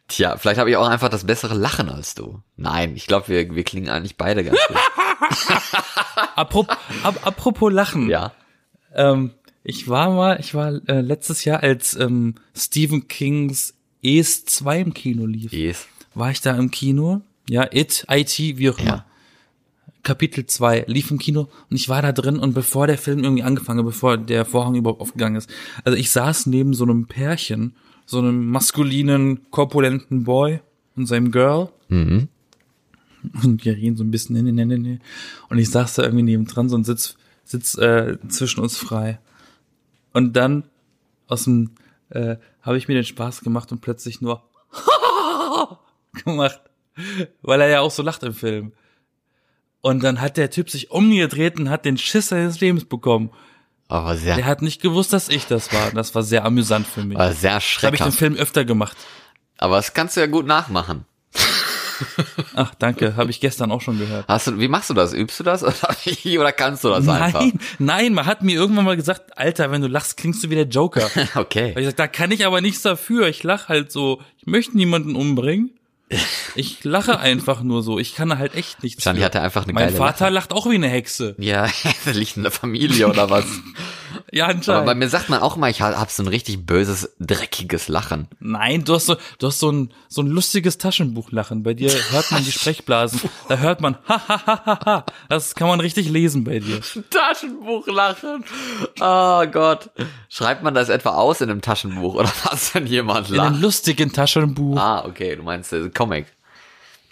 Tja, 0.08 0.38
vielleicht 0.38 0.60
habe 0.60 0.70
ich 0.72 0.76
auch 0.78 0.88
einfach 0.88 1.10
das 1.10 1.26
bessere 1.26 1.54
Lachen 1.56 1.90
als 1.90 2.16
du. 2.16 2.42
Nein, 2.58 2.96
ich 2.96 3.06
glaube, 3.06 3.28
wir, 3.28 3.54
wir 3.56 3.64
klingen 3.64 3.90
eigentlich 3.90 4.18
beide 4.18 4.44
ganz 4.44 4.58
gut. 4.68 4.78
Apropos, 6.36 6.76
ap, 7.04 7.26
apropos 7.28 7.72
Lachen. 7.72 8.10
ja. 8.10 8.34
Ähm, 8.96 9.32
ich 9.64 9.88
war 9.88 10.10
mal, 10.10 10.40
ich 10.40 10.56
war 10.56 10.82
äh, 10.88 11.02
letztes 11.02 11.46
Jahr, 11.46 11.62
als 11.62 11.96
ähm, 11.96 12.36
Stephen 12.56 13.08
Kings 13.08 13.76
Es 14.02 14.46
2 14.46 14.80
im 14.80 14.94
Kino 14.94 15.26
lief. 15.28 15.54
Yes. 15.54 15.88
war 16.16 16.32
ich 16.32 16.42
da 16.42 16.56
im 16.56 16.72
Kino. 16.72 17.22
Ja, 17.48 17.68
It, 17.72 18.06
IT, 18.10 18.40
wie 18.40 18.70
auch 18.70 18.80
immer. 18.80 18.88
Ja. 18.88 19.06
Kapitel 20.04 20.46
2 20.46 20.86
lief 20.88 21.12
im 21.12 21.20
Kino 21.20 21.50
und 21.70 21.76
ich 21.76 21.90
war 21.90 22.02
da 22.02 22.12
drin 22.12 22.40
und 22.40 22.54
bevor 22.54 22.88
der 22.88 22.98
Film 22.98 23.24
irgendwie 23.24 23.44
angefangen, 23.44 23.80
hat, 23.80 23.86
bevor 23.86 24.18
der 24.18 24.46
Vorhang 24.46 24.76
überhaupt 24.76 25.02
aufgegangen 25.02 25.36
ist. 25.36 25.50
Also 25.84 25.98
ich 25.98 26.12
saß 26.12 26.46
neben 26.46 26.74
so 26.74 26.86
einem 26.86 27.08
Pärchen, 27.08 27.76
so 28.06 28.20
einem 28.20 28.48
maskulinen, 28.48 29.50
korpulenten 29.52 30.24
Boy 30.24 30.62
und 30.96 31.06
seinem 31.06 31.32
Girl. 31.32 31.70
Mhm. 31.90 32.30
Und 33.44 33.66
wir 33.66 33.76
reden 33.76 33.98
so 33.98 34.04
ein 34.04 34.12
bisschen, 34.12 34.42
ne, 34.42 34.52
ne, 34.52 34.66
ne, 34.66 34.78
ne. 34.78 35.00
Und 35.50 35.58
ich 35.58 35.70
saß 35.70 35.96
da 35.96 36.04
irgendwie 36.04 36.24
neben 36.24 36.46
dran, 36.46 36.70
so 36.70 36.78
ein 36.78 36.86
Sitz, 36.86 37.18
Sitz 37.44 37.78
äh, 37.78 38.18
zwischen 38.30 38.62
uns 38.62 38.78
frei. 38.78 39.20
Und 40.14 40.36
dann 40.38 40.64
aus 41.28 41.44
dem, 41.44 41.72
äh, 42.10 42.38
habe 42.62 42.78
ich 42.78 42.88
mir 42.88 42.94
den 42.94 43.04
Spaß 43.04 43.42
gemacht 43.42 43.72
und 43.72 43.82
plötzlich 43.82 44.22
nur 44.22 44.44
gemacht, 46.24 46.62
weil 47.42 47.62
er 47.62 47.68
ja 47.68 47.80
auch 47.82 47.92
so 47.92 48.02
lacht 48.02 48.24
im 48.24 48.34
Film. 48.34 48.72
Und 49.82 50.04
dann 50.04 50.20
hat 50.22 50.38
der 50.38 50.50
Typ 50.50 50.70
sich 50.70 50.92
umgedreht 50.92 51.60
und 51.60 51.70
hat 51.70 51.86
den 51.86 51.98
Schiss 51.98 52.30
seines 52.30 52.60
Lebens 52.60 52.86
bekommen. 52.86 53.30
Aber 53.88 54.16
sehr, 54.16 54.36
Der 54.36 54.46
hat 54.46 54.62
nicht 54.62 54.82
gewusst, 54.82 55.14
dass 55.14 55.30
ich 55.30 55.48
das 55.48 55.74
war. 55.74 55.92
Das 55.92 56.14
war 56.14 56.22
sehr 56.22 56.46
amüsant 56.46 56.86
für 56.86 57.04
mich. 57.04 57.18
aber 57.18 57.34
sehr 57.34 57.56
Das 57.56 57.64
habe 57.84 57.96
ich 57.96 58.00
schreckhaft. 58.00 58.18
Film 58.20 58.36
öfter 58.36 58.66
gemacht. 58.66 58.96
Aber 59.58 59.78
das 59.78 59.94
kannst 59.94 60.16
du 60.16 60.22
ja 60.22 60.28
gut 60.28 60.46
nachmachen. 60.46 61.06
Ach, 62.56 62.74
danke, 62.76 63.16
habe 63.18 63.30
ich 63.30 63.40
gestern 63.42 63.72
auch 63.72 63.82
schon 63.82 64.00
gehört. 64.00 64.26
Hast 64.28 64.48
du, 64.48 64.60
wie 64.60 64.68
machst 64.68 64.90
du 64.90 64.94
das? 64.94 65.14
Übst 65.14 65.40
du 65.40 65.44
das 65.44 65.64
oder, 65.64 66.52
kannst 66.54 66.84
du 66.84 66.90
das 66.90 67.08
einfach? 67.08 67.42
Nein, 67.42 67.60
nein, 67.78 68.14
man 68.14 68.26
hat 68.26 68.42
mir 68.42 68.56
irgendwann 68.56 68.86
mal 68.86 68.96
gesagt, 68.96 69.38
Alter, 69.38 69.72
wenn 69.72 69.82
du 69.82 69.88
lachst, 69.88 70.16
klingst 70.18 70.44
du 70.44 70.50
wie 70.50 70.56
der 70.56 70.68
Joker. 70.68 71.10
Okay. 71.36 71.72
Hab 71.72 71.78
ich 71.78 71.84
gesagt, 71.84 72.00
da 72.00 72.08
kann 72.08 72.32
ich 72.32 72.46
aber 72.46 72.62
nichts 72.62 72.82
dafür. 72.82 73.28
Ich 73.28 73.44
lach 73.44 73.68
halt 73.70 73.92
so. 73.92 74.22
Ich 74.38 74.46
möchte 74.46 74.78
niemanden 74.78 75.16
umbringen. 75.16 75.72
Ich 76.56 76.84
lache 76.84 77.20
einfach 77.20 77.62
nur 77.62 77.84
so. 77.84 78.00
Ich 78.00 78.16
kann 78.16 78.38
halt 78.38 78.56
echt 78.56 78.82
nichts. 78.82 79.06
Wahrscheinlich 79.06 79.22
für. 79.22 79.26
hat 79.26 79.36
er 79.36 79.44
einfach 79.44 79.64
eine 79.64 79.74
Mein 79.74 79.86
geile 79.88 79.98
Vater 79.98 80.32
lacht 80.32 80.54
auch 80.54 80.68
wie 80.68 80.76
eine 80.76 80.90
Hexe. 80.90 81.36
Ja, 81.38 81.70
das 82.06 82.16
liegt 82.16 82.36
in 82.36 82.44
der 82.44 82.52
Familie 82.52 83.08
oder 83.08 83.30
was. 83.30 83.46
Ja, 84.32 84.46
Aber 84.46 84.54
bei 84.54 84.58
anscheinend. 84.60 85.00
mir 85.00 85.10
sagt 85.10 85.30
man 85.30 85.42
auch 85.42 85.56
mal, 85.56 85.70
ich 85.72 85.82
hab 85.82 86.12
so 86.12 86.22
ein 86.24 86.28
richtig 86.28 86.66
böses, 86.66 87.16
dreckiges 87.20 87.88
Lachen. 87.88 88.28
Nein, 88.40 88.84
du 88.86 88.94
hast 88.96 89.08
so, 89.08 89.16
du 89.40 89.48
hast 89.48 89.60
so 89.60 89.72
ein, 89.72 89.94
so 90.08 90.22
ein 90.22 90.28
lustiges 90.28 90.78
Taschenbuchlachen. 90.78 91.64
Bei 91.64 91.74
dir 91.74 91.92
hört 92.12 92.32
man 92.32 92.44
die 92.44 92.52
Sprechblasen. 92.52 93.20
Da 93.48 93.58
hört 93.58 93.82
man, 93.82 93.98
ha, 94.08 94.22
ha, 94.28 94.42
ha, 94.46 94.62
ha, 94.66 94.80
ha. 94.86 95.06
Das 95.30 95.56
kann 95.56 95.68
man 95.68 95.80
richtig 95.80 96.10
lesen 96.10 96.44
bei 96.44 96.60
dir. 96.60 96.80
Taschenbuchlachen. 97.10 98.44
Oh 99.00 99.46
Gott. 99.48 99.90
Schreibt 100.30 100.64
man 100.64 100.74
das 100.74 100.90
etwa 100.90 101.12
aus 101.16 101.42
in 101.42 101.50
einem 101.50 101.62
Taschenbuch 101.62 102.16
oder 102.16 102.32
was, 102.44 102.74
wenn 102.76 102.86
jemand 102.88 103.30
In 103.30 103.40
einem 103.40 103.54
lacht? 103.54 103.62
lustigen 103.64 104.12
Taschenbuch. 104.14 104.78
Ah, 104.78 105.06
okay, 105.06 105.36
du 105.36 105.44
meinst 105.44 105.74
äh, 105.74 105.90
Comic. 105.90 106.28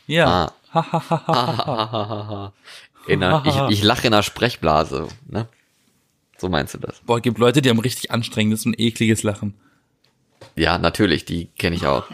Ja. 0.05 0.45
Ah. 0.45 0.53
Ha, 0.73 0.85
ha, 0.91 1.03
ha, 1.09 1.27
ha, 1.27 2.27
ha. 2.29 2.53
In 3.07 3.23
einer, 3.23 3.41
ich, 3.45 3.77
ich 3.79 3.83
lache 3.83 4.05
in 4.07 4.13
einer 4.13 4.21
Sprechblase, 4.21 5.07
ne? 5.29 5.47
So 6.37 6.49
meinst 6.49 6.73
du 6.73 6.77
das? 6.77 7.01
Boah, 7.05 7.19
gibt 7.19 7.37
Leute, 7.37 7.61
die 7.61 7.69
haben 7.69 7.79
richtig 7.79 8.11
anstrengendes 8.11 8.65
und 8.65 8.79
ekliges 8.79 9.23
Lachen. 9.23 9.55
Ja, 10.55 10.77
natürlich, 10.77 11.25
die 11.25 11.47
kenne 11.57 11.75
ich 11.75 11.85
auch. 11.85 12.05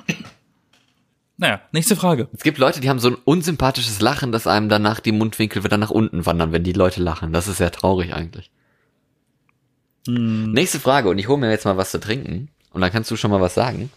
Naja, 1.38 1.62
nächste 1.72 1.96
Frage. 1.96 2.30
Es 2.34 2.44
gibt 2.44 2.58
Leute, 2.58 2.80
die 2.80 2.90
haben 2.90 3.00
so 3.00 3.10
ein 3.10 3.18
unsympathisches 3.26 4.00
Lachen, 4.02 4.32
dass 4.32 4.48
einem 4.48 4.70
danach 4.70 5.00
die 5.00 5.12
Mundwinkel 5.12 5.64
wieder 5.64 5.78
nach 5.78 5.90
unten 5.90 6.26
wandern, 6.26 6.52
wenn 6.52 6.64
die 6.64 6.74
Leute 6.74 7.02
lachen. 7.02 7.34
Das 7.34 7.48
ist 7.48 7.58
sehr 7.58 7.72
traurig 7.72 8.14
eigentlich. 8.14 8.52
Nächste 10.06 10.80
Frage, 10.80 11.10
und 11.10 11.18
ich 11.18 11.28
hole 11.28 11.40
mir 11.40 11.50
jetzt 11.50 11.66
mal 11.66 11.78
was 11.78 11.92
zu 11.92 12.00
trinken. 12.00 12.50
Und 12.72 12.82
dann 12.82 12.92
kannst 12.92 13.10
du 13.12 13.16
schon 13.16 13.32
mal 13.32 13.42
was 13.42 13.54
sagen. 13.54 13.90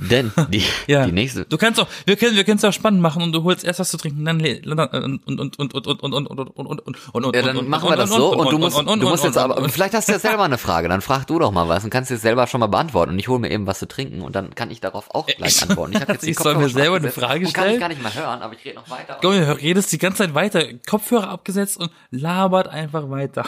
Denn 0.00 0.32
die, 0.50 0.62
Ja. 0.86 1.04
die 1.06 1.12
nächste. 1.12 1.44
Du 1.44 1.58
kannst 1.58 1.78
auch, 1.80 1.86
wir 2.06 2.16
können, 2.16 2.36
wir 2.36 2.44
können 2.44 2.56
es 2.58 2.64
auch 2.64 2.72
spannend 2.72 3.00
machen 3.02 3.22
und 3.22 3.32
du 3.32 3.42
holst 3.42 3.64
erst 3.64 3.80
was 3.80 3.90
zu 3.90 3.96
trinken, 3.96 4.24
dann 4.24 4.40
und 4.40 5.26
und 5.26 5.40
und 5.40 5.58
und 5.58 5.74
und 5.74 5.86
und 5.86 6.02
und 6.02 6.14
und 6.14 6.26
und 6.28 6.50
und 6.50 6.80
und 6.80 6.80
und 7.12 7.24
und 7.24 7.36
Ja, 7.36 7.42
dann 7.42 7.68
machen 7.68 7.88
wir 7.88 7.96
das 7.96 8.10
so 8.10 8.34
und 8.36 8.50
du 8.50 8.58
musst, 8.58 8.78
du 8.78 8.84
musst 9.08 9.24
jetzt 9.24 9.36
aber, 9.38 9.68
vielleicht 9.68 9.94
hast 9.94 10.08
du 10.08 10.12
ja 10.12 10.18
selber 10.18 10.44
eine 10.44 10.58
Frage, 10.58 10.88
dann 10.88 11.00
frag 11.00 11.26
du 11.26 11.38
doch 11.38 11.50
mal 11.52 11.68
was 11.68 11.84
und 11.84 11.90
kannst 11.90 12.10
dir 12.10 12.16
selber 12.16 12.46
schon 12.46 12.60
mal 12.60 12.66
beantworten 12.68 13.12
und 13.12 13.18
ich 13.18 13.28
hole 13.28 13.38
mir 13.40 13.50
eben 13.50 13.66
was 13.66 13.78
zu 13.78 13.86
trinken 13.88 14.22
und 14.22 14.34
dann 14.36 14.54
kann 14.54 14.70
ich 14.70 14.80
darauf 14.80 15.14
auch 15.14 15.26
gleich 15.26 15.56
Ich- 15.56 15.62
antworten. 15.68 15.92
Ich, 15.94 16.00
hab 16.00 16.08
jetzt 16.08 16.24
die 16.24 16.30
ich 16.30 16.38
soll 16.38 16.54
mir 16.54 16.62
Kopfhörer 16.62 16.70
schon 16.70 16.80
selber 16.80 16.96
eine 16.96 17.06
abgesetzt 17.08 17.26
Frage 17.26 17.46
und 17.46 17.52
kann 17.54 17.64
ich 17.64 17.68
stellen? 17.68 17.80
gar 17.80 17.88
nicht 17.88 18.02
mehr 18.02 18.14
hören, 18.14 18.42
aber 18.42 18.54
ich 18.54 18.64
rede 18.64 18.76
noch 18.76 18.88
weiter. 18.90 19.18
Komm, 19.20 19.32
ihr 19.34 19.56
redest 19.60 19.92
die 19.92 19.98
ganze 19.98 20.18
Zeit 20.18 20.34
weiter, 20.34 20.62
Kopfhörer 20.88 21.28
abgesetzt 21.28 21.78
und 21.78 21.90
labert 22.10 22.68
einfach 22.68 23.10
weiter. 23.10 23.44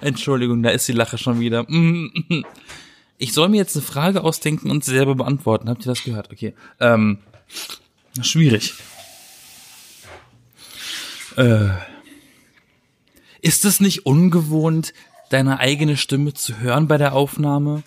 Entschuldigung, 0.00 0.62
da 0.62 0.70
ist 0.70 0.86
die 0.86 0.92
Lache 0.92 1.18
schon 1.18 1.40
wieder. 1.40 1.66
Ich 3.18 3.32
soll 3.32 3.48
mir 3.48 3.58
jetzt 3.58 3.76
eine 3.76 3.84
Frage 3.84 4.24
ausdenken 4.24 4.70
und 4.70 4.84
sie 4.84 4.90
selber 4.90 5.14
beantworten. 5.14 5.68
Habt 5.68 5.86
ihr 5.86 5.92
das 5.92 6.04
gehört? 6.04 6.30
Okay. 6.32 6.54
Ähm, 6.80 7.18
schwierig. 8.20 8.74
Äh, 11.36 11.68
ist 13.40 13.64
es 13.64 13.80
nicht 13.80 14.06
ungewohnt, 14.06 14.94
deine 15.30 15.58
eigene 15.58 15.96
Stimme 15.96 16.34
zu 16.34 16.58
hören 16.58 16.88
bei 16.88 16.96
der 16.96 17.12
Aufnahme? 17.12 17.82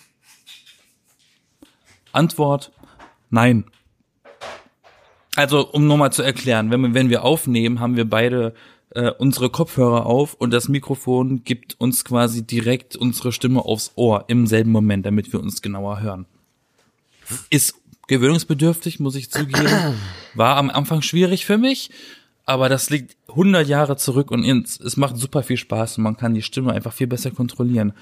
Antwort, 2.12 2.72
nein. 3.30 3.64
Also, 5.36 5.68
um 5.70 5.86
nochmal 5.86 6.12
zu 6.12 6.22
erklären, 6.22 6.70
wenn 6.70 6.80
wir, 6.80 6.94
wenn 6.94 7.10
wir 7.10 7.22
aufnehmen, 7.22 7.80
haben 7.80 7.96
wir 7.96 8.08
beide 8.08 8.54
äh, 8.90 9.10
unsere 9.18 9.50
Kopfhörer 9.50 10.06
auf 10.06 10.34
und 10.34 10.50
das 10.52 10.68
Mikrofon 10.68 11.44
gibt 11.44 11.76
uns 11.80 12.04
quasi 12.04 12.46
direkt 12.46 12.96
unsere 12.96 13.32
Stimme 13.32 13.64
aufs 13.64 13.92
Ohr 13.96 14.24
im 14.28 14.46
selben 14.46 14.70
Moment, 14.72 15.04
damit 15.06 15.32
wir 15.32 15.40
uns 15.40 15.60
genauer 15.62 16.00
hören. 16.00 16.26
Ist 17.50 17.74
gewöhnungsbedürftig, 18.06 19.00
muss 19.00 19.14
ich 19.14 19.30
zugeben. 19.30 19.94
War 20.34 20.56
am 20.56 20.70
Anfang 20.70 21.02
schwierig 21.02 21.44
für 21.44 21.58
mich, 21.58 21.90
aber 22.46 22.68
das 22.70 22.88
liegt 22.88 23.16
100 23.28 23.66
Jahre 23.68 23.96
zurück 23.96 24.30
und 24.30 24.44
es 24.44 24.96
macht 24.96 25.16
super 25.18 25.42
viel 25.42 25.58
Spaß 25.58 25.98
und 25.98 26.04
man 26.04 26.16
kann 26.16 26.32
die 26.34 26.42
Stimme 26.42 26.72
einfach 26.72 26.92
viel 26.94 27.06
besser 27.06 27.30
kontrollieren, 27.30 27.92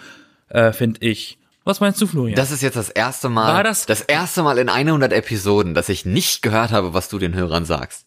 äh, 0.48 0.72
finde 0.72 1.04
ich. 1.04 1.38
Was 1.64 1.80
meinst 1.80 2.00
du, 2.00 2.06
Florian? 2.06 2.36
Das 2.36 2.52
ist 2.52 2.62
jetzt 2.62 2.76
das 2.76 2.90
erste 2.90 3.28
Mal, 3.28 3.52
War 3.52 3.64
das- 3.64 3.86
das 3.86 4.02
erste 4.02 4.44
Mal 4.44 4.58
in 4.58 4.68
100 4.70 5.12
Episoden, 5.12 5.74
dass 5.74 5.88
ich 5.88 6.04
nicht 6.04 6.40
gehört 6.42 6.70
habe, 6.70 6.94
was 6.94 7.08
du 7.08 7.18
den 7.18 7.34
Hörern 7.34 7.64
sagst. 7.64 8.05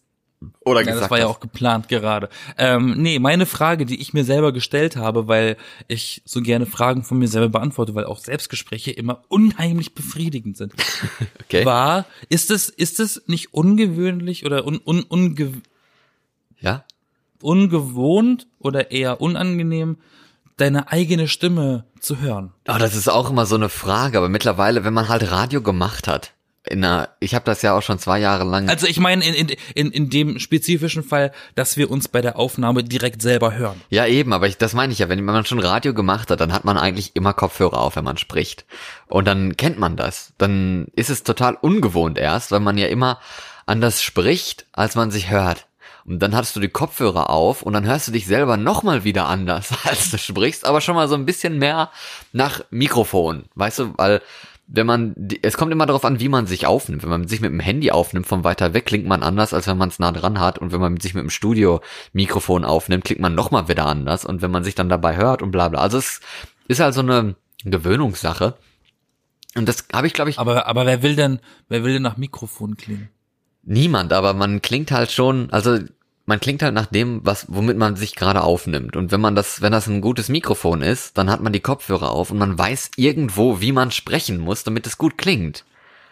Oder 0.64 0.80
Ja, 0.80 0.86
gesagt 0.86 1.02
das 1.04 1.10
war 1.10 1.18
ja 1.18 1.24
hast. 1.28 1.36
auch 1.36 1.40
geplant 1.40 1.88
gerade. 1.88 2.28
Ähm, 2.56 2.94
nee, 3.02 3.18
meine 3.18 3.44
Frage, 3.46 3.84
die 3.84 4.00
ich 4.00 4.14
mir 4.14 4.24
selber 4.24 4.52
gestellt 4.52 4.96
habe, 4.96 5.28
weil 5.28 5.56
ich 5.86 6.22
so 6.24 6.40
gerne 6.40 6.64
Fragen 6.66 7.02
von 7.04 7.18
mir 7.18 7.28
selber 7.28 7.48
beantworte, 7.50 7.94
weil 7.94 8.04
auch 8.06 8.18
Selbstgespräche 8.18 8.90
immer 8.90 9.22
unheimlich 9.28 9.94
befriedigend 9.94 10.56
sind, 10.56 10.72
okay. 11.44 11.64
war, 11.66 12.06
ist 12.30 12.50
es, 12.50 12.68
ist 12.70 13.00
es 13.00 13.22
nicht 13.26 13.52
ungewöhnlich 13.52 14.46
oder 14.46 14.66
un, 14.66 14.80
un, 14.84 15.02
unge, 15.02 15.52
Ja? 16.58 16.84
ungewohnt 17.42 18.46
oder 18.58 18.90
eher 18.90 19.20
unangenehm, 19.20 19.98
deine 20.56 20.90
eigene 20.92 21.28
Stimme 21.28 21.84
zu 22.00 22.18
hören? 22.20 22.52
Oh, 22.68 22.76
das 22.78 22.94
ist 22.94 23.08
auch 23.08 23.30
immer 23.30 23.46
so 23.46 23.54
eine 23.56 23.68
Frage, 23.68 24.18
aber 24.18 24.28
mittlerweile, 24.28 24.84
wenn 24.84 24.94
man 24.94 25.08
halt 25.08 25.30
Radio 25.30 25.62
gemacht 25.62 26.06
hat, 26.08 26.32
in 26.64 26.84
einer, 26.84 27.08
ich 27.20 27.34
habe 27.34 27.44
das 27.46 27.62
ja 27.62 27.72
auch 27.72 27.80
schon 27.80 27.98
zwei 27.98 28.18
Jahre 28.18 28.44
lang. 28.44 28.68
Also 28.68 28.86
ich 28.86 29.00
meine 29.00 29.24
in, 29.24 29.34
in, 29.34 29.56
in, 29.74 29.90
in 29.90 30.10
dem 30.10 30.38
spezifischen 30.38 31.02
Fall, 31.02 31.32
dass 31.54 31.78
wir 31.78 31.90
uns 31.90 32.08
bei 32.08 32.20
der 32.20 32.38
Aufnahme 32.38 32.84
direkt 32.84 33.22
selber 33.22 33.54
hören. 33.54 33.80
Ja, 33.88 34.06
eben, 34.06 34.34
aber 34.34 34.46
ich, 34.46 34.58
das 34.58 34.74
meine 34.74 34.92
ich 34.92 34.98
ja, 34.98 35.08
wenn 35.08 35.24
man 35.24 35.46
schon 35.46 35.58
Radio 35.58 35.94
gemacht 35.94 36.30
hat, 36.30 36.40
dann 36.40 36.52
hat 36.52 36.66
man 36.66 36.76
eigentlich 36.76 37.16
immer 37.16 37.32
Kopfhörer 37.32 37.80
auf, 37.80 37.96
wenn 37.96 38.04
man 38.04 38.18
spricht. 38.18 38.66
Und 39.06 39.26
dann 39.26 39.56
kennt 39.56 39.78
man 39.78 39.96
das. 39.96 40.34
Dann 40.36 40.88
ist 40.94 41.08
es 41.08 41.22
total 41.22 41.54
ungewohnt 41.54 42.18
erst, 42.18 42.52
weil 42.52 42.60
man 42.60 42.76
ja 42.76 42.88
immer 42.88 43.20
anders 43.64 44.02
spricht, 44.02 44.66
als 44.72 44.96
man 44.96 45.10
sich 45.10 45.30
hört. 45.30 45.66
Und 46.04 46.18
dann 46.20 46.34
hattest 46.34 46.56
du 46.56 46.60
die 46.60 46.68
Kopfhörer 46.68 47.30
auf 47.30 47.62
und 47.62 47.72
dann 47.72 47.86
hörst 47.86 48.08
du 48.08 48.12
dich 48.12 48.26
selber 48.26 48.56
nochmal 48.56 49.04
wieder 49.04 49.28
anders, 49.28 49.70
als 49.84 50.10
du 50.10 50.18
sprichst, 50.18 50.66
aber 50.66 50.80
schon 50.80 50.94
mal 50.94 51.08
so 51.08 51.14
ein 51.14 51.26
bisschen 51.26 51.58
mehr 51.58 51.90
nach 52.32 52.62
Mikrofon. 52.70 53.44
Weißt 53.54 53.78
du, 53.78 53.94
weil 53.96 54.20
wenn 54.72 54.86
man, 54.86 55.14
es 55.42 55.56
kommt 55.56 55.72
immer 55.72 55.86
darauf 55.86 56.04
an, 56.04 56.20
wie 56.20 56.28
man 56.28 56.46
sich 56.46 56.66
aufnimmt. 56.66 57.02
Wenn 57.02 57.10
man 57.10 57.28
sich 57.28 57.40
mit 57.40 57.50
dem 57.50 57.60
Handy 57.60 57.90
aufnimmt, 57.90 58.26
von 58.26 58.44
weiter 58.44 58.72
weg 58.72 58.86
klingt 58.86 59.06
man 59.06 59.22
anders, 59.22 59.52
als 59.52 59.66
wenn 59.66 59.78
man 59.78 59.88
es 59.88 59.98
nah 59.98 60.12
dran 60.12 60.38
hat. 60.38 60.58
Und 60.58 60.72
wenn 60.72 60.80
man 60.80 61.00
sich 61.00 61.14
mit 61.14 61.22
dem 61.22 61.30
Studio-Mikrofon 61.30 62.64
aufnimmt, 62.64 63.04
klingt 63.04 63.20
man 63.20 63.34
nochmal 63.34 63.68
wieder 63.68 63.86
anders. 63.86 64.24
Und 64.24 64.42
wenn 64.42 64.50
man 64.50 64.64
sich 64.64 64.74
dann 64.74 64.88
dabei 64.88 65.16
hört 65.16 65.42
und 65.42 65.50
bla 65.50 65.68
bla. 65.68 65.80
Also 65.80 65.98
es 65.98 66.20
ist 66.68 66.80
halt 66.80 66.94
so 66.94 67.00
eine 67.00 67.34
Gewöhnungssache. 67.64 68.54
Und 69.56 69.68
das 69.68 69.86
habe 69.92 70.06
ich, 70.06 70.12
glaube 70.12 70.30
ich, 70.30 70.38
Aber, 70.38 70.66
aber 70.66 70.86
wer 70.86 71.02
will 71.02 71.16
denn, 71.16 71.40
wer 71.68 71.82
will 71.82 71.94
denn 71.94 72.02
nach 72.02 72.16
Mikrofon 72.16 72.76
klingen? 72.76 73.10
niemand, 73.62 74.12
aber 74.12 74.34
man 74.34 74.62
klingt 74.62 74.90
halt 74.90 75.10
schon, 75.10 75.50
also 75.50 75.78
man 76.30 76.40
klingt 76.40 76.62
halt 76.62 76.72
nach 76.72 76.86
dem, 76.86 77.20
was, 77.24 77.44
womit 77.48 77.76
man 77.76 77.96
sich 77.96 78.14
gerade 78.14 78.42
aufnimmt. 78.42 78.96
Und 78.96 79.12
wenn 79.12 79.20
man 79.20 79.34
das, 79.34 79.60
wenn 79.60 79.72
das 79.72 79.86
ein 79.88 80.00
gutes 80.00 80.28
Mikrofon 80.30 80.80
ist, 80.80 81.18
dann 81.18 81.28
hat 81.28 81.42
man 81.42 81.52
die 81.52 81.60
Kopfhörer 81.60 82.10
auf 82.10 82.30
und 82.30 82.38
man 82.38 82.56
weiß 82.56 82.92
irgendwo, 82.96 83.60
wie 83.60 83.72
man 83.72 83.90
sprechen 83.90 84.38
muss, 84.38 84.64
damit 84.64 84.86
es 84.86 84.96
gut 84.96 85.18
klingt. 85.18 85.64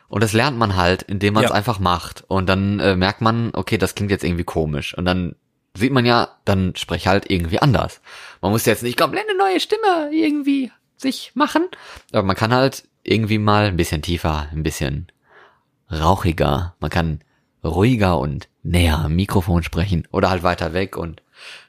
Und 0.08 0.22
das 0.22 0.32
lernt 0.32 0.58
man 0.58 0.76
halt, 0.76 1.02
indem 1.02 1.34
man 1.34 1.44
es 1.44 1.50
Ja. 1.50 1.54
einfach 1.56 1.78
macht. 1.78 2.24
Und 2.28 2.48
dann 2.48 2.80
äh, 2.80 2.96
merkt 2.96 3.20
man, 3.20 3.50
okay, 3.54 3.78
das 3.78 3.94
klingt 3.94 4.10
jetzt 4.10 4.24
irgendwie 4.24 4.44
komisch. 4.44 4.96
Und 4.96 5.04
dann 5.04 5.36
sieht 5.74 5.92
man 5.92 6.04
ja, 6.04 6.28
dann 6.44 6.74
sprech 6.76 7.06
halt 7.06 7.30
irgendwie 7.30 7.60
anders. 7.60 8.00
Man 8.40 8.50
muss 8.50 8.66
jetzt 8.66 8.82
nicht 8.82 8.98
komplett 8.98 9.26
eine 9.28 9.38
neue 9.38 9.60
Stimme 9.60 10.10
irgendwie 10.12 10.72
sich 10.96 11.30
machen. 11.34 11.64
Aber 12.12 12.24
man 12.24 12.36
kann 12.36 12.52
halt 12.52 12.88
irgendwie 13.04 13.38
mal 13.38 13.66
ein 13.66 13.76
bisschen 13.76 14.02
tiefer, 14.02 14.48
ein 14.52 14.62
bisschen 14.64 15.06
rauchiger. 15.92 16.74
Man 16.80 16.90
kann 16.90 17.20
ruhiger 17.64 18.18
und 18.18 18.48
näher 18.68 18.98
am 18.98 19.14
Mikrofon 19.16 19.62
sprechen 19.62 20.06
oder 20.12 20.30
halt 20.30 20.42
weiter 20.42 20.72
weg 20.72 20.96
und 20.96 21.22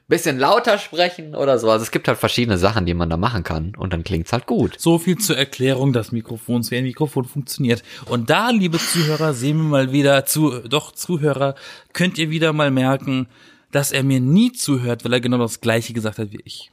bisschen 0.08 0.40
lauter 0.40 0.80
sprechen 0.80 1.36
oder 1.36 1.60
so. 1.60 1.70
Also 1.70 1.84
es 1.84 1.92
gibt 1.92 2.08
halt 2.08 2.18
verschiedene 2.18 2.58
Sachen, 2.58 2.88
die 2.88 2.96
man 2.96 3.12
da 3.12 3.18
machen 3.18 3.44
kann 3.44 3.74
und 3.78 3.94
dann 3.94 4.04
klingt's 4.04 4.34
halt 4.34 4.48
gut. 4.48 4.74
So 4.80 4.98
viel 4.98 5.18
zur 5.20 5.38
Erklärung 5.38 5.94
des 5.94 6.12
Mikrofons, 6.12 6.72
wie 6.72 6.78
ein 6.78 6.84
Mikrofon 6.84 7.26
funktioniert. 7.26 7.84
Und 8.08 8.32
da, 8.32 8.50
liebe 8.50 8.80
Zuhörer, 8.80 9.34
sehen 9.36 9.58
wir 9.58 9.64
mal 9.66 9.92
wieder 9.92 10.26
zu, 10.26 10.62
doch 10.68 10.94
Zuhörer, 10.94 11.54
könnt 11.94 12.18
ihr 12.18 12.32
wieder 12.32 12.54
mal 12.54 12.72
merken, 12.72 13.28
dass 13.72 13.92
er 13.92 14.04
mir 14.04 14.20
nie 14.20 14.52
zuhört, 14.52 15.06
weil 15.06 15.14
er 15.14 15.22
genau 15.22 15.38
das 15.38 15.62
Gleiche 15.62 15.94
gesagt 15.94 16.18
hat 16.18 16.32
wie 16.32 16.42
ich. 16.44 16.72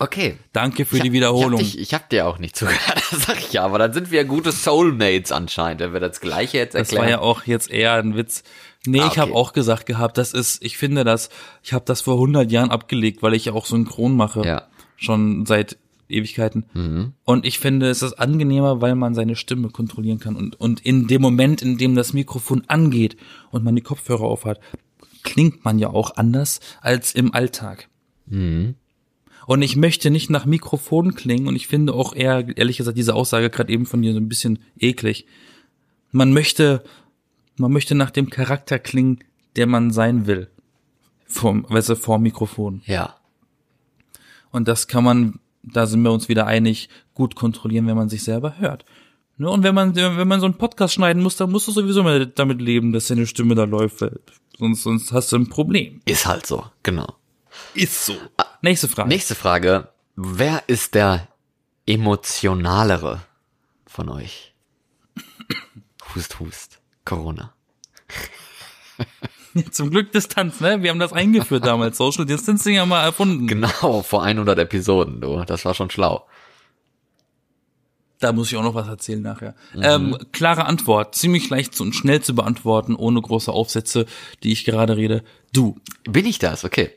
Okay. 0.00 0.36
Danke 0.52 0.84
für 0.84 0.96
Ich- 0.96 1.02
die 1.04 1.12
Wiederholung. 1.12 1.60
Ich 1.60 1.66
hab, 1.68 1.72
dich, 1.72 1.80
ich 1.80 1.94
hab 1.94 2.10
dir 2.10 2.26
auch 2.26 2.38
nicht 2.38 2.54
zugehört, 2.56 2.96
das 3.12 3.24
sag 3.26 3.38
ich 3.38 3.52
ja, 3.54 3.64
aber 3.64 3.78
dann 3.78 3.94
sind 3.94 4.10
wir 4.10 4.24
gute 4.24 4.52
Soulmates 4.52 5.32
anscheinend, 5.32 5.80
wenn 5.80 5.92
wir 5.94 6.00
das 6.00 6.20
Gleiche 6.20 6.58
jetzt 6.58 6.74
Das 6.74 6.80
erklären. 6.92 7.02
war 7.04 7.10
ja 7.10 7.18
auch 7.20 7.44
jetzt 7.46 7.70
eher 7.70 7.94
ein 7.94 8.14
Witz. 8.16 8.42
Nee, 8.86 9.00
Ah, 9.00 9.08
ich 9.10 9.18
habe 9.18 9.32
okay. 9.32 9.40
auch 9.40 9.52
gesagt 9.52 9.86
gehabt, 9.86 10.18
das 10.18 10.32
ist, 10.32 10.62
ich 10.62 10.76
finde 10.76 11.04
das, 11.04 11.30
ich 11.62 11.72
habe 11.72 11.84
das 11.86 12.02
vor 12.02 12.14
100 12.14 12.50
Jahren 12.52 12.70
abgelegt, 12.70 13.22
weil 13.22 13.34
ich 13.34 13.46
ja 13.46 13.52
auch 13.52 13.66
synchron 13.66 14.14
mache. 14.14 14.42
Ja. 14.44 14.68
Schon 14.96 15.46
seit 15.46 15.78
Ewigkeiten. 16.08 16.66
Mhm. 16.74 17.12
Und 17.24 17.46
ich 17.46 17.58
finde, 17.58 17.88
es 17.88 18.02
ist 18.02 18.14
angenehmer, 18.14 18.80
weil 18.82 18.94
man 18.94 19.14
seine 19.14 19.36
Stimme 19.36 19.70
kontrollieren 19.70 20.18
kann. 20.18 20.36
Und, 20.36 20.60
und 20.60 20.80
in 20.84 21.06
dem 21.06 21.22
Moment, 21.22 21.62
in 21.62 21.78
dem 21.78 21.94
das 21.94 22.12
Mikrofon 22.12 22.62
angeht 22.68 23.16
und 23.50 23.64
man 23.64 23.74
die 23.74 23.82
Kopfhörer 23.82 24.24
aufhat, 24.24 24.60
klingt 25.22 25.64
man 25.64 25.78
ja 25.78 25.88
auch 25.88 26.16
anders 26.16 26.60
als 26.82 27.14
im 27.14 27.32
Alltag. 27.34 27.88
Mhm. 28.26 28.74
Und 29.46 29.62
ich 29.62 29.76
möchte 29.76 30.10
nicht 30.10 30.30
nach 30.30 30.46
Mikrofon 30.46 31.14
klingen 31.14 31.48
und 31.48 31.56
ich 31.56 31.66
finde 31.66 31.94
auch 31.94 32.14
eher, 32.14 32.56
ehrlich 32.56 32.78
gesagt, 32.78 32.96
diese 32.96 33.14
Aussage 33.14 33.50
gerade 33.50 33.72
eben 33.72 33.86
von 33.86 34.00
dir 34.00 34.12
so 34.12 34.18
ein 34.18 34.28
bisschen 34.28 34.58
eklig. 34.78 35.26
Man 36.12 36.32
möchte, 36.32 36.82
man 37.56 37.72
möchte 37.72 37.94
nach 37.94 38.10
dem 38.10 38.30
Charakter 38.30 38.78
klingen, 38.78 39.20
der 39.56 39.66
man 39.66 39.90
sein 39.90 40.26
will. 40.26 40.50
Vom, 41.26 41.66
weißt 41.68 41.90
du, 41.90 41.96
vor 41.96 42.18
Mikrofon. 42.18 42.82
Ja. 42.86 43.16
Und 44.50 44.68
das 44.68 44.86
kann 44.86 45.04
man, 45.04 45.40
da 45.62 45.86
sind 45.86 46.02
wir 46.02 46.12
uns 46.12 46.28
wieder 46.28 46.46
einig, 46.46 46.88
gut 47.14 47.34
kontrollieren, 47.34 47.86
wenn 47.86 47.96
man 47.96 48.08
sich 48.08 48.22
selber 48.22 48.58
hört. 48.58 48.84
Ne? 49.36 49.50
Und 49.50 49.62
wenn 49.62 49.74
man, 49.74 49.94
wenn 49.96 50.28
man 50.28 50.40
so 50.40 50.46
einen 50.46 50.58
Podcast 50.58 50.94
schneiden 50.94 51.22
muss, 51.22 51.36
dann 51.36 51.50
musst 51.50 51.66
du 51.66 51.72
sowieso 51.72 52.02
mal 52.02 52.26
damit 52.26 52.60
leben, 52.60 52.92
dass 52.92 53.08
deine 53.08 53.26
Stimme 53.26 53.54
da 53.54 53.64
läuft. 53.64 54.04
Sonst, 54.58 54.82
sonst 54.82 55.12
hast 55.12 55.32
du 55.32 55.36
ein 55.36 55.48
Problem. 55.48 56.00
Ist 56.04 56.26
halt 56.26 56.46
so, 56.46 56.64
genau. 56.82 57.16
Ist 57.74 58.06
so. 58.06 58.14
Nächste 58.62 58.88
Frage. 58.88 59.08
Nächste 59.08 59.34
Frage. 59.34 59.88
Wer 60.16 60.62
ist 60.68 60.94
der 60.94 61.28
emotionalere 61.86 63.22
von 63.86 64.08
euch? 64.08 64.54
Hust, 66.14 66.38
hust. 66.38 66.80
Corona. 67.04 67.54
Zum 69.70 69.90
Glück 69.90 70.12
Distanz, 70.12 70.60
ne? 70.60 70.82
Wir 70.82 70.90
haben 70.90 70.98
das 70.98 71.12
eingeführt 71.12 71.64
damals. 71.64 71.96
Social 71.96 72.26
Distancing 72.26 72.78
haben 72.78 72.88
wir 72.88 73.00
erfunden. 73.00 73.46
Genau, 73.46 74.02
vor 74.02 74.24
100 74.24 74.58
Episoden, 74.58 75.20
du. 75.20 75.44
Das 75.44 75.64
war 75.64 75.74
schon 75.74 75.90
schlau. 75.90 76.26
Da 78.18 78.32
muss 78.32 78.50
ich 78.50 78.56
auch 78.56 78.62
noch 78.62 78.74
was 78.74 78.88
erzählen 78.88 79.20
nachher. 79.20 79.54
Ähm, 79.74 80.16
klare 80.32 80.64
Antwort. 80.64 81.14
Ziemlich 81.14 81.50
leicht 81.50 81.78
und 81.80 81.94
schnell 81.94 82.22
zu 82.22 82.34
beantworten, 82.34 82.94
ohne 82.96 83.20
große 83.20 83.52
Aufsätze, 83.52 84.06
die 84.42 84.52
ich 84.52 84.64
gerade 84.64 84.96
rede. 84.96 85.22
Du. 85.52 85.76
Bin 86.04 86.24
ich 86.24 86.38
das? 86.38 86.64
Okay. 86.64 86.90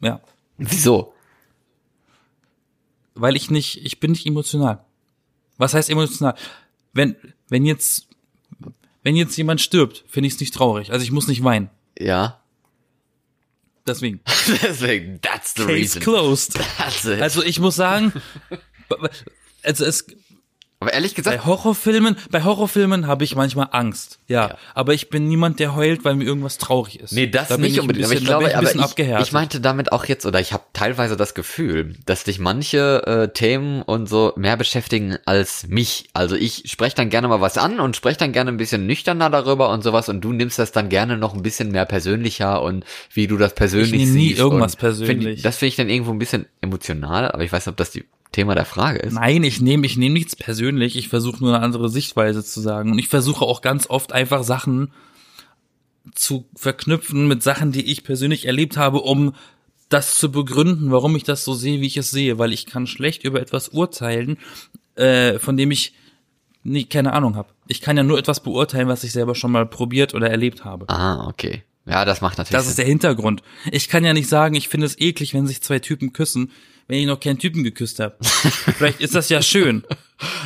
Ja. 0.00 0.20
Wieso? 0.56 1.14
Weil 3.14 3.34
ich 3.34 3.50
nicht, 3.50 3.84
ich 3.84 3.98
bin 3.98 4.12
nicht 4.12 4.26
emotional. 4.26 4.84
Was 5.58 5.74
heißt 5.74 5.90
emotional? 5.90 6.34
Wenn, 6.92 7.16
wenn 7.48 7.64
jetzt, 7.64 8.05
wenn 9.06 9.14
jetzt 9.14 9.36
jemand 9.36 9.60
stirbt, 9.60 10.02
finde 10.08 10.26
ich 10.26 10.34
es 10.34 10.40
nicht 10.40 10.52
traurig. 10.52 10.90
Also 10.90 11.04
ich 11.04 11.12
muss 11.12 11.28
nicht 11.28 11.44
weinen. 11.44 11.70
Ja. 11.96 12.42
Deswegen. 13.86 14.18
Deswegen, 14.64 15.20
that's 15.20 15.54
the 15.54 15.62
Case 15.62 15.72
reason. 15.72 16.02
closed. 16.02 16.58
That's 16.76 17.04
it. 17.04 17.22
Also 17.22 17.44
ich 17.44 17.60
muss 17.60 17.76
sagen, 17.76 18.12
also 19.62 19.84
es, 19.84 20.08
Aber 20.78 20.92
ehrlich 20.92 21.14
gesagt, 21.14 21.38
Bei 21.38 21.44
Horrorfilmen, 21.46 22.16
bei 22.30 22.44
Horrorfilmen 22.44 23.06
habe 23.06 23.24
ich 23.24 23.34
manchmal 23.34 23.68
Angst. 23.72 24.18
Ja, 24.28 24.48
Ja. 24.48 24.56
aber 24.74 24.92
ich 24.92 25.08
bin 25.08 25.26
niemand, 25.26 25.58
der 25.58 25.74
heult, 25.74 26.04
weil 26.04 26.16
mir 26.16 26.24
irgendwas 26.24 26.58
traurig 26.58 27.00
ist. 27.00 27.12
Nee, 27.12 27.26
das 27.28 27.48
Da 27.48 27.56
nicht 27.56 27.80
unbedingt. 27.80 28.04
aber 28.04 28.14
ich 28.14 28.24
glaube, 28.26 28.44
ich 28.44 28.50
ein 28.50 28.56
aber 28.56 28.66
bisschen 28.84 29.06
ich, 29.20 29.22
ich 29.26 29.32
meinte 29.32 29.60
damit 29.62 29.90
auch 29.92 30.04
jetzt, 30.04 30.26
oder 30.26 30.38
ich 30.38 30.52
habe 30.52 30.64
teilweise 30.74 31.16
das 31.16 31.32
Gefühl, 31.32 31.94
dass 32.04 32.24
dich 32.24 32.38
manche 32.38 33.02
äh, 33.06 33.32
Themen 33.32 33.80
und 33.80 34.06
so 34.06 34.34
mehr 34.36 34.58
beschäftigen 34.58 35.16
als 35.24 35.66
mich. 35.66 36.10
Also 36.12 36.36
ich 36.36 36.64
spreche 36.66 36.94
dann 36.94 37.08
gerne 37.08 37.28
mal 37.28 37.40
was 37.40 37.56
an 37.56 37.80
und 37.80 37.96
spreche 37.96 38.18
dann 38.18 38.32
gerne 38.32 38.50
ein 38.52 38.58
bisschen 38.58 38.86
nüchterner 38.86 39.30
darüber 39.30 39.70
und 39.70 39.82
sowas 39.82 40.10
und 40.10 40.20
du 40.20 40.34
nimmst 40.34 40.58
das 40.58 40.72
dann 40.72 40.90
gerne 40.90 41.16
noch 41.16 41.32
ein 41.34 41.42
bisschen 41.42 41.70
mehr 41.72 41.86
persönlicher 41.86 42.60
und 42.60 42.84
wie 43.14 43.26
du 43.26 43.38
das 43.38 43.54
persönlich 43.54 43.92
Ich 43.94 43.98
nehm 44.08 44.12
nie 44.14 44.28
siehst. 44.28 44.40
irgendwas 44.40 44.76
persönlich. 44.76 45.36
Find, 45.36 45.44
das 45.46 45.56
finde 45.56 45.68
ich 45.70 45.76
dann 45.76 45.88
irgendwo 45.88 46.12
ein 46.12 46.18
bisschen 46.18 46.44
emotional, 46.60 47.30
aber 47.32 47.44
ich 47.44 47.50
weiß 47.50 47.64
nicht, 47.64 47.72
ob 47.72 47.78
das 47.78 47.90
die 47.92 48.04
Thema 48.32 48.54
der 48.54 48.64
Frage 48.64 48.98
ist. 48.98 49.14
Nein, 49.14 49.42
ich 49.44 49.60
nehme 49.60 49.86
ich 49.86 49.96
nehme 49.96 50.12
nichts 50.14 50.36
persönlich. 50.36 50.96
Ich 50.96 51.08
versuche 51.08 51.38
nur 51.42 51.54
eine 51.54 51.64
andere 51.64 51.88
Sichtweise 51.88 52.44
zu 52.44 52.60
sagen. 52.60 52.90
Und 52.92 52.98
ich 52.98 53.08
versuche 53.08 53.44
auch 53.44 53.62
ganz 53.62 53.88
oft 53.88 54.12
einfach 54.12 54.42
Sachen 54.42 54.92
zu 56.14 56.46
verknüpfen 56.54 57.26
mit 57.28 57.42
Sachen, 57.42 57.72
die 57.72 57.84
ich 57.90 58.04
persönlich 58.04 58.46
erlebt 58.46 58.76
habe, 58.76 59.00
um 59.00 59.34
das 59.88 60.16
zu 60.16 60.30
begründen, 60.30 60.90
warum 60.90 61.14
ich 61.16 61.24
das 61.24 61.44
so 61.44 61.54
sehe, 61.54 61.80
wie 61.80 61.86
ich 61.86 61.96
es 61.96 62.10
sehe. 62.10 62.38
Weil 62.38 62.52
ich 62.52 62.66
kann 62.66 62.86
schlecht 62.86 63.24
über 63.24 63.40
etwas 63.40 63.68
urteilen, 63.70 64.38
äh, 64.96 65.38
von 65.38 65.56
dem 65.56 65.70
ich 65.70 65.94
nie, 66.62 66.84
keine 66.84 67.12
Ahnung 67.12 67.36
habe. 67.36 67.48
Ich 67.68 67.80
kann 67.80 67.96
ja 67.96 68.02
nur 68.02 68.18
etwas 68.18 68.40
beurteilen, 68.40 68.88
was 68.88 69.04
ich 69.04 69.12
selber 69.12 69.34
schon 69.34 69.52
mal 69.52 69.66
probiert 69.66 70.14
oder 70.14 70.28
erlebt 70.30 70.64
habe. 70.64 70.88
Ah, 70.88 71.26
okay. 71.28 71.62
Ja, 71.88 72.04
das 72.04 72.20
macht 72.20 72.38
natürlich 72.38 72.58
Das 72.58 72.66
ist 72.66 72.76
Sinn. 72.76 72.84
der 72.84 72.88
Hintergrund. 72.90 73.42
Ich 73.70 73.88
kann 73.88 74.04
ja 74.04 74.12
nicht 74.12 74.28
sagen, 74.28 74.56
ich 74.56 74.68
finde 74.68 74.86
es 74.86 74.98
eklig, 74.98 75.34
wenn 75.34 75.46
sich 75.46 75.62
zwei 75.62 75.78
Typen 75.78 76.12
küssen, 76.12 76.50
wenn 76.88 77.00
ich 77.00 77.06
noch 77.06 77.20
keinen 77.20 77.38
Typen 77.38 77.64
geküsst 77.64 78.00
habe. 78.00 78.16
Vielleicht 78.20 79.00
ist 79.00 79.14
das 79.14 79.28
ja 79.28 79.42
schön. 79.42 79.84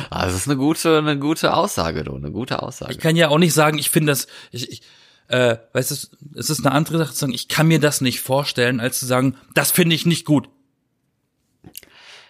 Ah, 0.09 0.25
das 0.25 0.35
ist 0.35 0.49
eine 0.49 0.57
gute, 0.57 0.97
eine 0.97 1.17
gute 1.17 1.53
Aussage, 1.53 2.03
du, 2.03 2.13
eine 2.13 2.29
gute 2.29 2.61
Aussage. 2.61 2.91
Ich 2.91 2.99
kann 2.99 3.15
ja 3.15 3.29
auch 3.29 3.37
nicht 3.37 3.53
sagen, 3.53 3.77
ich 3.77 3.89
finde 3.89 4.11
das, 4.11 4.27
ich, 4.51 4.69
ich, 4.69 4.81
äh, 5.29 5.55
weißt 5.71 5.91
du, 5.91 5.95
es 6.35 6.49
ist 6.49 6.65
eine 6.65 6.75
andere 6.75 6.97
Sache 6.97 7.13
zu 7.13 7.19
sagen, 7.19 7.33
ich 7.33 7.47
kann 7.47 7.69
mir 7.69 7.79
das 7.79 8.01
nicht 8.01 8.19
vorstellen, 8.19 8.81
als 8.81 8.99
zu 8.99 9.05
sagen, 9.05 9.37
das 9.53 9.71
finde 9.71 9.95
ich 9.95 10.05
nicht 10.05 10.25
gut. 10.25 10.49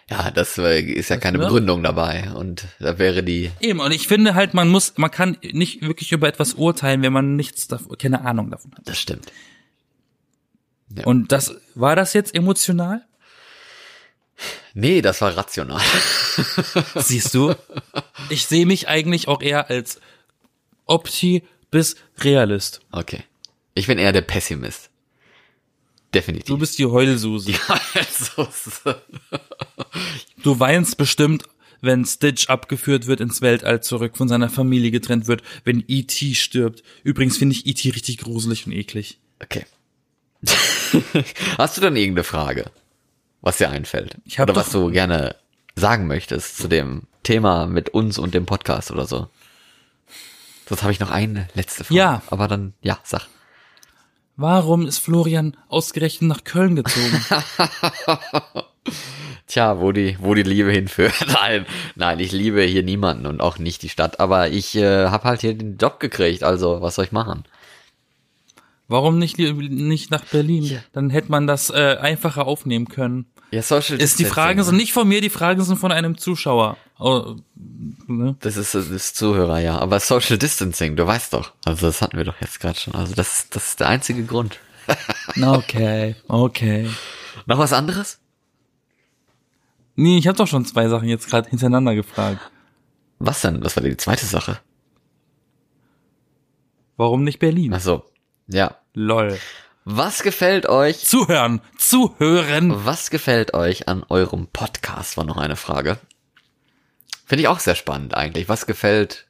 Ja, 0.08 0.30
das 0.30 0.56
äh, 0.58 0.80
ist 0.80 1.08
ja 1.08 1.16
keine 1.16 1.38
ne? 1.38 1.44
Begründung 1.44 1.82
dabei. 1.82 2.30
Und 2.32 2.66
da 2.78 2.98
wäre 2.98 3.24
die. 3.24 3.50
Eben, 3.60 3.80
und 3.80 3.90
ich 3.92 4.06
finde 4.06 4.34
halt, 4.34 4.54
man 4.54 4.68
muss, 4.68 4.94
man 4.96 5.10
kann 5.10 5.36
nicht 5.42 5.82
wirklich 5.82 6.12
über 6.12 6.28
etwas 6.28 6.54
urteilen, 6.54 7.02
wenn 7.02 7.12
man 7.12 7.34
nichts 7.34 7.66
davon, 7.66 7.98
keine 7.98 8.24
Ahnung 8.24 8.50
davon 8.50 8.72
hat. 8.76 8.88
Das 8.88 8.98
stimmt. 8.98 9.32
Ja. 10.96 11.04
Und 11.06 11.32
das, 11.32 11.56
war 11.74 11.96
das 11.96 12.12
jetzt 12.12 12.34
emotional? 12.34 13.02
Nee, 14.74 15.02
das 15.02 15.20
war 15.20 15.36
rational. 15.36 15.82
Siehst 16.96 17.34
du? 17.34 17.54
Ich 18.30 18.46
sehe 18.46 18.66
mich 18.66 18.88
eigentlich 18.88 19.28
auch 19.28 19.42
eher 19.42 19.70
als 19.70 20.00
Opti 20.86 21.42
bis 21.70 21.96
Realist. 22.18 22.80
Okay. 22.90 23.24
Ich 23.74 23.86
bin 23.86 23.98
eher 23.98 24.12
der 24.12 24.22
Pessimist. 24.22 24.90
Definitiv. 26.14 26.46
Du 26.46 26.58
bist 26.58 26.78
die 26.78 26.86
Heulsuse. 26.86 27.52
also, 27.94 28.48
Du 30.42 30.60
weinst 30.60 30.98
bestimmt, 30.98 31.44
wenn 31.80 32.04
Stitch 32.04 32.48
abgeführt 32.48 33.06
wird 33.06 33.20
ins 33.20 33.40
Weltall 33.40 33.82
zurück, 33.82 34.16
von 34.16 34.28
seiner 34.28 34.50
Familie 34.50 34.90
getrennt 34.90 35.26
wird, 35.26 35.42
wenn 35.64 35.84
E.T. 35.88 36.34
stirbt. 36.34 36.82
Übrigens 37.02 37.38
finde 37.38 37.56
ich 37.56 37.66
E.T. 37.66 37.90
richtig 37.90 38.18
gruselig 38.18 38.66
und 38.66 38.72
eklig. 38.72 39.18
okay. 39.42 39.64
Hast 41.58 41.76
du 41.76 41.80
dann 41.80 41.96
irgendeine 41.96 42.24
Frage, 42.24 42.70
was 43.42 43.58
dir 43.58 43.70
einfällt? 43.70 44.16
Ich 44.24 44.38
hab 44.38 44.48
oder 44.48 44.58
was 44.58 44.70
du 44.70 44.90
gerne 44.90 45.36
sagen 45.76 46.06
möchtest 46.06 46.56
zu 46.56 46.68
dem 46.68 47.02
Thema 47.22 47.66
mit 47.66 47.90
uns 47.90 48.18
und 48.18 48.34
dem 48.34 48.46
Podcast 48.46 48.90
oder 48.90 49.06
so? 49.06 49.28
Sonst 50.66 50.82
habe 50.82 50.92
ich 50.92 51.00
noch 51.00 51.10
eine 51.10 51.48
letzte 51.54 51.84
Frage. 51.84 51.98
Ja. 51.98 52.22
Aber 52.28 52.48
dann, 52.48 52.72
ja, 52.80 52.98
sag. 53.02 53.26
Warum 54.36 54.86
ist 54.86 54.98
Florian 54.98 55.56
ausgerechnet 55.68 56.28
nach 56.28 56.44
Köln 56.44 56.76
gezogen? 56.76 57.24
Tja, 59.46 59.78
wo 59.80 59.92
die, 59.92 60.16
wo 60.18 60.34
die 60.34 60.42
Liebe 60.42 60.72
hinführt. 60.72 61.14
Nein, 61.26 61.66
nein, 61.94 62.18
ich 62.20 62.32
liebe 62.32 62.62
hier 62.62 62.82
niemanden 62.82 63.26
und 63.26 63.40
auch 63.42 63.58
nicht 63.58 63.82
die 63.82 63.90
Stadt. 63.90 64.18
Aber 64.18 64.48
ich 64.48 64.74
äh, 64.76 65.08
habe 65.08 65.24
halt 65.24 65.42
hier 65.42 65.52
den 65.54 65.76
Job 65.76 66.00
gekriegt. 66.00 66.42
Also, 66.42 66.80
was 66.80 66.94
soll 66.94 67.04
ich 67.04 67.12
machen? 67.12 67.44
Warum 68.88 69.18
nicht, 69.18 69.38
nicht 69.38 70.10
nach 70.10 70.24
Berlin? 70.26 70.64
Ja. 70.64 70.80
Dann 70.92 71.10
hätte 71.10 71.30
man 71.30 71.46
das 71.46 71.70
äh, 71.70 71.96
einfacher 72.00 72.46
aufnehmen 72.46 72.88
können. 72.88 73.26
Ja, 73.50 73.62
Social 73.62 74.00
Ist 74.00 74.18
die 74.18 74.24
Fragen 74.24 74.58
Distancing, 74.58 74.64
sind 74.64 74.76
nicht 74.76 74.92
von 74.92 75.08
mir, 75.08 75.20
die 75.20 75.30
Fragen 75.30 75.62
sind 75.62 75.76
von 75.76 75.92
einem 75.92 76.18
Zuschauer. 76.18 76.76
Oh, 76.98 77.36
ne? 78.06 78.36
Das 78.40 78.56
ist, 78.56 78.74
das 78.74 78.88
ist 78.88 79.16
Zuhörer, 79.16 79.60
ja. 79.60 79.78
Aber 79.78 80.00
Social 80.00 80.38
Distancing, 80.38 80.96
du 80.96 81.06
weißt 81.06 81.32
doch. 81.32 81.52
Also 81.64 81.86
das 81.86 82.02
hatten 82.02 82.16
wir 82.16 82.24
doch 82.24 82.40
jetzt 82.40 82.60
gerade 82.60 82.78
schon. 82.78 82.94
Also 82.94 83.14
das, 83.14 83.48
das 83.50 83.68
ist 83.68 83.80
der 83.80 83.88
einzige 83.88 84.24
Grund. 84.24 84.58
Okay, 85.40 86.16
okay. 86.28 86.88
Noch 87.46 87.58
was 87.58 87.72
anderes? 87.72 88.18
Nee, 89.94 90.18
ich 90.18 90.26
habe 90.26 90.36
doch 90.36 90.46
schon 90.46 90.64
zwei 90.64 90.88
Sachen 90.88 91.08
jetzt 91.08 91.28
gerade 91.28 91.48
hintereinander 91.48 91.94
gefragt. 91.94 92.40
Was 93.18 93.42
denn? 93.42 93.62
Was 93.62 93.76
war 93.76 93.82
die 93.82 93.96
zweite 93.96 94.26
Sache? 94.26 94.58
Warum 96.96 97.24
nicht 97.24 97.38
Berlin? 97.38 97.72
Ach 97.74 97.80
so. 97.80 98.04
Ja. 98.46 98.76
Lol. 98.94 99.38
Was 99.84 100.22
gefällt 100.22 100.66
euch? 100.66 101.04
Zuhören, 101.04 101.60
zuhören. 101.76 102.84
Was 102.84 103.10
gefällt 103.10 103.54
euch 103.54 103.88
an 103.88 104.04
eurem 104.08 104.46
Podcast? 104.46 105.16
War 105.16 105.24
noch 105.24 105.38
eine 105.38 105.56
Frage. 105.56 105.98
Finde 107.26 107.42
ich 107.42 107.48
auch 107.48 107.58
sehr 107.58 107.74
spannend 107.74 108.14
eigentlich. 108.14 108.48
Was 108.48 108.66
gefällt 108.66 109.26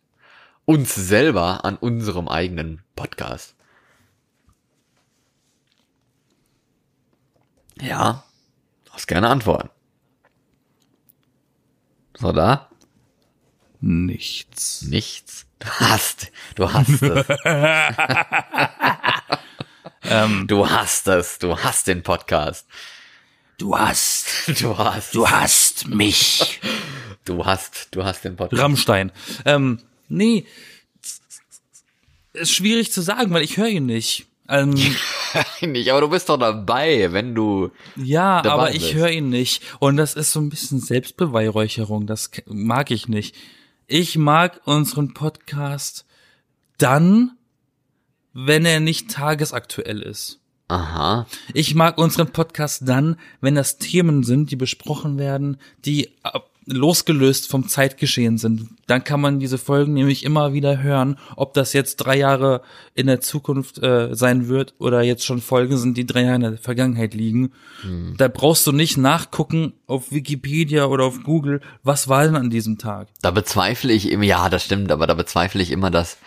uns 0.65 0.95
selber 0.95 1.65
an 1.65 1.77
unserem 1.77 2.29
eigenen 2.29 2.83
Podcast? 2.97 3.55
Ja, 7.81 8.25
hast 8.91 9.09
gerne 9.09 9.29
antworten. 9.29 9.71
So, 12.19 12.33
da? 12.33 12.69
Nichts. 13.81 14.83
Nichts. 14.83 15.47
Du 15.63 15.69
hast, 15.81 16.33
du 16.57 16.73
hast 16.73 17.03
es. 17.03 17.27
Ähm, 20.05 20.47
Du 20.49 20.69
hast 20.69 21.07
es. 21.07 21.39
Du 21.39 21.57
hast 21.57 21.87
den 21.87 22.03
Podcast. 22.03 22.67
Du 23.59 23.79
hast, 23.79 24.27
Du 24.61 24.77
hast. 24.77 25.15
du 25.15 25.29
hast 25.29 25.87
mich. 25.89 26.61
Du 27.25 27.47
hast, 27.47 27.87
du 27.93 28.03
hast 28.05 28.25
den 28.25 28.35
Podcast. 28.35 28.61
Rammstein. 28.61 29.13
Ähm, 29.45 29.79
nee. 30.09 30.45
Ist 32.33 32.53
schwierig 32.53 32.91
zu 32.91 33.01
sagen, 33.01 33.33
weil 33.33 33.45
ich 33.45 33.59
höre 33.59 33.69
ihn 33.69 33.87
nicht. 33.87 34.27
Ähm, 34.49 34.71
nicht, 35.61 35.93
aber 35.93 36.01
du 36.01 36.09
bist 36.09 36.29
doch 36.29 36.37
dabei, 36.37 37.13
wenn 37.13 37.37
du. 37.37 37.71
ja, 37.95 38.45
aber 38.45 38.75
ich 38.75 38.95
höre 38.95 39.11
ihn 39.11 39.29
nicht. 39.29 39.63
Und 39.79 39.99
das 39.99 40.15
ist 40.15 40.33
so 40.33 40.41
ein 40.41 40.49
bisschen 40.49 40.81
Selbstbeweihräucherung. 40.81 42.09
Das 42.09 42.33
mag 42.47 42.91
ich 42.91 43.07
nicht. 43.07 43.37
Ich 43.95 44.17
mag 44.17 44.63
unseren 44.65 45.13
Podcast 45.13 46.07
dann, 46.79 47.33
wenn 48.33 48.65
er 48.65 48.81
nicht 48.81 49.11
tagesaktuell 49.11 50.01
ist. 50.01 50.41
Aha. 50.69 51.27
Ich 51.53 51.75
mag 51.75 51.99
unseren 51.99 52.33
Podcast 52.33 52.89
dann, 52.89 53.19
wenn 53.43 53.55
das 53.55 53.77
Themen 53.77 54.23
sind, 54.23 54.51
die 54.51 54.57
besprochen 54.57 55.19
werden, 55.19 55.59
die 55.85 56.07
äh, 56.25 56.41
losgelöst 56.67 57.49
vom 57.49 57.69
Zeitgeschehen 57.69 58.39
sind. 58.39 58.69
Dann 58.87 59.05
kann 59.05 59.21
man 59.21 59.41
diese 59.41 59.59
Folgen 59.59 59.95
nämlich 59.95 60.25
immer 60.25 60.53
wieder 60.53 60.83
hören, 60.83 61.19
ob 61.37 61.55
das 61.55 61.73
jetzt 61.73 61.97
drei 61.97 62.19
Jahre 62.19 62.63
in 62.95 63.07
der 63.07 63.21
Zukunft 63.21 63.83
äh, 63.83 64.15
sein 64.15 64.49
wird 64.49 64.75
oder 64.79 65.03
jetzt 65.03 65.25
schon 65.25 65.41
Folgen 65.41 65.77
sind, 65.77 65.97
die 65.97 66.07
drei 66.07 66.23
Jahre 66.23 66.37
in 66.37 66.41
der 66.43 66.59
Vergangenheit 66.59 67.15
liegen. 67.15 67.53
Da 68.17 68.29
brauchst 68.29 68.67
du 68.67 68.73
nicht 68.73 68.97
nachgucken 68.97 69.73
auf 69.87 70.13
Wikipedia 70.13 70.87
oder 70.87 71.05
auf 71.05 71.23
Google, 71.23 71.61
was 71.83 72.09
war 72.09 72.25
denn 72.25 72.37
an 72.37 72.51
diesem 72.51 72.79
Tag. 72.79 73.09
Da 73.23 73.31
bezweifle 73.31 73.93
ich 73.93 74.11
immer, 74.11 74.25
ja, 74.25 74.49
das 74.49 74.65
stimmt, 74.65 74.93
aber 74.93 75.07
da 75.07 75.15
bezweifle 75.15 75.63
ich 75.63 75.71
immer, 75.71 75.91
dass, 75.91 76.19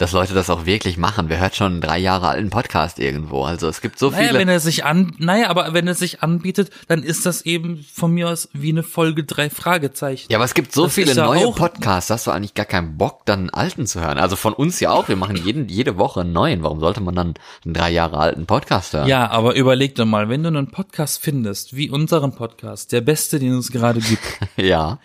dass 0.00 0.12
Leute 0.12 0.32
das 0.32 0.48
auch 0.48 0.64
wirklich 0.64 0.96
machen. 0.96 1.28
Wer 1.28 1.40
hört 1.40 1.54
schon 1.54 1.72
einen 1.72 1.80
drei 1.82 1.98
Jahre 1.98 2.28
alten 2.28 2.48
Podcast 2.48 2.98
irgendwo? 2.98 3.44
Also 3.44 3.68
es 3.68 3.82
gibt 3.82 3.98
so 3.98 4.10
Naja, 4.10 4.28
viele. 4.28 4.38
wenn 4.40 4.48
er 4.48 4.58
sich 4.58 4.84
an, 4.86 5.14
naja, 5.18 5.48
aber 5.50 5.74
wenn 5.74 5.86
er 5.86 5.94
sich 5.94 6.22
anbietet, 6.22 6.70
dann 6.88 7.02
ist 7.02 7.26
das 7.26 7.42
eben 7.42 7.84
von 7.94 8.10
mir 8.12 8.30
aus 8.30 8.48
wie 8.54 8.70
eine 8.70 8.82
Folge 8.82 9.24
drei 9.24 9.50
Fragezeichen. 9.50 10.26
ja, 10.32 10.38
aber 10.38 10.46
es 10.46 10.54
gibt 10.54 10.72
so 10.72 10.84
Das 10.84 10.94
viele 10.94 11.14
neue 11.14 11.46
auch- 11.48 11.54
Podcasts, 11.54 12.08
hast 12.10 12.26
du 12.26 12.30
eigentlich 12.30 12.54
gar 12.54 12.64
keinen 12.64 12.96
Bock, 12.96 13.26
dann 13.26 13.40
einen 13.40 13.50
alten 13.50 13.86
zu 13.86 14.00
hören. 14.00 14.16
Also 14.16 14.36
von 14.36 14.54
uns 14.54 14.80
ja 14.80 14.90
auch, 14.90 15.08
wir 15.08 15.16
machen 15.16 15.36
jeden, 15.36 15.68
jede 15.68 15.98
Woche 15.98 16.22
einen 16.22 16.32
neuen. 16.32 16.62
Warum 16.62 16.80
sollte 16.80 17.02
man 17.02 17.14
dann 17.14 17.34
einen 17.66 17.74
drei 17.74 17.90
Jahre 17.90 18.16
alten 18.18 18.46
Podcast 18.46 18.94
hören? 18.94 19.06
Ja, 19.06 19.28
aber 19.30 19.54
überleg 19.54 19.96
doch 19.96 20.06
mal, 20.06 20.30
wenn 20.30 20.42
du 20.42 20.48
einen 20.48 20.70
Podcast 20.70 21.20
findest, 21.22 21.76
wie 21.76 21.90
unseren 21.90 22.34
Podcast, 22.34 22.92
der 22.92 23.02
beste, 23.02 23.38
den 23.38 23.52
es 23.58 23.70
gerade 23.70 24.00
gibt, 24.00 24.22
Ja. 24.56 24.98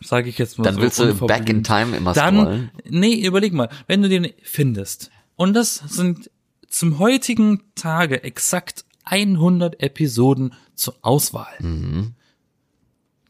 Sage 0.00 0.28
ich 0.28 0.38
jetzt 0.38 0.58
mal 0.58 0.64
Dann 0.64 0.74
so. 0.76 0.80
willst 0.82 0.98
du 0.98 1.26
back 1.26 1.48
in 1.48 1.62
time 1.64 1.96
immer 1.96 2.12
Dann, 2.12 2.36
scrollen. 2.36 2.70
nee, 2.88 3.14
überleg 3.26 3.52
mal, 3.52 3.68
wenn 3.86 4.02
du 4.02 4.08
den 4.08 4.28
findest, 4.42 5.10
und 5.36 5.54
das 5.54 5.76
sind 5.76 6.30
zum 6.68 6.98
heutigen 6.98 7.62
Tage 7.74 8.22
exakt 8.22 8.84
100 9.04 9.82
Episoden 9.82 10.54
zur 10.74 10.96
Auswahl, 11.02 11.52
Mhm. 11.60 12.14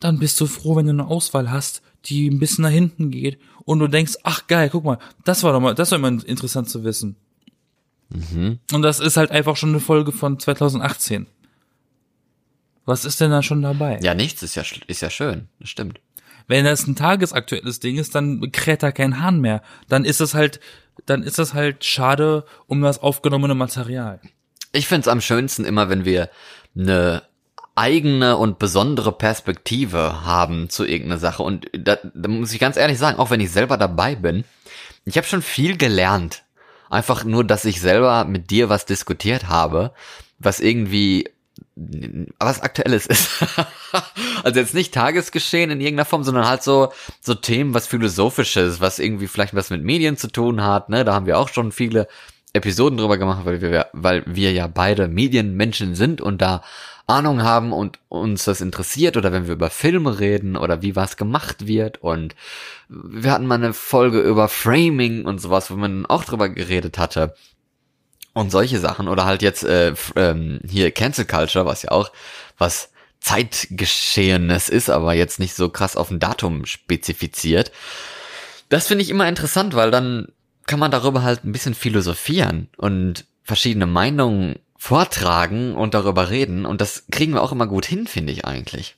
dann 0.01 0.19
bist 0.19 0.41
du 0.41 0.47
froh, 0.47 0.77
wenn 0.77 0.87
du 0.87 0.93
eine 0.93 1.07
Auswahl 1.07 1.51
hast, 1.51 1.83
die 2.07 2.29
ein 2.29 2.39
bisschen 2.39 2.63
nach 2.63 2.71
hinten 2.71 3.11
geht 3.11 3.39
und 3.65 3.79
du 3.79 3.87
denkst, 3.87 4.15
ach 4.23 4.47
geil, 4.47 4.69
guck 4.71 4.85
mal, 4.85 4.99
das 5.25 5.43
war 5.43 5.53
doch 5.53 5.61
mal, 5.61 5.75
das 5.75 5.91
war 5.91 5.99
immer 5.99 6.09
interessant 6.27 6.69
zu 6.71 6.85
wissen. 6.85 7.17
Mhm. 8.09 8.59
Und 8.73 8.83
das 8.83 9.01
ist 9.01 9.17
halt 9.17 9.31
einfach 9.31 9.57
schon 9.57 9.69
eine 9.71 9.81
Folge 9.81 10.11
von 10.13 10.39
2018. 10.39 11.27
Was 12.87 13.05
ist 13.05 13.21
denn 13.21 13.31
da 13.31 13.43
schon 13.43 13.63
dabei? 13.63 14.01
Ja, 14.03 14.15
nichts 14.15 14.43
ist 14.43 14.55
ja, 14.57 14.65
ist 14.87 15.01
ja 15.03 15.11
schön. 15.11 15.49
Das 15.61 15.69
stimmt. 15.69 16.01
Wenn 16.51 16.65
das 16.65 16.85
ein 16.89 16.97
tagesaktuelles 16.97 17.79
Ding 17.79 17.97
ist, 17.97 18.17
dann 18.17 18.51
kräht 18.51 18.83
da 18.83 18.91
kein 18.91 19.23
Hahn 19.23 19.41
mehr. 19.41 19.63
Dann 19.89 20.05
ist 20.05 20.21
es 20.21 20.35
halt, 20.35 20.59
dann 21.07 21.23
ist 21.23 21.39
es 21.39 21.55
halt 21.55 21.85
schade 21.85 22.45
um 22.67 22.83
das 22.83 22.99
aufgenommene 22.99 23.55
Material. 23.55 24.21
Ich 24.73 24.89
find's 24.89 25.07
am 25.07 25.21
schönsten 25.21 25.65
immer, 25.65 25.89
wenn 25.89 26.05
wir 26.05 26.29
eine 26.77 27.23
eigene 27.77 28.37
und 28.37 28.59
besondere 28.59 29.13
Perspektive 29.13 30.25
haben 30.25 30.69
zu 30.69 30.85
irgendeiner 30.85 31.21
Sache. 31.21 31.45
Und 31.45 31.69
da, 31.73 31.99
da 32.03 32.29
muss 32.29 32.53
ich 32.53 32.59
ganz 32.59 32.77
ehrlich 32.77 32.99
sagen, 32.99 33.21
auch 33.21 33.31
wenn 33.31 33.41
ich 33.41 33.53
selber 33.53 33.77
dabei 33.77 34.17
bin, 34.17 34.43
ich 35.05 35.17
habe 35.17 35.29
schon 35.29 35.43
viel 35.43 35.77
gelernt. 35.77 36.43
Einfach 36.89 37.23
nur, 37.23 37.45
dass 37.45 37.65
ich 37.65 37.81
selber 37.81 38.25
mit 38.25 38.51
dir 38.51 38.69
was 38.69 38.87
diskutiert 38.87 39.47
habe, 39.47 39.93
was 40.41 40.59
irgendwie 40.59 41.29
was 42.39 42.61
aktuelles 42.63 43.07
ist. 43.07 43.45
also 44.45 44.61
jetzt 44.61 44.75
nicht 44.75 44.95
Tagesgeschehen 44.95 45.71
in 45.71 45.81
irgendeiner 45.81 46.05
Form, 46.05 46.25
sondern 46.25 46.49
halt 46.49 46.63
so 46.63 46.93
so 47.21 47.35
Themen, 47.35 47.75
was 47.75 47.87
philosophisches, 47.87 48.81
was 48.81 48.99
irgendwie 48.99 49.27
vielleicht 49.27 49.55
was 49.55 49.71
mit 49.71 49.83
Medien 49.83 50.17
zu 50.17 50.29
tun 50.29 50.63
hat, 50.63 50.89
ne? 50.89 51.05
Da 51.05 51.15
haben 51.15 51.27
wir 51.27 51.39
auch 51.39 51.49
schon 51.49 51.73
viele 51.73 52.09
Episoden 52.53 52.99
drüber 52.99 53.19
gemacht, 53.19 53.45
weil 53.45 53.61
wir 53.61 53.87
weil 53.93 54.25
wir 54.27 54.53
ja 54.53 54.67
beide 54.67 55.09
Medienmenschen 55.09 55.95
sind 55.95 56.21
und 56.21 56.43
da 56.43 56.63
Ahnung 57.07 57.43
haben 57.43 57.73
und 57.73 57.99
uns 58.09 58.45
das 58.45 58.61
interessiert 58.61 59.17
oder 59.17 59.33
wenn 59.33 59.47
wir 59.47 59.55
über 59.55 59.71
Filme 59.71 60.21
reden 60.21 60.57
oder 60.57 60.81
wie 60.81 60.95
was 60.95 61.17
gemacht 61.17 61.67
wird 61.67 62.03
und 62.03 62.37
wir 62.89 63.33
hatten 63.33 63.47
mal 63.47 63.57
eine 63.57 63.73
Folge 63.73 64.21
über 64.21 64.49
Framing 64.49 65.25
und 65.25 65.41
sowas, 65.41 65.71
wo 65.71 65.77
man 65.77 66.07
auch 66.07 66.25
drüber 66.25 66.49
geredet 66.49 66.99
hatte 66.99 67.35
und 68.33 68.51
solche 68.51 68.79
Sachen 68.79 69.09
oder 69.09 69.25
halt 69.25 69.43
jetzt 69.43 69.65
äh, 69.65 69.95
ähm, 70.17 70.61
hier 70.69 70.91
Cancel 70.91 71.25
Culture, 71.25 71.67
was 71.67 71.83
ja 71.83 71.91
auch 71.91 72.11
was 72.59 72.91
Zeitgeschehenes 73.21 74.69
ist, 74.69 74.89
aber 74.89 75.15
jetzt 75.15 75.39
nicht 75.39 75.55
so 75.55 75.69
krass 75.69 75.97
auf 75.97 76.11
ein 76.11 76.21
Datum 76.21 76.65
spezifiziert. 76.65 77.71
Das 78.69 78.87
finde 78.87 79.03
ich 79.03 79.11
immer 79.11 79.29
interessant, 79.29 79.75
weil 79.75 79.91
dann 79.91 80.29
kann 80.67 80.79
man 80.79 80.91
darüber 80.91 81.23
halt 81.23 81.45
ein 81.45 81.53
bisschen 81.53 81.75
philosophieren 81.75 82.69
und 82.77 83.27
verschiedene 83.43 83.87
Meinungen 83.87 84.59
vortragen 84.77 85.75
und 85.75 85.93
darüber 85.93 86.31
reden 86.31 86.65
und 86.65 86.81
das 86.81 87.05
kriegen 87.11 87.35
wir 87.35 87.43
auch 87.43 87.53
immer 87.53 87.67
gut 87.67 87.85
hin, 87.85 88.07
finde 88.07 88.33
ich 88.33 88.45
eigentlich. 88.45 88.97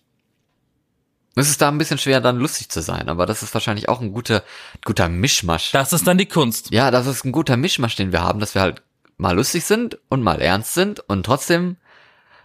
Es 1.35 1.49
ist 1.49 1.63
da 1.63 1.69
ein 1.69 1.79
bisschen 1.79 1.99
schwer, 1.99 2.21
dann 2.21 2.39
lustig 2.39 2.69
zu 2.69 2.83
sein, 2.83 3.09
aber 3.09 3.25
das 3.25 3.43
ist 3.43 3.55
wahrscheinlich 3.55 3.89
auch 3.89 4.01
ein 4.01 4.13
guter, 4.13 4.45
guter 4.85 5.09
Mischmasch. 5.09 5.73
Das 5.73 5.95
ist 5.95 6.07
dann 6.07 6.19
die 6.19 6.27
Kunst. 6.27 6.71
Ja, 6.71 6.91
das 6.91 7.07
ist 7.07 7.25
ein 7.25 7.33
guter 7.33 7.57
Mischmasch, 7.57 7.97
den 7.97 8.13
wir 8.13 8.21
haben, 8.21 8.39
dass 8.39 8.55
wir 8.55 8.61
halt 8.61 8.83
mal 9.23 9.37
lustig 9.37 9.65
sind 9.65 9.99
und 10.11 10.23
mal 10.23 10.41
ernst 10.41 10.75
sind 10.75 11.01
und 11.01 11.25
trotzdem 11.25 11.77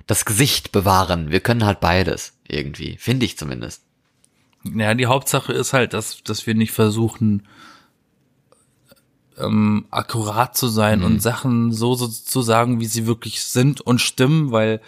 das 0.06 0.24
Gesicht 0.24 0.72
bewahren. 0.72 1.32
Wir 1.32 1.42
können 1.42 1.66
halt 1.66 1.82
beides 1.82 2.38
irgendwie, 2.48 2.96
finde 2.98 3.26
ich 3.26 3.38
zumindest. 3.38 3.84
Ja, 4.64 4.94
die 4.94 5.08
Hauptsache 5.08 5.52
ist 5.52 5.74
halt, 5.74 5.94
dass, 5.94 6.24
dass 6.24 6.48
wir 6.48 6.56
nicht 6.56 6.72
versuchen, 6.72 7.48
ähm, 9.38 9.86
akkurat 9.92 10.56
zu 10.56 10.68
sein 10.68 11.04
und 11.04 11.22
Sachen 11.22 11.72
so, 11.72 11.94
so 11.96 12.08
zu 12.08 12.42
sagen, 12.42 12.80
wie 12.80 12.86
sie 12.86 13.06
wirklich 13.06 13.44
sind 13.44 13.82
und 13.82 14.00
stimmen, 14.00 14.52
weil 14.52 14.82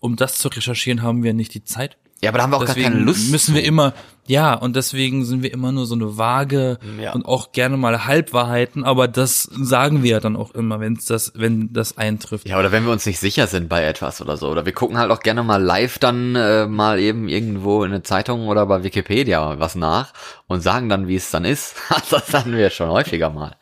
um 0.00 0.16
das 0.16 0.38
zu 0.38 0.48
recherchieren, 0.48 1.02
haben 1.02 1.22
wir 1.22 1.34
nicht 1.34 1.54
die 1.54 1.64
Zeit. 1.64 1.96
Ja, 2.22 2.30
aber 2.30 2.38
da 2.38 2.44
haben 2.44 2.52
wir 2.52 2.58
auch 2.58 2.64
gar 2.64 2.76
keine 2.76 3.00
Lust. 3.00 3.32
müssen 3.32 3.54
wir 3.56 3.64
immer, 3.64 3.94
ja, 4.28 4.54
und 4.54 4.76
deswegen 4.76 5.24
sind 5.24 5.42
wir 5.42 5.52
immer 5.52 5.72
nur 5.72 5.86
so 5.86 5.96
eine 5.96 6.16
vage 6.18 6.78
Ja. 7.00 7.12
und 7.14 7.26
auch 7.26 7.50
gerne 7.50 7.76
mal 7.76 8.04
Halbwahrheiten, 8.06 8.84
aber 8.84 9.08
das 9.08 9.42
sagen 9.42 10.04
wir 10.04 10.12
ja 10.12 10.20
dann 10.20 10.36
auch 10.36 10.52
immer, 10.52 10.78
wenn 10.78 10.96
das, 11.08 11.32
wenn 11.34 11.72
das 11.72 11.98
eintrifft. 11.98 12.48
Ja, 12.48 12.60
oder 12.60 12.70
wenn 12.70 12.84
wir 12.84 12.92
uns 12.92 13.04
nicht 13.06 13.18
sicher 13.18 13.48
sind 13.48 13.68
bei 13.68 13.84
etwas 13.84 14.20
oder 14.22 14.36
so. 14.36 14.48
Oder 14.50 14.64
wir 14.64 14.72
gucken 14.72 14.98
halt 14.98 15.10
auch 15.10 15.18
gerne 15.20 15.42
mal 15.42 15.60
live 15.60 15.98
dann 15.98 16.36
äh, 16.36 16.66
mal 16.68 17.00
eben 17.00 17.28
irgendwo 17.28 17.82
in 17.82 17.90
der 17.90 18.04
Zeitung 18.04 18.46
oder 18.46 18.66
bei 18.66 18.84
Wikipedia 18.84 19.58
was 19.58 19.74
nach 19.74 20.12
und 20.46 20.60
sagen 20.62 20.88
dann, 20.88 21.08
wie 21.08 21.16
es 21.16 21.30
dann 21.32 21.44
ist. 21.44 21.74
das 22.10 22.32
hatten 22.32 22.52
wir 22.56 22.70
schon 22.70 22.88
häufiger 22.88 23.30
mal. 23.30 23.56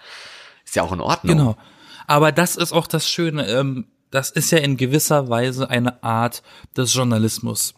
Ist 0.67 0.77
ja 0.77 0.83
auch 0.83 0.93
in 0.93 1.01
Ordnung. 1.01 1.35
Genau. 1.37 1.57
Aber 2.07 2.31
das 2.31 2.57
ist 2.57 2.73
auch 2.73 2.87
das 2.87 3.09
Schöne, 3.09 3.47
ähm, 3.49 3.87
das 4.11 4.31
ist 4.31 4.51
ja 4.51 4.59
in 4.59 4.77
gewisser 4.77 5.31
Weise 5.31 5.71
eine 5.71 6.03
Art 6.03 6.43
des 6.77 6.93
Journalismus. 6.93 7.73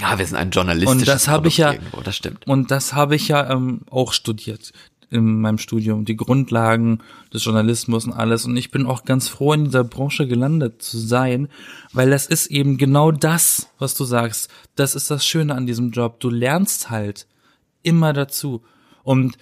Ja, 0.00 0.18
wir 0.18 0.26
sind 0.26 0.36
ein 0.36 0.50
journalistisches 0.50 1.00
Und 1.02 1.08
das 1.08 1.28
habe 1.28 1.48
ich 1.48 1.56
ja- 1.58 1.72
irgendwo, 1.72 2.00
das 2.02 2.16
stimmt. 2.16 2.46
Und 2.46 2.70
das 2.70 2.92
habe 2.94 3.16
ich 3.16 3.28
ja 3.28 3.50
ähm, 3.50 3.80
auch 3.90 4.12
studiert 4.12 4.72
in 5.08 5.40
meinem 5.40 5.58
Studium, 5.58 6.04
die 6.04 6.16
Grundlagen 6.16 6.98
des 7.32 7.44
Journalismus 7.44 8.06
und 8.06 8.12
alles. 8.12 8.44
Und 8.44 8.56
ich 8.56 8.70
bin 8.72 8.86
auch 8.86 9.04
ganz 9.04 9.28
froh, 9.28 9.52
in 9.52 9.66
dieser 9.66 9.84
Branche 9.84 10.26
gelandet 10.26 10.82
zu 10.82 10.98
sein, 10.98 11.48
weil 11.92 12.10
das 12.10 12.26
ist 12.26 12.48
eben 12.48 12.76
genau 12.76 13.12
das, 13.12 13.68
was 13.78 13.94
du 13.94 14.04
sagst. 14.04 14.50
Das 14.74 14.94
ist 14.96 15.10
das 15.10 15.24
Schöne 15.24 15.54
an 15.54 15.66
diesem 15.66 15.92
Job. 15.92 16.18
Du 16.20 16.28
lernst 16.28 16.90
halt 16.90 17.26
immer 17.82 18.12
dazu. 18.12 18.64
Und 19.04 19.38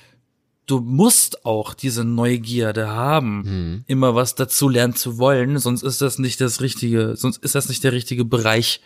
du 0.66 0.80
musst 0.80 1.46
auch 1.46 1.72
diese 1.72 2.04
Neugierde 2.04 2.88
haben, 2.90 3.84
immer 3.86 4.14
was 4.14 4.34
dazu 4.34 4.68
lernen 4.68 4.94
zu 4.94 5.16
wollen, 5.18 5.58
sonst 5.58 5.82
ist 5.82 6.00
das 6.02 6.18
nicht 6.18 6.40
das 6.42 6.60
richtige, 6.60 7.16
sonst 7.16 7.42
ist 7.42 7.54
das 7.54 7.68
nicht 7.70 7.82
der 7.84 7.92
richtige 7.92 8.24
Bereich 8.26 8.80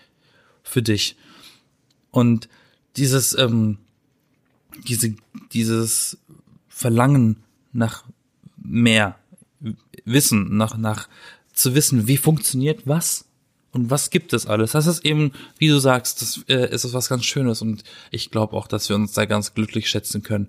für 0.63 0.83
dich. 0.83 1.17
Und 2.11 2.49
dieses, 2.97 3.37
ähm, 3.37 3.79
diese, 4.87 5.15
dieses 5.53 6.19
Verlangen 6.69 7.37
nach 7.73 8.05
mehr 8.57 9.19
Wissen, 10.05 10.57
nach, 10.57 10.77
nach 10.77 11.09
zu 11.53 11.75
wissen, 11.75 12.07
wie 12.07 12.17
funktioniert 12.17 12.87
was 12.87 13.27
und 13.73 13.91
was 13.91 14.11
gibt 14.11 14.33
es 14.33 14.47
alles. 14.47 14.73
Das 14.73 14.87
ist 14.87 15.05
eben, 15.05 15.33
wie 15.59 15.69
du 15.69 15.79
sagst, 15.79 16.23
das 16.23 16.45
äh, 16.49 16.73
ist 16.73 16.93
was 16.93 17.09
ganz 17.09 17.25
Schönes 17.25 17.63
und 17.63 17.85
ich 18.11 18.31
glaube 18.31 18.57
auch, 18.57 18.67
dass 18.67 18.89
wir 18.89 18.97
uns 18.97 19.13
da 19.13 19.25
ganz 19.25 19.55
glücklich 19.55 19.89
schätzen 19.89 20.23
können, 20.23 20.49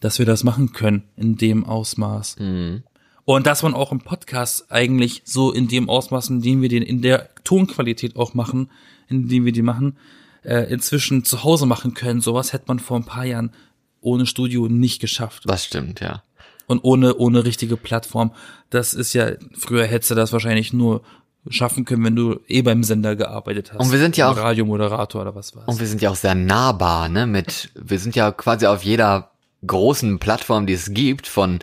dass 0.00 0.18
wir 0.18 0.26
das 0.26 0.44
machen 0.44 0.72
können 0.72 1.04
in 1.16 1.36
dem 1.36 1.64
Ausmaß. 1.64 2.36
Und 3.24 3.46
dass 3.46 3.62
man 3.62 3.74
auch 3.74 3.92
im 3.92 4.00
Podcast 4.00 4.72
eigentlich 4.72 5.22
so 5.24 5.52
in 5.52 5.68
dem 5.68 5.88
Ausmaß, 5.88 6.30
in 6.30 6.40
dem 6.40 6.62
wir 6.62 6.68
den 6.68 6.82
in 6.82 7.02
der 7.02 7.28
Tonqualität 7.44 8.16
auch 8.16 8.34
machen, 8.34 8.70
in 9.08 9.28
dem 9.28 9.44
wir 9.44 9.52
die 9.52 9.62
machen, 9.62 9.96
äh, 10.44 10.70
inzwischen 10.72 11.24
zu 11.24 11.44
Hause 11.44 11.66
machen 11.66 11.94
können. 11.94 12.20
Sowas 12.20 12.52
hätte 12.52 12.64
man 12.68 12.78
vor 12.78 12.96
ein 12.96 13.04
paar 13.04 13.24
Jahren 13.24 13.52
ohne 14.00 14.26
Studio 14.26 14.68
nicht 14.68 15.00
geschafft. 15.00 15.42
Das 15.46 15.64
stimmt, 15.64 16.00
ja. 16.00 16.22
Und 16.66 16.80
ohne, 16.84 17.16
ohne 17.16 17.44
richtige 17.44 17.76
Plattform. 17.76 18.32
Das 18.70 18.94
ist 18.94 19.12
ja, 19.12 19.32
früher 19.58 19.86
hättest 19.86 20.12
du 20.12 20.14
das 20.14 20.32
wahrscheinlich 20.32 20.72
nur 20.72 21.02
schaffen 21.48 21.84
können, 21.84 22.04
wenn 22.04 22.16
du 22.16 22.38
eh 22.48 22.62
beim 22.62 22.84
Sender 22.84 23.16
gearbeitet 23.16 23.72
hast. 23.72 23.80
Und 23.80 23.92
wir 23.92 23.98
sind 23.98 24.16
ja 24.16 24.30
auch- 24.30 24.36
Radiomoderator 24.36 25.22
oder 25.22 25.34
was 25.34 25.56
war's. 25.56 25.66
Und 25.66 25.80
wir 25.80 25.86
sind 25.86 26.00
ja 26.02 26.10
auch 26.10 26.16
sehr 26.16 26.34
nahbar, 26.34 27.08
ne? 27.08 27.26
Mit, 27.26 27.70
wir 27.74 27.98
sind 27.98 28.14
ja 28.14 28.30
quasi 28.30 28.66
auf 28.66 28.84
jeder 28.84 29.30
großen 29.66 30.18
Plattform, 30.18 30.66
die 30.66 30.74
es 30.74 30.92
gibt, 30.94 31.26
von 31.26 31.58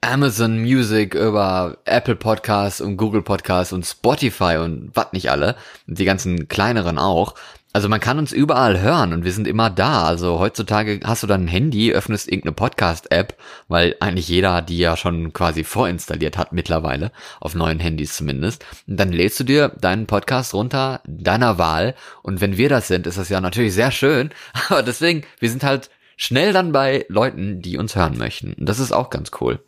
Amazon 0.00 0.60
Music 0.60 1.14
über 1.14 1.78
Apple 1.84 2.16
Podcasts 2.16 2.80
und 2.80 2.96
Google 2.96 3.22
Podcasts 3.22 3.72
und 3.72 3.84
Spotify 3.84 4.56
und 4.58 4.90
was 4.94 5.12
nicht 5.12 5.30
alle. 5.30 5.56
Und 5.86 5.98
die 5.98 6.04
ganzen 6.04 6.48
kleineren 6.48 6.98
auch. 6.98 7.34
Also 7.74 7.88
man 7.90 8.00
kann 8.00 8.18
uns 8.18 8.32
überall 8.32 8.80
hören 8.80 9.12
und 9.12 9.24
wir 9.24 9.32
sind 9.32 9.46
immer 9.46 9.68
da. 9.68 10.04
Also 10.04 10.38
heutzutage 10.38 11.00
hast 11.04 11.22
du 11.22 11.26
dann 11.26 11.44
ein 11.44 11.48
Handy, 11.48 11.92
öffnest 11.92 12.26
irgendeine 12.26 12.52
Podcast-App, 12.54 13.36
weil 13.68 13.94
eigentlich 14.00 14.26
jeder 14.28 14.62
die 14.62 14.78
ja 14.78 14.96
schon 14.96 15.34
quasi 15.34 15.64
vorinstalliert 15.64 16.38
hat 16.38 16.52
mittlerweile, 16.52 17.12
auf 17.40 17.54
neuen 17.54 17.78
Handys 17.78 18.16
zumindest. 18.16 18.64
Und 18.86 18.96
dann 18.98 19.12
lädst 19.12 19.38
du 19.38 19.44
dir 19.44 19.68
deinen 19.68 20.06
Podcast 20.06 20.54
runter, 20.54 21.02
deiner 21.06 21.58
Wahl. 21.58 21.94
Und 22.22 22.40
wenn 22.40 22.56
wir 22.56 22.70
das 22.70 22.88
sind, 22.88 23.06
ist 23.06 23.18
das 23.18 23.28
ja 23.28 23.40
natürlich 23.40 23.74
sehr 23.74 23.90
schön. 23.90 24.30
Aber 24.70 24.82
deswegen, 24.82 25.24
wir 25.38 25.50
sind 25.50 25.62
halt 25.62 25.90
schnell 26.16 26.54
dann 26.54 26.72
bei 26.72 27.04
Leuten, 27.08 27.60
die 27.60 27.76
uns 27.76 27.94
hören 27.94 28.16
möchten. 28.16 28.54
Und 28.54 28.66
das 28.66 28.78
ist 28.78 28.92
auch 28.92 29.10
ganz 29.10 29.30
cool. 29.40 29.62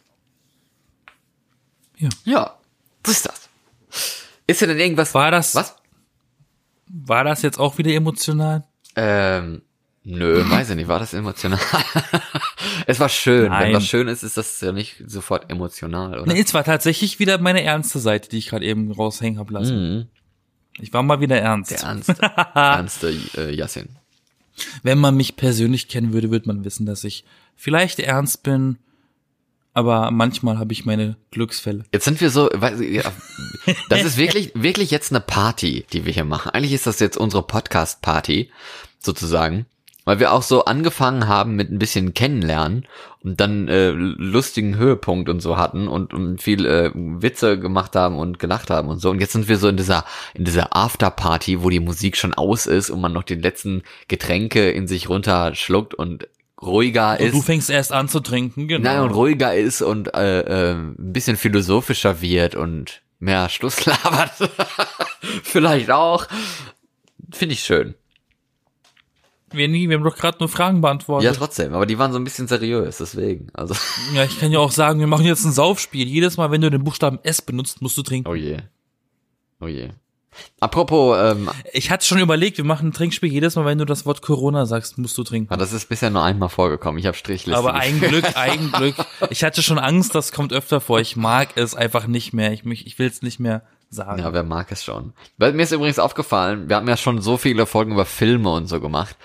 Ja. 1.99 2.09
Ja, 2.25 2.59
was 3.05 3.13
ist 3.19 3.27
das? 3.27 3.49
Ist 4.47 4.63
dir 4.63 4.69
denn 4.69 4.81
irgendwas... 4.81 5.13
War 5.15 5.31
das- 5.31 5.55
Was? 5.55 5.77
War 6.93 7.25
das 7.25 7.43
jetzt 7.43 7.59
auch 7.59 7.79
wieder 7.79 7.93
emotional? 7.93 8.65
Ähm, 8.97 9.63
nö, 10.03 10.45
weiß 10.49 10.71
ich 10.71 10.77
nicht, 10.77 10.89
war 10.89 10.99
das 10.99 11.15
emotional? 11.15 11.61
es 12.87 12.99
war 12.99 13.09
schön. 13.09 13.45
Wenn 13.45 13.51
Nein. 13.51 13.75
was 13.75 13.87
schön 13.87 14.09
ist, 14.09 14.23
ist 14.23 14.37
das 14.37 14.61
ja 14.61 14.73
nicht 14.73 15.03
sofort 15.07 15.51
emotional, 15.51 16.19
oder? 16.19 16.33
Nee, 16.33 16.41
es 16.41 16.53
war 16.53 16.65
tatsächlich 16.65 17.19
wieder 17.21 17.39
meine 17.39 17.63
ernste 17.63 18.01
Seite, 18.01 18.29
die 18.29 18.39
ich 18.39 18.49
gerade 18.49 18.65
eben 18.65 18.91
raushängen 18.91 19.39
hab 19.39 19.51
lassen. 19.51 20.11
Ich 20.81 20.93
war 20.93 21.03
mal 21.03 21.21
wieder 21.21 21.39
ernst. 21.39 21.71
Mhm. 21.71 21.77
Der 21.77 21.85
ernste, 21.85 22.15
ernste 22.55 23.17
äh, 23.37 23.55
Yassin. 23.55 23.89
Wenn 24.83 24.99
man 24.99 25.17
mich 25.17 25.37
persönlich 25.37 25.89
kennen 25.89 26.13
würde, 26.13 26.31
würde 26.31 26.49
man 26.49 26.65
wissen, 26.65 26.87
dass 26.87 27.05
ich 27.05 27.25
vielleicht 27.55 28.01
ernst 28.01 28.43
bin, 28.43 28.79
aber 29.73 30.11
manchmal 30.11 30.59
habe 30.59 30.73
ich 30.73 30.85
meine 30.85 31.17
Glücksfälle. 31.31 31.85
Jetzt 31.93 32.05
sind 32.05 32.21
wir 32.21 32.31
so, 32.31 32.49
das 32.49 34.05
ist 34.05 34.17
wirklich, 34.17 34.53
wirklich 34.55 34.91
jetzt 34.91 35.13
eine 35.13 35.21
Party, 35.21 35.87
die 35.93 36.05
wir 36.07 36.13
hier 36.13 36.25
machen. 36.25 36.51
Eigentlich 36.51 36.73
ist 36.73 36.87
das 36.87 37.01
jetzt 37.01 37.17
unsere 37.17 37.43
Podcast-Party, 37.43 38.51
sozusagen. 38.99 39.67
Weil 40.07 40.19
wir 40.19 40.33
auch 40.33 40.43
so 40.43 40.65
angefangen 40.65 41.29
haben 41.29 41.57
mit 41.57 41.71
ein 41.71 41.79
bisschen 41.79 42.15
Kennenlernen 42.15 42.87
und 43.23 43.39
dann 43.39 43.69
äh, 43.69 43.91
lustigen 43.91 44.77
Höhepunkt 44.77 45.29
und 45.29 45.41
so 45.41 45.59
hatten 45.59 45.89
und, 45.89 46.15
und 46.15 46.41
viel 46.41 46.65
äh, 46.65 46.91
Witze 46.95 47.59
gemacht 47.59 47.95
haben 47.95 48.19
und 48.19 48.39
gelacht 48.39 48.71
haben 48.71 48.89
und 48.89 48.99
so. 48.99 49.11
Und 49.11 49.21
jetzt 49.21 49.33
sind 49.33 49.47
wir 49.47 49.59
so 49.59 49.69
in 49.69 49.77
dieser, 49.77 50.05
in 50.33 50.45
dieser 50.45 50.75
Afterparty, 50.75 51.63
wo 51.63 51.69
die 51.69 51.81
Musik 51.81 52.17
schon 52.17 52.33
aus 52.33 52.67
ist 52.67 52.89
und 52.89 53.01
man 53.01 53.13
noch 53.13 53.25
die 53.25 53.35
letzten 53.35 53.83
Getränke 54.09 54.71
in 54.71 54.89
sich 54.89 55.11
runterschluckt 55.11 55.95
und 55.95 56.27
ruhiger 56.63 57.13
Und 57.19 57.27
ist. 57.27 57.35
du 57.35 57.43
fängst 57.43 57.71
erst 57.71 57.93
an 57.93 58.09
zu 58.09 58.21
trinken, 58.21 58.69
genau. 58.69 58.91
Nein, 58.91 59.01
und 59.03 59.11
ruhiger 59.11 59.55
ist 59.55 59.83
und 59.83 60.15
äh, 60.15 60.41
äh, 60.41 60.75
ein 60.75 60.95
bisschen 61.13 61.37
philosophischer 61.37 62.21
wird 62.21 62.55
und 62.55 63.03
mehr 63.19 63.49
Schluss 63.49 63.85
labert. 63.87 64.33
Vielleicht 65.43 65.91
auch. 65.91 66.27
Finde 67.33 67.53
ich 67.55 67.61
schön. 67.63 67.95
wir, 69.53 69.69
nie, 69.69 69.89
wir 69.89 69.97
haben 69.97 70.05
doch 70.05 70.17
gerade 70.17 70.39
nur 70.41 70.49
Fragen 70.49 70.81
beantwortet. 70.81 71.25
Ja, 71.25 71.33
trotzdem. 71.33 71.75
Aber 71.75 71.87
die 71.87 71.99
waren 71.99 72.13
so 72.13 72.19
ein 72.19 72.25
bisschen 72.25 72.49
seriös, 72.49 72.99
deswegen. 72.99 73.49
Also, 73.53 73.75
Ja, 74.15 74.25
ich 74.25 74.39
kann 74.39 74.51
ja 74.53 74.59
auch 74.59 74.73
sagen, 74.73 75.01
wir 75.01 75.07
machen 75.07 75.27
jetzt 75.27 75.45
ein 75.45 75.53
Saufspiel. 75.53 76.07
Jedes 76.09 76.37
Mal, 76.37 76.51
wenn 76.51 76.61
du 76.61 76.71
den 76.71 76.83
Buchstaben 76.85 77.19
S 77.23 77.41
benutzt, 77.43 77.83
musst 77.83 77.97
du 77.99 78.03
trinken. 78.03 78.29
oh 78.29 78.35
je. 78.35 78.59
Oh 79.61 79.67
je. 79.67 79.91
Apropos, 80.61 81.17
ähm, 81.19 81.51
Ich 81.73 81.91
hatte 81.91 82.07
schon 82.07 82.19
überlegt, 82.19 82.57
wir 82.59 82.65
machen 82.65 82.89
ein 82.89 82.93
Trinkspiel. 82.93 83.31
Jedes 83.33 83.57
Mal, 83.57 83.65
wenn 83.65 83.79
du 83.79 83.85
das 83.85 84.07
Wort 84.07 84.23
Corona 84.23 84.67
sagst, 84.67 84.99
musst 84.99 85.17
du 85.19 85.25
trinken. 85.25 85.53
ah, 85.53 85.57
das 85.57 85.73
ist 85.73 85.89
bisher 85.89 86.11
nur 86.11 86.23
einmal 86.23 86.49
vorgekommen. 86.49 86.99
Ich 86.99 87.07
habe 87.07 87.17
Strichliste. 87.17 87.59
Aber 87.59 87.75
ein. 87.75 88.01
Glück, 88.01 88.37
ein 88.37 88.71
Glück. 88.73 88.95
Ich 89.31 89.43
hatte 89.45 89.63
schon 89.63 89.79
Angst, 89.79 90.15
das 90.15 90.33
kommt 90.33 90.53
öfter 90.53 90.81
vor. 90.81 91.01
Ich 91.01 91.17
mag 91.17 91.57
es 91.57 91.75
einfach 91.75 92.07
nicht 92.07 92.33
mehr. 92.33 92.53
Ich, 92.53 92.65
mich, 92.65 92.87
ich 92.87 92.99
will 92.99 93.09
es 93.09 93.23
nicht 93.23 93.41
mehr 93.41 93.63
sagen. 93.91 94.21
Ja, 94.21 94.33
wer 94.33 94.45
mag 94.45 94.71
es 94.71 94.85
schon. 94.85 95.13
Weil 95.37 95.53
mir 95.53 95.65
ist 95.65 95.73
übrigens 95.73 95.99
aufgefallen, 95.99 96.69
wir 96.69 96.77
haben 96.77 96.89
ja 96.89 96.97
schon 96.97 97.21
so 97.21 97.37
viele 97.37 97.67
Folgen 97.67 97.93
über 97.93 98.07
Filme 98.07 98.51
und 98.53 98.67
so 98.69 98.81
gemacht. 98.81 99.17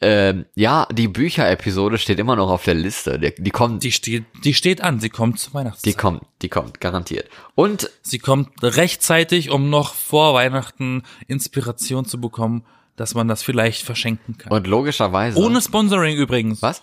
Ähm, 0.00 0.44
ja, 0.54 0.86
die 0.92 1.08
Bücher-Episode 1.08 1.98
steht 1.98 2.18
immer 2.18 2.36
noch 2.36 2.50
auf 2.50 2.64
der 2.64 2.74
Liste. 2.74 3.18
Die, 3.18 3.34
die 3.36 3.50
kommt, 3.50 3.82
die, 3.82 3.88
Die 3.88 3.92
steht, 3.92 4.24
die 4.44 4.54
steht 4.54 4.82
an. 4.82 5.00
Sie 5.00 5.08
kommt 5.08 5.38
zur 5.38 5.54
Weihnachtszeit. 5.54 5.96
kommt, 5.96 6.22
die 6.42 6.48
kommt, 6.48 6.80
garantiert. 6.80 7.28
Und 7.54 7.90
Sie 8.02 8.18
kommt 8.18 8.50
rechtzeitig, 8.62 9.50
um 9.50 9.70
noch 9.70 9.94
vor 9.94 10.34
Weihnachten 10.34 11.02
Inspiration 11.26 12.04
zu 12.04 12.20
bekommen, 12.20 12.64
dass 12.96 13.14
man 13.14 13.28
das 13.28 13.42
vielleicht 13.42 13.82
verschenken 13.82 14.36
kann. 14.38 14.52
Und 14.52 14.66
logischerweise. 14.66 15.38
Ohne 15.38 15.60
Sponsoring 15.60 16.16
übrigens. 16.16 16.60
was? 16.62 16.82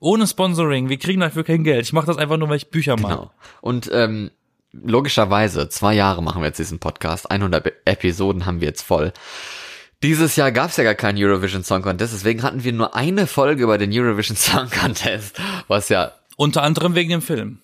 Ohne 0.00 0.26
Sponsoring. 0.26 0.88
Wir 0.88 0.98
kriegen 0.98 1.20
dafür 1.20 1.44
kein 1.44 1.64
Geld. 1.64 1.82
Ich 1.84 1.92
mache 1.92 2.06
das 2.06 2.16
einfach 2.16 2.36
nur, 2.36 2.48
weil 2.48 2.56
ich 2.56 2.70
Bücher 2.70 2.96
mag. 2.98 3.10
Genau. 3.10 3.30
Und 3.60 3.90
ähm, 3.92 4.30
logischerweise, 4.72 5.68
zwei 5.68 5.94
Jahre 5.94 6.22
machen 6.22 6.42
wir 6.42 6.46
jetzt 6.46 6.58
diesen 6.58 6.78
Podcast, 6.78 7.30
100 7.30 7.72
Episoden 7.84 8.44
haben 8.46 8.60
wir 8.60 8.68
jetzt 8.68 8.82
voll. 8.82 9.12
Dieses 10.04 10.36
Jahr 10.36 10.52
gab 10.52 10.68
es 10.68 10.76
ja 10.76 10.84
gar 10.84 10.94
keinen 10.94 11.16
Eurovision 11.16 11.64
Song 11.64 11.80
Contest, 11.80 12.12
deswegen 12.12 12.42
hatten 12.42 12.62
wir 12.62 12.74
nur 12.74 12.94
eine 12.94 13.26
Folge 13.26 13.62
über 13.62 13.78
den 13.78 13.90
Eurovision 13.90 14.36
Song 14.36 14.68
Contest, 14.68 15.40
was 15.66 15.88
ja 15.88 16.12
Unter 16.36 16.62
anderem 16.62 16.94
wegen 16.94 17.08
dem 17.08 17.22
Film. 17.22 17.60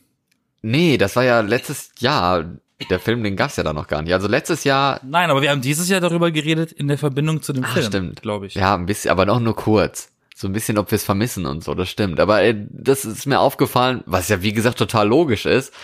Nee, 0.62 0.97
das 0.97 1.17
war 1.17 1.25
ja 1.25 1.41
letztes 1.41 1.91
Jahr. 1.99 2.47
Der 2.89 2.99
Film, 2.99 3.23
den 3.23 3.37
gab's 3.37 3.57
ja 3.57 3.62
da 3.62 3.75
noch 3.75 3.89
gar 3.89 4.01
nicht. 4.01 4.15
Also 4.15 4.27
letztes 4.27 4.65
Jahr, 4.65 5.01
Nein, 5.05 5.29
aber 5.29 5.43
wir 5.43 5.51
haben 5.51 5.61
dieses 5.61 5.91
Jahr 5.91 6.01
darüber 6.01 6.31
geredet 6.31 6.73
in 6.73 6.89
der 6.89 6.97
Verbindung 6.97 7.43
zu 7.43 7.53
dem 7.53 7.65
ah, 7.65 7.69
Film. 7.69 7.85
stimmt, 7.87 8.23
glaube 8.23 8.47
ich. 8.47 8.55
Ja, 8.55 8.75
ein 8.75 8.87
bisschen, 8.87 9.11
aber 9.11 9.27
noch 9.27 9.39
nur 9.39 9.55
kurz. 9.55 10.11
So 10.35 10.49
ein 10.49 10.55
bisschen, 10.55 10.79
ob 10.79 10.91
wir 10.91 10.97
es 10.97 11.05
vermissen 11.05 11.45
und 11.45 11.62
so, 11.62 11.75
das 11.75 11.91
stimmt. 11.91 12.21
Aber 12.21 12.43
äh, 12.43 12.57
das 12.71 13.05
ist 13.05 13.27
mir 13.27 13.39
aufgefallen, 13.39 14.03
was 14.07 14.31
ja 14.31 14.41
wie 14.41 14.55
gesagt 14.55 14.79
total 14.79 15.07
logisch 15.09 15.45
ist. 15.45 15.75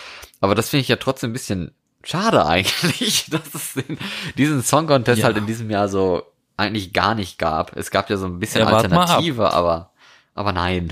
Aber 0.41 0.55
das 0.55 0.69
finde 0.69 0.81
ich 0.81 0.87
ja 0.87 0.95
trotzdem 0.95 1.29
ein 1.29 1.33
bisschen 1.33 1.69
schade 2.03 2.43
eigentlich, 2.47 3.27
dass 3.29 3.53
es 3.53 3.75
diesen 4.39 4.63
Song 4.63 4.87
Contest 4.87 5.19
Ja. 5.19 5.25
halt 5.25 5.37
in 5.37 5.45
diesem 5.45 5.69
Jahr 5.69 5.89
so 5.89 6.23
eigentlich 6.57 6.91
gar 6.93 7.15
nicht 7.15 7.37
gab. 7.37 7.75
Es 7.77 7.91
gab 7.91 8.09
ja 8.09 8.17
so 8.17 8.25
ein 8.25 8.39
bisschen 8.39 8.61
Ja. 8.61 8.67
Alternative, 8.67 9.53
aber 9.53 9.91
aber 10.35 10.51
nein. 10.51 10.91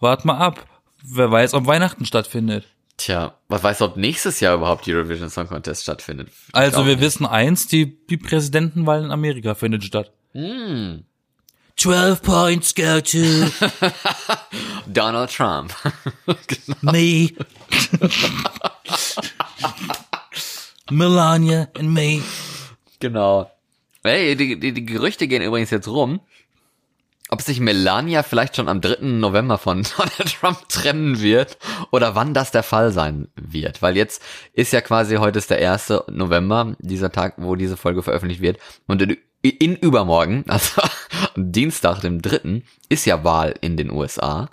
Wart 0.00 0.24
mal 0.24 0.38
ab. 0.38 0.64
Wer 1.02 1.30
weiß, 1.30 1.54
ob 1.54 1.66
Weihnachten 1.66 2.04
stattfindet. 2.06 2.66
Tja, 2.98 3.34
was 3.48 3.62
weiß, 3.62 3.80
ob 3.82 3.96
nächstes 3.96 4.40
Jahr 4.40 4.54
überhaupt 4.54 4.86
Eurovision 4.86 5.30
Song 5.30 5.48
Contest 5.48 5.82
stattfindet. 5.84 6.28
Ich 6.48 6.54
Also 6.54 6.84
wir 6.84 6.96
nicht. 6.96 7.00
wissen 7.00 7.24
eins, 7.26 7.66
die, 7.66 7.98
die 8.06 8.18
Präsidentenwahl 8.18 9.02
in 9.02 9.10
Amerika 9.10 9.54
findet 9.54 9.84
statt. 9.84 10.12
Hm. 10.32 11.04
12 11.76 12.20
points 12.22 12.74
go 12.74 13.00
to 13.00 13.16
Donald 14.86 15.30
Trump. 15.34 15.72
me. 16.82 17.32
Melania 20.90 21.68
and 21.78 21.94
me. 21.94 22.22
Genau. 22.98 23.50
Hey, 24.02 24.34
die, 24.34 24.58
die, 24.58 24.72
die 24.72 24.86
Gerüchte 24.86 25.28
gehen 25.28 25.42
übrigens 25.42 25.70
jetzt 25.70 25.88
rum, 25.88 26.20
ob 27.28 27.42
sich 27.42 27.60
Melania 27.60 28.22
vielleicht 28.22 28.56
schon 28.56 28.68
am 28.68 28.80
3. 28.80 29.02
November 29.02 29.58
von 29.58 29.82
Donald 29.96 30.40
Trump 30.40 30.68
trennen 30.68 31.20
wird 31.20 31.58
oder 31.90 32.14
wann 32.14 32.34
das 32.34 32.50
der 32.50 32.62
Fall 32.62 32.92
sein 32.92 33.28
wird. 33.36 33.82
Weil 33.82 33.96
jetzt 33.96 34.22
ist 34.52 34.72
ja 34.72 34.80
quasi, 34.80 35.16
heute 35.16 35.38
ist 35.38 35.50
der 35.50 35.72
1. 35.72 35.92
November, 36.08 36.76
dieser 36.78 37.12
Tag, 37.12 37.34
wo 37.36 37.54
diese 37.56 37.76
Folge 37.76 38.02
veröffentlicht 38.02 38.40
wird. 38.40 38.58
Und 38.86 39.02
in, 39.02 39.16
in 39.42 39.76
übermorgen, 39.76 40.44
also 40.48 40.82
Dienstag, 41.36 42.00
dem 42.00 42.22
3., 42.22 42.62
ist 42.88 43.04
ja 43.04 43.22
Wahl 43.22 43.54
in 43.60 43.76
den 43.76 43.90
USA. 43.90 44.48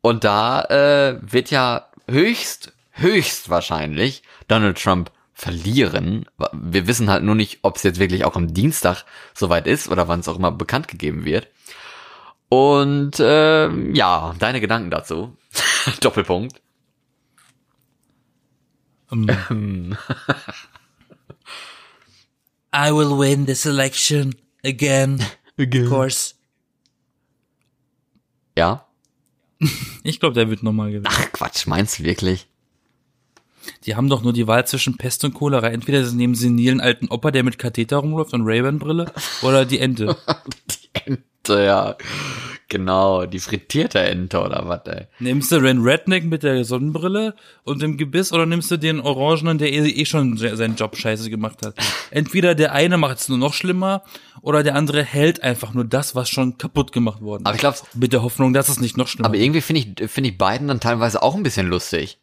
Und 0.00 0.24
da 0.24 0.62
äh, 0.64 1.18
wird 1.22 1.50
ja 1.50 1.88
höchst, 2.08 2.72
höchst 2.92 3.50
wahrscheinlich 3.50 4.22
Donald 4.48 4.82
Trump 4.82 5.10
verlieren. 5.42 6.24
Wir 6.52 6.86
wissen 6.86 7.10
halt 7.10 7.24
nur 7.24 7.34
nicht, 7.34 7.58
ob 7.62 7.74
es 7.76 7.82
jetzt 7.82 7.98
wirklich 7.98 8.24
auch 8.24 8.36
am 8.36 8.54
Dienstag 8.54 9.04
soweit 9.34 9.66
ist 9.66 9.88
oder 9.88 10.06
wann 10.06 10.20
es 10.20 10.28
auch 10.28 10.38
immer 10.38 10.52
bekannt 10.52 10.86
gegeben 10.86 11.24
wird. 11.24 11.48
Und 12.48 13.18
äh, 13.18 13.68
ja, 13.92 14.36
deine 14.38 14.60
Gedanken 14.60 14.90
dazu. 14.90 15.36
Doppelpunkt. 16.00 16.62
Ähm, 19.10 19.96
I 22.72 22.92
will 22.92 23.18
win 23.18 23.44
this 23.46 23.66
election 23.66 24.36
again. 24.64 25.24
Of 25.58 25.88
course. 25.88 26.34
Ja. 28.56 28.86
ich 30.04 30.20
glaube, 30.20 30.34
der 30.34 30.48
wird 30.48 30.62
nochmal 30.62 30.92
gewinnen. 30.92 31.08
Ach 31.08 31.32
Quatsch, 31.32 31.66
meinst 31.66 31.98
du 31.98 32.04
wirklich? 32.04 32.46
Die 33.86 33.94
haben 33.96 34.08
doch 34.08 34.22
nur 34.22 34.32
die 34.32 34.46
Wahl 34.46 34.66
zwischen 34.66 34.96
Pest 34.96 35.24
und 35.24 35.34
Cholera. 35.34 35.68
Entweder 35.68 36.04
sie 36.04 36.16
nehmen 36.16 36.34
senilen 36.34 36.80
alten 36.80 37.08
Opa, 37.08 37.30
der 37.30 37.42
mit 37.44 37.58
Katheter 37.58 37.98
rumläuft 37.98 38.32
und 38.34 38.42
Ray-Ban-Brille, 38.46 39.06
oder 39.42 39.64
die 39.64 39.78
Ente. 39.78 40.16
Die 40.70 41.10
Ente, 41.10 41.64
ja. 41.64 41.96
Genau, 42.68 43.26
die 43.26 43.38
frittierte 43.38 43.98
Ente 44.00 44.40
oder 44.40 44.62
was, 44.66 44.80
ey. 44.86 45.06
Nimmst 45.18 45.52
du 45.52 45.60
den 45.60 45.82
Redneck 45.82 46.24
mit 46.24 46.42
der 46.42 46.64
Sonnenbrille 46.64 47.34
und 47.64 47.82
dem 47.82 47.98
Gebiss 47.98 48.32
oder 48.32 48.46
nimmst 48.46 48.70
du 48.70 48.78
den 48.78 48.98
Orangenen, 49.00 49.58
der 49.58 49.70
eh 49.72 49.86
eh 49.90 50.04
schon 50.06 50.38
se- 50.38 50.56
seinen 50.56 50.76
Job 50.76 50.96
scheiße 50.96 51.28
gemacht 51.28 51.58
hat? 51.66 51.74
Entweder 52.10 52.54
der 52.54 52.72
eine 52.72 52.96
macht 52.96 53.18
es 53.18 53.28
nur 53.28 53.36
noch 53.36 53.52
schlimmer 53.52 54.02
oder 54.40 54.62
der 54.62 54.74
andere 54.74 55.02
hält 55.04 55.42
einfach 55.42 55.74
nur 55.74 55.84
das, 55.84 56.14
was 56.14 56.30
schon 56.30 56.56
kaputt 56.56 56.92
gemacht 56.92 57.20
worden 57.20 57.44
Aber 57.44 57.54
ich 57.54 57.60
glaube, 57.60 57.76
Mit 57.94 58.14
der 58.14 58.22
Hoffnung, 58.22 58.54
dass 58.54 58.70
es 58.70 58.80
nicht 58.80 58.96
noch 58.96 59.08
schlimmer 59.08 59.26
aber 59.28 59.36
irgendwie 59.36 59.60
finde 59.60 59.82
ich, 60.00 60.10
finde 60.10 60.30
ich 60.30 60.38
beiden 60.38 60.68
dann 60.68 60.80
teilweise 60.80 61.22
auch 61.22 61.34
ein 61.34 61.42
bisschen 61.42 61.66
lustig. 61.68 62.16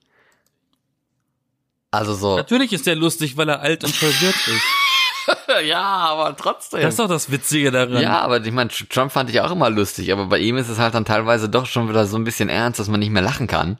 Also 1.92 2.14
so. 2.14 2.38
Natürlich 2.38 2.74
ist 2.74 2.86
der 2.86 2.96
lustig, 2.96 3.38
weil 3.38 3.50
er 3.50 3.62
alt 3.62 3.84
und 3.84 3.96
verwirrt 3.96 4.48
ist. 4.48 4.64
ja, 5.66 5.82
aber 5.82 6.36
trotzdem. 6.36 6.82
Das 6.82 6.94
ist 6.94 7.00
doch 7.00 7.08
das 7.08 7.32
Witzige 7.32 7.72
daran. 7.72 8.02
Ja, 8.02 8.22
aber 8.22 8.44
ich 8.44 8.52
meine, 8.52 8.70
Trump 8.70 9.12
fand 9.12 9.30
ich 9.30 9.42
auch 9.42 9.52
immer 9.52 9.70
lustig, 9.70 10.12
aber 10.12 10.28
bei 10.28 10.40
ihm 10.40 10.58
ist 10.58 10.70
es 10.70 10.80
halt 10.80 10.94
dann 10.94 11.06
teilweise 11.06 11.50
doch 11.50 11.66
schon 11.66 11.90
wieder 11.90 12.06
so 12.06 12.18
ein 12.18 12.24
bisschen 12.24 12.50
ernst, 12.50 12.80
dass 12.80 12.88
man 12.88 13.00
nicht 13.00 13.12
mehr 13.12 13.22
lachen 13.22 13.48
kann. 13.48 13.78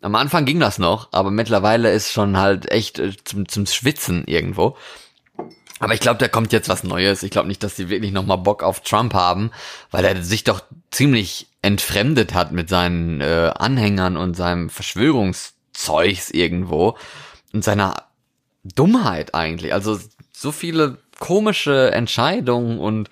Am 0.00 0.14
Anfang 0.16 0.44
ging 0.44 0.58
das 0.58 0.78
noch, 0.78 1.08
aber 1.12 1.30
mittlerweile 1.30 1.92
ist 1.92 2.12
schon 2.12 2.36
halt 2.36 2.70
echt 2.70 2.98
äh, 2.98 3.12
zum, 3.24 3.48
zum 3.48 3.66
Schwitzen 3.66 4.24
irgendwo. 4.26 4.76
Aber 5.78 5.94
ich 5.94 6.00
glaube, 6.00 6.18
da 6.18 6.28
kommt 6.28 6.52
jetzt 6.52 6.68
was 6.68 6.84
Neues. 6.84 7.22
Ich 7.22 7.30
glaube 7.30 7.48
nicht, 7.48 7.62
dass 7.62 7.74
die 7.74 7.88
wirklich 7.88 8.12
nochmal 8.12 8.38
Bock 8.38 8.62
auf 8.62 8.80
Trump 8.80 9.14
haben, 9.14 9.50
weil 9.90 10.04
er 10.04 10.22
sich 10.22 10.44
doch 10.44 10.62
ziemlich 10.90 11.48
entfremdet 11.60 12.34
hat 12.34 12.52
mit 12.52 12.68
seinen 12.68 13.20
äh, 13.20 13.52
Anhängern 13.56 14.16
und 14.16 14.34
seinem 14.34 14.70
Verschwörungszeugs 14.70 16.30
irgendwo 16.30 16.96
und 17.52 17.64
seiner 17.64 18.04
Dummheit 18.64 19.34
eigentlich. 19.34 19.72
Also 19.72 19.98
so 20.32 20.52
viele 20.52 20.98
komische 21.18 21.92
Entscheidungen 21.92 22.78
und 22.78 23.10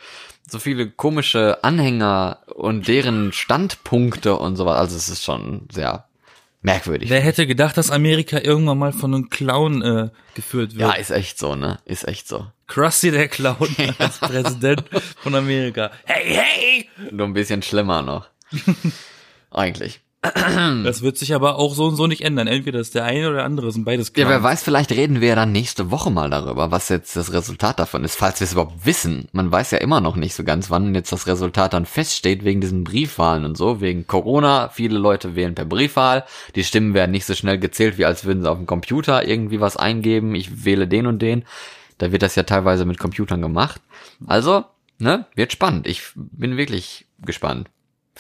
so 0.48 0.58
viele 0.58 0.90
komische 0.90 1.62
Anhänger 1.62 2.38
und 2.54 2.88
deren 2.88 3.32
Standpunkte 3.32 4.36
und 4.36 4.56
sowas. 4.56 4.78
Also 4.78 4.96
es 4.96 5.08
ist 5.08 5.24
schon 5.24 5.68
sehr 5.70 6.08
merkwürdig. 6.62 7.08
Wer 7.08 7.20
hätte 7.20 7.46
gedacht, 7.46 7.76
dass 7.76 7.90
Amerika 7.90 8.38
irgendwann 8.38 8.78
mal 8.78 8.92
von 8.92 9.14
einem 9.14 9.30
Clown 9.30 9.82
äh, 9.82 10.08
geführt 10.34 10.76
wird? 10.76 10.80
Ja, 10.80 10.92
ist 10.92 11.10
echt 11.10 11.38
so, 11.38 11.54
ne? 11.54 11.78
Ist 11.84 12.06
echt 12.06 12.28
so. 12.28 12.46
Krusty 12.66 13.10
der 13.10 13.28
Clown 13.28 13.68
als 13.98 14.18
Präsident 14.18 14.84
von 15.22 15.34
Amerika. 15.34 15.90
Hey, 16.04 16.34
hey! 16.34 16.88
Nur 17.10 17.26
ein 17.26 17.32
bisschen 17.32 17.62
schlimmer 17.62 18.02
noch. 18.02 18.28
Eigentlich. 19.50 20.00
Das 20.22 21.01
wird 21.01 21.16
sich 21.16 21.34
aber 21.34 21.56
auch 21.56 21.74
so 21.74 21.86
und 21.86 21.97
so 21.97 22.06
nicht 22.06 22.20
ändern. 22.22 22.47
Entweder 22.47 22.78
ist 22.78 22.94
der 22.94 23.05
eine 23.05 23.26
oder 23.28 23.36
der 23.36 23.44
andere, 23.44 23.72
sind 23.72 23.84
beides 23.86 24.09
Ja, 24.09 24.12
Clowns. 24.12 24.28
wer 24.28 24.42
weiß, 24.42 24.62
vielleicht 24.62 24.92
reden 24.92 25.22
wir 25.22 25.28
ja 25.28 25.34
dann 25.34 25.51
nächste 25.51 25.90
Woche 25.90 26.10
mal 26.10 26.28
darüber, 26.28 26.70
was 26.70 26.90
jetzt 26.90 27.16
das 27.16 27.32
Resultat 27.32 27.78
davon 27.78 28.05
ist, 28.05 28.16
falls 28.16 28.38
wir 28.38 28.44
es 28.44 28.52
überhaupt 28.52 28.84
wissen. 28.84 29.28
Man 29.32 29.51
weiß 29.51 29.70
ja 29.70 29.78
immer 29.78 30.02
noch 30.02 30.16
nicht 30.16 30.34
so 30.34 30.44
ganz, 30.44 30.68
wann 30.68 30.94
jetzt 30.94 31.10
das 31.12 31.26
Resultat 31.26 31.72
dann 31.72 31.86
feststeht, 31.86 32.44
wegen 32.44 32.60
diesen 32.60 32.84
Briefwahlen 32.84 33.47
und 33.47 33.56
so, 33.56 33.80
wegen 33.80 34.06
Corona. 34.06 34.68
Viele 34.68 34.98
Leute 34.98 35.36
wählen 35.36 35.55
per 35.55 35.64
Briefwahl. 35.64 36.24
Die 36.55 36.64
Stimmen 36.64 36.92
werden 36.92 37.12
nicht 37.12 37.24
so 37.24 37.34
schnell 37.34 37.59
gezählt, 37.59 37.97
wie 37.97 38.05
als 38.05 38.26
würden 38.26 38.42
sie 38.42 38.51
auf 38.51 38.59
dem 38.59 38.66
Computer 38.66 39.26
irgendwie 39.26 39.60
was 39.60 39.78
eingeben. 39.78 40.34
Ich 40.34 40.66
wähle 40.66 40.86
den 40.86 41.06
und 41.06 41.22
den. 41.22 41.44
Da 41.97 42.12
wird 42.12 42.22
das 42.22 42.34
ja 42.34 42.42
teilweise 42.42 42.84
mit 42.84 42.98
Computern 42.98 43.40
gemacht. 43.40 43.80
Also, 44.26 44.64
ne, 44.98 45.24
wird 45.34 45.52
spannend. 45.52 45.86
Ich 45.86 46.02
bin 46.14 46.59
wirklich 46.59 47.06
gespannt. 47.24 47.68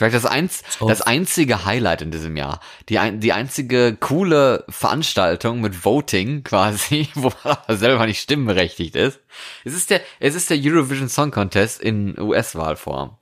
Vielleicht 0.00 0.16
das, 0.16 0.24
eins, 0.24 0.62
das 0.80 1.02
einzige 1.02 1.66
Highlight 1.66 2.00
in 2.00 2.10
diesem 2.10 2.34
Jahr. 2.34 2.60
Die, 2.88 2.98
ein, 2.98 3.20
die 3.20 3.34
einzige 3.34 3.94
coole 3.94 4.64
Veranstaltung 4.70 5.60
mit 5.60 5.84
Voting 5.84 6.42
quasi, 6.42 7.10
wo 7.14 7.30
man 7.44 7.58
aber 7.58 7.76
selber 7.76 8.06
nicht 8.06 8.22
stimmberechtigt 8.22 8.96
ist. 8.96 9.20
Es 9.62 9.74
ist 9.74 9.90
der, 9.90 10.00
es 10.18 10.34
ist 10.34 10.48
der 10.48 10.56
Eurovision 10.58 11.10
Song 11.10 11.30
Contest 11.30 11.82
in 11.82 12.18
US-Wahlform. 12.18 13.18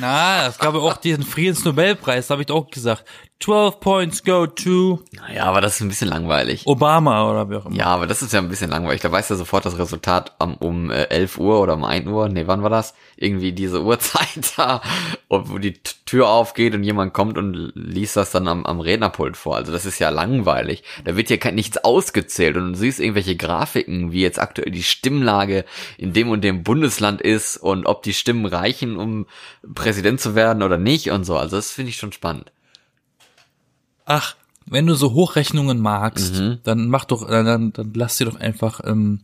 Ah, 0.00 0.48
es 0.48 0.58
gab 0.58 0.74
ja 0.74 0.80
auch 0.80 0.96
diesen 0.96 1.22
Friedensnobelpreis, 1.22 2.26
da 2.26 2.32
habe 2.32 2.42
ich 2.42 2.46
doch 2.46 2.56
auch 2.56 2.70
gesagt. 2.70 3.04
12 3.42 3.80
points 3.80 4.22
go 4.22 4.46
to 4.46 5.00
Ja, 5.34 5.46
aber 5.46 5.60
das 5.60 5.74
ist 5.74 5.80
ein 5.80 5.88
bisschen 5.88 6.08
langweilig. 6.08 6.62
Obama 6.64 7.28
oder 7.28 7.50
wie 7.50 7.56
auch 7.56 7.66
immer. 7.66 7.74
Ja, 7.74 7.86
aber 7.86 8.06
das 8.06 8.22
ist 8.22 8.32
ja 8.32 8.38
ein 8.38 8.48
bisschen 8.48 8.70
langweilig. 8.70 9.00
Da 9.00 9.10
weißt 9.10 9.30
du 9.30 9.34
sofort 9.34 9.66
das 9.66 9.78
Resultat 9.78 10.32
um, 10.38 10.54
um 10.58 10.90
äh, 10.92 11.04
11 11.04 11.38
Uhr 11.38 11.60
oder 11.60 11.74
um 11.74 11.82
1 11.82 12.06
Uhr. 12.06 12.28
Nee, 12.28 12.46
wann 12.46 12.62
war 12.62 12.70
das? 12.70 12.94
Irgendwie 13.16 13.52
diese 13.52 13.82
Uhrzeit 13.82 14.28
da, 14.56 14.80
wo 15.28 15.58
die 15.58 15.74
Tür 16.06 16.28
aufgeht 16.28 16.74
und 16.74 16.84
jemand 16.84 17.14
kommt 17.14 17.36
und 17.36 17.72
liest 17.74 18.16
das 18.16 18.30
dann 18.30 18.46
am, 18.46 18.64
am 18.64 18.78
Rednerpult 18.78 19.36
vor. 19.36 19.56
Also 19.56 19.72
das 19.72 19.86
ist 19.86 19.98
ja 19.98 20.10
langweilig. 20.10 20.84
Da 21.04 21.16
wird 21.16 21.28
ja 21.28 21.36
kein, 21.36 21.56
nichts 21.56 21.78
ausgezählt 21.78 22.56
und 22.56 22.74
du 22.74 22.78
siehst 22.78 23.00
irgendwelche 23.00 23.34
Grafiken, 23.34 24.12
wie 24.12 24.22
jetzt 24.22 24.38
aktuell 24.38 24.70
die 24.70 24.84
Stimmlage 24.84 25.64
in 25.98 26.12
dem 26.12 26.30
und 26.30 26.44
dem 26.44 26.62
Bundesland 26.62 27.20
ist 27.20 27.56
und 27.56 27.86
ob 27.86 28.04
die 28.04 28.14
Stimmen 28.14 28.46
reichen, 28.46 28.96
um 28.96 29.26
Präsident 29.74 30.20
zu 30.20 30.36
werden 30.36 30.62
oder 30.62 30.78
nicht 30.78 31.10
und 31.10 31.24
so. 31.24 31.36
Also 31.36 31.56
das 31.56 31.72
finde 31.72 31.90
ich 31.90 31.96
schon 31.96 32.12
spannend. 32.12 32.52
Ach, 34.04 34.36
wenn 34.66 34.86
du 34.86 34.94
so 34.94 35.12
Hochrechnungen 35.12 35.80
magst, 35.80 36.34
Mhm. 36.34 36.58
dann 36.64 36.88
mach 36.88 37.04
doch, 37.04 37.26
dann, 37.26 37.72
dann 37.72 37.92
lass 37.94 38.16
dir 38.16 38.24
doch 38.26 38.36
einfach 38.36 38.80
ähm, 38.84 39.20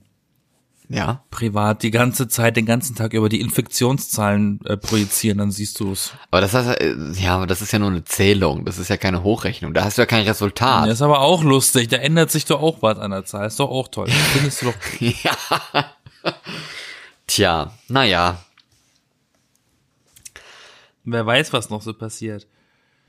Ja. 0.88 1.22
privat 1.30 1.82
die 1.82 1.90
ganze 1.90 2.28
Zeit, 2.28 2.56
den 2.56 2.64
ganzen 2.66 2.96
Tag 2.96 3.12
über 3.12 3.28
die 3.28 3.40
Infektionszahlen 3.40 4.60
äh, 4.64 4.76
projizieren, 4.76 5.38
dann 5.38 5.50
siehst 5.50 5.78
du 5.80 5.92
es. 5.92 6.12
Aber 6.30 6.40
das 6.40 6.54
heißt, 6.54 6.80
äh, 6.80 6.96
ja, 7.20 7.36
aber 7.36 7.46
das 7.46 7.60
ist 7.62 7.72
ja 7.72 7.78
nur 7.78 7.90
eine 7.90 8.04
Zählung. 8.04 8.64
Das 8.64 8.78
ist 8.78 8.88
ja 8.88 8.96
keine 8.96 9.22
Hochrechnung. 9.22 9.74
Da 9.74 9.84
hast 9.84 9.98
du 9.98 10.02
ja 10.02 10.06
kein 10.06 10.24
Resultat. 10.26 10.86
Das 10.86 10.94
ist 10.94 11.02
aber 11.02 11.20
auch 11.20 11.42
lustig, 11.44 11.88
da 11.88 11.96
ändert 11.98 12.30
sich 12.30 12.44
doch 12.46 12.60
auch 12.62 12.80
was 12.82 12.98
an 12.98 13.10
der 13.10 13.24
Zahl, 13.24 13.46
ist 13.46 13.60
doch 13.60 13.70
auch 13.70 13.88
toll. 13.88 14.08
Findest 14.08 14.62
du 14.62 14.66
doch. 14.66 14.74
Ja. 15.00 15.84
Tja, 17.26 17.72
naja. 17.88 18.42
Wer 21.04 21.24
weiß, 21.26 21.52
was 21.52 21.70
noch 21.70 21.82
so 21.82 21.94
passiert. 21.94 22.46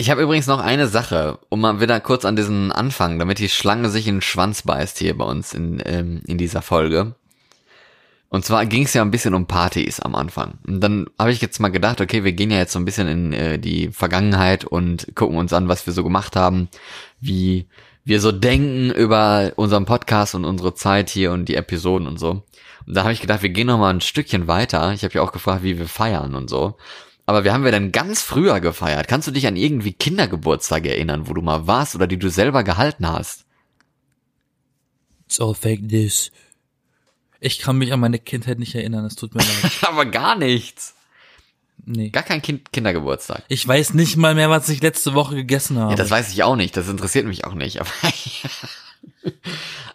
Ich 0.02 0.10
habe 0.10 0.22
übrigens 0.22 0.48
noch 0.48 0.62
eine 0.62 0.88
Sache, 0.88 1.40
um 1.50 1.60
mal 1.60 1.82
wieder 1.82 2.00
kurz 2.00 2.24
an 2.24 2.38
diesen 2.38 2.72
Anfang, 2.72 3.20
damit 3.20 3.38
die 3.38 3.50
Schlange 3.50 3.90
sich 3.90 4.08
in 4.08 4.16
den 4.16 4.22
Schwanz 4.22 4.62
beißt 4.62 4.98
hier 4.98 5.18
bei 5.18 5.26
uns 5.26 5.54
in, 5.54 5.82
ähm, 5.84 6.22
in 6.26 6.38
dieser 6.38 6.62
Folge. 6.62 7.16
Und 8.30 8.46
zwar 8.46 8.66
ging 8.66 8.84
es 8.84 8.94
ja 8.94 9.02
ein 9.02 9.12
bisschen 9.12 9.34
um 9.34 9.46
Partys 9.46 10.00
am 10.00 10.16
Anfang. 10.16 10.54
Und 10.66 10.80
dann 10.80 11.08
habe 11.20 11.34
ich 11.34 11.42
jetzt 11.42 11.60
mal 11.60 11.68
gedacht, 11.68 12.00
okay, 12.00 12.24
wir 12.24 12.32
gehen 12.32 12.50
ja 12.50 12.60
jetzt 12.60 12.72
so 12.72 12.80
ein 12.80 12.86
bisschen 12.86 13.10
in 13.10 13.34
äh, 13.34 13.60
die 13.60 13.90
Vergangenheit 13.90 14.64
und 14.64 15.06
gucken 15.16 15.38
uns 15.38 15.52
an, 15.52 15.68
was 15.68 15.86
wir 15.86 15.92
so 15.92 16.06
gemacht 16.06 16.38
haben, 16.38 16.70
wie 17.20 17.68
wir 18.06 18.22
so 18.22 18.32
denken 18.32 18.92
über 18.92 19.52
unseren 19.58 19.84
Podcast 19.84 20.34
und 20.34 20.46
unsere 20.46 20.76
Zeit 20.76 21.10
hier 21.10 21.34
und 21.34 21.50
die 21.50 21.56
Episoden 21.56 22.08
und 22.08 22.22
so. 22.22 22.44
Und 22.88 22.96
da 22.96 23.04
habe 23.04 23.12
ich 23.12 23.20
gedacht, 23.20 23.42
wir 23.42 23.50
gehen 23.50 23.68
noch 23.68 23.78
mal 23.78 23.94
ein 23.94 24.00
Stückchen 24.00 24.48
weiter. 24.48 24.94
Ich 24.94 25.04
habe 25.04 25.16
ja 25.16 25.22
auch 25.24 25.34
gefragt, 25.34 25.64
wie 25.64 25.78
wir 25.78 25.90
feiern 25.90 26.36
und 26.36 26.50
so. 26.50 26.78
Aber 27.30 27.44
wir 27.44 27.54
haben 27.54 27.64
wir 27.64 27.72
denn 27.72 27.92
ganz 27.92 28.24
früher 28.24 28.60
gefeiert? 28.60 29.08
Kannst 29.08 29.28
du 29.28 29.32
dich 29.32 29.46
an 29.46 29.56
irgendwie 29.56 29.94
Kindergeburtstage 29.94 30.90
erinnern, 30.90 31.28
wo 31.28 31.36
du 31.36 31.44
mal 31.44 31.68
warst 31.68 31.94
oder 31.94 32.08
die 32.08 32.18
du 32.18 32.28
selber 32.28 32.64
gehalten 32.64 33.08
hast? 33.08 33.46
It's 35.28 35.40
all 35.40 35.54
fake 35.54 35.84
news. 35.84 36.32
Ich 37.40 37.60
kann 37.60 37.78
mich 37.78 37.94
an 37.94 38.00
meine 38.00 38.18
Kindheit 38.18 38.58
nicht 38.58 38.74
erinnern, 38.74 39.06
es 39.06 39.16
tut 39.16 39.36
mir 39.36 39.44
leid. 39.44 39.72
Aber 39.84 40.08
gar 40.08 40.40
nichts. 40.40 40.96
Nee. 41.86 42.10
Gar 42.10 42.24
kein 42.24 42.42
kind 42.42 42.74
Kindergeburtstag. 42.74 43.44
Ich 43.48 43.68
weiß 43.68 43.94
nicht 43.94 44.18
mal 44.18 44.34
mehr, 44.34 44.50
was 44.50 44.68
ich 44.68 44.82
letzte 44.82 45.14
Woche 45.14 45.36
gegessen 45.36 45.78
habe. 45.78 45.92
Ja, 45.92 45.98
das 45.98 46.10
weiß 46.10 46.32
ich 46.32 46.42
auch 46.42 46.56
nicht. 46.56 46.76
Das 46.76 46.90
interessiert 46.90 47.28
mich 47.28 47.46
auch 47.46 47.54
nicht. 47.54 47.80
Aber, 47.80 47.92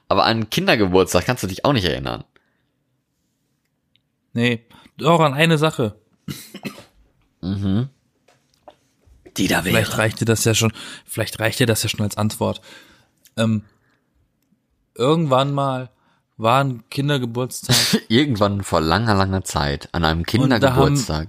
aber 0.06 0.24
an 0.24 0.51
Kindergeburtstag 0.51 1.27
kannst 1.27 1.43
du 1.43 1.48
dich 1.48 1.65
auch 1.65 1.73
nicht 1.73 1.85
erinnern. 1.85 2.23
nee, 4.35 4.65
doch 4.98 5.19
an 5.19 5.35
eine 5.35 5.59
Sache. 5.59 5.98
Die 9.37 9.49
da 9.49 9.62
Vielleicht 9.62 9.91
wäre. 9.91 9.99
reicht 9.99 10.21
dir 10.21 10.25
das 10.27 10.45
ja 10.45 10.55
schon, 10.55 10.73
vielleicht 11.05 11.41
reicht 11.41 11.59
dir 11.59 11.66
das 11.66 11.83
ja 11.83 11.89
schon 11.89 12.03
als 12.03 12.16
Antwort. 12.16 12.61
Ähm, 13.37 13.62
irgendwann 14.95 15.53
mal 15.53 15.91
war 16.37 16.62
ein 16.62 16.85
Kindergeburtstag 16.91 17.77
Irgendwann 18.09 18.62
vor 18.62 18.81
langer, 18.81 19.15
langer 19.15 19.45
Zeit 19.45 19.89
an 19.93 20.05
einem 20.05 20.25
Kindergeburtstag. 20.25 21.29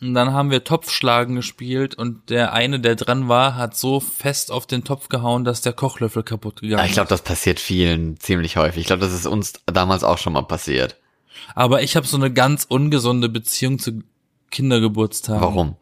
und 0.00 0.14
dann 0.14 0.32
haben 0.32 0.50
wir 0.50 0.64
Topfschlagen 0.64 1.36
gespielt 1.36 1.94
und 1.94 2.30
der 2.30 2.52
eine, 2.52 2.78
der 2.80 2.94
dran 2.96 3.28
war, 3.28 3.54
hat 3.56 3.76
so 3.76 4.00
fest 4.00 4.50
auf 4.50 4.66
den 4.66 4.84
Topf 4.84 5.08
gehauen, 5.08 5.44
dass 5.44 5.62
der 5.62 5.72
Kochlöffel 5.72 6.22
kaputt 6.24 6.60
gegangen 6.60 6.80
Ja, 6.80 6.84
ich 6.86 6.92
glaube, 6.92 7.06
ist. 7.06 7.10
das 7.12 7.22
passiert 7.22 7.58
vielen 7.60 8.18
ziemlich 8.20 8.56
häufig. 8.56 8.80
Ich 8.82 8.86
glaube, 8.86 9.02
das 9.02 9.12
ist 9.12 9.26
uns 9.26 9.54
damals 9.66 10.04
auch 10.04 10.18
schon 10.18 10.32
mal 10.32 10.42
passiert. 10.42 10.96
Aber 11.54 11.82
ich 11.82 11.96
habe 11.96 12.06
so 12.06 12.16
eine 12.16 12.32
ganz 12.32 12.64
ungesunde 12.68 13.28
Beziehung 13.28 13.78
zu 13.78 14.02
Kindergeburtstagen. 14.54 15.42
Warum? 15.42 15.76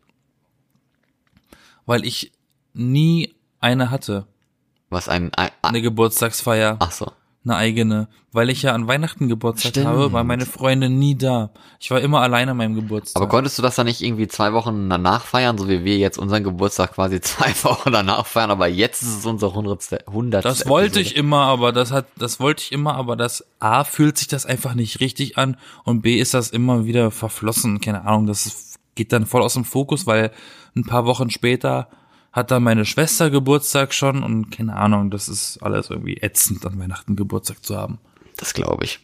Weil 1.84 2.04
ich 2.06 2.32
nie 2.72 3.34
eine 3.60 3.90
hatte, 3.90 4.26
Was 4.88 5.08
ein, 5.08 5.32
ein 5.34 5.50
eine 5.60 5.82
Geburtstagsfeier. 5.82 6.76
ach 6.80 6.90
so. 6.90 7.12
Eine 7.44 7.56
eigene, 7.56 8.08
weil 8.30 8.50
ich 8.50 8.62
ja 8.62 8.72
an 8.72 8.86
Weihnachten 8.86 9.28
Geburtstag 9.28 9.70
Stimmt. 9.70 9.86
habe, 9.88 10.12
war 10.12 10.22
meine 10.22 10.46
Freunde 10.46 10.88
nie 10.88 11.16
da. 11.16 11.50
Ich 11.80 11.90
war 11.90 12.00
immer 12.00 12.20
allein 12.20 12.48
an 12.48 12.56
meinem 12.56 12.74
Geburtstag. 12.76 13.20
Aber 13.20 13.28
konntest 13.28 13.58
du 13.58 13.62
das 13.62 13.74
dann 13.74 13.86
nicht 13.86 14.00
irgendwie 14.00 14.28
zwei 14.28 14.52
Wochen 14.52 14.88
danach 14.88 15.24
feiern, 15.24 15.58
so 15.58 15.68
wie 15.68 15.84
wir 15.84 15.98
jetzt 15.98 16.18
unseren 16.18 16.44
Geburtstag 16.44 16.94
quasi 16.94 17.20
zwei 17.20 17.52
Wochen 17.64 17.90
danach 17.90 18.26
feiern, 18.26 18.50
aber 18.52 18.68
jetzt 18.68 19.02
ist 19.02 19.18
es 19.18 19.26
unsere 19.26 19.52
hundertste, 19.54 20.04
hundertste 20.10 20.48
das 20.48 20.68
wollte 20.68 21.00
Episode. 21.00 21.06
ich 21.08 21.16
immer, 21.16 21.42
aber 21.42 21.72
das 21.72 21.90
hat, 21.90 22.06
das 22.16 22.38
wollte 22.38 22.62
ich 22.62 22.70
immer, 22.72 22.94
aber 22.94 23.16
das 23.16 23.44
A 23.58 23.82
fühlt 23.84 24.18
sich 24.18 24.28
das 24.28 24.46
einfach 24.46 24.74
nicht 24.74 25.00
richtig 25.00 25.36
an 25.36 25.56
und 25.84 26.02
B 26.02 26.18
ist 26.18 26.34
das 26.34 26.50
immer 26.50 26.84
wieder 26.84 27.10
verflossen. 27.10 27.80
Keine 27.80 28.04
Ahnung, 28.04 28.26
das 28.26 28.46
ist- 28.46 28.78
geht 28.94 29.12
dann 29.12 29.24
voll 29.26 29.40
aus 29.42 29.54
dem 29.54 29.64
Fokus, 29.64 30.06
weil 30.06 30.30
ein 30.76 30.84
paar 30.84 31.06
Wochen 31.06 31.30
später 31.30 31.88
hat 32.32 32.50
dann 32.50 32.62
meine 32.62 32.84
Schwester 32.84 33.30
Geburtstag 33.30 33.92
schon 33.92 34.22
und 34.22 34.50
keine 34.50 34.74
Ahnung, 34.76 35.10
das 35.10 35.28
ist 35.28 35.62
alles 35.62 35.90
irgendwie 35.90 36.16
ätzend, 36.16 36.64
an 36.64 36.78
Weihnachten 36.78 37.14
Geburtstag 37.14 37.64
zu 37.64 37.76
haben. 37.76 37.98
Das 38.36 38.54
glaube 38.54 38.84
ich. 38.84 39.00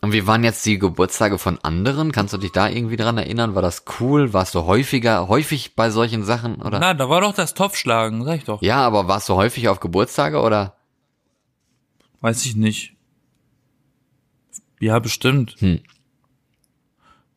Und 0.00 0.12
wie 0.12 0.26
waren 0.26 0.42
jetzt 0.42 0.66
die 0.66 0.78
Geburtstage 0.78 1.38
von 1.38 1.58
anderen? 1.60 2.10
Kannst 2.10 2.34
du 2.34 2.38
dich 2.38 2.50
da 2.50 2.68
irgendwie 2.68 2.96
dran 2.96 3.18
erinnern? 3.18 3.54
War 3.54 3.62
das 3.62 3.84
cool? 4.00 4.32
Warst 4.32 4.54
du 4.54 4.64
häufiger, 4.64 5.28
häufig 5.28 5.76
bei 5.76 5.90
solchen 5.90 6.24
Sachen, 6.24 6.56
oder? 6.56 6.80
Na, 6.80 6.94
da 6.94 7.08
war 7.08 7.20
doch 7.20 7.34
das 7.34 7.54
Topfschlagen, 7.54 8.24
sag 8.24 8.38
ich 8.38 8.44
doch. 8.44 8.62
Ja, 8.62 8.84
aber 8.84 9.06
warst 9.06 9.28
du 9.28 9.34
häufig 9.34 9.68
auf 9.68 9.78
Geburtstage, 9.78 10.40
oder? 10.40 10.76
Weiß 12.20 12.44
ich 12.44 12.56
nicht. 12.56 12.96
Ja, 14.80 14.98
bestimmt. 14.98 15.54
Hm. 15.60 15.80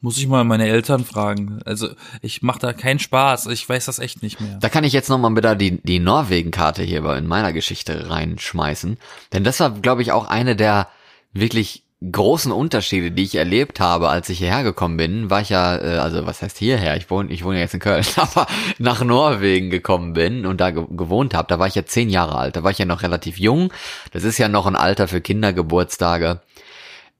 Muss 0.05 0.19
ich 0.19 0.27
mal 0.27 0.43
meine 0.43 0.67
Eltern 0.67 1.03
fragen. 1.03 1.61
Also, 1.65 1.87
ich 2.21 2.43
mache 2.43 2.59
da 2.59 2.73
keinen 2.73 2.99
Spaß. 2.99 3.47
Ich 3.47 3.67
weiß 3.67 3.85
das 3.85 3.97
echt 3.97 4.21
nicht 4.21 4.39
mehr. 4.39 4.59
Da 4.61 4.69
kann 4.69 4.83
ich 4.83 4.93
jetzt 4.93 5.09
nochmal 5.09 5.35
wieder 5.35 5.55
die, 5.55 5.81
die 5.81 5.97
Norwegen-Karte 5.97 6.83
hier 6.83 7.03
in 7.15 7.25
meiner 7.25 7.53
Geschichte 7.53 8.07
reinschmeißen. 8.07 8.99
Denn 9.33 9.43
das 9.43 9.59
war, 9.59 9.71
glaube 9.71 10.03
ich, 10.03 10.11
auch 10.11 10.27
eine 10.27 10.55
der 10.55 10.89
wirklich 11.33 11.81
großen 12.11 12.51
Unterschiede, 12.51 13.09
die 13.09 13.23
ich 13.23 13.33
erlebt 13.33 13.79
habe, 13.79 14.09
als 14.09 14.29
ich 14.29 14.37
hierher 14.37 14.61
gekommen 14.61 14.95
bin, 14.95 15.31
war 15.31 15.41
ich 15.41 15.49
ja, 15.49 15.75
äh, 15.75 15.97
also 15.97 16.27
was 16.27 16.43
heißt 16.43 16.59
hierher? 16.59 16.95
Ich 16.97 17.09
wohne, 17.09 17.31
ich 17.31 17.43
wohne 17.43 17.55
ja 17.55 17.61
jetzt 17.61 17.73
in 17.73 17.79
Köln, 17.79 18.05
aber 18.17 18.45
nach 18.77 19.03
Norwegen 19.03 19.71
gekommen 19.71 20.13
bin 20.13 20.45
und 20.45 20.61
da 20.61 20.69
ge 20.69 20.85
gewohnt 20.87 21.33
habe, 21.33 21.47
da 21.47 21.57
war 21.57 21.65
ich 21.65 21.73
ja 21.73 21.83
zehn 21.83 22.11
Jahre 22.11 22.37
alt, 22.37 22.57
da 22.57 22.63
war 22.63 22.69
ich 22.69 22.77
ja 22.77 22.85
noch 22.85 23.01
relativ 23.01 23.39
jung. 23.39 23.73
Das 24.11 24.23
ist 24.23 24.37
ja 24.37 24.49
noch 24.49 24.67
ein 24.67 24.75
Alter 24.75 25.07
für 25.07 25.19
Kindergeburtstage. 25.19 26.41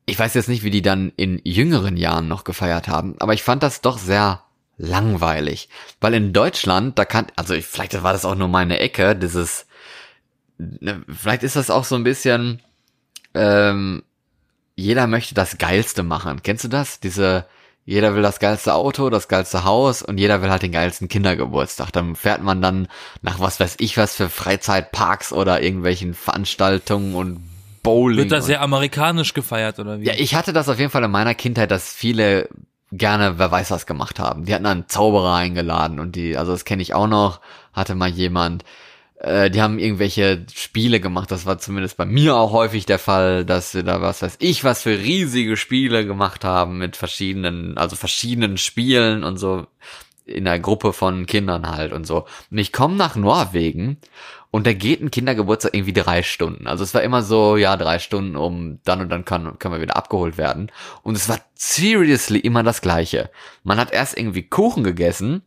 Ich 0.05 0.19
weiß 0.19 0.33
jetzt 0.35 0.49
nicht, 0.49 0.63
wie 0.63 0.69
die 0.69 0.81
dann 0.81 1.11
in 1.15 1.41
jüngeren 1.43 1.97
Jahren 1.97 2.27
noch 2.27 2.43
gefeiert 2.43 2.87
haben, 2.87 3.15
aber 3.19 3.33
ich 3.33 3.43
fand 3.43 3.63
das 3.63 3.81
doch 3.81 3.97
sehr 3.97 4.43
langweilig. 4.77 5.69
Weil 6.01 6.13
in 6.13 6.33
Deutschland, 6.33 6.99
da 6.99 7.05
kann, 7.05 7.27
also 7.35 7.53
ich, 7.53 7.65
vielleicht 7.65 8.01
war 8.03 8.13
das 8.13 8.25
auch 8.25 8.35
nur 8.35 8.47
meine 8.47 8.79
Ecke, 8.79 9.15
dieses, 9.15 9.65
ne, 10.57 11.03
vielleicht 11.07 11.43
ist 11.43 11.55
das 11.55 11.69
auch 11.69 11.85
so 11.85 11.95
ein 11.95 12.03
bisschen, 12.03 12.61
ähm, 13.33 14.03
jeder 14.75 15.07
möchte 15.07 15.33
das 15.33 15.57
Geilste 15.57 16.03
machen. 16.03 16.41
Kennst 16.43 16.65
du 16.65 16.67
das? 16.67 16.99
Diese, 16.99 17.45
jeder 17.85 18.15
will 18.15 18.23
das 18.23 18.39
geilste 18.39 18.73
Auto, 18.73 19.09
das 19.09 19.27
geilste 19.27 19.63
Haus 19.63 20.01
und 20.01 20.17
jeder 20.17 20.41
will 20.41 20.49
halt 20.49 20.63
den 20.63 20.71
geilsten 20.71 21.07
Kindergeburtstag. 21.07 21.91
Dann 21.91 22.15
fährt 22.15 22.41
man 22.41 22.61
dann 22.61 22.87
nach 23.21 23.39
was 23.39 23.59
weiß 23.59 23.75
ich 23.79 23.97
was 23.97 24.15
für 24.15 24.29
Freizeitparks 24.29 25.31
oder 25.31 25.61
irgendwelchen 25.61 26.13
Veranstaltungen 26.13 27.15
und 27.15 27.39
Bowling. 27.85 28.17
Wird 28.17 28.31
da 28.31 28.37
und- 28.37 28.41
sehr 28.43 28.61
amerikanisch 28.61 29.33
gefeiert 29.33 29.79
oder 29.79 29.99
wie? 29.99 30.05
ja, 30.05 30.13
ich 30.17 30.35
hatte 30.35 30.51
das 30.51 30.67
auf 30.67 30.79
jeden 30.79 30.91
Fall 30.91 31.03
in 31.03 31.11
meiner 31.11 31.35
Kindheit, 31.35 31.71
dass 31.71 31.93
viele 31.93 32.49
gerne, 32.91 33.39
wer 33.39 33.51
weiß 33.51 33.71
was 33.71 33.85
gemacht 33.85 34.19
haben. 34.19 34.45
Die 34.45 34.53
hatten 34.53 34.63
dann 34.63 34.87
Zauberer 34.87 35.35
eingeladen 35.35 35.99
und 35.99 36.15
die, 36.15 36.37
also 36.37 36.51
das 36.51 36.65
kenne 36.65 36.81
ich 36.81 36.93
auch 36.93 37.07
noch, 37.07 37.41
hatte 37.73 37.95
mal 37.95 38.09
jemand. 38.09 38.63
Äh, 39.19 39.49
die 39.49 39.61
haben 39.61 39.79
irgendwelche 39.79 40.45
Spiele 40.53 40.99
gemacht, 40.99 41.31
das 41.31 41.45
war 41.45 41.57
zumindest 41.57 41.97
bei 41.97 42.05
mir 42.05 42.35
auch 42.35 42.51
häufig 42.51 42.85
der 42.85 42.99
Fall, 42.99 43.45
dass 43.45 43.73
wir 43.73 43.83
da 43.83 44.01
was 44.01 44.21
weiß 44.21 44.37
ich 44.39 44.63
was 44.63 44.81
für 44.81 44.97
riesige 44.97 45.55
Spiele 45.57 46.05
gemacht 46.05 46.43
haben 46.43 46.77
mit 46.77 46.97
verschiedenen, 46.97 47.77
also 47.77 47.95
verschiedenen 47.95 48.57
Spielen 48.57 49.23
und 49.23 49.37
so 49.37 49.67
in 50.25 50.47
einer 50.47 50.59
Gruppe 50.59 50.91
von 50.91 51.25
Kindern 51.27 51.69
halt 51.69 51.93
und 51.93 52.05
so. 52.05 52.25
Und 52.51 52.57
ich 52.57 52.71
komme 52.73 52.95
nach 52.95 53.15
Norwegen 53.15 53.97
und 54.55 54.65
da 54.65 54.71
geht 54.71 55.01
ein 55.01 55.11
Kindergeburtstag 55.11 55.73
irgendwie 55.73 55.91
drei 55.91 56.23
Stunden. 56.23 56.65
Also 56.65 56.85
es 56.85 56.93
war 56.93 57.03
immer 57.03 57.23
so, 57.23 57.57
ja, 57.57 57.75
drei 57.75 57.99
Stunden, 57.99 58.37
um 58.37 58.79
dann 58.85 59.01
und 59.01 59.09
dann 59.09 59.25
kann, 59.25 59.59
können 59.59 59.73
wir 59.73 59.81
wieder 59.81 59.97
abgeholt 59.97 60.37
werden. 60.37 60.71
Und 61.03 61.17
es 61.17 61.27
war 61.27 61.39
seriously 61.55 62.39
immer 62.39 62.63
das 62.63 62.79
Gleiche. 62.79 63.29
Man 63.63 63.77
hat 63.77 63.91
erst 63.91 64.17
irgendwie 64.17 64.43
Kuchen 64.43 64.85
gegessen, 64.85 65.41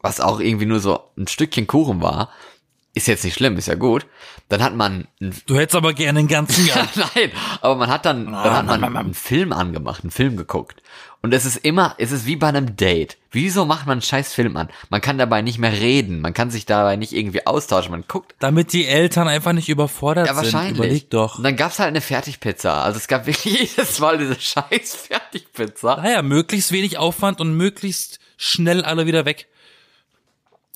was 0.00 0.22
auch 0.22 0.40
irgendwie 0.40 0.64
nur 0.64 0.80
so 0.80 1.00
ein 1.18 1.26
Stückchen 1.26 1.66
Kuchen 1.66 2.00
war. 2.00 2.30
Ist 2.94 3.08
jetzt 3.08 3.24
nicht 3.24 3.34
schlimm, 3.34 3.58
ist 3.58 3.68
ja 3.68 3.74
gut. 3.74 4.06
Dann 4.48 4.62
hat 4.62 4.74
man 4.74 5.06
Du 5.44 5.58
hättest 5.58 5.74
aber 5.74 5.92
gerne 5.92 6.20
den 6.20 6.28
ganzen 6.28 6.64
ja, 6.64 6.76
Jahr. 6.76 6.88
nein, 7.14 7.30
aber 7.60 7.74
man 7.74 7.90
hat 7.90 8.06
dann, 8.06 8.32
dann 8.32 8.68
hat 8.70 8.80
man 8.80 8.96
einen 8.96 9.12
Film 9.12 9.52
angemacht, 9.52 10.02
einen 10.02 10.12
Film 10.12 10.38
geguckt. 10.38 10.82
Und 11.26 11.32
es 11.34 11.44
ist 11.44 11.56
immer, 11.56 11.96
es 11.98 12.12
ist 12.12 12.24
wie 12.24 12.36
bei 12.36 12.46
einem 12.46 12.76
Date. 12.76 13.16
Wieso 13.32 13.64
macht 13.64 13.84
man 13.84 13.94
einen 13.94 14.02
scheiß 14.02 14.32
Film 14.32 14.56
an? 14.56 14.68
Man 14.90 15.00
kann 15.00 15.18
dabei 15.18 15.42
nicht 15.42 15.58
mehr 15.58 15.72
reden, 15.72 16.20
man 16.20 16.32
kann 16.34 16.52
sich 16.52 16.66
dabei 16.66 16.94
nicht 16.94 17.12
irgendwie 17.12 17.44
austauschen, 17.44 17.90
man 17.90 18.04
guckt. 18.06 18.36
Damit 18.38 18.72
die 18.72 18.86
Eltern 18.86 19.26
einfach 19.26 19.52
nicht 19.52 19.68
überfordert 19.68 20.28
Ja, 20.28 20.34
sind. 20.34 20.44
wahrscheinlich. 20.44 20.78
Überleg 20.78 21.10
doch. 21.10 21.38
Und 21.38 21.42
dann 21.42 21.56
gab's 21.56 21.80
halt 21.80 21.88
eine 21.88 22.00
Fertigpizza. 22.00 22.80
Also 22.80 22.98
es 22.98 23.08
gab 23.08 23.26
wirklich 23.26 23.44
jedes 23.76 23.98
Mal 23.98 24.18
diese 24.18 24.40
scheiß 24.40 24.94
Fertigpizza. 24.94 25.96
Naja, 25.96 26.22
möglichst 26.22 26.70
wenig 26.70 26.96
Aufwand 26.96 27.40
und 27.40 27.56
möglichst 27.56 28.20
schnell 28.36 28.84
alle 28.84 29.06
wieder 29.06 29.24
weg. 29.24 29.48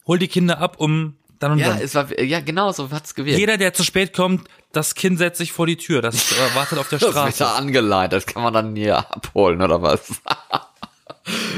Hol 0.08 0.18
die 0.18 0.26
Kinder 0.26 0.58
ab, 0.58 0.80
um 0.80 1.14
dann 1.40 1.52
und 1.52 1.58
Ja, 1.58 1.70
dann. 1.70 1.82
es 1.82 1.94
war, 1.96 2.20
ja, 2.20 2.38
genau 2.40 2.70
so 2.70 2.90
hat's 2.90 3.14
gewirkt. 3.16 3.38
Jeder, 3.38 3.56
der 3.56 3.72
zu 3.72 3.82
spät 3.82 4.12
kommt, 4.14 4.46
das 4.72 4.94
Kind 4.94 5.18
setzt 5.18 5.38
sich 5.38 5.50
vor 5.52 5.66
die 5.66 5.76
Tür. 5.76 6.00
Das 6.02 6.30
äh, 6.32 6.54
wartet 6.54 6.78
auf 6.78 6.88
der 6.88 6.98
das 7.00 7.08
wird 7.08 7.16
da 7.16 7.30
Straße. 7.32 7.48
angeleitet, 7.56 8.12
das 8.12 8.26
kann 8.26 8.42
man 8.44 8.52
dann 8.54 8.76
hier 8.76 8.98
abholen 8.98 9.60
oder 9.60 9.82
was? 9.82 10.00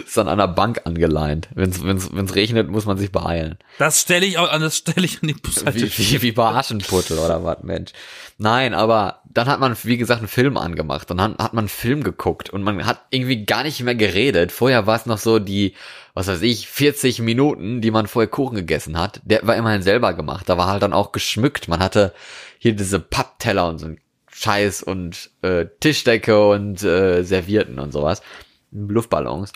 Ist 0.06 0.18
an 0.18 0.28
einer 0.28 0.48
Bank 0.48 0.82
angeleint. 0.84 1.48
Wenn's, 1.54 1.82
wenn's, 1.84 2.10
wenn's 2.12 2.34
regnet, 2.34 2.68
muss 2.68 2.84
man 2.84 2.98
sich 2.98 3.10
beeilen. 3.12 3.58
Das 3.78 4.00
stelle 4.00 4.26
ich 4.26 4.36
auch 4.36 4.50
an, 4.50 4.60
das 4.60 4.76
stelle 4.78 5.06
ich 5.06 5.22
an 5.22 5.28
die 5.28 5.34
Bushaltestelle. 5.34 5.90
Wie, 5.96 6.12
wie, 6.14 6.22
wie 6.22 6.32
bei 6.32 6.46
Aschenputtel 6.46 7.18
oder 7.18 7.42
was, 7.44 7.62
Mensch. 7.62 7.92
Nein, 8.38 8.74
aber 8.74 9.20
dann 9.24 9.46
hat 9.48 9.60
man, 9.60 9.76
wie 9.84 9.96
gesagt, 9.96 10.18
einen 10.18 10.28
Film 10.28 10.56
angemacht. 10.56 11.08
Dann 11.08 11.20
hat, 11.20 11.38
hat 11.38 11.54
man 11.54 11.62
einen 11.62 11.68
Film 11.68 12.02
geguckt 12.02 12.50
und 12.50 12.62
man 12.62 12.84
hat 12.84 13.02
irgendwie 13.10 13.46
gar 13.46 13.62
nicht 13.62 13.80
mehr 13.82 13.94
geredet. 13.94 14.52
Vorher 14.52 14.86
war 14.86 14.96
es 14.96 15.06
noch 15.06 15.18
so 15.18 15.38
die, 15.38 15.74
was 16.14 16.26
weiß 16.26 16.42
ich, 16.42 16.68
40 16.68 17.20
Minuten, 17.20 17.80
die 17.80 17.90
man 17.90 18.06
vorher 18.06 18.28
Kuchen 18.28 18.56
gegessen 18.56 18.98
hat. 18.98 19.20
Der 19.24 19.46
war 19.46 19.56
immerhin 19.56 19.82
selber 19.82 20.12
gemacht. 20.12 20.48
Da 20.48 20.58
war 20.58 20.68
halt 20.68 20.82
dann 20.82 20.92
auch 20.92 21.12
geschmückt. 21.12 21.68
Man 21.68 21.80
hatte 21.80 22.12
hier 22.58 22.74
diese 22.74 23.00
Pappteller 23.00 23.68
und 23.68 23.78
so 23.78 23.86
ein 23.86 24.00
Scheiß 24.30 24.82
und 24.82 25.30
äh, 25.42 25.66
Tischdecke 25.80 26.48
und 26.48 26.82
äh, 26.82 27.22
Servierten 27.22 27.78
und 27.78 27.92
sowas. 27.92 28.22
Luftballons. 28.70 29.52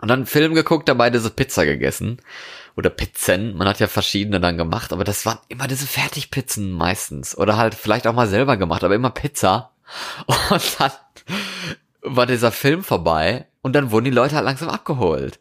Und 0.00 0.08
dann 0.08 0.26
Film 0.26 0.54
geguckt, 0.54 0.88
dabei 0.88 1.10
diese 1.10 1.30
Pizza 1.30 1.66
gegessen. 1.66 2.18
Oder 2.76 2.88
Pizzen. 2.88 3.56
Man 3.56 3.68
hat 3.68 3.80
ja 3.80 3.88
verschiedene 3.88 4.40
dann 4.40 4.56
gemacht, 4.56 4.92
aber 4.92 5.04
das 5.04 5.26
waren 5.26 5.38
immer 5.48 5.66
diese 5.66 5.86
Fertigpizzen 5.86 6.72
meistens. 6.72 7.36
Oder 7.36 7.58
halt 7.58 7.74
vielleicht 7.74 8.06
auch 8.06 8.14
mal 8.14 8.28
selber 8.28 8.56
gemacht, 8.56 8.82
aber 8.84 8.94
immer 8.94 9.10
Pizza. 9.10 9.72
Und 10.50 10.80
dann 10.80 10.92
war 12.02 12.26
dieser 12.26 12.52
Film 12.52 12.82
vorbei 12.82 13.46
und 13.62 13.74
dann 13.74 13.90
wurden 13.90 14.06
die 14.06 14.10
Leute 14.10 14.36
halt 14.36 14.44
langsam 14.44 14.68
abgeholt. 14.68 15.38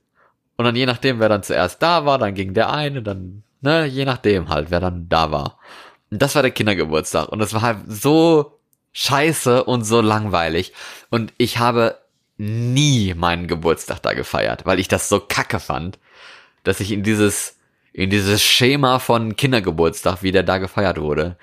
Und 0.60 0.66
dann 0.66 0.76
je 0.76 0.86
nachdem, 0.86 1.22
wer 1.22 1.30
dann 1.30 1.42
zuerst 1.42 1.82
da 1.82 2.06
war, 2.06 2.18
dann 2.18 2.34
ging 2.34 2.54
der 2.54 2.70
eine, 2.70 3.02
dann, 3.02 3.44
ne, 3.62 3.86
je 3.86 4.04
nachdem 4.04 4.50
halt, 4.50 4.72
wer 4.72 4.82
dann 4.82 5.08
da 5.08 5.32
war. 5.32 5.58
Und 6.12 6.22
das 6.22 6.36
war 6.36 6.42
der 6.42 6.52
Kindergeburtstag. 6.52 7.30
Und 7.30 7.40
das 7.40 7.54
war 7.54 7.62
halt 7.62 7.78
so 7.88 8.60
scheiße 8.92 9.64
und 9.64 9.86
so 9.86 10.02
langweilig. 10.02 10.74
Und 11.10 11.32
ich 11.38 11.60
habe 11.60 11.98
nie 12.36 13.14
meinen 13.14 13.48
Geburtstag 13.48 14.02
da 14.02 14.12
gefeiert, 14.12 14.66
weil 14.66 14.82
ich 14.82 14.90
das 14.90 15.08
so 15.08 15.22
kacke 15.22 15.62
fand, 15.62 15.98
dass 16.66 16.82
ich 16.82 16.92
in 16.92 17.04
dieses, 17.04 17.56
in 17.94 18.10
dieses 18.10 18.44
Schema 18.44 19.00
von 19.00 19.38
Kindergeburtstag, 19.38 20.24
wie 20.24 20.34
der 20.34 20.44
da 20.44 20.58
gefeiert 20.58 21.00
wurde, 21.00 21.38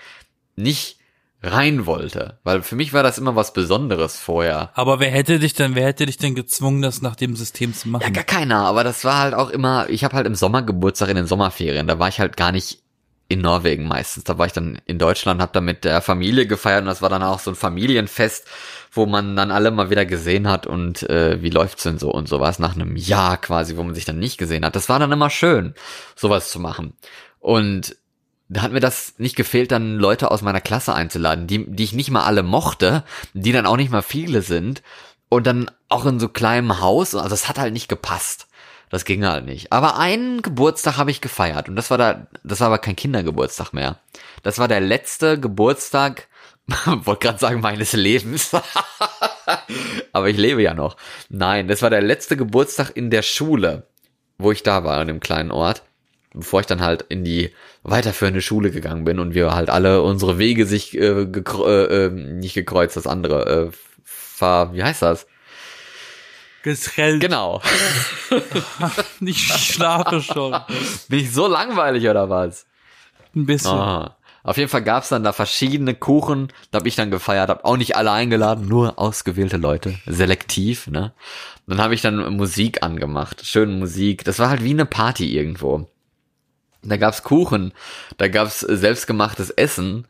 nicht 0.56 0.98
rein 1.42 1.86
wollte. 1.86 2.38
Weil 2.44 2.62
für 2.62 2.76
mich 2.76 2.92
war 2.92 3.02
das 3.02 3.18
immer 3.18 3.36
was 3.36 3.52
Besonderes 3.52 4.18
vorher. 4.18 4.70
Aber 4.74 5.00
wer 5.00 5.10
hätte 5.10 5.38
dich 5.38 5.54
denn, 5.54 5.74
wer 5.74 5.86
hätte 5.86 6.06
dich 6.06 6.16
denn 6.16 6.34
gezwungen, 6.34 6.82
das 6.82 7.02
nach 7.02 7.16
dem 7.16 7.36
System 7.36 7.74
zu 7.74 7.88
machen? 7.88 8.02
Ja, 8.02 8.10
gar 8.10 8.24
keiner, 8.24 8.64
aber 8.64 8.84
das 8.84 9.04
war 9.04 9.18
halt 9.18 9.34
auch 9.34 9.50
immer, 9.50 9.88
ich 9.88 10.04
habe 10.04 10.16
halt 10.16 10.26
im 10.26 10.34
Sommer 10.34 10.62
Geburtstag 10.62 11.08
in 11.10 11.16
den 11.16 11.26
Sommerferien, 11.26 11.86
da 11.86 11.98
war 11.98 12.08
ich 12.08 12.20
halt 12.20 12.36
gar 12.36 12.52
nicht 12.52 12.80
in 13.28 13.40
Norwegen 13.40 13.88
meistens. 13.88 14.24
Da 14.24 14.38
war 14.38 14.46
ich 14.46 14.52
dann 14.52 14.78
in 14.86 14.98
Deutschland, 14.98 15.40
habe 15.40 15.52
da 15.52 15.60
mit 15.60 15.84
der 15.84 16.00
Familie 16.00 16.46
gefeiert 16.46 16.82
und 16.82 16.86
das 16.86 17.02
war 17.02 17.08
dann 17.08 17.22
auch 17.22 17.40
so 17.40 17.50
ein 17.50 17.56
Familienfest, 17.56 18.46
wo 18.92 19.06
man 19.06 19.34
dann 19.34 19.50
alle 19.50 19.70
mal 19.70 19.90
wieder 19.90 20.06
gesehen 20.06 20.48
hat 20.48 20.66
und 20.66 21.02
äh, 21.10 21.42
wie 21.42 21.50
läuft's 21.50 21.82
denn 21.82 21.98
so 21.98 22.10
und 22.12 22.28
sowas 22.28 22.58
nach 22.58 22.76
einem 22.76 22.96
Jahr 22.96 23.36
quasi, 23.36 23.76
wo 23.76 23.82
man 23.82 23.94
sich 23.94 24.04
dann 24.04 24.18
nicht 24.18 24.38
gesehen 24.38 24.64
hat. 24.64 24.76
Das 24.76 24.88
war 24.88 24.98
dann 24.98 25.12
immer 25.12 25.30
schön, 25.30 25.74
sowas 26.14 26.50
zu 26.50 26.60
machen. 26.60 26.94
Und 27.40 27.96
da 28.48 28.62
hat 28.62 28.72
mir 28.72 28.80
das 28.80 29.14
nicht 29.18 29.36
gefehlt, 29.36 29.72
dann 29.72 29.96
Leute 29.96 30.30
aus 30.30 30.42
meiner 30.42 30.60
Klasse 30.60 30.94
einzuladen, 30.94 31.46
die, 31.46 31.66
die 31.66 31.84
ich 31.84 31.92
nicht 31.92 32.10
mal 32.10 32.24
alle 32.24 32.42
mochte, 32.42 33.04
die 33.34 33.52
dann 33.52 33.66
auch 33.66 33.76
nicht 33.76 33.90
mal 33.90 34.02
viele 34.02 34.42
sind 34.42 34.82
und 35.28 35.46
dann 35.46 35.70
auch 35.88 36.06
in 36.06 36.20
so 36.20 36.28
kleinem 36.28 36.80
Haus, 36.80 37.14
also 37.14 37.34
es 37.34 37.48
hat 37.48 37.58
halt 37.58 37.72
nicht 37.72 37.88
gepasst. 37.88 38.46
Das 38.88 39.04
ging 39.04 39.24
halt 39.24 39.44
nicht. 39.44 39.72
Aber 39.72 39.98
einen 39.98 40.42
Geburtstag 40.42 40.96
habe 40.96 41.10
ich 41.10 41.20
gefeiert 41.20 41.68
und 41.68 41.74
das 41.74 41.90
war 41.90 41.98
da, 41.98 42.28
das 42.44 42.60
war 42.60 42.68
aber 42.68 42.78
kein 42.78 42.94
Kindergeburtstag 42.94 43.72
mehr. 43.72 43.98
Das 44.44 44.58
war 44.58 44.68
der 44.68 44.80
letzte 44.80 45.40
Geburtstag, 45.40 46.28
wollte 46.86 47.26
gerade 47.26 47.38
sagen 47.38 47.60
meines 47.60 47.94
Lebens, 47.94 48.52
aber 50.12 50.28
ich 50.28 50.36
lebe 50.36 50.62
ja 50.62 50.74
noch. 50.74 50.96
Nein, 51.28 51.66
das 51.66 51.82
war 51.82 51.90
der 51.90 52.02
letzte 52.02 52.36
Geburtstag 52.36 52.90
in 52.94 53.10
der 53.10 53.22
Schule, 53.22 53.88
wo 54.38 54.52
ich 54.52 54.62
da 54.62 54.84
war 54.84 55.00
in 55.02 55.08
dem 55.08 55.20
kleinen 55.20 55.50
Ort, 55.50 55.82
bevor 56.36 56.60
ich 56.60 56.66
dann 56.66 56.82
halt 56.82 57.02
in 57.08 57.24
die 57.24 57.50
weiterführende 57.82 58.40
Schule 58.40 58.70
gegangen 58.70 59.04
bin 59.04 59.18
und 59.18 59.34
wir 59.34 59.54
halt 59.54 59.70
alle 59.70 60.02
unsere 60.02 60.38
Wege 60.38 60.66
sich 60.66 60.96
äh, 60.96 61.26
gekre 61.26 61.88
äh, 61.88 62.04
äh, 62.06 62.10
nicht 62.10 62.54
gekreuzt, 62.54 62.96
das 62.96 63.06
andere, 63.06 63.70
äh, 63.70 63.76
ver, 64.04 64.70
wie 64.72 64.84
heißt 64.84 65.02
das? 65.02 65.26
Getrennt. 66.62 67.20
Genau. 67.20 67.62
Ich 69.20 69.46
schlafe 69.46 70.20
schon. 70.20 70.54
Bin 71.08 71.20
ich 71.20 71.32
so 71.32 71.46
langweilig 71.46 72.08
oder 72.08 72.28
was? 72.28 72.66
Ein 73.34 73.46
bisschen. 73.46 73.70
Ah. 73.70 74.16
Auf 74.42 74.58
jeden 74.58 74.68
Fall 74.68 74.82
gab's 74.82 75.08
dann 75.08 75.24
da 75.24 75.32
verschiedene 75.32 75.94
Kuchen, 75.94 76.52
da 76.70 76.78
hab 76.78 76.86
ich 76.86 76.94
dann 76.94 77.10
gefeiert, 77.10 77.50
hab 77.50 77.64
auch 77.64 77.76
nicht 77.76 77.96
alle 77.96 78.12
eingeladen, 78.12 78.68
nur 78.68 78.98
ausgewählte 78.98 79.56
Leute, 79.56 79.94
selektiv, 80.06 80.86
ne? 80.86 81.12
Dann 81.66 81.80
habe 81.80 81.94
ich 81.94 82.00
dann 82.00 82.36
Musik 82.36 82.82
angemacht, 82.84 83.44
schöne 83.44 83.72
Musik. 83.72 84.24
Das 84.24 84.38
war 84.38 84.48
halt 84.48 84.62
wie 84.62 84.70
eine 84.70 84.86
Party 84.86 85.36
irgendwo. 85.36 85.88
Da 86.88 86.96
gab's 86.96 87.22
Kuchen, 87.22 87.72
da 88.16 88.28
gab's 88.28 88.60
selbstgemachtes 88.60 89.50
Essen 89.50 90.06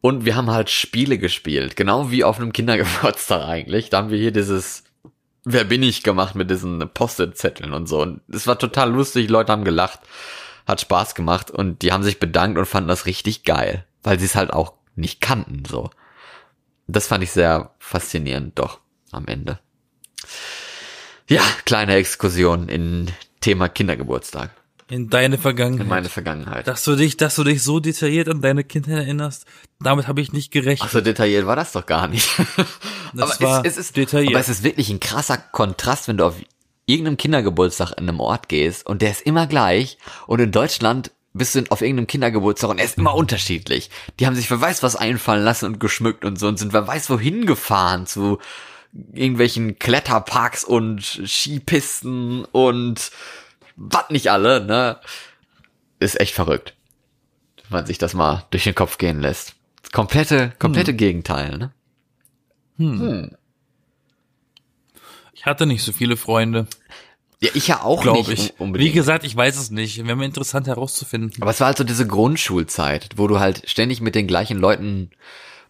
und 0.00 0.24
wir 0.24 0.36
haben 0.36 0.50
halt 0.50 0.70
Spiele 0.70 1.18
gespielt, 1.18 1.76
genau 1.76 2.10
wie 2.10 2.24
auf 2.24 2.38
einem 2.38 2.52
Kindergeburtstag 2.52 3.44
eigentlich. 3.44 3.90
Da 3.90 3.98
haben 3.98 4.10
wir 4.10 4.18
hier 4.18 4.32
dieses 4.32 4.84
Wer 5.44 5.64
bin 5.64 5.82
ich 5.82 6.02
gemacht 6.02 6.34
mit 6.34 6.50
diesen 6.50 6.86
Post-it-Zetteln 6.92 7.72
und 7.72 7.86
so. 7.86 8.02
Und 8.02 8.20
es 8.28 8.46
war 8.46 8.58
total 8.58 8.92
lustig, 8.92 9.30
Leute 9.30 9.52
haben 9.52 9.64
gelacht, 9.64 10.00
hat 10.66 10.82
Spaß 10.82 11.14
gemacht 11.14 11.50
und 11.50 11.82
die 11.82 11.92
haben 11.92 12.02
sich 12.02 12.18
bedankt 12.18 12.58
und 12.58 12.66
fanden 12.66 12.88
das 12.88 13.06
richtig 13.06 13.44
geil, 13.44 13.86
weil 14.02 14.18
sie 14.18 14.26
es 14.26 14.34
halt 14.34 14.52
auch 14.52 14.74
nicht 14.96 15.20
kannten, 15.20 15.64
so. 15.64 15.90
Das 16.86 17.06
fand 17.06 17.24
ich 17.24 17.30
sehr 17.30 17.74
faszinierend, 17.78 18.58
doch, 18.58 18.80
am 19.12 19.26
Ende. 19.26 19.60
Ja, 21.28 21.42
kleine 21.64 21.94
Exkursion 21.94 22.68
in 22.68 23.06
Thema 23.40 23.68
Kindergeburtstag, 23.68 24.50
In 24.90 25.08
deine 25.08 25.38
Vergangenheit. 25.38 25.82
in 25.84 25.88
meine 25.88 26.08
Vergangenheit. 26.08 26.66
dass 26.66 26.84
du 26.84 26.96
dich, 26.96 27.16
dass 27.16 27.36
du 27.36 27.44
dich 27.44 27.62
so 27.62 27.80
detailliert 27.80 28.28
an 28.28 28.42
deine 28.42 28.64
Kindheit 28.64 28.98
erinnerst, 28.98 29.46
damit 29.80 30.08
habe 30.08 30.20
ich 30.20 30.32
nicht 30.32 30.50
gerechnet. 30.50 30.88
Ach 30.88 30.92
so 30.92 31.00
detailliert 31.00 31.46
war 31.46 31.56
das 31.56 31.72
doch 31.72 31.86
gar 31.86 32.08
nicht. 32.08 32.28
Das 33.12 33.40
war 33.40 33.64
es, 33.64 33.72
es 33.72 33.78
ist 33.78 33.96
detailliert. 33.96 34.34
Aber 34.34 34.40
es 34.40 34.48
ist 34.48 34.62
wirklich 34.62 34.88
ein 34.88 35.00
krasser 35.00 35.36
Kontrast, 35.36 36.06
wenn 36.06 36.16
du 36.16 36.26
auf 36.26 36.36
irgendeinem 36.86 37.16
Kindergeburtstag 37.16 37.92
in 37.98 38.08
einem 38.08 38.20
Ort 38.20 38.48
gehst 38.48 38.86
und 38.86 39.02
der 39.02 39.10
ist 39.10 39.22
immer 39.22 39.48
gleich 39.48 39.98
und 40.28 40.40
in 40.40 40.52
Deutschland 40.52 41.10
bist 41.32 41.54
du 41.54 41.64
auf 41.70 41.80
irgendeinem 41.82 42.06
Kindergeburtstag 42.06 42.70
und 42.70 42.78
er 42.78 42.84
ist 42.84 42.98
immer 42.98 43.14
unterschiedlich. 43.14 43.90
Die 44.18 44.26
haben 44.26 44.34
sich 44.34 44.50
wer 44.50 44.60
weiß 44.60 44.82
was 44.82 44.96
einfallen 44.96 45.44
lassen 45.44 45.66
und 45.66 45.80
geschmückt 45.80 46.24
und 46.24 46.38
so 46.38 46.48
und 46.48 46.58
sind 46.58 46.72
wer 46.72 46.86
weiß 46.86 47.10
wohin 47.10 47.46
gefahren 47.46 48.06
zu 48.06 48.38
irgendwelchen 49.12 49.78
Kletterparks 49.78 50.64
und 50.64 51.02
Skipisten 51.26 52.44
und 52.46 53.10
was 53.82 54.10
nicht 54.10 54.30
alle, 54.30 54.64
ne? 54.64 54.98
Ist 55.98 56.20
echt 56.20 56.34
verrückt. 56.34 56.74
Wenn 57.68 57.78
man 57.80 57.86
sich 57.86 57.98
das 57.98 58.14
mal 58.14 58.44
durch 58.50 58.64
den 58.64 58.74
Kopf 58.74 58.98
gehen 58.98 59.20
lässt. 59.20 59.54
Das 59.82 59.90
komplette, 59.92 60.52
komplette 60.58 60.92
Gegenteil, 60.94 61.56
ne? 61.58 61.72
ich 65.34 65.46
hatte 65.46 65.66
nicht 65.66 65.82
so 65.82 65.92
viele 65.92 66.16
Freunde, 66.16 66.66
Ja, 67.40 67.50
ich 67.54 67.68
ja 67.68 67.82
auch 67.82 68.02
glaube 68.02 68.18
nicht 68.18 68.30
ich. 68.30 68.40
un- 68.58 68.66
unbedingt. 68.66 68.90
Wie 68.90 68.94
gesagt, 68.94 69.24
ich 69.24 69.34
weiß 69.36 69.56
es 69.58 69.70
nicht. 69.70 70.04
Wäre 70.04 70.16
mir 70.16 70.24
interessant 70.26 70.66
herauszufinden. 70.66 71.42
Aber 71.42 71.50
es 71.50 71.60
war 71.60 71.68
halt 71.68 71.78
so 71.78 71.84
diese 71.84 72.06
Grundschulzeit, 72.06 73.10
wo 73.16 73.26
du 73.28 73.38
halt 73.40 73.68
ständig 73.68 74.00
mit 74.00 74.14
den 74.14 74.26
gleichen 74.26 74.58
Leuten 74.58 75.10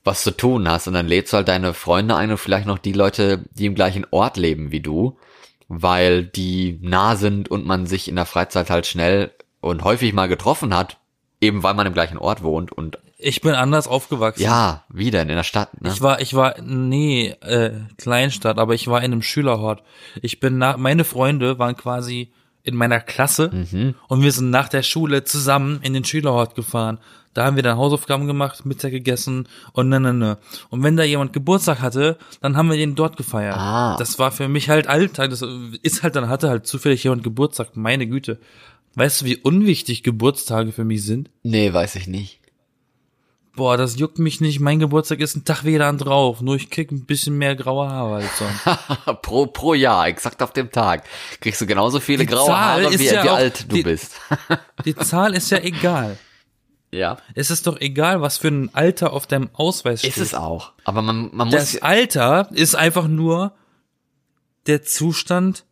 was 0.03 0.23
zu 0.23 0.31
tun 0.31 0.69
hast 0.69 0.87
und 0.89 0.95
dann 0.95 1.07
lädst 1.07 1.33
du 1.33 1.37
halt 1.39 1.49
deine 1.49 1.75
Freunde 1.75 2.17
ein 2.17 2.31
und 2.31 2.39
vielleicht 2.39 2.67
noch 2.67 2.79
die 2.79 2.93
Leute, 2.93 3.45
die 3.53 3.67
im 3.67 3.75
gleichen 3.75 4.07
Ort 4.11 4.37
leben 4.37 4.73
wie 4.73 4.81
du, 4.81 5.19
weil 5.73 6.25
die 6.25 6.79
nah 6.83 7.15
sind 7.15 7.49
und 7.49 7.65
man 7.65 7.87
sich 7.87 8.09
in 8.09 8.17
der 8.17 8.27
Freizeit 8.27 8.71
halt 8.71 8.87
schnell 8.89 9.31
und 9.61 9.85
häufig 9.85 10.13
mal 10.13 10.27
getroffen 10.27 10.75
hat, 10.77 10.99
eben 11.41 11.63
weil 11.63 11.75
man 11.75 11.87
im 11.87 11.95
gleichen 11.95 12.19
Ort 12.19 12.43
wohnt 12.43 12.73
und 12.73 12.99
Ich 13.19 13.41
bin 13.41 13.55
anders 13.55 13.87
aufgewachsen. 13.87 14.43
ja, 14.43 14.83
wie 14.89 15.13
denn 15.13 15.29
in 15.29 15.37
der 15.37 15.45
Stadt, 15.45 15.81
ne? 15.81 15.91
Ich 15.91 16.03
war, 16.03 16.21
ich 16.21 16.35
war, 16.35 16.57
nee, 16.61 17.29
äh, 17.41 17.73
Kleinstadt, 17.99 18.59
aber 18.59 18.75
ich 18.75 18.89
war 18.89 18.99
in 18.99 19.13
einem 19.13 19.23
Schülerhort. 19.23 19.83
Ich 20.23 20.41
bin 20.41 20.59
nach, 20.59 20.77
meine 20.77 21.05
Freunde 21.05 21.59
waren 21.61 21.77
quasi 21.77 22.33
in 22.65 22.75
meiner 22.75 22.99
Klasse 23.01 23.51
Mhm. 23.53 23.95
und 24.09 24.23
wir 24.23 24.33
sind 24.33 24.51
nach 24.51 24.69
der 24.69 24.83
Schule 24.83 25.23
zusammen 25.25 25.79
in 25.83 25.95
den 25.95 26.05
Schülerhort 26.05 26.55
gefahren. 26.57 26.99
Da 27.33 27.45
haben 27.47 27.55
wir 27.57 27.63
dann 27.63 27.77
Hausaufgaben 27.77 28.27
gemacht, 28.27 28.67
Mittag 28.67 28.91
gegessen 28.91 29.47
und 29.73 29.89
ne, 29.89 30.01
ne, 30.01 30.13
ne. 30.13 30.39
Und 30.69 30.83
wenn 30.83 30.97
da 30.97 31.05
jemand 31.05 31.33
Geburtstag 31.33 31.81
hatte, 31.81 32.19
dann 32.41 32.57
haben 32.57 32.69
wir 32.71 32.77
den 32.77 32.97
dort 32.97 33.17
gefeiert. 33.17 33.55
Ah. 33.57 33.97
Das 33.99 34.19
war 34.19 34.33
für 34.33 34.49
mich 34.49 34.69
halt 34.69 34.89
Alltag. 34.89 35.31
Das 35.31 35.45
ist 35.83 36.03
halt, 36.03 36.17
dann 36.17 36.29
hatte 36.29 36.49
halt 36.49 36.67
zufällig 36.67 37.05
jemand 37.05 37.23
Geburtstag. 37.23 37.77
Meine 37.77 38.07
Güte. 38.09 38.41
Weißt 38.97 39.21
du, 39.21 39.27
wie 39.27 39.37
unwichtig 39.37 40.03
Geburtstage 40.03 40.73
für 40.73 40.85
mich 40.85 41.05
sind? 41.05 41.31
Nee, 41.45 41.73
weiß 41.73 41.95
ich 41.95 42.09
nicht. 42.09 42.41
Boah, 43.55 43.77
das 43.77 43.99
juckt 43.99 44.19
mich 44.19 44.41
nicht. 44.41 44.59
Mein 44.59 44.79
Geburtstag 44.81 45.21
ist 45.21 45.37
ein 45.37 45.45
Tag 45.45 45.65
wieder 45.65 45.87
an 45.87 45.99
drauf. 45.99 46.41
Nur 46.41 46.57
ich 46.57 46.71
krieg 46.71 46.91
ein 46.91 47.05
bisschen 47.05 47.37
mehr 47.37 47.55
graue 47.55 47.89
Haare 47.89 48.17
als 48.17 48.39
sonst. 48.39 49.23
pro, 49.23 49.47
pro 49.47 49.75
Jahr, 49.75 50.07
exakt 50.09 50.43
auf 50.43 50.53
dem 50.53 50.71
Tag, 50.73 51.05
kriegst 51.41 51.61
du 51.61 51.67
genauso 51.67 52.01
viele 52.01 52.25
Die 52.25 52.33
graue 52.33 52.47
Zahl 52.47 52.85
Haare, 52.85 52.99
wie, 52.99 53.07
ja 53.07 53.23
wie 53.25 53.29
auch- 53.29 53.35
alt 53.37 53.65
du 53.71 53.77
die- 53.77 53.83
bist. 53.83 54.13
Die 54.85 54.95
Zahl 54.97 55.35
ist 55.35 55.51
ja 55.51 55.59
egal. 55.59 56.17
Ja. 56.93 57.19
Es 57.35 57.51
ist 57.51 57.67
doch 57.67 57.81
egal, 57.81 58.21
was 58.21 58.39
für 58.39 58.49
ein 58.49 58.75
Alter 58.75 59.13
auf 59.13 59.27
deinem 59.27 59.51
Ausweis 59.53 60.01
steht. 60.01 60.17
Ist 60.17 60.23
es 60.23 60.35
auch. 60.35 60.73
Aber 60.85 61.03
man, 61.03 61.31
man 61.33 61.49
muss 61.49 61.57
Das 61.57 61.83
Alter 61.83 62.49
ist 62.53 62.75
einfach 62.75 63.07
nur 63.09 63.53
der 64.67 64.83
Zustand 64.83 65.65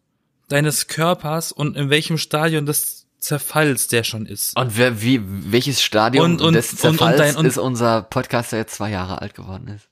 deines 0.48 0.86
Körpers 0.86 1.52
und 1.52 1.76
in 1.76 1.90
welchem 1.90 2.18
Stadion 2.18 2.66
des 2.66 3.06
Zerfalls 3.18 3.88
der 3.88 4.04
schon 4.04 4.26
ist. 4.26 4.56
Und 4.56 4.76
wer, 4.76 5.02
wie, 5.02 5.20
welches 5.52 5.82
Stadium 5.82 6.24
Und- 6.24 6.40
und- 6.40 6.54
des 6.54 6.72
und- 6.72 6.84
und 6.84 6.98
Zerfalls 6.98 7.18
dein- 7.18 7.36
und- 7.36 7.46
ist 7.46 7.58
unser 7.58 8.02
Podcast, 8.02 8.52
der 8.52 8.60
jetzt 8.60 8.76
zwei 8.76 8.90
Jahre 8.90 9.20
alt 9.20 9.34
geworden 9.34 9.68
ist? 9.68 9.88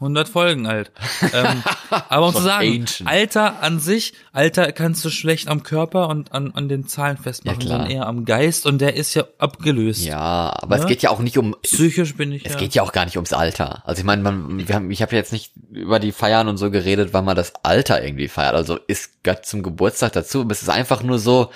100 0.00 0.28
Folgen 0.28 0.66
alt. 0.66 0.92
ähm, 1.32 1.62
aber 2.08 2.26
um 2.26 2.32
zu 2.32 2.38
Schon 2.38 2.46
sagen, 2.46 2.80
ancient. 2.82 3.08
Alter 3.08 3.62
an 3.62 3.80
sich, 3.80 4.12
Alter 4.32 4.70
kannst 4.72 5.04
du 5.04 5.10
schlecht 5.10 5.48
am 5.48 5.64
Körper 5.64 6.08
und 6.08 6.32
an, 6.32 6.52
an 6.52 6.68
den 6.68 6.86
Zahlen 6.86 7.16
festmachen, 7.16 7.60
Ja, 7.62 7.68
sondern 7.68 7.90
eher 7.90 8.06
am 8.06 8.24
Geist 8.24 8.64
und 8.66 8.78
der 8.80 8.94
ist 8.94 9.14
ja 9.14 9.24
abgelöst. 9.38 10.04
Ja, 10.04 10.54
aber 10.60 10.76
es 10.76 10.82
Ne? 10.82 10.88
geht 10.88 11.02
ja 11.02 11.10
auch 11.10 11.18
nicht 11.18 11.36
um, 11.36 11.56
Psychisch 11.62 12.14
bin 12.16 12.30
ich 12.30 12.44
es 12.46 12.52
ja. 12.52 12.58
geht 12.58 12.74
ja 12.74 12.82
auch 12.82 12.92
gar 12.92 13.04
nicht 13.06 13.16
ums 13.16 13.32
Alter. 13.32 13.82
Also 13.86 13.98
ich 14.00 14.04
meine, 14.06 14.22
man, 14.22 14.68
wir 14.68 14.74
haben, 14.74 14.90
ich 14.90 15.02
habe 15.02 15.16
jetzt 15.16 15.32
nicht 15.32 15.52
über 15.72 15.98
die 15.98 16.12
Feiern 16.12 16.46
und 16.48 16.58
so 16.58 16.70
geredet, 16.70 17.12
weil 17.12 17.22
man 17.22 17.34
das 17.36 17.52
Alter 17.64 18.02
irgendwie 18.04 18.28
feiert. 18.28 18.54
Also 18.54 18.78
ist 18.86 19.24
Gott 19.24 19.46
zum 19.46 19.62
Geburtstag 19.64 20.12
dazu. 20.12 20.42
aber 20.42 20.52
Es 20.52 20.62
ist 20.62 20.68
einfach 20.70 21.02
nur 21.02 21.18
so 21.18 21.50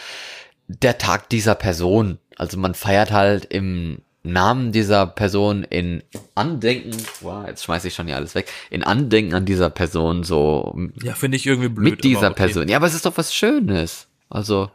der 0.67 0.99
Tag 0.99 1.29
dieser 1.29 1.55
Person. 1.55 2.19
Also 2.37 2.59
man 2.59 2.75
feiert 2.75 3.13
halt 3.13 3.45
im 3.45 4.03
Namen 4.25 4.71
dieser 4.71 5.07
Person 5.07 5.65
in 5.65 6.03
Andenken, 6.35 6.97
wow, 7.21 7.47
jetzt 7.47 7.65
schmeiß 7.65 7.85
ich 7.85 7.95
schon 7.95 8.07
hier 8.07 8.17
alles 8.17 8.35
weg, 8.35 8.51
in 8.71 8.85
Andenken 8.85 9.35
an 9.35 9.45
dieser 9.45 9.69
Person 9.69 10.23
so 10.23 10.77
ja, 11.03 11.15
finde 11.15 11.37
ich 11.37 11.47
irgendwie 11.47 11.69
blöd. 11.69 11.91
mit 11.91 12.05
dieser 12.05 12.29
okay. 12.29 12.45
Person. 12.45 12.69
Ja, 12.69 12.77
aber 12.77 12.87
es 12.87 12.95
ist 12.95 13.05
doch 13.05 13.17
was 13.17 13.35
Schönes. 13.35 14.07
Also, 14.31 14.71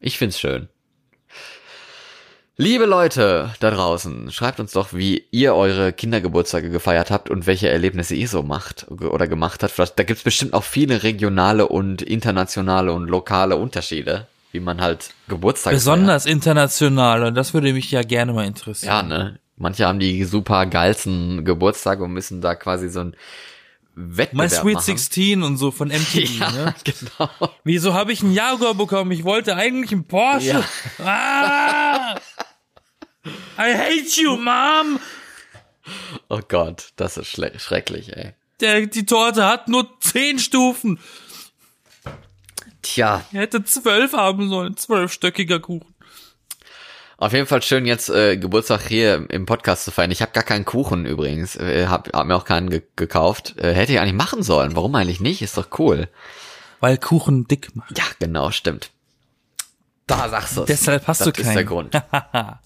ich 0.00 0.16
find's 0.16 0.40
schön. 0.40 0.68
Liebe 2.60 2.86
Leute 2.86 3.54
da 3.60 3.70
draußen, 3.70 4.32
schreibt 4.32 4.58
uns 4.58 4.72
doch, 4.72 4.92
wie 4.92 5.24
ihr 5.30 5.54
eure 5.54 5.92
Kindergeburtstage 5.92 6.70
gefeiert 6.70 7.12
habt 7.12 7.30
und 7.30 7.46
welche 7.46 7.68
Erlebnisse 7.68 8.16
ihr 8.16 8.26
so 8.26 8.42
macht 8.42 8.90
oder 8.90 9.28
gemacht 9.28 9.62
habt. 9.62 9.72
Vielleicht, 9.72 9.96
da 9.96 10.02
gibt's 10.02 10.24
bestimmt 10.24 10.54
auch 10.54 10.64
viele 10.64 11.04
regionale 11.04 11.68
und 11.68 12.02
internationale 12.02 12.92
und 12.92 13.06
lokale 13.06 13.54
Unterschiede, 13.54 14.26
wie 14.50 14.58
man 14.58 14.80
halt 14.80 15.10
Geburtstage 15.28 15.76
Besonders 15.76 16.26
international 16.26 17.24
und 17.24 17.34
das 17.34 17.54
würde 17.54 17.72
mich 17.72 17.90
ja 17.90 18.02
gerne 18.02 18.32
mal 18.32 18.46
interessieren. 18.46 18.92
Ja, 18.92 19.02
ne? 19.02 19.38
Manche 19.56 19.86
haben 19.86 19.98
die 19.98 20.24
super 20.24 20.66
geilsten 20.66 21.44
Geburtstage 21.44 22.04
und 22.04 22.12
müssen 22.12 22.40
da 22.40 22.54
quasi 22.54 22.88
so 22.88 23.00
ein 23.00 23.16
Wettbewerb 23.94 24.32
My 24.34 24.48
Sweet 24.48 24.74
machen. 24.74 24.84
16 24.84 25.42
und 25.42 25.56
so 25.56 25.70
von 25.72 25.88
MTV, 25.88 26.38
Ja, 26.40 26.50
ne? 26.52 26.74
genau. 26.84 27.30
Wieso 27.64 27.94
habe 27.94 28.12
ich 28.12 28.22
einen 28.22 28.32
Jaguar 28.32 28.74
bekommen? 28.74 29.10
Ich 29.10 29.24
wollte 29.24 29.56
eigentlich 29.56 29.90
einen 29.92 30.04
Porsche. 30.04 30.62
Ah! 31.04 32.14
I 33.58 33.74
hate 33.74 34.20
you, 34.22 34.36
Mom! 34.36 35.00
Oh 36.28 36.40
Gott, 36.46 36.90
das 36.96 37.16
ist 37.16 37.26
schrecklich, 37.28 38.16
ey. 38.16 38.34
Der, 38.60 38.86
die 38.86 39.06
Torte 39.06 39.46
hat 39.46 39.68
nur 39.68 39.88
zehn 40.00 40.38
Stufen. 40.38 40.98
Tja, 42.88 43.22
Er 43.32 43.42
hätte 43.42 43.62
zwölf 43.64 44.12
haben 44.14 44.48
sollen. 44.48 44.76
Zwölfstöckiger 44.76 45.60
Kuchen. 45.60 45.94
auf 47.18 47.32
jeden 47.34 47.46
Fall 47.46 47.60
schön 47.62 47.84
jetzt 47.84 48.08
äh, 48.08 48.36
Geburtstag 48.38 48.88
hier 48.88 49.26
im 49.28 49.44
Podcast 49.44 49.84
zu 49.84 49.90
feiern. 49.90 50.10
Ich 50.10 50.22
habe 50.22 50.32
gar 50.32 50.42
keinen 50.44 50.64
Kuchen 50.64 51.04
übrigens, 51.04 51.56
äh, 51.56 51.86
hab, 51.88 52.08
hab 52.14 52.26
mir 52.26 52.34
auch 52.36 52.44
keinen 52.46 52.70
ge 52.70 52.82
gekauft. 52.96 53.56
Äh, 53.58 53.74
hätte 53.74 53.92
ich 53.92 54.00
eigentlich 54.00 54.14
machen 54.14 54.42
sollen. 54.42 54.74
Warum 54.74 54.94
eigentlich 54.94 55.20
nicht? 55.20 55.42
Ist 55.42 55.58
doch 55.58 55.78
cool. 55.78 56.08
Weil 56.80 56.96
Kuchen 56.96 57.46
dick 57.46 57.74
macht. 57.76 57.98
Ja, 57.98 58.04
genau, 58.20 58.50
stimmt. 58.52 58.90
Da 60.06 60.28
sagst 60.30 60.56
du 60.56 60.64
Deshalb 60.64 61.06
hast 61.08 61.20
das 61.20 61.26
du 61.32 61.40
ist 61.42 61.46
keinen. 61.46 61.54
der 61.56 61.64
Grund. 61.64 61.94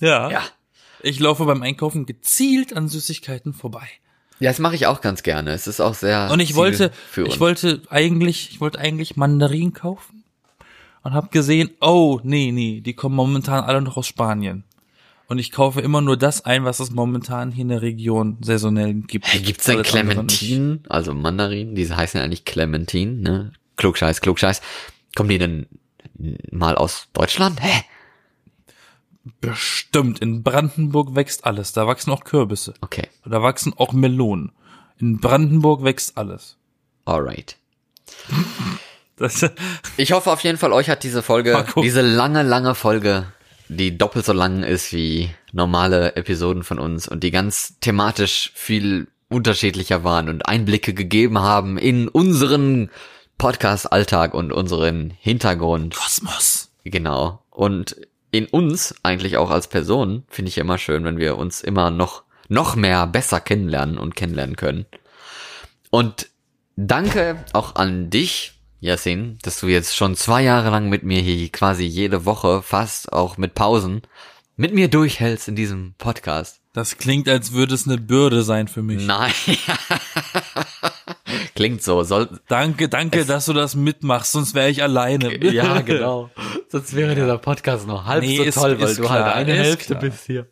Ja. 0.00 0.30
Ja. 0.30 0.42
Ich 1.00 1.20
laufe 1.20 1.44
beim 1.44 1.62
Einkaufen 1.62 2.06
gezielt 2.06 2.76
an 2.76 2.88
Süßigkeiten 2.88 3.52
vorbei. 3.54 3.86
Ja, 4.42 4.50
das 4.50 4.58
mache 4.58 4.74
ich 4.74 4.86
auch 4.86 5.00
ganz 5.00 5.22
gerne. 5.22 5.52
Es 5.52 5.68
ist 5.68 5.80
auch 5.80 5.94
sehr 5.94 6.28
Und 6.32 6.40
ich 6.40 6.56
wollte, 6.56 6.90
ich 7.24 7.38
wollte 7.38 7.82
eigentlich, 7.90 8.50
ich 8.50 8.60
wollte 8.60 8.80
eigentlich 8.80 9.16
Mandarinen 9.16 9.72
kaufen 9.72 10.24
und 11.04 11.12
habe 11.12 11.28
gesehen, 11.28 11.70
oh, 11.80 12.18
nee, 12.24 12.50
nee, 12.50 12.80
die 12.80 12.94
kommen 12.94 13.14
momentan 13.14 13.62
alle 13.62 13.80
noch 13.80 13.96
aus 13.96 14.08
Spanien. 14.08 14.64
Und 15.28 15.38
ich 15.38 15.52
kaufe 15.52 15.80
immer 15.80 16.00
nur 16.00 16.16
das 16.16 16.44
ein, 16.44 16.64
was 16.64 16.80
es 16.80 16.90
momentan 16.90 17.52
hier 17.52 17.62
in 17.62 17.68
der 17.68 17.82
Region 17.82 18.36
saisonell 18.40 18.94
gibt. 18.94 19.28
Hey, 19.28 19.40
gibt's 19.40 19.64
denn. 19.64 19.80
Clementinen, 19.82 20.82
also 20.88 21.14
Mandarinen, 21.14 21.76
diese 21.76 21.96
heißen 21.96 22.18
ja 22.18 22.24
eigentlich 22.24 22.44
Clementinen, 22.44 23.22
ne? 23.22 23.52
Klugscheiß, 23.76 24.20
Klugscheiß. 24.20 24.60
Kommen 25.14 25.28
die 25.28 25.38
denn 25.38 25.66
mal 26.50 26.74
aus 26.74 27.06
Deutschland? 27.12 27.62
Hä? 27.62 27.84
Bestimmt. 29.40 30.18
In 30.20 30.42
Brandenburg 30.42 31.14
wächst 31.14 31.44
alles. 31.44 31.72
Da 31.72 31.86
wachsen 31.86 32.10
auch 32.10 32.24
Kürbisse. 32.24 32.74
Okay, 32.80 33.08
Da 33.24 33.42
wachsen 33.42 33.72
auch 33.76 33.92
Melonen. 33.92 34.52
In 34.98 35.20
Brandenburg 35.20 35.84
wächst 35.84 36.16
alles. 36.16 36.56
alright. 37.04 37.56
Das, 39.16 39.44
Ich 39.96 40.12
hoffe 40.12 40.30
auf 40.30 40.40
jeden 40.40 40.58
Fall, 40.58 40.72
euch 40.72 40.88
hat 40.90 41.02
diese 41.02 41.22
Folge, 41.22 41.64
diese 41.82 42.00
lange, 42.02 42.42
lange 42.42 42.74
Folge, 42.74 43.26
die 43.68 43.96
doppelt 43.96 44.24
so 44.24 44.32
lang 44.32 44.62
ist 44.62 44.92
wie 44.92 45.30
normale 45.52 46.16
Episoden 46.16 46.62
von 46.62 46.78
uns 46.78 47.08
und 47.08 47.22
die 47.22 47.30
ganz 47.30 47.78
thematisch 47.80 48.52
viel 48.54 49.08
unterschiedlicher 49.28 50.04
waren 50.04 50.28
und 50.28 50.46
Einblicke 50.46 50.92
gegeben 50.94 51.38
haben 51.38 51.78
in 51.78 52.08
unseren 52.08 52.90
Podcast-Alltag 53.38 54.34
und 54.34 54.52
unseren 54.52 55.10
Hintergrund. 55.18 55.94
Kosmos. 55.96 56.70
Genau. 56.84 57.42
Und 57.50 57.96
in 58.32 58.46
uns 58.46 58.94
eigentlich 59.02 59.36
auch 59.36 59.50
als 59.50 59.68
Person 59.68 60.24
finde 60.28 60.48
ich 60.48 60.58
immer 60.58 60.78
schön, 60.78 61.04
wenn 61.04 61.18
wir 61.18 61.36
uns 61.38 61.60
immer 61.60 61.90
noch, 61.90 62.24
noch 62.48 62.74
mehr 62.74 63.06
besser 63.06 63.40
kennenlernen 63.40 63.98
und 63.98 64.16
kennenlernen 64.16 64.56
können. 64.56 64.86
Und 65.90 66.28
danke 66.76 67.44
auch 67.52 67.76
an 67.76 68.08
dich, 68.10 68.54
Yasin, 68.80 69.38
dass 69.42 69.60
du 69.60 69.68
jetzt 69.68 69.94
schon 69.94 70.16
zwei 70.16 70.42
Jahre 70.42 70.70
lang 70.70 70.88
mit 70.88 71.02
mir 71.02 71.20
hier 71.20 71.48
quasi 71.50 71.84
jede 71.84 72.24
Woche, 72.24 72.62
fast 72.62 73.12
auch 73.12 73.36
mit 73.36 73.54
Pausen, 73.54 74.00
mit 74.56 74.74
mir 74.74 74.88
durchhältst 74.88 75.48
in 75.48 75.54
diesem 75.54 75.94
Podcast. 75.98 76.60
Das 76.72 76.96
klingt, 76.96 77.28
als 77.28 77.52
würde 77.52 77.74
es 77.74 77.86
eine 77.86 77.98
Bürde 77.98 78.42
sein 78.42 78.66
für 78.66 78.82
mich. 78.82 79.06
Nein. 79.06 79.34
Klingt 81.54 81.82
so. 81.82 82.02
Soll, 82.02 82.28
Danke, 82.48 82.88
danke, 82.88 83.24
dass 83.24 83.46
du 83.46 83.52
das 83.52 83.74
mitmachst, 83.74 84.32
sonst 84.32 84.54
wäre 84.54 84.68
ich 84.70 84.82
alleine. 84.82 85.36
ja, 85.52 85.80
genau. 85.82 86.30
Sonst 86.68 86.94
wäre 86.94 87.14
dieser 87.14 87.38
Podcast 87.38 87.86
noch 87.86 88.04
halb 88.06 88.22
Nee, 88.24 88.36
so 88.38 88.42
ist- 88.44 88.54
toll, 88.54 88.80
weil 88.80 88.88
ist 88.88 88.98
du 88.98 89.08
halt 89.10 89.22
klar, 89.24 89.34
eine 89.34 89.52
ist 89.52 89.58
Hälfte 89.66 89.94
klar. 89.94 90.00
bist 90.00 90.26
hier. 90.26 90.46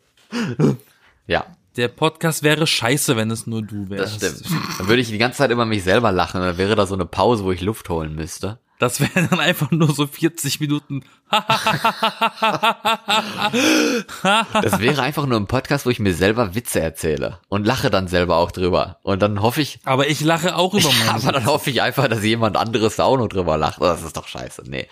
Ja, 1.27 1.45
Der 1.77 1.87
Podcast 1.87 2.43
wäre 2.43 2.67
scheiße, 2.67 3.15
wenn 3.15 3.31
es 3.31 3.47
nur 3.47 3.61
du 3.61 3.89
wärst. 3.89 4.21
Das 4.21 4.39
stimmt. 4.39 4.53
Dann 4.79 4.87
würde 4.87 5.01
ich 5.01 5.07
die 5.09 5.17
ganze 5.17 5.37
Zeit 5.39 5.51
über 5.51 5.65
mich 5.65 5.83
selber 5.83 6.11
lachen. 6.11 6.41
Dann 6.41 6.57
wäre 6.57 6.75
da 6.75 6.85
so 6.85 6.95
eine 6.95 7.05
Pause, 7.05 7.43
wo 7.45 7.51
ich 7.51 7.61
Luft 7.61 7.89
holen 7.89 8.15
müsste. 8.15 8.59
Das 8.81 8.99
wären 8.99 9.29
dann 9.29 9.39
einfach 9.39 9.69
nur 9.69 9.93
so 9.93 10.07
40 10.07 10.59
Minuten. 10.59 11.03
Das 11.29 11.43
wäre 14.79 15.03
einfach 15.03 15.27
nur 15.27 15.39
ein 15.39 15.45
Podcast, 15.45 15.85
wo 15.85 15.91
ich 15.91 15.99
mir 15.99 16.15
selber 16.15 16.55
Witze 16.55 16.81
erzähle 16.81 17.37
und 17.47 17.67
lache 17.67 17.91
dann 17.91 18.07
selber 18.07 18.37
auch 18.37 18.49
drüber. 18.49 18.97
Und 19.03 19.21
dann 19.21 19.43
hoffe 19.43 19.61
ich, 19.61 19.77
Aber 19.85 20.07
ich 20.07 20.21
lache 20.21 20.55
auch 20.55 20.73
über 20.73 20.89
meine. 21.05 21.23
aber 21.23 21.31
dann 21.31 21.45
hoffe 21.45 21.69
ich 21.69 21.83
einfach, 21.83 22.07
dass 22.07 22.23
jemand 22.23 22.57
anderes 22.57 22.95
da 22.95 23.03
auch 23.03 23.17
noch 23.17 23.27
drüber 23.27 23.55
lacht. 23.55 23.79
Das 23.79 24.01
ist 24.01 24.17
doch 24.17 24.27
scheiße. 24.27 24.63
Nee. 24.65 24.87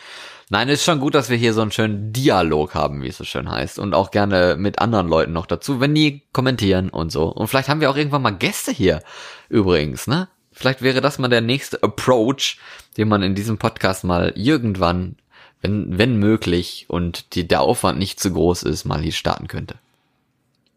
Nein, 0.49 0.69
ist 0.69 0.83
schon 0.83 0.99
gut, 0.99 1.15
dass 1.15 1.31
wir 1.31 1.37
hier 1.37 1.55
so 1.55 1.63
einen 1.63 1.71
schönen 1.71 2.13
Dialog 2.13 2.75
haben, 2.75 3.01
wie 3.01 3.07
es 3.07 3.17
so 3.17 3.23
schön 3.23 3.49
heißt. 3.49 3.79
Und 3.79 3.95
auch 3.95 4.11
gerne 4.11 4.55
mit 4.55 4.77
anderen 4.77 5.07
Leuten 5.07 5.33
noch 5.33 5.47
dazu, 5.47 5.79
wenn 5.79 5.95
die 5.95 6.27
kommentieren 6.31 6.91
und 6.91 7.11
so. 7.11 7.23
Und 7.25 7.47
vielleicht 7.47 7.69
haben 7.69 7.81
wir 7.81 7.89
auch 7.89 7.97
irgendwann 7.97 8.21
mal 8.21 8.37
Gäste 8.37 8.71
hier, 8.71 9.01
übrigens, 9.49 10.05
ne? 10.05 10.27
Vielleicht 10.59 10.81
wäre 10.81 10.99
das 10.99 11.19
mal 11.19 11.29
der 11.29 11.39
nächste 11.39 11.81
Approach, 11.83 12.57
den 12.97 13.07
man 13.07 13.23
in 13.23 13.33
diesem 13.33 13.57
Podcast 13.57 14.03
mal 14.03 14.33
irgendwann, 14.35 15.15
wenn, 15.61 15.97
wenn 15.97 16.17
möglich 16.17 16.85
und 16.89 17.33
die, 17.33 17.47
der 17.47 17.61
Aufwand 17.61 17.97
nicht 17.97 18.19
zu 18.19 18.33
groß 18.33 18.63
ist, 18.63 18.83
mal 18.83 19.01
hier 19.01 19.13
starten 19.13 19.47
könnte. 19.47 19.75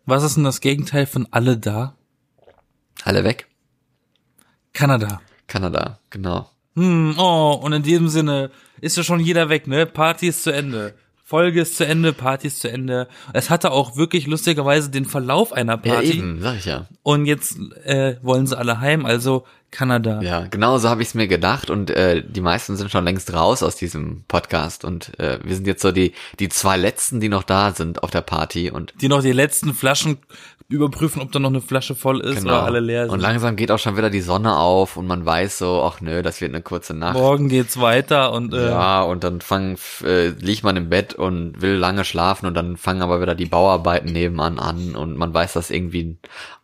Was 0.07 0.23
ist 0.23 0.37
denn 0.37 0.45
das 0.45 0.61
Gegenteil 0.61 1.05
von 1.07 1.27
alle 1.33 1.57
da? 1.57 1.97
Alle 3.03 3.25
weg? 3.25 3.49
Kanada. 4.73 5.21
Kanada, 5.49 5.99
genau. 6.11 6.49
Hm, 6.77 7.17
oh, 7.19 7.59
und 7.61 7.73
in 7.73 7.83
diesem 7.83 8.09
Sinne 8.09 8.53
ist 8.81 8.97
ja 8.97 9.03
schon 9.03 9.19
jeder 9.19 9.49
weg, 9.49 9.67
ne? 9.67 9.85
Party 9.85 10.29
ist 10.29 10.45
zu 10.45 10.53
Ende. 10.53 10.95
Folge 11.33 11.63
ist 11.63 11.79
zu 11.79 11.87
Ende, 11.87 12.13
Party 12.13 12.49
ist 12.49 12.61
zu 12.61 12.71
Ende. 12.71 13.09
Es 13.33 13.49
hatte 13.49 13.71
auch 13.71 13.97
wirklich 13.97 14.27
lustigerweise 14.27 14.91
den 14.91 15.07
Verlauf 15.07 15.55
einer 15.55 15.81
Ja, 15.83 15.95
Party. 15.95 16.19
eben, 16.19 16.43
sag 16.43 16.59
ich 16.59 16.67
ja. 16.67 16.85
Und 17.03 17.25
jetzt 17.25 17.57
äh, 17.85 18.17
wollen 18.21 18.47
sie 18.47 18.57
alle 18.59 18.81
heim, 18.81 19.07
also 19.07 19.45
Kanada. 19.71 20.21
Ja, 20.21 20.47
genau 20.49 20.77
so 20.77 20.91
habe 20.91 21.01
ich 21.01 21.09
es 21.09 21.15
mir 21.15 21.29
gedacht 21.29 21.71
und 21.71 21.89
äh, 21.89 22.23
die 22.23 22.43
meisten 22.43 22.77
sind 22.77 22.91
schon 22.91 23.07
längst 23.07 23.33
raus 23.33 23.63
aus 23.63 23.77
diesem 23.77 24.25
Podcast 24.29 24.85
und 24.85 25.19
äh, 25.19 25.39
wir 25.43 25.55
sind 25.55 25.67
jetzt 25.67 25.81
so 25.81 25.91
die 25.91 26.13
die 26.39 26.51
zwei 26.51 26.77
letzten, 26.77 27.21
die 27.21 27.31
noch 27.31 27.45
da 27.45 27.73
sind 27.73 28.03
auf 28.03 28.11
der 28.11 28.21
Party 28.21 28.71
und 28.71 28.93
Die 29.01 29.09
noch 29.09 29.23
die 29.23 29.33
letzten 29.33 29.73
Flaschen 29.73 30.19
überprüfen, 30.69 31.23
ob 31.23 31.33
da 31.33 31.39
noch 31.39 31.51
eine 31.51 31.61
Flasche 31.61 31.95
voll 31.95 32.21
ist 32.21 32.39
genau. 32.39 32.55
oder 32.55 32.65
alle 32.65 32.81
leer 32.81 33.05
sind. 33.05 33.13
Und 33.13 33.21
langsam 33.21 33.57
geht 33.57 33.71
auch 33.71 33.79
schon 33.79 33.97
wieder 33.97 34.11
die 34.11 34.21
Sonne 34.21 34.57
auf 34.57 34.97
und 34.97 35.07
man 35.07 35.25
weiß 35.25 35.59
so, 35.59 35.83
ach 35.83 36.01
nö, 36.01 36.23
das 36.23 36.41
wird 36.41 36.53
eine 36.53 36.63
kurze 36.63 36.95
Nacht. 36.95 37.15
Morgen 37.15 37.49
geht's 37.49 37.81
weiter 37.81 38.33
und 38.33 38.55
äh, 38.55 38.69
Ja, 38.69 39.03
und 39.03 39.25
dann 39.25 39.41
fang, 39.41 39.79
äh, 40.05 40.29
liegt 40.29 40.65
man 40.65 40.77
im 40.77 40.89
Bett 40.89 41.15
und 41.15 41.61
will 41.61 41.75
lange 41.75 42.05
schlafen 42.05 42.47
und 42.47 42.55
dann 42.55 42.77
fangen 42.77 43.03
aber 43.03 43.21
wieder 43.21 43.35
die 43.35 43.47
Bauarbeiten 43.47 44.13
nebenan 44.13 44.59
an 44.59 44.97
und 44.97 45.17
man 45.17 45.33
weiß, 45.33 45.53
dass 45.55 45.71
irgendwie 45.71 46.17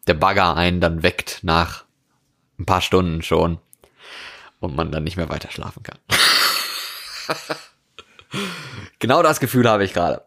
der 0.06 0.14
Bagger 0.14 0.56
einen 0.56 0.80
dann 0.80 1.02
weckt 1.02 1.40
nach 1.42 1.84
ein 2.58 2.66
paar 2.66 2.80
Stunden 2.80 3.22
schon. 3.22 3.58
und 4.60 4.74
man 4.74 4.90
dann 4.90 5.04
nicht 5.04 5.16
mehr 5.16 5.28
weiter 5.28 5.50
schlafen 5.50 5.82
kann. 5.82 5.98
genau 8.98 9.22
das 9.22 9.40
Gefühl 9.40 9.68
habe 9.68 9.84
ich 9.84 9.92
gerade. 9.92 10.22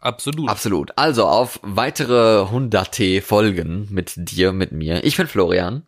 Absolut. 0.00 0.48
Absolut. 0.48 0.92
Also 0.96 1.26
auf 1.26 1.60
weitere 1.62 2.48
hunderte 2.48 3.20
Folgen 3.22 3.88
mit 3.90 4.12
dir, 4.16 4.52
mit 4.52 4.72
mir. 4.72 5.04
Ich 5.04 5.16
bin 5.16 5.26
Florian. 5.26 5.82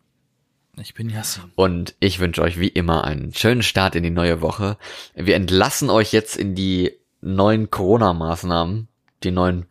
Ich 0.81 0.93
bin 0.93 1.09
Yassin. 1.09 1.43
Und 1.55 1.93
ich 1.99 2.19
wünsche 2.19 2.41
euch 2.41 2.59
wie 2.59 2.67
immer 2.67 3.03
einen 3.03 3.33
schönen 3.33 3.63
Start 3.63 3.95
in 3.95 4.03
die 4.03 4.09
neue 4.09 4.41
Woche. 4.41 4.77
Wir 5.15 5.35
entlassen 5.35 5.89
euch 5.89 6.11
jetzt 6.11 6.35
in 6.35 6.55
die 6.55 6.91
neuen 7.21 7.69
Corona-Maßnahmen, 7.69 8.87
die 9.23 9.31
neuen 9.31 9.65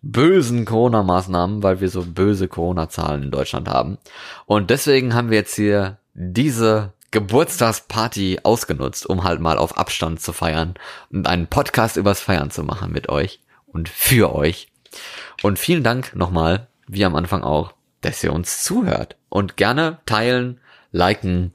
bösen 0.00 0.64
Corona-Maßnahmen, 0.64 1.62
weil 1.62 1.80
wir 1.80 1.88
so 1.88 2.02
böse 2.02 2.48
Corona-Zahlen 2.48 3.24
in 3.24 3.30
Deutschland 3.30 3.68
haben. 3.68 3.98
Und 4.46 4.70
deswegen 4.70 5.14
haben 5.14 5.30
wir 5.30 5.38
jetzt 5.38 5.54
hier 5.54 5.98
diese 6.14 6.92
Geburtstagsparty 7.10 8.40
ausgenutzt, 8.42 9.06
um 9.06 9.22
halt 9.22 9.40
mal 9.40 9.58
auf 9.58 9.76
Abstand 9.76 10.20
zu 10.20 10.32
feiern 10.32 10.74
und 11.10 11.26
einen 11.26 11.46
Podcast 11.46 11.98
übers 11.98 12.20
Feiern 12.20 12.50
zu 12.50 12.64
machen 12.64 12.90
mit 12.90 13.10
euch 13.10 13.41
und 13.72 13.88
für 13.88 14.34
euch. 14.34 14.68
Und 15.42 15.58
vielen 15.58 15.82
Dank 15.82 16.14
nochmal, 16.14 16.68
wie 16.86 17.04
am 17.04 17.14
Anfang 17.14 17.42
auch, 17.42 17.74
dass 18.00 18.22
ihr 18.22 18.32
uns 18.32 18.62
zuhört 18.62 19.16
und 19.28 19.56
gerne 19.56 20.00
teilen, 20.06 20.60
liken, 20.90 21.52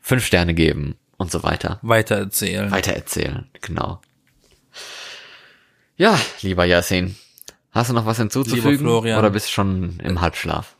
fünf 0.00 0.24
Sterne 0.24 0.54
geben 0.54 0.96
und 1.16 1.30
so 1.30 1.42
weiter. 1.42 1.78
Weitererzählen. 1.82 2.70
Weitererzählen, 2.70 3.48
genau. 3.60 4.00
Ja, 5.96 6.18
lieber 6.40 6.64
Yasin, 6.64 7.16
hast 7.72 7.90
du 7.90 7.94
noch 7.94 8.06
was 8.06 8.18
hinzuzufügen 8.18 8.70
Lieber 8.70 8.82
Florian. 8.82 9.18
oder 9.18 9.30
bist 9.30 9.48
du 9.48 9.52
schon 9.52 10.00
im 10.00 10.20
Halbschlaf? 10.20 10.76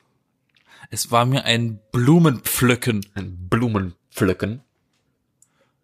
Es 0.90 1.10
war 1.12 1.24
mir 1.24 1.44
ein 1.44 1.78
Blumenpflücken. 1.92 3.06
Ein 3.14 3.48
Blumenpflücken. 3.48 4.62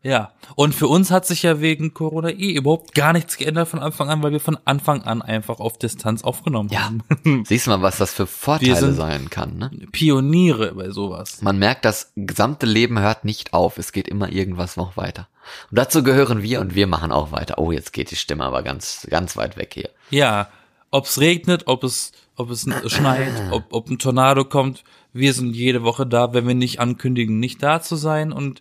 Ja. 0.07 0.31
Und 0.55 0.73
für 0.73 0.87
uns 0.87 1.11
hat 1.11 1.27
sich 1.27 1.43
ja 1.43 1.61
wegen 1.61 1.93
Corona 1.93 2.31
eh 2.31 2.53
überhaupt 2.53 2.95
gar 2.95 3.13
nichts 3.13 3.37
geändert 3.37 3.67
von 3.67 3.81
Anfang 3.81 4.09
an, 4.09 4.23
weil 4.23 4.31
wir 4.31 4.39
von 4.39 4.57
Anfang 4.65 5.03
an 5.03 5.21
einfach 5.21 5.59
auf 5.59 5.79
Distanz 5.79 6.23
aufgenommen 6.23 6.69
Ja, 6.71 6.85
haben. 6.85 7.03
siehst 7.45 7.67
du 7.67 7.71
mal, 7.71 7.83
was 7.83 7.99
das 7.99 8.13
für 8.13 8.29
Vorteile 8.29 8.93
sein 8.93 9.31
kann, 9.31 9.59
ne? 9.59 9.71
Pioniere 9.91 10.77
bei 10.77 10.91
sowas. 10.91 11.43
Man 11.43 11.59
merkt, 11.59 11.85
das 11.85 12.13
gesamte 12.15 12.67
Leben 12.67 13.01
hört 13.01 13.25
nicht 13.25 13.53
auf. 13.53 13.79
Es 13.79 13.91
geht 13.91 14.07
immer 14.07 14.31
irgendwas 14.31 14.77
noch 14.77 14.97
weiter. 14.97 15.27
Und 15.73 15.79
dazu 15.79 16.05
gehören 16.05 16.41
wir 16.41 16.61
und 16.61 16.77
wir 16.77 16.87
machen 16.87 17.11
auch 17.11 17.33
weiter. 17.33 17.59
Oh, 17.59 17.73
jetzt 17.73 17.93
geht 17.93 18.13
die 18.13 18.17
Stimme 18.17 18.45
aber 18.45 18.63
ganz, 18.63 19.09
ganz 19.11 19.37
weit 19.37 19.57
weg 19.57 19.73
hier. 19.75 19.91
Ja. 20.11 20.49
Ob's 20.93 21.19
regnet, 21.19 21.65
ob 21.67 21.83
es, 21.83 22.13
ob 22.37 22.51
es 22.51 22.65
schneit, 22.87 23.33
ob, 23.51 23.65
ob 23.73 23.91
ein 23.91 23.99
Tornado 23.99 24.45
kommt. 24.45 24.85
Wir 25.13 25.33
sind 25.33 25.57
jede 25.57 25.83
Woche 25.83 26.07
da, 26.07 26.33
wenn 26.33 26.47
wir 26.47 26.55
nicht 26.55 26.79
ankündigen, 26.79 27.41
nicht 27.41 27.61
da 27.61 27.83
zu 27.83 27.97
sein 27.97 28.31
und 28.31 28.61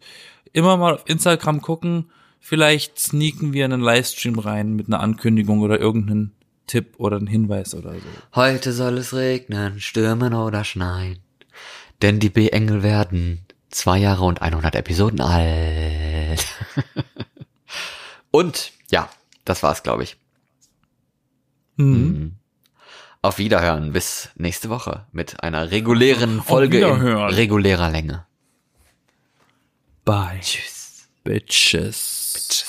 immer 0.56 0.78
mal 0.78 0.96
auf 0.96 1.04
Instagram 1.06 1.62
gucken. 1.62 2.10
Vielleicht 2.40 3.00
sneaken 3.00 3.54
wir 3.54 3.66
einen 3.66 3.82
Livestream 3.82 4.40
rein 4.40 4.74
mit 4.74 4.88
einer 4.88 5.00
Ankündigung 5.00 5.62
oder 5.62 5.80
irgendeinen 5.80 6.34
Tipp 6.68 6.96
oder 6.98 7.18
einen 7.18 7.28
Hinweis 7.28 7.76
oder 7.76 7.94
so. 7.94 8.00
Heute 8.36 8.72
soll 8.72 8.98
es 8.98 9.14
regnen, 9.14 9.80
stürmen 9.80 10.34
oder 10.34 10.64
schneien. 10.64 11.20
Denn 12.02 12.20
die 12.20 12.30
B-Engel 12.30 12.84
werden 12.84 13.46
zwei 13.70 13.98
Jahre 13.98 14.26
und 14.26 14.42
100 14.42 14.76
Episoden 14.76 15.22
alt. 15.22 16.46
und, 18.32 18.72
ja, 18.90 19.10
das 19.44 19.64
war's, 19.64 19.84
glaube 19.84 20.04
ich. 20.04 20.18
Mhm. 21.76 22.36
Auf 23.22 23.40
Wiederhören 23.40 23.92
bis 23.92 24.30
nächste 24.36 24.70
Woche 24.70 25.08
mit 25.12 25.44
einer 25.44 25.72
regulären 25.72 26.42
Folge 26.42 26.80
in 26.80 27.02
regulärer 27.02 27.90
Länge. 27.90 28.26
Bye. 30.06 30.40
Tschüss. 30.40 31.08
Bitches. 31.24 32.64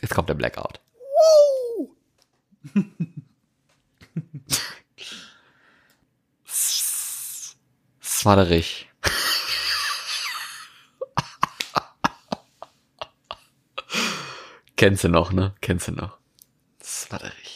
Jetzt 0.00 0.14
kommt 0.14 0.28
der 0.28 0.34
Blackout. 0.34 0.80
Swaderich. 8.02 8.88
Kennst 14.76 15.04
du 15.04 15.08
noch, 15.08 15.32
ne? 15.32 15.54
Kennst 15.60 15.88
du 15.88 15.92
noch? 15.92 16.18
Swaderich. 16.82 17.49